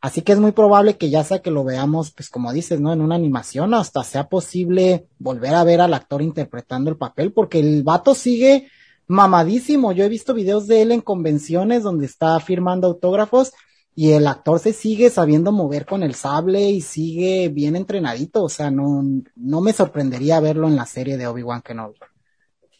Así 0.00 0.22
que 0.22 0.32
es 0.32 0.38
muy 0.38 0.52
probable 0.52 0.96
que 0.96 1.08
ya 1.08 1.24
sea 1.24 1.40
que 1.40 1.50
lo 1.50 1.64
veamos, 1.64 2.12
pues 2.12 2.28
como 2.28 2.52
dices, 2.52 2.80
¿no? 2.80 2.92
En 2.92 3.00
una 3.00 3.14
animación, 3.14 3.72
hasta 3.74 4.04
sea 4.04 4.28
posible 4.28 5.06
volver 5.18 5.54
a 5.54 5.64
ver 5.64 5.80
al 5.80 5.94
actor 5.94 6.20
interpretando 6.20 6.90
el 6.90 6.96
papel, 6.96 7.32
porque 7.32 7.60
el 7.60 7.82
vato 7.82 8.14
sigue 8.14 8.68
mamadísimo. 9.06 9.92
Yo 9.92 10.04
he 10.04 10.08
visto 10.08 10.34
videos 10.34 10.66
de 10.66 10.82
él 10.82 10.92
en 10.92 11.00
convenciones 11.00 11.82
donde 11.82 12.06
está 12.06 12.38
firmando 12.40 12.86
autógrafos 12.86 13.52
y 13.94 14.12
el 14.12 14.26
actor 14.26 14.58
se 14.58 14.72
sigue 14.72 15.10
sabiendo 15.10 15.52
mover 15.52 15.86
con 15.86 16.02
el 16.02 16.14
sable 16.14 16.70
y 16.70 16.80
sigue 16.80 17.48
bien 17.48 17.76
entrenadito. 17.76 18.42
O 18.42 18.48
sea, 18.48 18.70
no, 18.70 19.02
no 19.36 19.60
me 19.60 19.72
sorprendería 19.72 20.40
verlo 20.40 20.68
en 20.68 20.76
la 20.76 20.86
serie 20.86 21.16
de 21.16 21.26
Obi-Wan 21.26 21.62
Kenobi. 21.62 21.98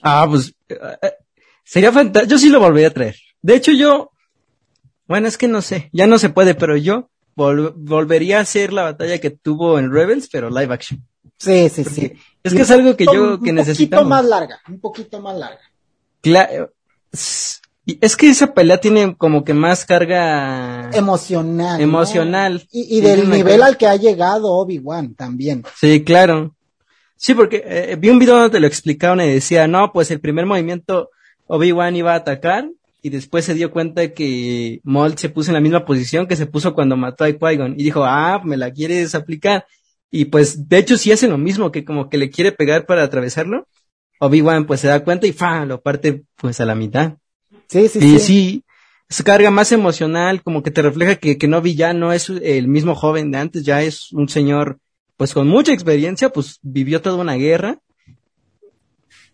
Ah, 0.03 0.27
pues 0.29 0.55
eh, 0.69 0.79
eh, 1.03 1.13
sería 1.65 1.93
fantástico. 1.93 2.31
Yo 2.31 2.39
sí 2.39 2.49
lo 2.49 2.61
volvería 2.61 2.89
a 2.89 2.93
traer. 2.93 3.17
De 3.41 3.55
hecho, 3.55 3.73
yo 3.73 4.13
bueno, 5.13 5.29
es 5.29 5.37
que 5.37 5.47
no 5.47 5.61
sé, 5.61 5.91
ya 5.93 6.07
no 6.07 6.19
se 6.19 6.31
puede, 6.31 6.55
pero 6.55 6.75
yo 6.75 7.11
volvería 7.35 8.39
a 8.39 8.43
hacer 8.43 8.73
la 8.73 8.83
batalla 8.83 9.19
que 9.19 9.29
tuvo 9.29 9.79
en 9.79 9.93
Rebels, 9.93 10.29
pero 10.33 10.49
live 10.49 10.73
action. 10.73 11.07
Sí, 11.39 11.69
sí, 11.69 11.85
sí. 11.85 12.13
Es 12.43 12.55
que 12.55 12.63
es 12.63 12.71
algo 12.71 12.97
que 12.97 13.05
yo 13.05 13.39
que 13.39 13.53
necesitamos. 13.53 14.05
Un 14.05 14.09
poquito 14.09 14.09
más 14.09 14.25
larga, 14.25 14.61
un 14.69 14.81
poquito 14.81 15.21
más 15.21 15.37
larga. 15.37 15.61
Claro. 16.23 16.73
Es 17.85 18.17
que 18.17 18.29
esa 18.29 18.55
pelea 18.55 18.79
tiene 18.79 19.17
como 19.17 19.43
que 19.43 19.55
más 19.55 19.85
carga 19.85 20.91
emocional. 20.93 21.81
Emocional. 21.81 22.67
Y, 22.71 23.01
del 23.01 23.29
nivel 23.29 23.63
al 23.63 23.77
que 23.77 23.89
ha 23.89 23.97
llegado 23.97 24.53
Obi-Wan 24.53 25.15
también. 25.15 25.65
Sí, 25.81 26.05
claro. 26.05 26.55
Sí, 27.17 27.35
porque 27.35 27.63
eh, 27.67 27.97
vi 27.97 28.11
un 28.11 28.21
video 28.21 28.37
donde 28.37 28.51
te 28.51 28.61
lo 28.61 28.67
explicaban 28.69 29.21
y 29.21 29.29
decía, 29.29 29.67
no, 29.67 29.93
pues 29.93 30.11
el 30.13 30.21
primer 30.21 30.47
movimiento 30.47 31.11
Obi-Wan 31.47 31.97
iba 31.97 32.13
a 32.13 32.17
atacar 32.17 32.69
y 33.03 33.11
después 33.11 33.45
se 33.45 33.55
dio 33.55 33.73
cuenta 33.73 34.13
que 34.13 34.81
Mold 34.85 35.19
se 35.19 35.29
puso 35.29 35.51
en 35.51 35.55
la 35.55 35.61
misma 35.61 35.85
posición 35.85 36.29
que 36.29 36.37
se 36.37 36.47
puso 36.47 36.75
cuando 36.75 36.97
mató 36.97 37.25
a 37.25 37.31
Qui-Gon 37.31 37.75
y 37.77 37.83
dijo, 37.83 38.05
ah, 38.05 38.41
me 38.45 38.57
la 38.57 38.71
quieres 38.71 39.17
aplicar. 39.17 39.67
Y 40.09 40.27
pues, 40.27 40.69
de 40.69 40.79
hecho, 40.79 40.97
sí 40.97 41.11
hace 41.11 41.27
lo 41.27 41.39
mismo, 41.39 41.73
que 41.73 41.85
como 41.85 42.09
que 42.09 42.19
le 42.19 42.31
quiere 42.31 42.53
pegar 42.53 42.87
para 42.87 43.03
atravesarlo. 43.03 43.67
Obi-Wan 44.21 44.67
pues 44.67 44.81
se 44.81 44.87
da 44.87 45.03
cuenta 45.03 45.27
y 45.27 45.33
fa, 45.33 45.65
lo 45.65 45.81
parte 45.81 46.23
pues 46.37 46.61
a 46.61 46.65
la 46.65 46.77
mitad. 46.77 47.15
Sí, 47.73 47.89
sí, 47.89 48.01
sí. 48.01 48.15
Y 48.15 48.19
sí, 48.19 48.65
se 49.09 49.25
carga 49.25 49.51
más 49.51 49.73
emocional, 49.73 50.43
como 50.43 50.63
que 50.63 50.71
te 50.71 50.83
refleja 50.83 51.17
que, 51.17 51.39
que 51.39 51.49
Novi 51.49 51.75
ya 51.75 51.95
no 51.95 52.13
es 52.13 52.29
el 52.29 52.69
mismo 52.69 52.95
joven 52.95 53.31
de 53.31 53.39
antes, 53.39 53.65
ya 53.65 53.81
es 53.81 54.13
un 54.13 54.29
señor 54.29 54.79
pues 55.17 55.33
con 55.33 55.49
mucha 55.49 55.73
experiencia, 55.73 56.29
pues 56.29 56.59
vivió 56.61 57.01
toda 57.01 57.17
una 57.17 57.35
guerra. 57.35 57.79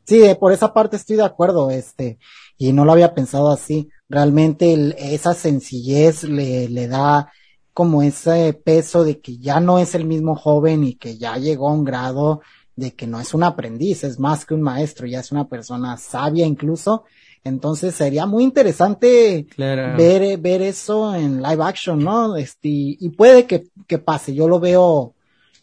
Sí, 0.04 0.22
por 0.38 0.52
esa 0.52 0.72
parte 0.72 0.96
estoy 0.96 1.16
de 1.16 1.24
acuerdo, 1.24 1.68
este 1.70 2.18
y 2.56 2.72
no 2.72 2.84
lo 2.84 2.92
había 2.92 3.12
pensado 3.12 3.50
así. 3.50 3.88
Realmente 4.08 4.94
esa 4.98 5.34
sencillez 5.34 6.22
le, 6.22 6.68
le 6.68 6.86
da 6.86 7.32
como 7.72 8.02
ese 8.02 8.52
peso 8.52 9.02
de 9.02 9.20
que 9.20 9.38
ya 9.38 9.58
no 9.58 9.80
es 9.80 9.96
el 9.96 10.04
mismo 10.04 10.36
joven 10.36 10.84
y 10.84 10.94
que 10.94 11.18
ya 11.18 11.38
llegó 11.38 11.70
a 11.70 11.72
un 11.72 11.84
grado 11.84 12.40
de 12.76 12.94
que 12.94 13.08
no 13.08 13.20
es 13.20 13.34
un 13.34 13.42
aprendiz, 13.42 14.04
es 14.04 14.20
más 14.20 14.46
que 14.46 14.54
un 14.54 14.62
maestro, 14.62 15.08
ya 15.08 15.18
es 15.18 15.32
una 15.32 15.48
persona 15.48 15.96
sabia 15.96 16.46
incluso. 16.46 17.04
Entonces 17.48 17.94
sería 17.94 18.26
muy 18.26 18.44
interesante 18.44 19.46
ver, 19.56 20.38
ver 20.38 20.62
eso 20.62 21.14
en 21.14 21.42
live 21.42 21.64
action, 21.64 21.98
¿no? 21.98 22.36
Este, 22.36 22.68
y 22.68 23.08
puede 23.10 23.46
que, 23.46 23.68
que 23.86 23.98
pase, 23.98 24.34
yo 24.34 24.48
lo 24.48 24.60
veo, 24.60 25.14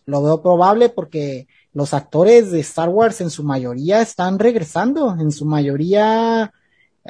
lo 0.06 0.24
veo 0.24 0.42
probable 0.42 0.90
porque 0.90 1.48
los 1.74 1.94
actores 1.94 2.52
de 2.52 2.60
Star 2.60 2.90
Wars 2.90 3.22
en 3.22 3.30
su 3.30 3.44
mayoría 3.44 4.02
están 4.02 4.40
regresando, 4.40 5.16
en 5.20 5.32
su 5.32 5.46
mayoría 5.46 6.52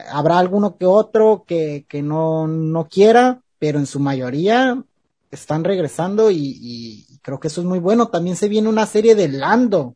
Habrá 0.10 0.40
alguno 0.40 0.78
que 0.78 0.86
otro 0.86 1.46
que, 1.48 1.86
que 1.88 2.02
no, 2.02 2.48
no 2.48 2.88
quiera, 2.90 3.42
pero 3.60 3.80
en 3.80 3.86
su 3.86 4.02
mayoría 4.02 4.84
están 5.32 5.64
regresando 5.64 6.32
y, 6.32 6.58
y, 6.62 7.20
creo 7.22 7.40
que 7.40 7.48
eso 7.48 7.62
es 7.62 7.68
muy 7.68 7.80
bueno. 7.80 8.10
También 8.10 8.36
se 8.36 8.50
viene 8.50 8.68
una 8.68 8.86
serie 8.86 9.16
de 9.16 9.30
Lando. 9.30 9.96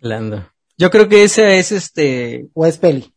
Lando. 0.00 0.46
Yo 0.76 0.90
creo 0.90 1.08
que 1.08 1.24
esa 1.24 1.48
es 1.54 1.72
este. 1.72 2.48
¿O 2.52 2.66
es 2.66 2.76
peli? 2.76 3.12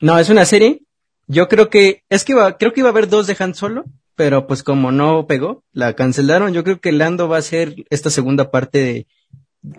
No, 0.00 0.18
es 0.18 0.28
una 0.28 0.44
serie. 0.44 0.82
Yo 1.26 1.48
creo 1.48 1.68
que, 1.68 2.04
es 2.08 2.24
que 2.24 2.32
iba, 2.32 2.56
creo 2.56 2.72
que 2.72 2.80
iba 2.80 2.88
a 2.88 2.92
haber 2.92 3.08
dos 3.08 3.26
de 3.26 3.36
Han 3.38 3.54
Solo, 3.54 3.84
pero 4.14 4.46
pues 4.46 4.62
como 4.62 4.92
no 4.92 5.26
pegó, 5.26 5.64
la 5.72 5.94
cancelaron. 5.94 6.52
Yo 6.52 6.64
creo 6.64 6.80
que 6.80 6.92
Lando 6.92 7.28
va 7.28 7.38
a 7.38 7.42
ser 7.42 7.74
esta 7.90 8.10
segunda 8.10 8.50
parte 8.50 8.78
de, 8.78 9.06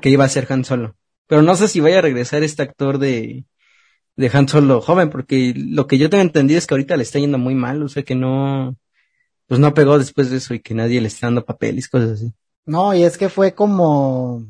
que 0.02 0.10
iba 0.10 0.26
a 0.26 0.30
ser 0.30 0.52
Han 0.52 0.66
Solo. 0.66 0.96
Pero 1.28 1.42
no 1.42 1.56
sé 1.56 1.68
si 1.68 1.80
vaya 1.80 2.00
a 2.00 2.04
regresar 2.04 2.44
este 2.44 2.64
actor 2.64 2.98
de, 3.00 3.46
de 4.16 4.32
Han 4.34 4.48
Solo 4.48 4.82
joven, 4.82 5.10
porque 5.10 5.54
lo 5.56 5.88
que 5.88 5.98
yo 5.98 6.10
tengo 6.10 6.22
entendido 6.22 6.58
es 6.58 6.68
que 6.68 6.74
ahorita 6.74 6.98
le 6.98 7.04
está 7.04 7.20
yendo 7.20 7.38
muy 7.38 7.56
mal, 7.56 7.82
o 7.82 7.90
sea 7.90 8.04
que 8.04 8.16
no, 8.16 8.76
pues 9.48 9.60
no 9.60 9.74
pegó 9.74 9.98
después 9.98 10.30
de 10.30 10.38
eso 10.38 10.54
y 10.54 10.60
que 10.60 10.74
nadie 10.74 11.02
le 11.02 11.08
está 11.08 11.28
dando 11.28 11.46
papeles, 11.46 11.88
cosas 11.88 12.12
así. 12.12 12.34
No, 12.66 12.94
y 12.94 13.04
es 13.04 13.18
que 13.18 13.30
fue 13.30 13.54
como, 13.56 14.46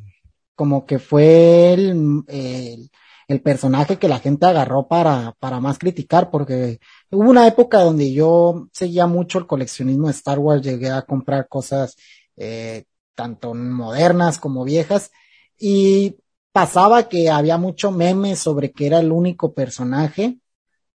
como 0.55 0.85
que 0.85 0.99
fue 0.99 1.73
el, 1.73 2.23
el, 2.27 2.91
el 3.29 3.41
personaje 3.41 3.97
que 3.97 4.09
la 4.09 4.19
gente 4.19 4.47
agarró 4.47 4.87
para, 4.87 5.35
para 5.39 5.59
más 5.59 5.77
criticar, 5.77 6.31
porque 6.31 6.79
hubo 7.11 7.29
una 7.29 7.47
época 7.47 7.79
donde 7.79 8.11
yo 8.11 8.67
seguía 8.73 9.05
mucho 9.05 9.37
el 9.37 9.45
coleccionismo 9.45 10.07
de 10.07 10.13
Star 10.13 10.39
Wars, 10.39 10.63
llegué 10.63 10.89
a 10.89 11.03
comprar 11.03 11.47
cosas 11.47 11.95
eh, 12.35 12.85
tanto 13.13 13.53
modernas 13.53 14.39
como 14.39 14.63
viejas, 14.63 15.11
y 15.59 16.17
pasaba 16.51 17.07
que 17.07 17.29
había 17.29 17.57
mucho 17.57 17.91
meme 17.91 18.35
sobre 18.35 18.71
que 18.71 18.87
era 18.87 18.99
el 18.99 19.11
único 19.11 19.53
personaje 19.53 20.39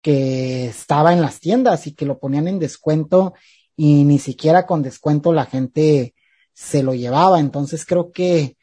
que 0.00 0.66
estaba 0.66 1.12
en 1.12 1.20
las 1.20 1.38
tiendas 1.38 1.86
y 1.86 1.92
que 1.94 2.06
lo 2.06 2.18
ponían 2.18 2.48
en 2.48 2.58
descuento 2.58 3.34
y 3.76 4.04
ni 4.04 4.18
siquiera 4.18 4.66
con 4.66 4.82
descuento 4.82 5.34
la 5.34 5.44
gente 5.44 6.14
se 6.54 6.82
lo 6.82 6.94
llevaba. 6.94 7.40
Entonces 7.40 7.84
creo 7.84 8.10
que, 8.10 8.56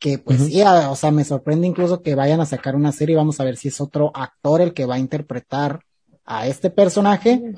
que 0.00 0.18
pues 0.18 0.40
sí, 0.40 0.60
o 0.62 0.96
sea, 0.96 1.10
me 1.12 1.24
sorprende 1.24 1.68
incluso 1.68 2.02
que 2.02 2.16
vayan 2.16 2.40
a 2.40 2.46
sacar 2.46 2.74
una 2.74 2.90
serie. 2.90 3.14
Vamos 3.14 3.38
a 3.38 3.44
ver 3.44 3.56
si 3.56 3.68
es 3.68 3.80
otro 3.80 4.10
actor 4.14 4.60
el 4.60 4.74
que 4.74 4.86
va 4.86 4.96
a 4.96 4.98
interpretar 4.98 5.84
a 6.24 6.48
este 6.48 6.70
personaje. 6.70 7.54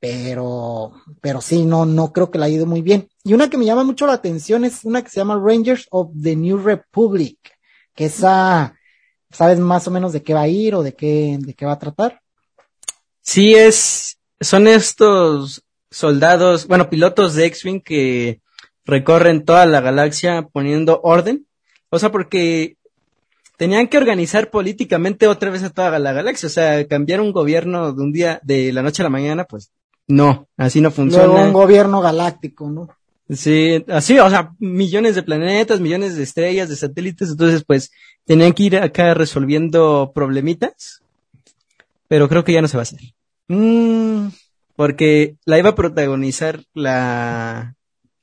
Pero, 0.00 0.92
pero 1.22 1.40
sí, 1.40 1.64
no, 1.64 1.86
no 1.86 2.12
creo 2.12 2.30
que 2.30 2.38
le 2.38 2.46
haya 2.46 2.56
ido 2.56 2.66
muy 2.66 2.82
bien. 2.82 3.08
Y 3.22 3.32
una 3.32 3.48
que 3.48 3.56
me 3.56 3.64
llama 3.64 3.84
mucho 3.84 4.06
la 4.06 4.14
atención 4.14 4.64
es 4.64 4.84
una 4.84 5.00
que 5.02 5.08
se 5.08 5.20
llama 5.20 5.40
Rangers 5.42 5.86
of 5.90 6.10
the 6.20 6.34
New 6.34 6.58
Republic 6.58 7.38
que 7.94 8.06
esa, 8.06 8.74
¿sabes 9.30 9.58
más 9.58 9.86
o 9.86 9.90
menos 9.90 10.12
de 10.12 10.22
qué 10.22 10.34
va 10.34 10.42
a 10.42 10.48
ir 10.48 10.74
o 10.74 10.82
de 10.82 10.94
qué, 10.94 11.38
de 11.40 11.54
qué 11.54 11.64
va 11.64 11.72
a 11.72 11.78
tratar? 11.78 12.20
Sí, 13.22 13.54
es, 13.54 14.18
son 14.40 14.66
estos 14.66 15.62
soldados, 15.90 16.66
bueno, 16.66 16.90
pilotos 16.90 17.34
de 17.34 17.46
X-Wing 17.46 17.80
que 17.80 18.40
recorren 18.84 19.44
toda 19.44 19.64
la 19.66 19.80
galaxia 19.80 20.48
poniendo 20.52 21.00
orden. 21.02 21.46
O 21.94 21.98
sea, 21.98 22.10
porque 22.10 22.76
tenían 23.56 23.86
que 23.86 23.98
organizar 23.98 24.50
políticamente 24.50 25.28
otra 25.28 25.50
vez 25.50 25.62
a 25.62 25.70
toda 25.70 25.98
la 25.98 26.12
galaxia. 26.12 26.48
O 26.48 26.50
sea, 26.50 26.86
cambiar 26.86 27.20
un 27.20 27.32
gobierno 27.32 27.92
de 27.92 28.02
un 28.02 28.12
día, 28.12 28.40
de 28.42 28.72
la 28.72 28.82
noche 28.82 29.02
a 29.02 29.04
la 29.04 29.10
mañana, 29.10 29.44
pues 29.44 29.70
no, 30.06 30.48
así 30.56 30.80
no 30.80 30.90
funciona. 30.90 31.44
un 31.44 31.52
gobierno 31.52 32.00
galáctico, 32.00 32.68
¿no? 32.68 32.88
Sí, 33.30 33.82
así, 33.88 34.18
o 34.18 34.28
sea, 34.28 34.52
millones 34.58 35.14
de 35.14 35.22
planetas, 35.22 35.80
millones 35.80 36.14
de 36.16 36.24
estrellas, 36.24 36.68
de 36.68 36.76
satélites, 36.76 37.30
entonces 37.30 37.64
pues 37.64 37.90
tenían 38.26 38.52
que 38.52 38.64
ir 38.64 38.76
acá 38.76 39.14
resolviendo 39.14 40.12
problemitas, 40.14 41.02
pero 42.06 42.28
creo 42.28 42.44
que 42.44 42.52
ya 42.52 42.60
no 42.60 42.68
se 42.68 42.76
va 42.76 42.82
a 42.82 42.90
hacer. 42.90 43.00
Mm, 43.48 44.28
porque 44.76 45.36
la 45.46 45.58
iba 45.58 45.70
a 45.70 45.74
protagonizar 45.74 46.64
la... 46.74 47.76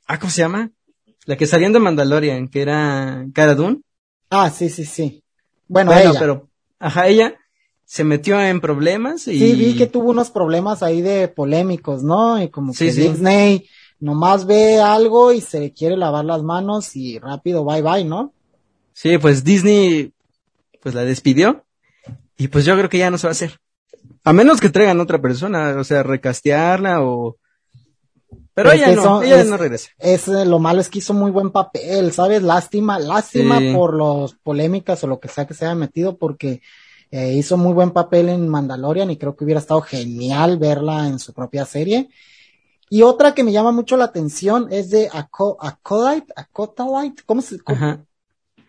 Ah, 0.06 0.19
¿cómo 0.19 0.30
se 0.30 0.41
llama? 0.41 0.69
La 1.26 1.38
que 1.38 1.45
salían 1.45 1.73
de 1.73 1.80
Mandalorian, 1.80 2.48
que 2.48 2.61
era 2.61 3.26
Cara 3.34 3.56
Dune. 3.56 3.81
Ah, 4.30 4.49
sí, 4.49 4.69
sí, 4.69 4.85
sí. 4.85 5.23
Bueno, 5.68 5.93
ella. 5.93 6.19
pero, 6.19 6.49
ajá, 6.80 7.07
ella 7.07 7.35
se 7.85 8.03
metió 8.03 8.41
en 8.41 8.61
problemas 8.61 9.27
y... 9.27 9.38
Sí, 9.38 9.53
vi 9.56 9.76
que 9.76 9.88
tuvo 9.88 10.11
unos 10.11 10.31
problemas 10.31 10.81
ahí 10.81 11.02
de 11.02 11.27
polémicos, 11.27 12.03
¿no? 12.03 12.41
Y 12.41 12.49
como 12.49 12.73
que 12.73 12.91
Disney 12.91 13.68
nomás 13.99 14.45
ve 14.45 14.80
algo 14.80 15.31
y 15.31 15.41
se 15.41 15.73
quiere 15.73 15.98
lavar 15.98 16.26
las 16.26 16.41
manos 16.41 16.95
y 16.95 17.19
rápido 17.19 17.65
bye 17.65 17.81
bye, 17.81 18.06
¿no? 18.06 18.34
Sí, 18.93 19.18
pues 19.18 19.43
Disney 19.43 20.14
pues 20.81 20.95
la 20.95 21.03
despidió 21.03 21.65
y 22.38 22.48
pues 22.48 22.65
yo 22.65 22.76
creo 22.77 22.89
que 22.89 22.98
ya 22.98 23.11
no 23.11 23.18
se 23.18 23.27
va 23.27 23.31
a 23.31 23.34
hacer. 23.34 23.60
A 24.23 24.34
menos 24.34 24.60
que 24.60 24.69
traigan 24.69 24.99
otra 24.99 25.22
persona, 25.22 25.76
o 25.77 25.84
sea, 25.84 26.02
recastearla 26.03 27.03
o... 27.03 27.38
Pero 28.53 28.71
ella 28.71 28.91
no, 28.95 29.23
ella 29.23 29.43
no 29.45 29.57
regresa. 29.57 29.89
Es, 29.97 30.27
eh, 30.27 30.45
lo 30.45 30.59
malo 30.59 30.81
es 30.81 30.89
que 30.89 30.99
hizo 30.99 31.13
muy 31.13 31.31
buen 31.31 31.51
papel, 31.51 32.11
¿sabes? 32.11 32.43
Lástima, 32.43 32.99
lástima 32.99 33.59
por 33.73 33.93
los 33.93 34.33
polémicas 34.33 35.03
o 35.03 35.07
lo 35.07 35.19
que 35.19 35.29
sea 35.29 35.47
que 35.47 35.53
se 35.53 35.65
haya 35.65 35.75
metido 35.75 36.17
porque 36.17 36.61
eh, 37.11 37.33
hizo 37.33 37.57
muy 37.57 37.73
buen 37.73 37.91
papel 37.91 38.29
en 38.29 38.47
Mandalorian 38.47 39.09
y 39.11 39.17
creo 39.17 39.35
que 39.35 39.43
hubiera 39.43 39.59
estado 39.59 39.81
genial 39.81 40.57
verla 40.57 41.07
en 41.07 41.19
su 41.19 41.33
propia 41.33 41.65
serie 41.65 42.09
Y 42.89 43.01
otra 43.01 43.33
que 43.33 43.43
me 43.43 43.51
llama 43.53 43.71
mucho 43.71 43.95
la 43.95 44.05
atención 44.05 44.67
es 44.69 44.89
de 44.89 45.09
Acolyte, 45.11 46.33
Acolyte, 46.35 47.23
¿cómo 47.25 47.41
se? 47.41 47.57
Ajá. 47.65 48.03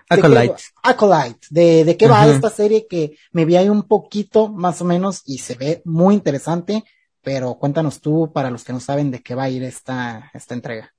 Acolyte. 0.09 0.63
Acolyte. 0.83 1.47
De, 1.51 1.85
de 1.85 1.97
qué 1.97 2.07
va 2.07 2.29
esta 2.29 2.51
serie 2.51 2.87
que 2.87 3.17
me 3.33 3.45
vi 3.45 3.57
ahí 3.57 3.69
un 3.69 3.83
poquito, 3.83 4.49
más 4.49 4.81
o 4.81 4.85
menos, 4.85 5.23
y 5.27 5.39
se 5.39 5.55
ve 5.55 5.83
muy 5.85 6.15
interesante, 6.15 6.85
pero 7.23 7.55
cuéntanos 7.55 8.01
tú, 8.01 8.33
para 8.33 8.51
los 8.51 8.65
que 8.65 8.73
no 8.73 8.81
saben 8.81 9.11
de 9.11 9.23
qué 9.23 9.35
va 9.35 9.45
a 9.45 9.51
ir 9.51 9.63
esta, 9.63 10.31
esta 10.35 10.55
entrega. 10.55 10.93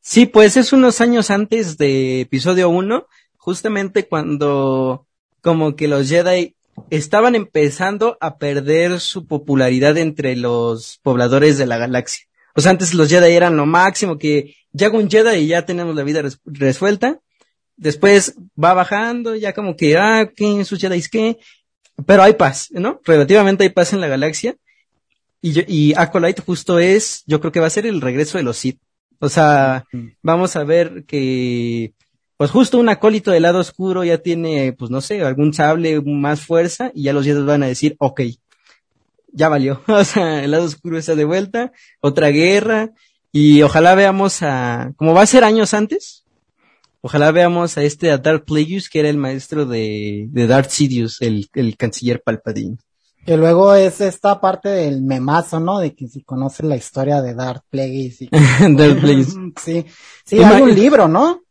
Sí, 0.00 0.26
pues 0.26 0.56
es 0.56 0.72
unos 0.72 1.00
años 1.00 1.30
antes 1.30 1.78
de 1.78 2.20
episodio 2.20 2.68
1, 2.68 3.06
justamente 3.36 4.06
cuando 4.06 5.06
como 5.40 5.76
que 5.76 5.88
los 5.88 6.08
Jedi 6.08 6.56
estaban 6.90 7.34
empezando 7.34 8.16
a 8.20 8.36
perder 8.36 9.00
su 9.00 9.26
popularidad 9.26 9.96
entre 9.98 10.36
los 10.36 10.98
pobladores 11.02 11.58
de 11.58 11.66
la 11.66 11.78
galaxia. 11.78 12.26
O 12.54 12.60
sea, 12.60 12.70
antes 12.70 12.94
los 12.94 13.08
Jedi 13.08 13.32
eran 13.32 13.56
lo 13.56 13.66
máximo, 13.66 14.18
que 14.18 14.54
ya 14.72 14.90
un 14.90 15.10
Jedi 15.10 15.36
y 15.36 15.46
ya 15.48 15.64
tenemos 15.64 15.94
la 15.94 16.02
vida 16.02 16.22
resuelta. 16.44 17.20
Después 17.76 18.36
va 18.62 18.74
bajando, 18.74 19.34
ya 19.34 19.52
como 19.52 19.76
que, 19.76 19.96
ah, 19.96 20.30
¿qué? 20.34 20.64
¿Sus 20.64 20.80
Jedi 20.80 21.02
qué? 21.10 21.38
Pero 22.06 22.22
hay 22.22 22.34
paz, 22.34 22.68
¿no? 22.70 23.00
Relativamente 23.04 23.64
hay 23.64 23.70
paz 23.70 23.92
en 23.92 24.00
la 24.00 24.08
galaxia. 24.08 24.56
Y, 25.44 25.90
y 25.90 25.94
Acolyte 25.94 26.40
justo 26.40 26.78
es, 26.78 27.22
yo 27.26 27.38
creo 27.38 27.52
que 27.52 27.60
va 27.60 27.66
a 27.66 27.70
ser 27.70 27.84
el 27.84 28.00
regreso 28.00 28.38
de 28.38 28.44
los 28.44 28.56
Sith. 28.56 28.80
O 29.18 29.28
sea, 29.28 29.84
vamos 30.22 30.56
a 30.56 30.64
ver 30.64 31.04
que 31.04 31.92
pues 32.38 32.50
justo 32.50 32.78
un 32.78 32.88
acólito 32.88 33.30
del 33.30 33.42
lado 33.42 33.58
oscuro 33.58 34.04
ya 34.04 34.16
tiene, 34.16 34.72
pues 34.72 34.90
no 34.90 35.02
sé, 35.02 35.20
algún 35.20 35.52
sable 35.52 36.00
más 36.00 36.40
fuerza 36.40 36.90
y 36.94 37.02
ya 37.02 37.12
los 37.12 37.26
Jedi 37.26 37.42
van 37.42 37.62
a 37.62 37.66
decir, 37.66 37.94
ok, 37.98 38.22
ya 39.32 39.50
valió. 39.50 39.82
O 39.86 40.02
sea, 40.04 40.42
el 40.42 40.50
lado 40.50 40.64
oscuro 40.64 40.96
está 40.96 41.14
de 41.14 41.26
vuelta, 41.26 41.72
otra 42.00 42.28
guerra 42.28 42.92
y 43.30 43.60
ojalá 43.60 43.94
veamos 43.94 44.38
a, 44.40 44.94
como 44.96 45.12
va 45.12 45.20
a 45.20 45.26
ser 45.26 45.44
años 45.44 45.74
antes, 45.74 46.24
ojalá 47.02 47.32
veamos 47.32 47.76
a 47.76 47.82
este 47.82 48.10
a 48.10 48.16
Darth 48.16 48.46
Plagueis 48.46 48.88
que 48.88 49.00
era 49.00 49.10
el 49.10 49.18
maestro 49.18 49.66
de, 49.66 50.26
de 50.30 50.46
Darth 50.46 50.70
Sidious, 50.70 51.20
el, 51.20 51.50
el 51.52 51.76
canciller 51.76 52.22
Palpatine. 52.22 52.78
Que 53.24 53.36
luego 53.36 53.74
es 53.74 54.00
esta 54.00 54.40
parte 54.40 54.68
del 54.68 55.02
memazo, 55.02 55.58
¿no? 55.58 55.78
De 55.78 55.94
que 55.94 56.08
si 56.08 56.22
conoce 56.22 56.62
la 56.62 56.76
historia 56.76 57.22
de 57.22 57.34
Darth 57.34 57.64
Plagueis. 57.70 58.20
Y... 58.22 58.28
Darth 58.76 59.00
Plagueis. 59.00 59.34
Sí, 59.62 59.86
sí, 60.24 60.42
hay 60.42 60.62
un 60.62 60.74
libro, 60.74 61.08
¿no? 61.08 61.42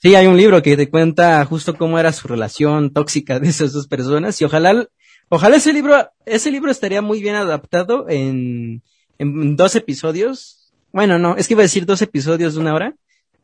Sí, 0.00 0.14
hay 0.14 0.26
un 0.26 0.36
libro 0.36 0.62
que 0.62 0.76
te 0.76 0.88
cuenta 0.88 1.44
justo 1.44 1.76
cómo 1.76 1.98
era 1.98 2.12
su 2.12 2.28
relación 2.28 2.92
tóxica 2.92 3.40
de 3.40 3.48
esas 3.48 3.72
dos 3.72 3.88
personas 3.88 4.40
y 4.40 4.44
ojalá, 4.44 4.86
ojalá 5.28 5.56
ese 5.56 5.72
libro, 5.72 6.08
ese 6.24 6.52
libro 6.52 6.70
estaría 6.70 7.02
muy 7.02 7.20
bien 7.20 7.34
adaptado 7.34 8.08
en, 8.08 8.82
en 9.18 9.56
dos 9.56 9.74
episodios. 9.74 10.72
Bueno, 10.92 11.18
no, 11.18 11.36
es 11.36 11.48
que 11.48 11.54
iba 11.54 11.62
a 11.62 11.64
decir 11.64 11.84
dos 11.84 12.00
episodios 12.00 12.54
de 12.54 12.60
una 12.60 12.74
hora, 12.74 12.94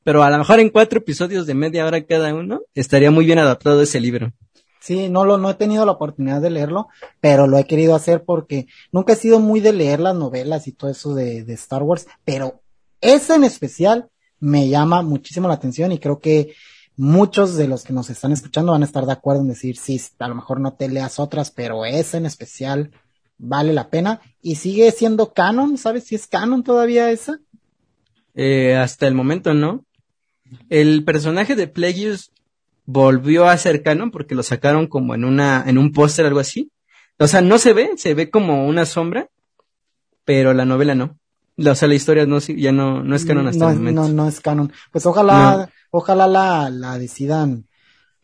pero 0.05 0.23
a 0.23 0.31
lo 0.31 0.39
mejor 0.39 0.61
en 0.61 0.71
cuatro 0.71 1.01
episodios 1.01 1.47
de 1.47 1.55
media 1.55 1.85
hora 1.87 2.05
cada 2.05 2.33
uno 2.33 2.61
estaría 2.75 3.11
muy 3.11 3.27
bien 3.27 3.41
adaptado 3.41 3.83
ese 3.83 3.99
libro. 3.99 4.33
Sí, 4.85 5.09
no 5.09 5.25
lo, 5.25 5.39
no 5.39 5.49
he 5.49 5.55
tenido 5.55 5.87
la 5.87 5.93
oportunidad 5.93 6.43
de 6.43 6.51
leerlo, 6.51 6.89
pero 7.19 7.47
lo 7.47 7.57
he 7.57 7.65
querido 7.65 7.95
hacer 7.95 8.23
porque 8.23 8.67
nunca 8.93 9.15
he 9.15 9.17
sido 9.17 9.41
muy 9.41 9.61
de 9.61 9.73
leer 9.73 9.99
las 9.99 10.15
novelas 10.15 10.69
y 10.69 10.73
todo 10.73 10.91
eso 10.91 11.15
de, 11.15 11.43
de 11.43 11.55
Star 11.55 11.83
Wars, 11.83 12.07
pero 12.23 12.61
ese 13.01 13.35
en 13.35 13.45
especial 13.45 14.11
me 14.41 14.69
llama 14.69 15.01
muchísimo 15.01 15.49
la 15.49 15.55
atención 15.55 15.91
y 15.91 15.99
creo 15.99 16.19
que 16.19 16.55
muchos 16.97 17.57
de 17.57 17.67
los 17.67 17.83
que 17.83 17.95
nos 17.95 18.11
están 18.11 18.33
escuchando 18.33 18.73
van 18.73 18.83
a 18.83 18.85
estar 18.85 19.07
de 19.07 19.13
acuerdo 19.13 19.41
en 19.41 19.49
decir, 19.49 19.79
sí, 19.79 19.99
a 20.19 20.29
lo 20.29 20.35
mejor 20.35 20.61
no 20.61 20.75
te 20.75 20.91
leas 20.91 21.19
otras, 21.19 21.51
pero 21.51 21.87
esa 21.87 22.19
en 22.19 22.27
especial 22.27 22.91
vale 23.39 23.73
la 23.73 23.89
pena 23.89 24.21
y 24.43 24.57
sigue 24.57 24.91
siendo 24.91 25.33
canon, 25.33 25.79
¿sabes 25.79 26.05
si 26.05 26.15
es 26.15 26.27
canon 26.27 26.63
todavía 26.63 27.11
esa? 27.11 27.41
Eh, 28.35 28.77
hasta 28.77 29.07
el 29.07 29.15
momento 29.15 29.55
no. 29.55 29.87
El 30.69 31.05
personaje 31.05 31.57
de 31.57 31.69
Plagueis 31.69 32.34
volvió 32.85 33.47
a 33.47 33.57
ser 33.57 33.83
canon 33.83 34.11
porque 34.11 34.35
lo 34.35 34.43
sacaron 34.43 34.87
como 34.87 35.15
en 35.15 35.25
una, 35.25 35.65
en 35.67 35.79
un 35.79 35.93
póster, 35.93 36.27
algo 36.27 36.41
así. 36.41 36.71
O 37.19 37.27
sea, 37.27 37.41
no 37.41 37.59
se 37.59 37.73
ve, 37.73 37.93
se 37.97 38.15
ve 38.15 38.31
como 38.31 38.67
una 38.67 38.87
sombra, 38.87 39.29
pero 40.25 40.53
la 40.53 40.65
novela 40.65 40.95
no. 40.95 41.19
O 41.57 41.75
sea, 41.75 41.87
la 41.87 41.95
historia 41.95 42.27
no, 42.27 42.39
ya 42.41 42.73
no, 42.73 43.03
no 43.05 43.15
es 43.15 43.25
canon 43.25 43.47
hasta 43.47 43.71
el 43.71 43.77
momento. 43.77 44.03
No, 44.03 44.09
no 44.09 44.29
es 44.29 44.41
canon. 44.41 44.73
Pues 44.91 45.07
ojalá, 45.07 45.71
ojalá 45.91 46.27
la, 46.27 46.69
la 46.69 46.99
decidan, 46.99 47.69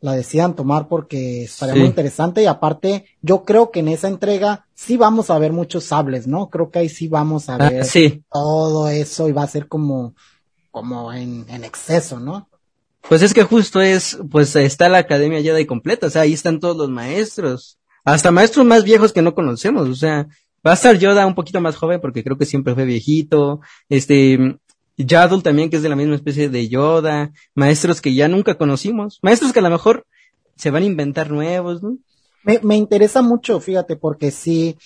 la 0.01 0.13
decidan 0.13 0.57
tomar 0.57 0.89
porque 0.89 1.45
estaría 1.45 1.77
muy 1.77 1.85
interesante 1.85 2.43
y 2.43 2.47
aparte 2.47 3.05
yo 3.23 3.45
creo 3.45 3.71
que 3.71 3.81
en 3.81 3.89
esa 3.89 4.09
entrega 4.09 4.67
sí 4.75 4.97
vamos 4.97 5.31
a 5.31 5.39
ver 5.39 5.53
muchos 5.53 5.85
sables, 5.85 6.27
¿no? 6.27 6.51
Creo 6.51 6.71
que 6.71 6.81
ahí 6.81 6.89
sí 6.89 7.07
vamos 7.07 7.49
a 7.49 7.55
ah, 7.55 7.71
ver 7.71 7.87
todo 8.33 8.89
eso 8.89 9.29
y 9.29 9.33
va 9.33 9.45
a 9.45 9.49
ser 9.49 9.69
como, 9.69 10.15
como 10.73 11.13
en, 11.13 11.47
en 11.49 11.63
exceso, 11.63 12.19
¿no? 12.19 12.50
Pues 13.09 13.23
es 13.23 13.35
que 13.35 13.45
justo 13.45 13.81
es, 13.81 14.19
pues 14.31 14.55
está 14.57 14.89
la 14.89 14.99
Academia 14.99 15.43
Jedi 15.43 15.67
completa, 15.67 16.07
o 16.07 16.11
sea, 16.11 16.23
ahí 16.23 16.33
están 16.33 16.61
todos 16.61 16.77
los 16.77 16.91
maestros, 16.91 17.79
hasta 18.05 18.31
maestros 18.31 18.67
más 18.67 18.85
viejos 18.85 19.13
que 19.13 19.23
no 19.23 19.35
conocemos, 19.35 19.89
o 19.89 19.95
sea, 19.95 20.29
Va 20.67 20.73
a 20.73 20.75
estar 20.75 20.99
Yoda 20.99 21.27
un 21.27 21.35
poquito 21.35 21.61
más 21.61 21.77
joven 21.77 22.01
porque 22.01 22.23
creo 22.23 22.37
que 22.37 22.45
siempre 22.45 22.75
fue 22.75 22.85
viejito. 22.85 23.61
Este, 23.89 24.59
Yaddle 24.97 25.43
también 25.43 25.71
que 25.71 25.77
es 25.77 25.83
de 25.83 25.89
la 25.89 25.97
misma 25.97 26.17
especie 26.17 26.51
de 26.51 26.69
Yoda. 26.69 27.33
Maestros 27.55 28.01
que 28.01 28.13
ya 28.13 28.29
nunca 28.29 28.57
conocimos. 28.57 29.21
Maestros 29.23 29.53
que 29.53 29.61
a 29.61 29.63
lo 29.63 29.71
mejor 29.71 30.07
se 30.57 30.71
van 30.71 30.83
a 30.83 30.87
inventar 30.87 31.31
nuevos, 31.31 31.83
¿no? 31.83 31.97
Me, 32.43 32.61
me 32.63 32.77
interesa 32.77 33.23
mucho, 33.23 33.61
fíjate, 33.61 33.97
porque 33.97 34.31
sí, 34.31 34.77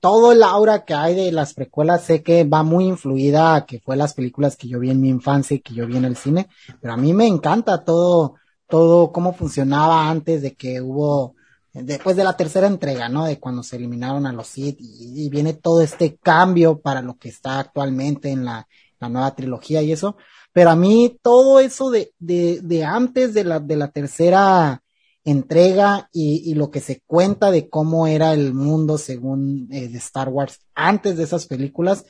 todo 0.00 0.32
el 0.32 0.42
aura 0.42 0.84
que 0.84 0.94
hay 0.94 1.14
de 1.14 1.30
las 1.30 1.54
precuelas 1.54 2.04
sé 2.04 2.22
que 2.22 2.44
va 2.44 2.62
muy 2.62 2.86
influida 2.86 3.66
que 3.66 3.80
fue 3.80 3.96
las 3.96 4.14
películas 4.14 4.56
que 4.56 4.68
yo 4.68 4.80
vi 4.80 4.90
en 4.90 5.00
mi 5.00 5.08
infancia 5.10 5.56
y 5.56 5.60
que 5.60 5.74
yo 5.74 5.86
vi 5.86 5.96
en 5.96 6.06
el 6.06 6.16
cine, 6.16 6.48
pero 6.80 6.94
a 6.94 6.96
mí 6.96 7.12
me 7.12 7.26
encanta 7.26 7.84
todo, 7.84 8.36
todo 8.66 9.12
cómo 9.12 9.32
funcionaba 9.34 10.10
antes 10.10 10.42
de 10.42 10.54
que 10.54 10.80
hubo 10.80 11.34
después 11.72 12.16
de 12.16 12.24
la 12.24 12.36
tercera 12.36 12.66
entrega, 12.66 13.08
¿no? 13.08 13.26
De 13.26 13.38
cuando 13.38 13.62
se 13.62 13.76
eliminaron 13.76 14.26
a 14.26 14.32
los 14.32 14.48
Sith 14.48 14.78
y, 14.80 15.28
viene 15.30 15.54
todo 15.54 15.82
este 15.82 16.16
cambio 16.16 16.80
para 16.80 17.02
lo 17.02 17.16
que 17.16 17.28
está 17.28 17.60
actualmente 17.60 18.30
en 18.30 18.44
la, 18.44 18.66
la 18.98 19.08
nueva 19.08 19.34
trilogía 19.34 19.82
y 19.82 19.92
eso. 19.92 20.16
Pero 20.52 20.70
a 20.70 20.76
mí 20.76 21.18
todo 21.22 21.60
eso 21.60 21.90
de, 21.90 22.12
de, 22.18 22.60
de 22.62 22.84
antes 22.84 23.34
de 23.34 23.44
la, 23.44 23.60
de 23.60 23.76
la 23.76 23.88
tercera 23.88 24.82
entrega 25.24 26.08
y, 26.12 26.50
y, 26.50 26.54
lo 26.54 26.70
que 26.70 26.80
se 26.80 27.02
cuenta 27.06 27.50
de 27.50 27.68
cómo 27.68 28.06
era 28.06 28.32
el 28.32 28.54
mundo 28.54 28.96
según 28.98 29.68
eh, 29.70 29.88
de 29.88 29.98
Star 29.98 30.28
Wars 30.28 30.60
antes 30.74 31.16
de 31.16 31.24
esas 31.24 31.46
películas, 31.46 32.06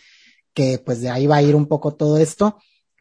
que 0.54 0.78
pues 0.78 1.00
de 1.00 1.10
ahí 1.10 1.26
va 1.26 1.36
a 1.36 1.42
ir 1.42 1.56
un 1.56 1.66
poco 1.66 1.94
todo 1.94 2.18
esto. 2.18 2.58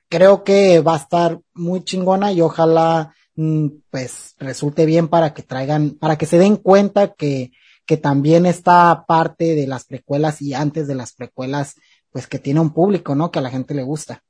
Creo 0.10 0.44
que 0.44 0.80
va 0.80 0.96
a 0.96 1.00
estar 1.00 1.40
muy 1.54 1.84
chingona 1.84 2.32
y 2.32 2.42
ojalá 2.42 3.14
Mm, 3.42 3.84
pues 3.90 4.36
resulte 4.38 4.86
bien 4.86 5.08
para 5.08 5.34
que 5.34 5.44
traigan, 5.44 5.92
para 5.92 6.18
que 6.18 6.26
se 6.26 6.38
den 6.38 6.58
cuenta 6.58 7.14
que, 7.14 7.52
que 7.86 7.96
también 7.96 8.46
esta 8.46 9.06
parte 9.08 9.56
de 9.56 9.66
las 9.66 9.86
precuelas 9.86 10.42
y 10.42 10.54
antes 10.54 10.90
de 10.90 10.96
las 10.96 11.14
precuelas, 11.14 11.76
pues 12.12 12.28
que 12.28 12.38
tiene 12.38 12.60
un 12.60 12.74
público, 12.74 13.16
¿no? 13.16 13.32
Que 13.32 13.40
a 13.40 13.42
la 13.42 13.50
gente 13.50 13.74
le 13.74 13.84
gusta. 13.84 14.26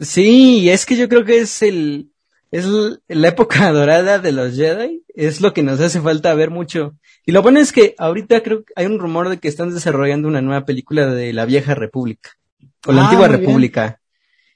Sí, 0.00 0.70
es 0.70 0.86
que 0.86 0.96
yo 0.96 1.06
creo 1.06 1.26
que 1.26 1.40
es 1.40 1.60
el, 1.60 2.13
es 2.54 2.66
la 3.08 3.28
época 3.28 3.72
dorada 3.72 4.20
de 4.20 4.30
los 4.30 4.54
Jedi, 4.54 5.02
es 5.08 5.40
lo 5.40 5.52
que 5.52 5.64
nos 5.64 5.80
hace 5.80 6.00
falta 6.00 6.32
ver 6.34 6.50
mucho. 6.50 6.96
Y 7.26 7.32
lo 7.32 7.42
bueno 7.42 7.58
es 7.58 7.72
que 7.72 7.96
ahorita 7.98 8.44
creo 8.44 8.64
que 8.64 8.72
hay 8.76 8.86
un 8.86 9.00
rumor 9.00 9.28
de 9.28 9.38
que 9.38 9.48
están 9.48 9.74
desarrollando 9.74 10.28
una 10.28 10.40
nueva 10.40 10.64
película 10.64 11.06
de 11.06 11.32
la 11.32 11.46
vieja 11.46 11.74
república, 11.74 12.30
o 12.86 12.92
la 12.92 13.02
ah, 13.02 13.04
antigua 13.06 13.26
república. 13.26 14.00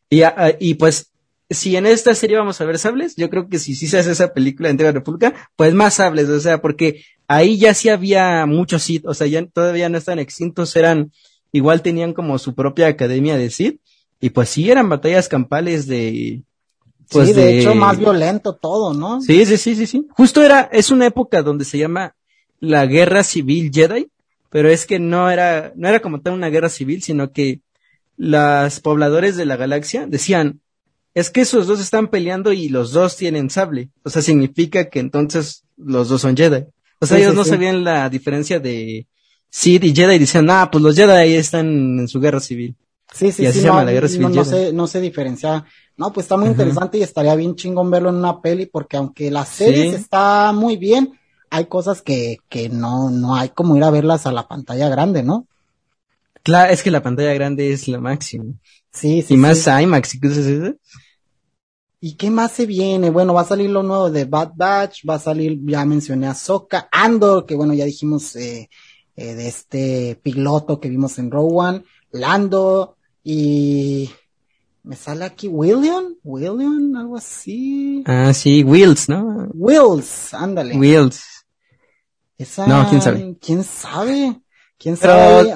Y, 0.09 0.23
ah, 0.23 0.55
y 0.61 0.75
pues 0.75 1.11
si 1.51 1.77
en 1.77 1.87
esta 1.87 2.15
serie 2.15 2.37
vamos 2.37 2.61
a 2.61 2.67
ver 2.67 2.79
sables, 2.79 3.17
yo 3.17 3.29
creo 3.31 3.49
que 3.49 3.59
si 3.59 3.75
sí 3.75 3.89
se 3.89 3.99
hace 3.99 4.13
esa 4.13 4.33
película 4.33 4.73
de 4.73 4.85
la 4.85 4.93
República, 4.93 5.51
pues 5.57 5.75
más 5.75 5.95
sables, 5.95 6.29
o 6.29 6.39
sea, 6.39 6.61
porque 6.61 7.03
ahí 7.27 7.59
ya 7.59 7.75
sí 7.75 7.89
había 7.89 8.47
muchos 8.47 8.85
Sith, 8.85 9.07
o 9.07 9.15
sea, 9.15 9.27
ya 9.27 9.45
todavía 9.47 9.89
no 9.89 9.99
están 9.99 10.21
extintos, 10.21 10.77
eran, 10.77 11.11
igual 11.51 11.83
tenían 11.83 12.13
como 12.13 12.39
su 12.39 12.55
propia 12.55 12.87
academia 12.87 13.37
de 13.37 13.51
Sith, 13.51 13.81
y 14.21 14.31
pues 14.31 14.51
sí 14.51 14.71
eran 14.71 14.89
batallas 14.89 15.29
campales 15.29 15.87
de, 15.87 16.45
pues 17.11 17.29
sí, 17.29 17.35
de, 17.35 17.59
hecho 17.59 17.75
más 17.75 17.99
violento 17.99 18.55
todo, 18.55 18.95
¿no? 18.95 19.21
Sí, 19.21 19.45
sí, 19.47 19.57
sí, 19.57 19.75
sí, 19.75 19.87
sí. 19.87 20.07
Justo 20.11 20.43
era, 20.43 20.69
es 20.73 20.91
una 20.91 21.07
época 21.07 21.43
donde 21.43 21.65
se 21.65 21.79
llama 21.79 22.15
la 22.61 22.87
guerra 22.87 23.23
civil 23.23 23.71
Jedi, 23.73 24.11
pero 24.51 24.71
es 24.71 24.87
que 24.87 24.99
no 24.99 25.31
era, 25.31 25.73
no 25.77 25.89
era 25.89 26.01
como 26.01 26.21
tal 26.21 26.35
una 26.35 26.49
guerra 26.49 26.69
civil, 26.69 27.03
sino 27.03 27.33
que 27.33 27.61
los 28.17 28.81
pobladores 28.81 29.37
de 29.37 29.47
la 29.47 29.57
galaxia 29.57 30.07
decían, 30.07 30.61
es 31.15 31.31
que 31.31 31.41
esos 31.41 31.67
dos 31.67 31.81
están 31.81 32.09
peleando 32.09 32.53
y 32.53 32.69
los 32.69 32.93
dos 32.93 33.17
tienen 33.17 33.51
sable. 33.51 33.91
O 34.03 34.11
sea, 34.11 34.23
significa 34.23 34.89
que 34.89 35.01
entonces 35.01 35.65
los 35.77 36.09
dos 36.09 36.21
son 36.21 36.37
Jedi. 36.37 36.65
O 37.01 37.07
sea, 37.07 37.19
ellos 37.19 37.35
no 37.35 37.45
sabían 37.45 37.85
la 37.85 38.09
diferencia 38.09 38.59
de 38.59 39.07
Sith 39.51 39.85
y 39.85 39.95
Jedi 39.95 40.17
y 40.17 40.19
decían, 40.21 40.51
ah, 40.51 40.69
pues 40.71 40.83
los 40.83 40.97
Jedi 40.97 41.35
están 41.35 42.01
en 42.01 42.09
su 42.09 42.21
guerra 42.21 42.41
civil. 42.41 42.77
Sí, 43.13 43.33
sí, 43.33 43.51
sí. 43.51 43.63
no, 43.65 43.85
guerra 43.87 44.09
civil. 44.09 44.31
No, 44.35 44.45
sé, 44.45 44.73
no 44.73 44.87
se 44.87 45.01
diferencia. 45.01 45.65
No, 45.99 46.13
pues 46.13 46.25
está 46.25 46.37
muy 46.37 46.49
interesante 46.49 46.97
y 46.97 47.03
estaría 47.03 47.35
bien 47.35 47.57
chingón 47.57 47.91
verlo 47.91 48.09
en 48.09 48.15
una 48.15 48.41
peli 48.41 48.67
porque 48.67 48.97
aunque 48.97 49.33
la 49.33 49.45
serie 49.45 49.89
está 49.89 50.53
muy 50.53 50.77
bien, 50.77 51.19
hay 51.51 51.67
cosas 51.67 52.03
que, 52.03 52.39
que 52.49 52.69
no, 52.69 53.11
no 53.11 53.35
hay 53.35 53.49
como 53.49 53.77
ir 53.77 53.83
a 53.83 53.91
verlas 53.91 54.25
a 54.25 54.33
la 54.33 54.47
pantalla 54.47 54.89
grande, 54.89 55.25
¿no? 55.25 55.47
Claro, 56.45 56.73
es 56.73 56.85
que 56.85 56.93
la 56.93 57.03
pantalla 57.03 57.35
grande 57.35 57.73
es 57.73 57.89
lo 57.89 58.01
máximo. 58.01 58.55
Sí, 58.93 59.23
sí. 59.23 59.35
Y 59.35 59.37
más 59.37 59.67
IMAX 59.67 60.15
y 60.15 60.21
cosas. 60.21 60.47
¿Y 62.01 62.15
qué 62.15 62.31
más 62.31 62.53
se 62.53 62.65
viene? 62.65 63.11
Bueno, 63.11 63.35
va 63.35 63.41
a 63.41 63.47
salir 63.47 63.69
lo 63.69 63.83
nuevo 63.83 64.09
de 64.09 64.25
Bad 64.25 64.53
Batch, 64.55 65.01
va 65.09 65.17
a 65.17 65.19
salir, 65.19 65.59
ya 65.65 65.85
mencioné 65.85 66.29
a 66.29 66.35
Soka, 66.35 66.89
Andor, 66.93 67.45
que 67.45 67.57
bueno, 67.57 67.75
ya 67.75 67.85
dijimos 67.85 68.37
eh, 68.37 68.71
eh, 69.17 69.35
de 69.35 69.49
este 69.49 70.21
piloto 70.23 70.79
que 70.79 70.89
vimos 70.89 71.19
en 71.19 71.31
Rowan, 71.31 71.85
Lando, 72.13 72.97
y 73.25 74.09
me 74.83 74.97
sale 74.97 75.25
aquí 75.25 75.49
William, 75.49 76.15
William, 76.25 76.97
algo 76.97 77.17
así. 77.17 78.03
Ah, 78.07 78.33
sí, 78.33 78.65
Wills, 78.65 79.09
¿no? 79.09 79.49
Wills, 79.55 80.33
ándale. 80.35 80.77
Wills. 80.77 81.23
Esa, 82.37 82.67
no, 82.67 82.89
quién 82.89 83.03
sabe. 83.03 83.37
¿Quién 83.41 83.65
sabe? 83.65 84.41
¿Quién 84.79 84.97
sabe? 84.97 85.55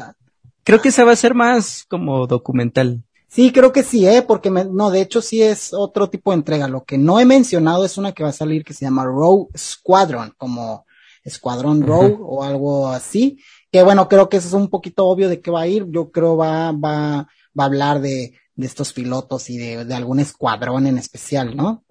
creo 0.65 0.81
que 0.81 0.89
esa 0.89 1.05
va 1.05 1.13
a 1.13 1.17
ser 1.17 1.35
más 1.35 1.85
como 1.89 2.27
documental. 2.27 3.03
Sí, 3.29 3.51
creo 3.53 3.73
que 3.73 3.83
sí, 3.83 4.07
¿eh? 4.07 4.23
Porque 4.23 4.51
no, 4.51 4.91
de 4.91 5.01
hecho 5.01 5.23
sí 5.23 5.43
es 5.43 5.73
otro 5.73 6.11
tipo 6.11 6.33
de 6.33 6.37
entrega. 6.37 6.69
Lo 6.69 6.85
que 6.85 6.99
no 6.99 7.19
he 7.19 7.25
mencionado 7.25 7.85
es 7.85 7.97
una 7.97 8.13
que 8.13 8.23
va 8.23 8.29
a 8.29 8.35
salir 8.35 8.65
que 8.65 8.75
se 8.75 8.85
llama 8.85 9.05
Rogue 9.05 9.49
Squadron, 9.57 10.35
como 10.37 10.85
Escuadrón 11.25 11.87
Rogue 11.87 12.19
o 12.21 12.45
algo 12.45 12.89
así. 12.89 13.39
Que 13.71 13.83
bueno, 13.83 14.09
creo 14.09 14.29
que 14.29 14.37
eso 14.37 14.49
es 14.49 14.55
un 14.55 14.69
poquito 14.69 15.07
obvio 15.07 15.31
de 15.31 15.41
qué 15.41 15.51
va 15.51 15.63
a 15.63 15.67
ir. 15.67 15.87
Yo 15.89 16.11
creo 16.11 16.37
va, 16.37 16.73
va, 16.73 17.27
va 17.59 17.65
a 17.65 17.65
hablar 17.65 18.03
de, 18.03 18.35
de 18.63 18.69
estos 18.69 18.93
pilotos 18.93 19.51
y 19.51 19.59
de, 19.59 19.85
de 19.85 19.95
algún 19.95 20.21
escuadrón 20.21 20.87
en 20.87 20.99
especial, 20.99 21.57
¿no? 21.57 21.85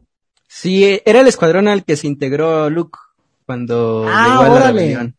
Sí, 0.47 0.99
era 1.05 1.21
el 1.21 1.27
escuadrón 1.27 1.67
al 1.67 1.85
que 1.85 1.95
se 1.95 2.07
integró 2.07 2.69
Luke 2.69 2.97
cuando 3.45 4.05
ah, 4.07 4.27
llegó 4.27 4.55
a 4.55 4.59
la 4.59 4.71
rebelión 4.71 5.15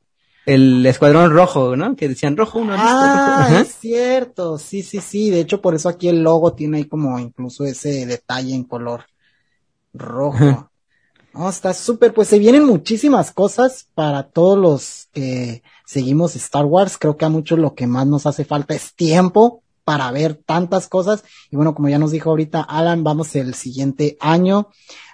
el 0.47 0.85
escuadrón 0.87 1.31
rojo, 1.31 1.77
¿no? 1.77 1.95
Que 1.95 2.09
decían 2.09 2.37
rojo 2.37 2.59
uno. 2.59 2.75
Ah, 2.77 3.61
es 3.63 3.75
cierto, 3.75 4.59
sí, 4.59 4.83
sí, 4.83 5.01
sí. 5.01 5.31
De 5.31 5.41
hecho, 5.41 5.61
por 5.61 5.75
eso 5.75 5.89
aquí 5.89 6.09
el 6.09 6.23
logo 6.23 6.53
tiene 6.55 6.79
ahí 6.79 6.85
como 6.85 7.19
incluso 7.19 7.65
ese 7.65 8.07
detalle 8.07 8.55
en 8.55 8.65
color 8.65 9.05
rojo. 9.93 10.71
Oh, 11.35 11.49
está 11.49 11.73
súper, 11.73 12.13
pues 12.13 12.29
se 12.29 12.39
vienen 12.39 12.65
muchísimas 12.65 13.31
cosas 13.31 13.89
para 13.95 14.25
todos 14.25 14.59
los 14.59 15.09
que 15.13 15.63
seguimos 15.87 16.37
Star 16.37 16.67
Wars. 16.67 16.99
Creo 16.99 17.17
que 17.17 17.25
a 17.25 17.31
muchos 17.31 17.59
lo 17.59 17.75
que 17.75 17.87
más 17.87 18.07
nos 18.07 18.27
hace 18.27 18.45
falta 18.45 18.75
es 18.75 18.95
tiempo 18.95 19.62
para 19.85 20.11
ver 20.11 20.35
tantas 20.35 20.89
cosas. 20.89 21.25
Y 21.51 21.57
bueno, 21.57 21.75
como 21.75 21.89
ya 21.89 21.99
nos 21.99 22.11
dijo 22.11 22.31
ahorita 22.31 22.61
Alan, 22.61 23.05
vamos 23.05 23.35
el 23.37 23.55
siguiente 23.55 24.17
año 24.21 24.69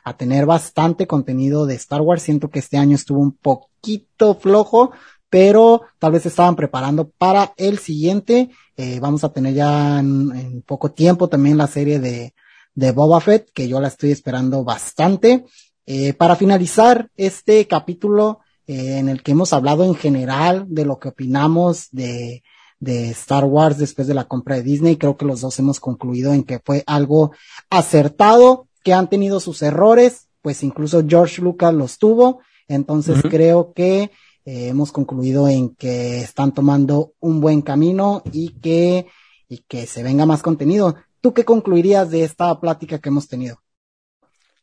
a 0.04 0.16
tener 0.16 0.46
bastante 0.46 1.06
contenido 1.06 1.66
de 1.66 1.74
Star 1.74 2.00
Wars. 2.00 2.22
Siento 2.22 2.50
que 2.50 2.58
este 2.58 2.78
año 2.78 2.94
estuvo 2.94 3.20
un 3.20 3.32
poquito 3.32 4.34
flojo, 4.34 4.92
pero 5.30 5.82
tal 5.98 6.12
vez 6.12 6.26
estaban 6.26 6.56
preparando 6.56 7.08
para 7.10 7.52
el 7.56 7.78
siguiente. 7.78 8.50
Eh, 8.76 9.00
vamos 9.00 9.24
a 9.24 9.32
tener 9.32 9.54
ya 9.54 9.98
en, 9.98 10.62
poco 10.62 10.90
tiempo 10.92 11.28
también 11.28 11.58
la 11.58 11.66
serie 11.66 11.98
de, 11.98 12.34
de 12.74 12.92
Boba 12.92 13.20
Fett, 13.20 13.50
que 13.52 13.68
yo 13.68 13.80
la 13.80 13.88
estoy 13.88 14.10
esperando 14.12 14.64
bastante. 14.64 15.44
Eh, 15.86 16.12
para 16.12 16.36
finalizar 16.36 17.10
este 17.16 17.66
capítulo 17.66 18.40
eh, 18.66 18.98
en 18.98 19.08
el 19.08 19.22
que 19.22 19.32
hemos 19.32 19.54
hablado 19.54 19.84
en 19.84 19.94
general 19.94 20.66
de 20.68 20.84
lo 20.84 20.98
que 20.98 21.08
opinamos 21.08 21.88
de, 21.90 22.42
de 22.80 23.10
Star 23.10 23.44
Wars 23.44 23.78
después 23.78 24.06
de 24.06 24.14
la 24.14 24.24
compra 24.28 24.56
de 24.56 24.62
Disney, 24.62 24.96
creo 24.96 25.16
que 25.16 25.24
los 25.24 25.40
dos 25.40 25.59
hemos 25.59 25.80
concluido 25.80 26.32
en 26.32 26.44
que 26.44 26.60
fue 26.60 26.84
algo 26.86 27.32
acertado, 27.70 28.68
que 28.84 28.92
han 28.92 29.10
tenido 29.10 29.40
sus 29.40 29.62
errores, 29.62 30.28
pues 30.42 30.62
incluso 30.62 31.05
George 31.06 31.42
Lucas 31.42 31.74
los 31.74 31.98
tuvo, 31.98 32.40
entonces 32.68 33.22
creo 33.28 33.72
que 33.72 34.10
eh, 34.44 34.68
hemos 34.68 34.92
concluido 34.92 35.48
en 35.48 35.74
que 35.74 36.20
están 36.20 36.52
tomando 36.52 37.12
un 37.20 37.40
buen 37.40 37.62
camino 37.62 38.22
y 38.32 38.50
que, 38.60 39.06
y 39.48 39.59
que 39.68 39.86
se 39.86 40.02
venga 40.02 40.24
más 40.26 40.42
contenido. 40.42 40.96
¿Tú 41.20 41.34
qué 41.34 41.44
concluirías 41.44 42.10
de 42.10 42.24
esta 42.24 42.59
plática 42.60 42.98
que 42.98 43.09
hemos 43.09 43.28
tenido? 43.28 43.60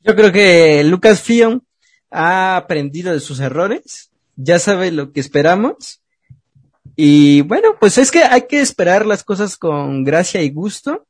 Yo 0.02 0.16
creo 0.16 0.32
que 0.32 0.84
Lucas 0.84 1.22
Fion 1.22 1.64
ha 2.10 2.58
aprendido 2.58 3.12
de 3.12 3.20
sus 3.20 3.40
errores, 3.40 4.12
ya 4.36 4.60
sabe 4.60 4.92
lo 4.92 5.12
que 5.12 5.20
esperamos. 5.20 6.02
Y 6.96 7.42
bueno, 7.42 7.76
pues 7.80 7.98
es 7.98 8.12
que 8.12 8.24
hay 8.24 8.44
que 8.48 8.62
esperar 8.62 9.06
las 9.06 9.24
cosas 9.24 9.58
con 9.58 10.04
gracia 10.04 10.42
y 10.42 10.50
gusto, 10.50 11.06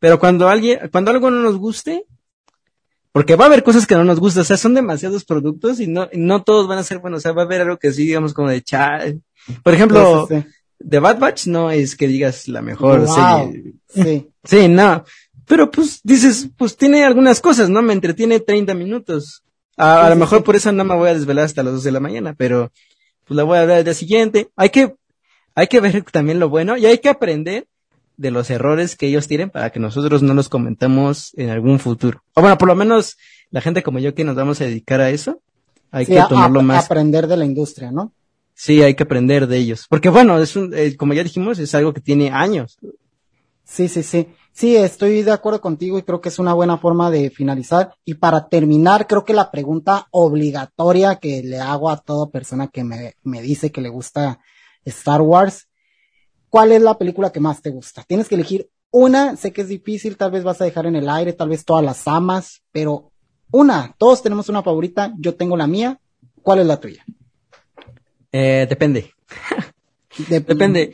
pero 0.00 0.18
cuando 0.18 0.48
alguien, 0.48 0.88
cuando 0.90 1.10
algo 1.10 1.30
no 1.30 1.40
nos 1.40 1.56
guste, 1.56 2.04
porque 3.12 3.36
va 3.36 3.44
a 3.44 3.46
haber 3.46 3.62
cosas 3.62 3.86
que 3.86 3.94
no 3.94 4.02
nos 4.02 4.18
gustan, 4.18 4.42
o 4.42 4.44
sea, 4.44 4.56
son 4.56 4.74
demasiados 4.74 5.24
productos 5.24 5.78
y 5.78 5.86
no, 5.86 6.08
no 6.14 6.42
todos 6.42 6.66
van 6.66 6.78
a 6.78 6.82
ser 6.82 6.98
buenos, 6.98 7.18
o 7.18 7.20
sea, 7.20 7.32
va 7.32 7.42
a 7.42 7.44
haber 7.44 7.60
algo 7.60 7.78
que 7.78 7.92
sí, 7.92 8.04
digamos, 8.04 8.34
como 8.34 8.48
de 8.48 8.60
chat. 8.60 9.16
Por 9.62 9.72
ejemplo, 9.72 10.26
The 10.86 10.98
Bad 10.98 11.18
Batch 11.20 11.46
no 11.46 11.70
es 11.70 11.94
que 11.94 12.08
digas 12.08 12.48
la 12.48 12.60
mejor 12.60 13.06
Sí. 13.88 14.28
sí, 14.44 14.68
no. 14.68 15.04
Pero 15.46 15.70
pues 15.70 16.00
dices, 16.02 16.48
pues 16.56 16.76
tiene 16.76 17.04
algunas 17.04 17.40
cosas, 17.40 17.68
¿no? 17.68 17.82
Me 17.82 17.92
entretiene 17.92 18.40
30 18.40 18.74
minutos. 18.74 19.44
A, 19.76 20.06
a 20.06 20.10
lo 20.10 20.16
mejor 20.16 20.42
por 20.42 20.56
eso 20.56 20.72
no 20.72 20.84
me 20.84 20.96
voy 20.96 21.10
a 21.10 21.14
desvelar 21.14 21.44
hasta 21.44 21.62
las 21.62 21.74
2 21.74 21.84
de 21.84 21.92
la 21.92 22.00
mañana, 22.00 22.34
pero 22.36 22.72
pues 23.24 23.36
la 23.36 23.44
voy 23.44 23.58
a 23.58 23.64
ver 23.64 23.78
al 23.78 23.84
día 23.84 23.94
siguiente. 23.94 24.50
Hay 24.56 24.70
que, 24.70 24.94
hay 25.54 25.66
que 25.66 25.80
ver 25.80 26.02
también 26.04 26.40
lo 26.40 26.48
bueno 26.48 26.76
y 26.76 26.86
hay 26.86 26.98
que 26.98 27.08
aprender 27.08 27.66
de 28.16 28.30
los 28.30 28.50
errores 28.50 28.96
que 28.96 29.06
ellos 29.06 29.26
tienen 29.26 29.50
para 29.50 29.70
que 29.70 29.80
nosotros 29.80 30.22
no 30.22 30.34
los 30.34 30.48
comentemos 30.48 31.32
en 31.36 31.50
algún 31.50 31.78
futuro. 31.78 32.22
O 32.34 32.40
bueno, 32.40 32.56
por 32.58 32.68
lo 32.68 32.74
menos 32.74 33.16
la 33.50 33.60
gente 33.60 33.82
como 33.82 33.98
yo 33.98 34.14
que 34.14 34.24
nos 34.24 34.36
vamos 34.36 34.60
a 34.60 34.64
dedicar 34.64 35.00
a 35.00 35.10
eso, 35.10 35.40
hay 35.90 36.06
que 36.06 36.20
tomarlo 36.28 36.62
más. 36.62 36.84
Aprender 36.84 37.26
de 37.26 37.36
la 37.36 37.44
industria, 37.44 37.90
¿no? 37.90 38.12
Sí, 38.54 38.82
hay 38.82 38.94
que 38.94 39.02
aprender 39.02 39.46
de 39.46 39.58
ellos. 39.58 39.86
Porque 39.88 40.08
bueno, 40.08 40.38
es 40.40 40.54
un, 40.56 40.72
eh, 40.74 40.96
como 40.96 41.12
ya 41.12 41.24
dijimos, 41.24 41.58
es 41.58 41.74
algo 41.74 41.92
que 41.92 42.00
tiene 42.00 42.30
años. 42.30 42.78
Sí, 43.64 43.88
sí, 43.88 44.02
sí. 44.02 44.28
Sí, 44.52 44.76
estoy 44.76 45.22
de 45.22 45.32
acuerdo 45.32 45.60
contigo 45.60 45.98
y 45.98 46.02
creo 46.02 46.20
que 46.20 46.28
es 46.28 46.38
una 46.38 46.54
buena 46.54 46.78
forma 46.78 47.10
de 47.10 47.30
finalizar. 47.30 47.94
Y 48.04 48.14
para 48.14 48.48
terminar, 48.48 49.08
creo 49.08 49.24
que 49.24 49.34
la 49.34 49.50
pregunta 49.50 50.06
obligatoria 50.12 51.16
que 51.16 51.42
le 51.42 51.58
hago 51.58 51.90
a 51.90 51.96
toda 51.96 52.30
persona 52.30 52.68
que 52.68 52.84
me, 52.84 53.14
me 53.24 53.42
dice 53.42 53.72
que 53.72 53.80
le 53.80 53.88
gusta 53.88 54.38
Star 54.84 55.22
Wars 55.22 55.68
¿cuál 56.54 56.70
es 56.70 56.80
la 56.80 56.96
película 56.96 57.32
que 57.32 57.40
más 57.40 57.60
te 57.60 57.70
gusta? 57.70 58.04
Tienes 58.04 58.28
que 58.28 58.36
elegir 58.36 58.70
una, 58.92 59.34
sé 59.34 59.52
que 59.52 59.62
es 59.62 59.68
difícil, 59.68 60.16
tal 60.16 60.30
vez 60.30 60.44
vas 60.44 60.60
a 60.60 60.64
dejar 60.64 60.86
en 60.86 60.94
el 60.94 61.08
aire, 61.08 61.32
tal 61.32 61.48
vez 61.48 61.64
todas 61.64 61.84
las 61.84 62.06
amas, 62.06 62.62
pero 62.70 63.10
una, 63.50 63.92
todos 63.98 64.22
tenemos 64.22 64.48
una 64.48 64.62
favorita, 64.62 65.12
yo 65.18 65.34
tengo 65.34 65.56
la 65.56 65.66
mía, 65.66 65.98
¿cuál 66.42 66.60
es 66.60 66.66
la 66.66 66.78
tuya? 66.78 67.04
Eh, 68.30 68.68
depende. 68.68 69.12
depende. 70.28 70.92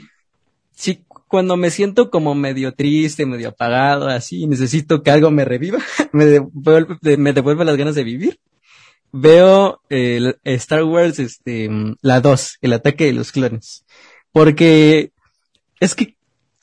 Si 0.73 1.05
cuando 1.29 1.59
me 1.59 1.71
siento 1.71 2.11
como 2.11 2.35
medio 2.35 2.73
triste, 2.73 3.27
medio 3.27 3.51
apagado, 3.51 4.09
así, 4.09 4.47
necesito 4.47 5.03
que 5.03 5.11
algo 5.11 5.31
me 5.31 5.45
reviva, 5.45 5.81
me 6.12 6.25
devuelve, 6.25 7.19
me 7.19 7.35
devuelve 7.35 7.67
las 7.67 7.77
ganas 7.77 7.97
de 7.97 8.05
vivir, 8.05 8.41
veo 9.12 9.81
el 9.89 10.39
Star 10.45 10.85
Wars, 10.85 11.19
este, 11.19 11.69
la 12.03 12.20
2, 12.20 12.59
el 12.61 12.73
ataque 12.73 13.07
de 13.07 13.12
los 13.12 13.32
clones. 13.32 13.85
Porque 14.32 15.12
es 15.81 15.95
que 15.95 16.16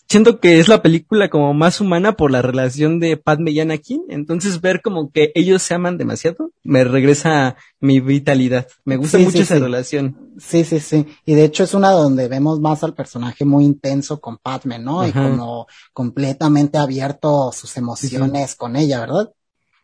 siento 0.07 0.40
que 0.40 0.60
es 0.60 0.68
la 0.68 0.82
película 0.82 1.30
como 1.30 1.53
más 1.53 1.82
humana 1.82 2.14
por 2.14 2.32
la 2.32 2.41
relación 2.41 2.99
de 2.99 3.18
Padme 3.18 3.52
y 3.52 3.60
Anakin. 3.60 4.03
Entonces 4.10 4.61
ver 4.61 4.82
como 4.82 5.11
que 5.11 5.32
ellos 5.36 5.61
se 5.61 5.74
aman 5.74 5.98
demasiado 5.98 6.52
me 6.68 6.84
regresa 6.84 7.56
mi 7.80 8.02
vitalidad. 8.02 8.68
Me 8.84 8.98
gusta 8.98 9.18
mucho 9.19 9.40
esa 9.40 9.57
relación. 9.57 10.34
Sí, 10.38 10.65
sí, 10.65 10.82
sí. 10.82 11.06
Y 11.26 11.34
de 11.34 11.45
hecho 11.45 11.64
es 11.64 11.74
una 11.74 11.91
donde 11.91 12.28
vemos 12.28 12.60
más 12.60 12.84
al 12.84 12.94
personaje 12.94 13.45
muy 13.45 13.64
intenso 13.64 14.19
con 14.19 14.38
Padme, 14.38 14.78
¿no? 14.78 15.07
Y 15.07 15.14
como 15.14 15.65
completamente 15.94 16.78
abierto 16.78 17.52
sus 17.53 17.78
emociones 17.78 18.56
con 18.56 18.76
ella, 18.76 18.99
¿verdad? 18.99 19.32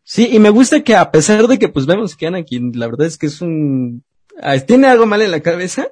Sí, 0.04 0.30
y 0.32 0.40
me 0.40 0.50
gusta 0.50 0.82
que 0.82 0.96
a 0.96 1.12
pesar 1.12 1.48
de 1.48 1.58
que 1.58 1.70
pues 1.70 1.86
vemos 1.86 2.16
que 2.16 2.28
Anakin, 2.28 2.74
la 2.76 2.88
verdad 2.88 3.08
es 3.08 3.18
que 3.18 3.28
es 3.28 3.42
un... 3.42 4.04
Ah, 4.42 4.58
tiene 4.60 4.88
algo 4.88 5.06
mal 5.06 5.22
en 5.22 5.32
la 5.32 5.42
cabeza, 5.42 5.88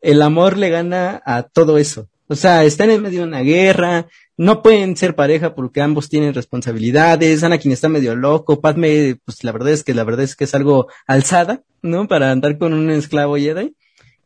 el 0.00 0.22
amor 0.22 0.56
le 0.56 0.70
gana 0.70 1.22
a 1.24 1.42
todo 1.42 1.76
eso. 1.78 2.08
O 2.26 2.36
sea, 2.36 2.64
están 2.64 2.90
en 2.90 3.02
medio 3.02 3.20
de 3.20 3.26
una 3.26 3.40
guerra, 3.40 4.06
no 4.36 4.62
pueden 4.62 4.96
ser 4.96 5.14
pareja 5.14 5.54
porque 5.54 5.82
ambos 5.82 6.08
tienen 6.08 6.34
responsabilidades, 6.34 7.42
Anakin 7.42 7.72
está 7.72 7.88
medio 7.88 8.16
loco, 8.16 8.60
Padme, 8.60 9.16
pues 9.24 9.44
la 9.44 9.52
verdad 9.52 9.72
es 9.72 9.84
que 9.84 9.94
la 9.94 10.04
verdad 10.04 10.24
es 10.24 10.36
que 10.36 10.44
es 10.44 10.54
algo 10.54 10.88
alzada, 11.06 11.62
¿no? 11.82 12.08
Para 12.08 12.30
andar 12.30 12.56
con 12.58 12.72
un 12.72 12.90
esclavo 12.90 13.36
Jedi. 13.36 13.74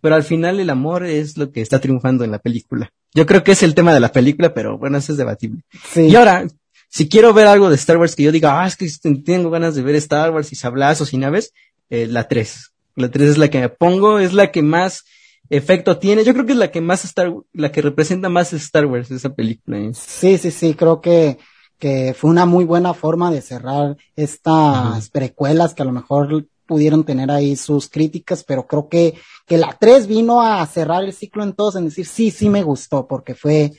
Pero 0.00 0.14
al 0.14 0.22
final 0.22 0.60
el 0.60 0.70
amor 0.70 1.04
es 1.04 1.36
lo 1.36 1.50
que 1.50 1.60
está 1.60 1.80
triunfando 1.80 2.22
en 2.22 2.30
la 2.30 2.38
película. 2.38 2.92
Yo 3.14 3.26
creo 3.26 3.42
que 3.42 3.52
es 3.52 3.64
el 3.64 3.74
tema 3.74 3.92
de 3.92 4.00
la 4.00 4.12
película, 4.12 4.54
pero 4.54 4.78
bueno, 4.78 4.98
eso 4.98 5.10
es 5.12 5.18
debatible. 5.18 5.62
Sí. 5.92 6.02
Y 6.02 6.14
ahora, 6.14 6.46
si 6.88 7.08
quiero 7.08 7.32
ver 7.32 7.46
algo 7.46 7.68
de 7.68 7.76
Star 7.76 7.98
Wars 7.98 8.16
que 8.16 8.22
yo 8.22 8.32
diga, 8.32 8.62
ah, 8.62 8.66
es 8.66 8.76
que 8.76 8.88
tengo 9.24 9.50
ganas 9.50 9.74
de 9.74 9.82
ver 9.82 9.94
Star 9.96 10.30
Wars 10.30 10.52
y 10.52 10.56
sablazos 10.56 11.12
y 11.12 11.18
naves, 11.18 11.52
eh, 11.90 12.06
la 12.06 12.28
3. 12.28 12.72
La 12.96 13.10
3 13.10 13.30
es 13.30 13.38
la 13.38 13.48
que 13.48 13.60
me 13.60 13.68
pongo, 13.68 14.18
es 14.18 14.32
la 14.32 14.50
que 14.50 14.62
más 14.62 15.04
efecto 15.50 15.98
tiene. 15.98 16.24
Yo 16.24 16.32
creo 16.32 16.46
que 16.46 16.52
es 16.52 16.58
la 16.58 16.70
que 16.70 16.80
más 16.80 17.04
Star, 17.04 17.32
la 17.52 17.70
que 17.70 17.82
representa 17.82 18.28
más 18.28 18.52
Star 18.52 18.86
Wars, 18.86 19.10
esa 19.10 19.34
película. 19.34 19.78
¿eh? 19.78 19.90
Sí, 19.94 20.38
sí, 20.38 20.50
sí, 20.50 20.74
creo 20.74 21.00
que, 21.00 21.38
que 21.78 22.14
fue 22.14 22.30
una 22.30 22.46
muy 22.46 22.64
buena 22.64 22.94
forma 22.94 23.30
de 23.30 23.42
cerrar 23.42 23.96
estas 24.16 25.10
precuelas 25.10 25.74
que 25.74 25.82
a 25.82 25.86
lo 25.86 25.92
mejor 25.92 26.46
pudieron 26.68 27.04
tener 27.04 27.30
ahí 27.30 27.56
sus 27.56 27.88
críticas, 27.88 28.44
pero 28.44 28.66
creo 28.66 28.88
que, 28.88 29.14
que 29.46 29.56
la 29.56 29.76
3 29.80 30.06
vino 30.06 30.42
a 30.42 30.64
cerrar 30.66 31.02
el 31.02 31.14
ciclo 31.14 31.42
en 31.42 31.54
todos, 31.54 31.76
en 31.76 31.86
decir, 31.86 32.06
sí, 32.06 32.30
sí 32.30 32.50
me 32.50 32.62
gustó, 32.62 33.06
porque 33.08 33.34
fue, 33.34 33.72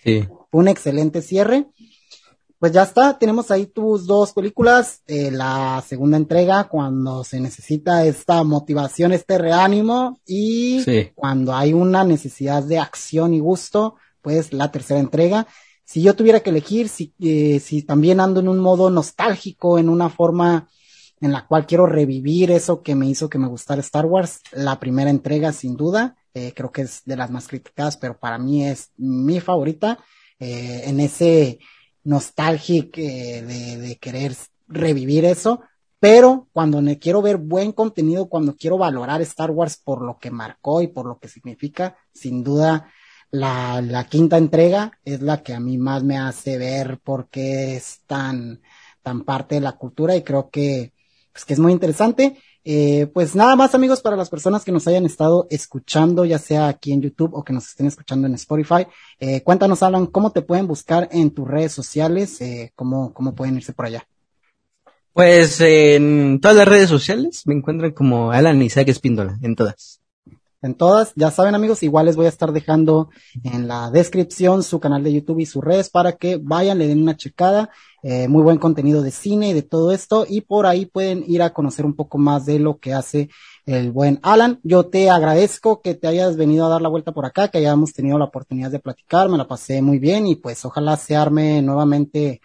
un 0.52 0.68
excelente 0.68 1.22
cierre. 1.22 1.68
Pues 2.60 2.74
ya 2.74 2.84
está, 2.84 3.18
tenemos 3.18 3.52
ahí 3.52 3.68
tus 3.68 4.06
dos 4.06 4.34
películas, 4.34 5.02
eh, 5.08 5.32
la 5.32 5.82
segunda 5.88 6.18
entrega 6.18 6.66
cuando 6.66 7.24
se 7.24 7.40
necesita 7.40 8.04
esta 8.06 8.44
motivación, 8.44 9.14
este 9.14 9.38
reánimo 9.38 10.20
y 10.26 10.84
cuando 11.16 11.56
hay 11.56 11.72
una 11.72 12.04
necesidad 12.04 12.62
de 12.62 12.78
acción 12.78 13.34
y 13.34 13.40
gusto, 13.40 13.96
pues 14.22 14.52
la 14.52 14.72
tercera 14.72 15.00
entrega. 15.00 15.48
Si 15.86 16.02
yo 16.02 16.18
tuviera 16.18 16.42
que 16.42 16.50
elegir, 16.50 16.90
si, 16.90 17.14
eh, 17.22 17.62
si 17.62 17.84
también 17.84 18.20
ando 18.20 18.42
en 18.42 18.50
un 18.50 18.60
modo 18.60 18.90
nostálgico, 18.90 19.80
en 19.80 19.88
una 19.88 20.10
forma 20.10 20.68
en 21.22 21.32
la 21.32 21.48
cual 21.48 21.66
quiero 21.66 21.86
revivir 21.86 22.52
eso 22.52 22.82
que 22.82 22.94
me 22.94 23.08
hizo 23.08 23.30
que 23.30 23.40
me 23.40 23.48
gustara 23.48 23.80
Star 23.80 24.06
Wars, 24.06 24.42
la 24.52 24.82
primera 24.82 25.10
entrega 25.10 25.54
sin 25.54 25.78
duda, 25.78 26.18
eh, 26.34 26.54
creo 26.54 26.72
que 26.74 26.82
es 26.82 27.04
de 27.06 27.16
las 27.16 27.32
más 27.32 27.48
criticadas, 27.48 27.96
pero 27.96 28.20
para 28.20 28.38
mí 28.38 28.66
es 28.66 28.92
mi 28.98 29.40
favorita, 29.40 29.98
eh, 30.40 30.84
en 30.86 31.00
ese 31.00 31.60
nostálgico 32.04 33.00
eh, 33.00 33.44
de, 33.46 33.78
de 33.78 33.98
querer 33.98 34.36
revivir 34.68 35.26
eso, 35.26 35.62
pero 36.00 36.48
cuando 36.54 36.82
me 36.82 37.00
quiero 37.00 37.22
ver 37.22 37.38
buen 37.38 37.72
contenido, 37.72 38.30
cuando 38.30 38.56
quiero 38.56 38.78
valorar 38.78 39.22
Star 39.22 39.52
Wars 39.52 39.78
por 39.84 40.02
lo 40.02 40.18
que 40.18 40.32
marcó 40.32 40.82
y 40.82 40.88
por 40.88 41.06
lo 41.06 41.20
que 41.20 41.28
significa, 41.28 41.98
sin 42.14 42.44
duda 42.44 42.90
la, 43.32 43.82
la 43.82 44.06
quinta 44.06 44.38
entrega 44.38 44.92
es 45.04 45.22
la 45.22 45.44
que 45.44 45.54
a 45.54 45.60
mí 45.60 45.78
más 45.78 46.04
me 46.04 46.18
hace 46.18 46.58
ver 46.58 47.00
por 47.00 47.30
qué 47.30 47.76
es 47.76 48.02
tan, 48.08 48.62
tan 49.02 49.24
parte 49.24 49.56
de 49.56 49.62
la 49.62 49.74
cultura 49.74 50.16
y 50.16 50.24
creo 50.24 50.50
que, 50.50 50.94
pues 51.32 51.46
que 51.46 51.54
es 51.54 51.60
muy 51.60 51.72
interesante. 51.72 52.38
Eh, 52.72 53.08
pues 53.08 53.34
nada 53.34 53.56
más 53.56 53.74
amigos 53.74 54.00
para 54.00 54.16
las 54.16 54.30
personas 54.30 54.64
que 54.64 54.72
nos 54.72 54.88
hayan 54.88 55.04
estado 55.04 55.48
escuchando, 55.50 56.24
ya 56.24 56.38
sea 56.38 56.68
aquí 56.68 56.92
en 56.92 57.02
YouTube 57.02 57.34
o 57.34 57.44
que 57.44 57.52
nos 57.52 57.68
estén 57.70 57.88
escuchando 57.88 58.28
en 58.28 58.36
Spotify. 58.36 58.86
Eh, 59.20 59.42
cuéntanos, 59.42 59.82
Alan, 59.82 60.06
cómo 60.06 60.32
te 60.32 60.44
pueden 60.44 60.68
buscar 60.68 61.10
en 61.12 61.32
tus 61.32 61.48
redes 61.48 61.72
sociales, 61.72 62.40
eh, 62.42 62.72
cómo, 62.76 63.12
cómo 63.12 63.34
pueden 63.34 63.56
irse 63.56 63.74
por 63.74 63.88
allá. 63.88 64.08
Pues 65.14 65.60
en 65.62 66.40
todas 66.40 66.58
las 66.58 66.68
redes 66.68 66.90
sociales 66.90 67.42
me 67.48 67.56
encuentran 67.56 67.92
como 67.92 68.32
Alan 68.32 68.62
Isaac 68.62 68.88
Espíndola, 68.90 69.40
en 69.42 69.56
todas 69.56 70.00
en 70.62 70.76
todas. 70.76 71.14
Ya 71.16 71.32
saben 71.32 71.56
amigos, 71.56 71.84
igual 71.84 72.06
les 72.06 72.16
voy 72.16 72.26
a 72.26 72.30
estar 72.30 72.52
dejando 72.52 73.10
en 73.44 73.68
la 73.68 73.90
descripción 73.92 74.64
su 74.64 74.80
canal 74.80 75.04
de 75.04 75.14
YouTube 75.14 75.40
y 75.40 75.46
sus 75.46 75.64
redes 75.64 75.90
para 75.90 76.14
que 76.14 76.40
vayan, 76.42 76.78
le 76.78 76.88
den 76.88 77.02
una 77.02 77.18
checada. 77.18 77.70
Eh, 78.02 78.30
muy 78.30 78.44
buen 78.44 78.58
contenido 78.58 79.02
de 79.02 79.12
cine 79.12 79.50
y 79.50 79.54
de 79.54 79.62
todo 79.62 79.92
esto 79.92 80.26
y 80.28 80.40
por 80.40 80.66
ahí 80.66 80.86
pueden 80.86 81.26
ir 81.28 81.42
a 81.42 81.52
conocer 81.52 81.86
un 81.86 81.96
poco 81.96 82.18
más 82.18 82.46
de 82.46 82.58
lo 82.58 82.78
que 82.78 82.94
hace 82.94 83.30
el 83.66 83.92
buen 83.92 84.20
Alan. 84.24 84.60
Yo 84.64 84.86
te 84.86 85.10
agradezco 85.10 85.82
que 85.82 85.96
te 85.96 86.08
hayas 86.08 86.38
venido 86.38 86.66
a 86.66 86.70
dar 86.70 86.82
la 86.82 86.88
vuelta 86.88 87.12
por 87.12 87.26
acá, 87.26 87.50
que 87.50 87.58
hayamos 87.58 87.94
tenido 87.94 88.18
la 88.18 88.26
oportunidad 88.26 88.72
de 88.72 88.80
platicar, 88.80 89.28
me 89.28 89.38
la 89.38 89.48
pasé 89.48 89.82
muy 89.82 90.00
bien 90.00 90.28
y 90.28 90.36
pues 90.36 90.64
ojalá 90.64 90.96
se 90.96 91.18
arme 91.18 91.62
nuevamente 91.62 92.40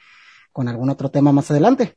con 0.52 0.66
algún 0.66 0.90
otro 0.90 1.10
tema 1.10 1.30
más 1.30 1.50
adelante. 1.52 1.94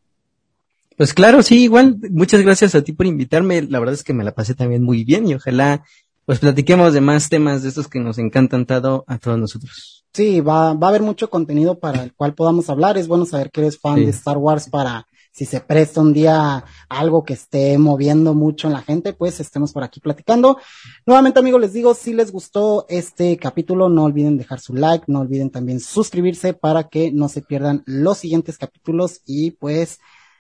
Pues 0.95 1.13
claro, 1.13 1.41
sí, 1.41 1.63
igual, 1.63 1.97
muchas 2.11 2.41
gracias 2.41 2.75
a 2.75 2.84
ti 2.84 2.91
por 2.91 3.05
invitarme. 3.05 3.63
La 3.63 3.79
verdad 3.79 3.93
es 3.93 4.03
que 4.03 4.13
me 4.13 4.23
la 4.23 4.34
pasé 4.34 4.53
también 4.53 4.84
muy 4.84 5.03
bien 5.03 5.27
y 5.27 5.34
ojalá 5.35 5.84
pues 6.25 6.39
platiquemos 6.39 6.93
de 6.93 7.01
más 7.01 7.29
temas 7.29 7.63
de 7.63 7.69
estos 7.69 7.88
que 7.88 7.99
nos 7.99 8.17
encantan 8.17 8.65
tanto 8.65 9.03
a 9.07 9.17
todos 9.17 9.39
nosotros. 9.39 9.97
Sí, 10.18 10.41
va, 10.41 10.73
va 10.73 10.88
a 10.88 10.89
haber 10.89 11.03
mucho 11.03 11.30
contenido 11.30 11.77
para 11.77 12.02
el 12.02 12.11
cual 12.11 12.34
podamos 12.34 12.72
hablar. 12.72 12.98
Es 12.98 13.07
bueno 13.07 13.27
saber 13.27 13.52
que 13.52 13.61
eres 13.61 13.80
fan 13.80 13.98
de 13.98 14.10
Star 14.10 14.39
Wars 14.39 14.68
para 14.68 15.06
si 15.31 15.45
se 15.45 15.60
presta 15.60 16.02
un 16.02 16.11
día 16.11 16.65
algo 16.89 17.23
que 17.23 17.34
esté 17.34 17.77
moviendo 17.77 18.34
mucho 18.34 18.65
en 18.65 18.73
la 18.73 18.81
gente, 18.81 19.14
pues 19.14 19.39
estemos 19.39 19.73
por 19.73 19.84
aquí 19.84 19.99
platicando. 19.99 20.57
Nuevamente, 21.06 21.38
amigos, 21.38 21.61
les 21.61 21.73
digo, 21.73 21.94
si 21.94 22.14
les 22.14 22.31
gustó 22.31 22.88
este 22.89 23.38
capítulo, 23.38 23.89
no 23.89 24.06
olviden 24.06 24.39
dejar 24.39 24.60
su 24.60 24.73
like, 24.73 25.06
no 25.06 25.19
olviden 25.19 25.52
también 25.52 25.80
suscribirse 25.80 26.56
para 26.56 26.89
que 26.89 27.11
no 27.11 27.30
se 27.30 27.44
pierdan 27.44 27.84
los 27.85 28.18
siguientes 28.18 28.57
capítulos 28.57 29.22
y 29.27 29.52
pues 29.52 29.99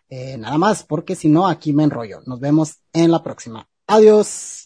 eh, 0.09 0.39
nada 0.39 0.57
más, 0.57 0.81
porque 0.81 1.15
si 1.15 1.29
no, 1.29 1.47
aquí 1.47 1.71
me 1.71 1.83
enrollo. 1.83 2.21
Nos 2.25 2.39
vemos 2.39 2.77
en 2.93 3.11
la 3.11 3.21
próxima. 3.21 3.69
Adiós. 3.85 4.63